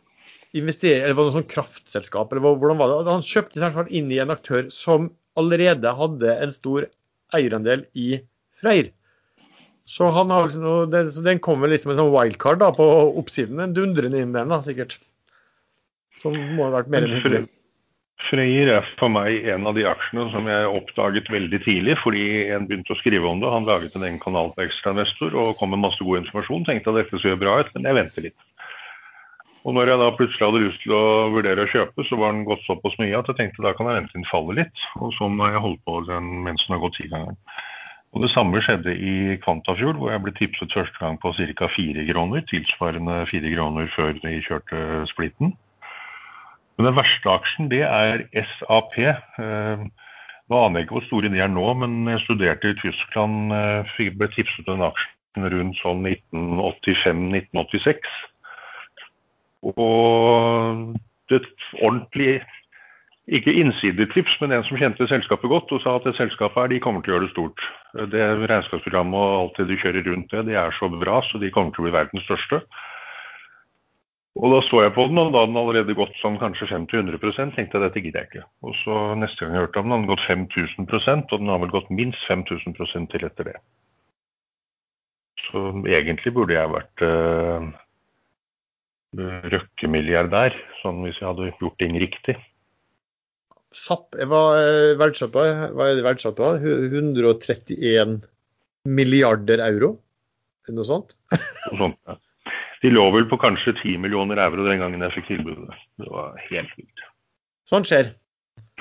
invester, 0.55 1.01
eller 1.01 1.17
var 1.17 1.25
det 1.25 1.31
noe 1.31 1.37
sånt 1.39 1.51
kraftselskap, 1.51 2.31
eller 2.31 2.45
hvordan 2.45 2.79
var 2.79 2.93
det? 2.93 3.09
Han 3.09 3.25
kjøpte 3.25 3.57
seg 3.57 3.63
i 3.63 3.65
hvert 3.65 3.79
fall 3.79 3.97
inn 3.99 4.13
i 4.13 4.21
en 4.21 4.33
aktør 4.35 4.69
som 4.73 5.09
allerede 5.39 5.97
hadde 5.97 6.37
en 6.45 6.53
stor 6.53 6.85
eierandel 7.35 7.87
i 7.97 8.19
Freyr. 8.61 8.93
Så, 9.85 10.07
han 10.09 10.31
har, 10.33 10.47
liksom 10.47 10.91
den, 10.91 11.09
så 11.13 11.21
den 11.21 11.41
kommer 11.45 11.69
litt 11.69 11.85
som 11.85 11.93
en 11.93 11.99
sånn 11.99 12.13
wildcard 12.13 12.61
da, 12.63 12.71
på 12.73 12.85
oppsiden. 13.21 13.61
En 13.61 13.75
dundrende 13.75 14.23
inn 14.23 14.33
den, 14.33 14.49
da, 14.49 14.61
sikkert. 14.65 14.97
Som 16.21 16.37
må 16.55 16.65
ha 16.65 16.79
vært 16.79 16.89
mer 16.89 17.05
enn 17.05 17.13
hyggelig. 17.19 17.45
Freyr 18.25 18.71
er 18.71 18.87
for 18.97 19.11
meg 19.11 19.45
en 19.51 19.67
av 19.69 19.75
de 19.77 19.83
aksjene 19.85 20.23
som 20.31 20.47
jeg 20.49 20.69
oppdaget 20.71 21.27
veldig 21.29 21.59
tidlig, 21.65 21.97
fordi 22.01 22.25
en 22.55 22.65
begynte 22.65 22.95
å 22.95 22.97
skrive 22.97 23.27
om 23.29 23.43
det. 23.43 23.51
Han 23.51 23.67
laget 23.67 23.97
en 23.97 24.07
egen 24.07 24.21
kanal 24.23 24.49
på 24.55 24.63
Ekstrainvestor 24.65 25.35
og 25.37 25.57
kom 25.59 25.75
med 25.75 25.83
masse 25.83 26.01
god 26.01 26.23
informasjon. 26.23 26.65
Tenkte 26.65 26.93
at 26.93 27.03
dette 27.03 27.21
ser 27.21 27.37
bra 27.37 27.59
ut, 27.61 27.69
men 27.75 27.85
jeg 27.85 27.99
venter 27.99 28.27
litt. 28.29 28.47
Og 29.65 29.73
når 29.77 29.91
jeg 29.91 30.01
da 30.01 30.09
plutselig 30.13 30.45
hadde 30.45 30.63
lyst 30.63 30.81
til 30.83 30.93
å 30.93 31.05
vurdere 31.33 31.65
å 31.65 31.69
kjøpe, 31.69 32.05
så 32.07 32.17
var 32.21 32.33
den 32.33 32.45
gått 32.47 32.65
såpass 32.65 32.97
mye 33.01 33.17
at 33.17 33.29
jeg 33.29 33.39
tenkte 33.39 33.65
da 33.65 33.73
kan 33.77 33.89
jeg 33.89 33.99
vente 33.99 34.17
den 34.17 34.27
faller 34.29 34.59
litt. 34.61 34.83
Og 35.01 35.13
sånn 35.17 35.37
har 35.41 35.57
jeg 35.57 35.65
holdt 35.67 35.81
på 35.89 36.01
den 36.09 36.33
mens 36.45 36.65
den 36.65 36.77
har 36.77 36.83
gått 36.85 36.97
ti 37.01 37.09
ganger. 37.11 37.37
Og 38.15 38.23
Det 38.23 38.31
samme 38.31 38.61
skjedde 38.63 38.93
i 38.95 39.35
Kvantafjord, 39.43 39.97
hvor 39.99 40.13
jeg 40.13 40.21
ble 40.23 40.31
tipset 40.37 40.71
første 40.71 40.95
gang 41.01 41.17
på 41.19 41.33
ca. 41.35 41.67
4 41.67 42.05
kroner. 42.13 42.39
Tilsvarende 42.47 43.25
4 43.27 43.51
kroner 43.51 43.89
før 43.91 44.15
de 44.23 44.39
kjørte 44.45 44.77
splitten. 45.11 45.51
Men 46.77 46.85
den 46.87 46.95
verste 46.95 47.29
aksjen, 47.29 47.67
det 47.71 47.83
er 47.83 48.23
SAP. 48.31 48.93
Eh, 49.03 49.83
Nå 50.45 50.55
aner 50.61 50.77
jeg 50.77 50.85
ikke 50.85 50.99
hvor 50.99 51.07
store 51.09 51.29
de 51.33 51.39
er 51.41 51.49
nå, 51.49 51.73
men 51.81 52.05
jeg 52.07 52.21
studerte 52.21 52.69
i 52.69 52.77
Tyskland, 52.77 53.49
eh, 53.51 54.11
ble 54.13 54.27
tipset 54.31 54.67
den 54.67 54.85
aksjen 54.85 55.49
rundt 55.51 55.77
sånn 55.81 56.05
1985-1986. 56.05 58.05
Og 59.75 60.95
det 61.31 61.41
ordentlig 61.81 62.43
ikke 63.25 63.53
innsidertips, 63.57 64.35
men 64.41 64.53
en 64.53 64.65
som 64.67 64.77
kjente 64.77 65.07
selskapet 65.09 65.49
godt 65.49 65.71
og 65.73 65.81
sa 65.81 65.95
at 65.97 66.03
det 66.05 66.13
selskapet 66.17 66.59
her, 66.61 66.67
de 66.69 66.81
kommer 66.83 67.01
til 67.01 67.13
å 67.13 67.15
gjøre 67.15 67.25
det 67.25 67.33
stort. 67.33 67.63
Det 68.11 68.25
regnskapsprogrammet 68.45 69.17
og 69.17 69.37
alt 69.39 69.61
det 69.61 69.69
de 69.71 69.79
kjører 69.81 70.05
rundt 70.05 70.35
det, 70.35 70.43
det 70.51 70.59
er 70.61 70.75
så 70.77 70.89
bra, 70.91 71.21
så 71.25 71.41
de 71.41 71.49
kommer 71.53 71.73
til 71.73 71.81
å 71.81 71.87
bli 71.87 71.95
verdens 71.95 72.27
største. 72.27 72.61
Og 74.35 74.51
da 74.51 74.59
så 74.67 74.81
jeg 74.83 74.91
på 74.97 75.05
den, 75.07 75.19
og 75.21 75.31
da 75.31 75.41
hadde 75.41 75.53
den 75.53 75.61
allerede 75.61 75.95
gått 75.95 76.17
sånn 76.19 76.35
kanskje 76.41 76.67
50-100 76.67 77.55
tenkte 77.55 77.79
jeg 77.79 77.83
dette 77.85 78.01
gidder 78.03 78.25
jeg 78.25 78.29
ikke. 78.29 78.47
Og 78.67 78.75
så 78.81 78.97
neste 79.17 79.45
gang 79.45 79.55
jeg 79.55 79.63
hørte 79.63 79.81
om 79.81 79.87
den, 79.87 79.93
hadde 79.95 80.03
den 80.03 80.11
gått 80.11 80.25
5000% 80.27 81.31
og 81.31 81.41
den 81.41 81.53
har 81.53 81.61
vel 81.63 81.73
gått 81.73 81.93
minst 82.01 82.27
5000% 82.27 83.11
til 83.13 83.25
etter 83.29 83.49
det. 83.49 83.55
Så 85.47 85.63
egentlig 85.87 86.33
burde 86.35 86.57
jeg 86.57 86.73
vært 86.73 87.05
uh, 87.05 87.69
røkkemilliardær, 89.55 90.57
sånn 90.81 90.99
hvis 91.05 91.21
jeg 91.21 91.29
hadde 91.29 91.53
gjort 91.61 91.79
ting 91.79 91.95
riktig. 92.03 92.35
SAP 93.75 94.15
hva 94.31 94.41
er 94.59 94.95
verdsatt 94.99 95.33
på? 95.35 95.43
Hva 95.75 95.89
er 95.89 95.97
det 95.99 96.05
verdsatt 96.05 96.37
på? 96.37 96.53
131 96.63 98.21
milliarder 98.87 99.63
euro? 99.65 99.95
Noe 100.71 100.87
sånt? 100.87 101.17
Noe 101.33 101.81
sånt, 101.81 101.99
ja. 102.07 102.17
De 102.83 102.91
lå 102.91 103.03
vel 103.15 103.25
på 103.29 103.39
kanskje 103.41 103.73
10 103.79 104.01
millioner 104.03 104.39
euro 104.43 104.65
den 104.67 104.81
gangen 104.83 105.03
jeg 105.07 105.15
fikk 105.15 105.29
tilbudet. 105.31 105.77
Det 106.01 106.09
var 106.11 106.35
helt 106.51 106.73
vilt. 106.77 107.05
Sånn 107.65 107.85
skjer. 107.87 108.11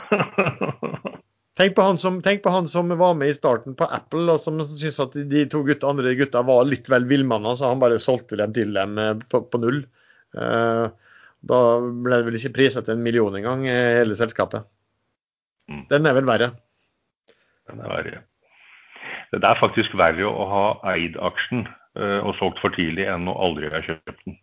Tenk 1.55 1.77
på, 1.77 1.85
som, 2.03 2.17
tenk 2.23 2.43
på 2.43 2.51
han 2.51 2.67
som 2.67 2.89
var 2.99 3.13
med 3.15 3.31
i 3.31 3.37
starten 3.37 3.77
på 3.79 3.87
Apple, 3.87 4.25
og 4.33 4.41
som 4.43 4.59
syntes 4.67 4.99
at 5.05 5.13
de 5.15 5.45
to 5.47 5.61
gutta, 5.63 5.87
andre 5.87 6.17
gutta 6.19 6.43
var 6.43 6.65
litt 6.67 6.91
vel 6.91 7.07
villmanna, 7.07 7.53
så 7.55 7.71
han 7.71 7.83
bare 7.83 8.01
solgte 8.03 8.39
dem 8.41 8.51
til 8.57 8.75
dem 8.75 8.99
eh, 8.99 9.13
på, 9.31 9.45
på 9.47 9.61
null. 9.63 9.85
Eh, 10.35 10.89
da 11.47 11.61
ble 11.79 12.19
det 12.19 12.27
vel 12.27 12.39
ikke 12.41 12.57
priset 12.57 12.91
en 12.91 13.05
million 13.07 13.39
engang, 13.39 13.69
eh, 13.71 14.01
hele 14.01 14.19
selskapet. 14.19 14.67
Mm. 15.71 15.85
Den 15.91 16.07
er 16.09 16.17
vel 16.19 16.29
verre. 16.29 16.51
Den 17.71 17.81
er 17.81 17.93
verre. 17.93 18.23
Det 19.35 19.43
er 19.43 19.61
faktisk 19.61 19.95
verre 19.99 20.29
å 20.29 20.47
ha 20.51 20.65
eid 20.95 21.17
aksjen 21.19 21.65
eh, 21.99 22.21
og 22.21 22.35
solgt 22.39 22.61
for 22.63 22.75
tidlig 22.77 23.09
enn 23.11 23.29
å 23.31 23.37
aldri 23.47 23.73
ha 23.73 23.83
kjøpt 23.85 24.27
den. 24.27 24.39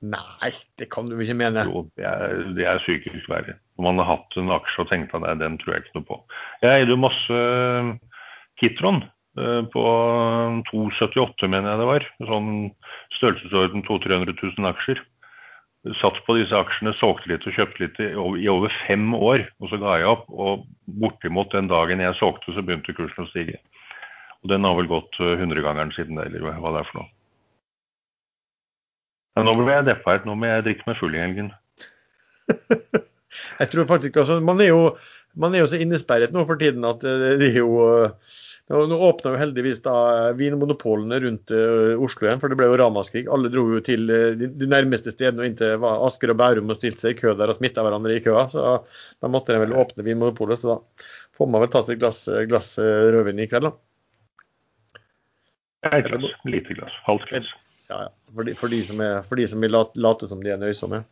Nei, 0.00 0.52
det 0.80 0.88
kan 0.92 1.10
du 1.10 1.18
ikke 1.20 1.36
mene. 1.36 1.66
Jo, 1.68 1.84
det 2.00 2.06
er, 2.08 2.38
det 2.56 2.64
er 2.68 2.80
psykisk 2.80 3.26
verre. 3.28 3.58
Når 3.76 3.84
man 3.84 4.00
har 4.00 4.14
hatt 4.14 4.36
en 4.40 4.52
aksje 4.54 4.84
og 4.84 4.88
tenkt 4.92 5.12
at 5.16 5.24
nei, 5.24 5.34
den 5.42 5.58
tror 5.60 5.76
jeg 5.76 5.84
ikke 5.84 5.98
noe 5.98 6.08
på. 6.08 6.20
Jeg 6.64 6.72
eide 6.72 6.94
jo 6.94 7.00
masse 7.02 7.40
eh, 7.40 7.90
Kitron 8.60 9.02
eh, 9.04 9.60
på 9.72 9.84
2,78 10.72 11.50
mener 11.52 11.74
jeg 11.74 11.82
det 11.82 11.90
var. 11.90 12.08
Sånn 12.32 12.50
størrelsesorden 13.18 13.84
200 13.88 14.24
000-300 14.24 14.56
000 14.56 14.70
aksjer. 14.72 15.04
Satt 15.96 16.18
på 16.26 16.36
disse 16.36 16.52
aksjene, 16.52 16.92
solgte 16.98 17.30
litt 17.30 17.46
og 17.48 17.54
kjøpte 17.56 17.80
litt 17.80 18.00
i 18.04 18.48
over, 18.52 18.72
fem 18.84 19.14
år. 19.16 19.46
Og 19.64 19.70
så 19.70 19.78
ga 19.80 19.96
jeg 19.96 20.10
opp. 20.10 20.26
Og 20.28 20.66
bortimot 21.00 21.54
den 21.54 21.70
dagen 21.70 22.02
jeg 22.04 22.18
solgte, 22.18 22.52
så 22.52 22.64
begynte 22.64 22.92
kursen 22.96 23.24
å 23.24 23.30
stige. 23.30 23.56
Og 24.44 24.52
den 24.52 24.66
har 24.68 24.76
vel 24.76 24.90
gått 24.90 25.16
eh, 25.20 25.38
hundregangeren 25.40 25.92
siden 25.96 26.20
det, 26.20 26.28
eller 26.28 26.44
hva 26.60 26.74
det 26.74 26.82
er 26.82 26.90
for 26.90 27.00
noe. 27.00 27.10
Ja, 29.38 29.44
nå 29.46 29.54
ble 29.56 29.72
jeg 29.72 29.88
deppa 29.88 30.16
helt. 30.16 30.28
Nå 30.28 30.36
må 30.36 30.50
jeg 30.50 30.66
drikke 30.66 30.88
meg 30.90 31.00
full 31.00 31.16
i 31.16 31.22
helgen. 31.22 31.50
Jeg 33.60 33.70
tror 33.70 33.86
faktisk 33.86 34.16
altså, 34.18 34.40
Man 34.42 34.58
er 34.58 34.72
jo, 34.72 34.86
man 35.38 35.54
er 35.54 35.62
jo 35.62 35.68
så 35.70 35.78
innesperret 35.78 36.32
nå 36.34 36.42
for 36.48 36.58
tiden 36.58 36.82
at 36.88 37.04
eh, 37.06 37.36
det 37.38 37.52
er 37.52 37.60
jo 37.60 37.76
eh, 37.86 38.38
Nå 38.70 38.96
åpna 39.02 39.32
jo 39.32 39.38
heldigvis 39.40 39.80
da 39.82 39.92
vinmonopolene 40.38 41.16
rundt 41.24 41.50
eh, 41.50 41.98
Oslo 41.98 42.28
igjen, 42.28 42.38
for 42.38 42.52
det 42.52 42.58
ble 42.60 42.68
jo 42.70 42.76
ramaskrik. 42.78 43.26
Alle 43.34 43.50
dro 43.50 43.64
jo 43.72 43.80
til 43.82 44.04
eh, 44.14 44.36
de, 44.38 44.68
nærmeste 44.70 45.10
stedene 45.10 45.42
og 45.42 45.48
inntil 45.48 45.80
var 45.82 46.04
Asker 46.06 46.30
og 46.30 46.38
Bærum 46.38 46.70
og 46.70 46.78
stilte 46.78 47.02
seg 47.02 47.16
i 47.16 47.18
kø 47.18 47.32
der 47.34 47.50
og 47.50 47.58
smitta 47.58 47.82
hverandre 47.82 48.14
i 48.14 48.22
køa. 48.22 48.44
Så 48.52 48.66
da 49.18 49.30
måtte 49.32 49.56
de 49.56 49.64
vel 49.64 49.74
åpne 49.74 50.06
Vinmonopolet. 50.06 50.62
Så 50.62 50.70
da 50.70 51.08
får 51.34 51.50
man 51.50 51.64
vel 51.64 51.72
ta 51.74 51.82
seg 51.82 51.96
et 51.96 52.04
glass, 52.04 52.22
glass 52.52 52.70
eh, 52.78 53.08
rødvin 53.10 53.42
i 53.42 53.48
kveld, 53.50 53.72
da. 53.72 53.74
Et 55.90 56.06
glass. 56.06 56.38
Lite 56.46 56.78
glass. 56.78 57.02
Halvt 57.08 57.26
glass. 57.32 57.50
Ja, 57.90 58.04
ja. 58.06 58.14
For 58.36 58.46
de, 58.46 58.54
for 58.54 58.70
de 58.70 58.82
som, 58.86 59.02
er, 59.02 59.24
for 59.26 59.42
de 59.42 59.50
som 59.50 59.66
vil 59.66 59.74
late, 59.74 60.30
som 60.30 60.46
de 60.46 60.54
er 60.54 60.62
nøysomme. 60.62 61.02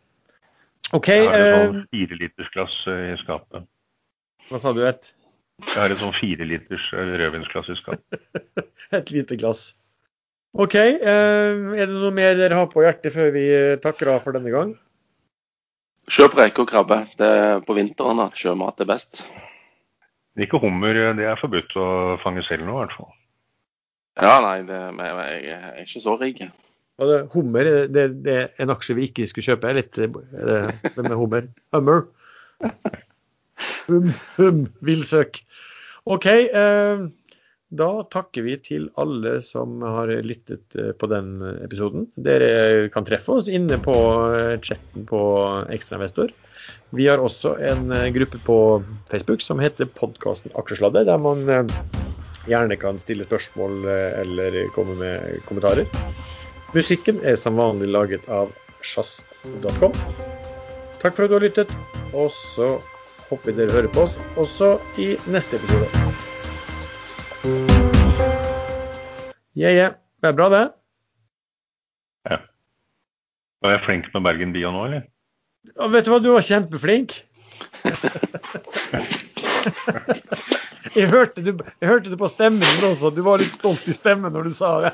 OK. 0.94 1.10
Jeg 1.10 1.26
har 1.26 1.42
et 1.42 1.74
Eh, 1.74 1.82
firelitersglass 1.90 2.84
i 2.94 3.16
skapet. 3.24 3.66
hva 4.46 4.62
sa 4.62 4.70
du? 4.72 4.84
Et, 4.86 5.10
Jeg 5.64 5.80
har 5.80 5.92
et 5.92 6.00
sånn 6.00 6.14
fireliters 6.14 6.84
rødvinsglass 6.94 7.70
i 7.72 7.76
skapet. 7.78 8.20
et 8.98 9.10
lite 9.14 9.38
glass. 9.40 9.72
OK. 10.58 10.76
Eh, 10.78 11.64
er 11.74 11.88
det 11.90 11.96
noe 11.96 12.14
mer 12.14 12.36
dere 12.38 12.60
har 12.60 12.70
på 12.70 12.84
hjertet 12.84 13.14
før 13.14 13.32
vi 13.34 13.44
eh, 13.52 13.80
takker 13.82 14.12
av 14.14 14.22
for 14.24 14.36
denne 14.36 14.52
gang? 14.54 14.76
Kjøp 16.08 16.38
reker 16.38 16.64
og 16.64 16.70
krabbe. 16.70 17.02
Det 17.18 17.28
er 17.28 17.64
på 17.66 17.76
vinteren 17.76 18.22
at 18.24 18.38
sjømat 18.38 18.80
er 18.80 18.88
best. 18.88 19.26
Ikke 20.38 20.60
hummer, 20.62 20.94
det 21.18 21.26
er 21.26 21.40
forbudt 21.40 21.74
å 21.76 21.88
fange 22.22 22.44
selv 22.46 22.64
nå, 22.64 22.76
i 22.76 22.84
hvert 22.84 22.94
fall. 22.94 23.10
Ja, 24.18 24.38
nei, 24.42 24.62
det, 24.66 24.78
jeg, 24.78 25.42
jeg 25.46 25.58
er 25.58 25.82
ikke 25.82 26.02
så 26.02 26.14
rik. 26.18 26.44
Hummer 27.34 27.68
det, 27.94 28.06
det 28.24 28.34
er 28.34 28.62
en 28.62 28.72
aksje 28.74 28.96
vi 28.98 29.06
ikke 29.10 29.26
skulle 29.30 29.50
kjøpe. 29.52 29.74
Litt, 29.76 29.98
er 29.98 30.14
det, 30.14 30.62
hvem 30.94 31.10
er 31.10 31.18
hummer? 31.18 31.50
Hummer. 31.74 32.06
Hum, 33.88 34.10
hum, 34.36 34.64
villsøk. 34.84 35.40
OK. 36.08 36.26
Eh, 36.26 36.98
da 37.68 37.88
takker 38.08 38.46
vi 38.46 38.54
til 38.64 38.86
alle 38.96 39.38
som 39.44 39.82
har 39.84 40.08
lyttet 40.24 40.76
eh, 40.78 40.94
på 40.96 41.08
den 41.12 41.42
episoden. 41.60 42.06
Dere 42.16 42.88
kan 42.94 43.04
treffe 43.04 43.36
oss 43.36 43.50
inne 43.52 43.76
på 43.84 43.96
eh, 44.32 44.54
chatten 44.64 45.04
på 45.08 45.20
Ekstrainvestor. 45.74 46.32
Vi 46.96 47.04
har 47.08 47.20
også 47.20 47.58
en 47.60 47.92
gruppe 48.14 48.40
på 48.44 48.58
Facebook 49.12 49.44
som 49.44 49.60
heter 49.60 49.88
podkasten 50.00 50.52
Aksjesladder, 50.56 51.04
der 51.04 51.20
man 51.20 51.44
gjerne 52.48 52.76
kan 52.80 53.00
stille 53.00 53.28
spørsmål 53.28 53.84
eller 53.88 54.56
komme 54.76 54.96
med 54.96 55.42
kommentarer. 55.48 55.84
Musikken 56.72 57.20
er 57.24 57.36
som 57.40 57.60
vanlig 57.60 57.92
laget 57.92 58.24
av 58.32 58.52
sjazz.com. 58.80 59.92
Takk 61.00 61.12
for 61.12 61.24
at 61.24 61.32
du 61.32 61.36
har 61.36 61.44
lyttet, 61.44 61.72
og 62.16 62.32
så 62.32 62.78
håper 63.28 63.52
dere 63.56 63.74
hører 63.74 63.90
på 63.92 64.00
oss 64.06 64.14
også 64.40 64.68
i 65.00 65.16
neste 65.28 65.56
episode. 65.60 65.88
Yeah, 69.58 69.74
yeah. 69.74 69.92
Det 70.22 70.28
er 70.30 70.36
bra, 70.38 70.48
det. 70.50 70.64
Ja. 72.30 72.36
Var 73.62 73.70
jeg 73.76 73.84
flink 73.84 74.04
med 74.14 74.22
Bergen 74.26 74.52
Bio 74.54 74.70
nå, 74.74 74.84
eller? 74.88 75.02
Ja, 75.74 75.88
vet 75.92 76.06
du 76.06 76.10
hva, 76.12 76.20
du 76.22 76.30
var 76.32 76.46
kjempeflink. 76.46 77.10
jeg, 80.98 81.06
hørte 81.10 81.42
du, 81.42 81.52
jeg 81.54 81.88
hørte 81.90 82.10
det 82.10 82.18
på 82.18 82.28
stemmen 82.32 82.62
din 82.62 82.88
også, 82.90 83.10
du 83.14 83.22
var 83.26 83.38
litt 83.42 83.54
stolt 83.58 83.84
i 83.90 83.94
stemmen 83.96 84.32
når 84.34 84.42
du 84.48 84.52
sa 84.54 84.70
det. 84.86 84.92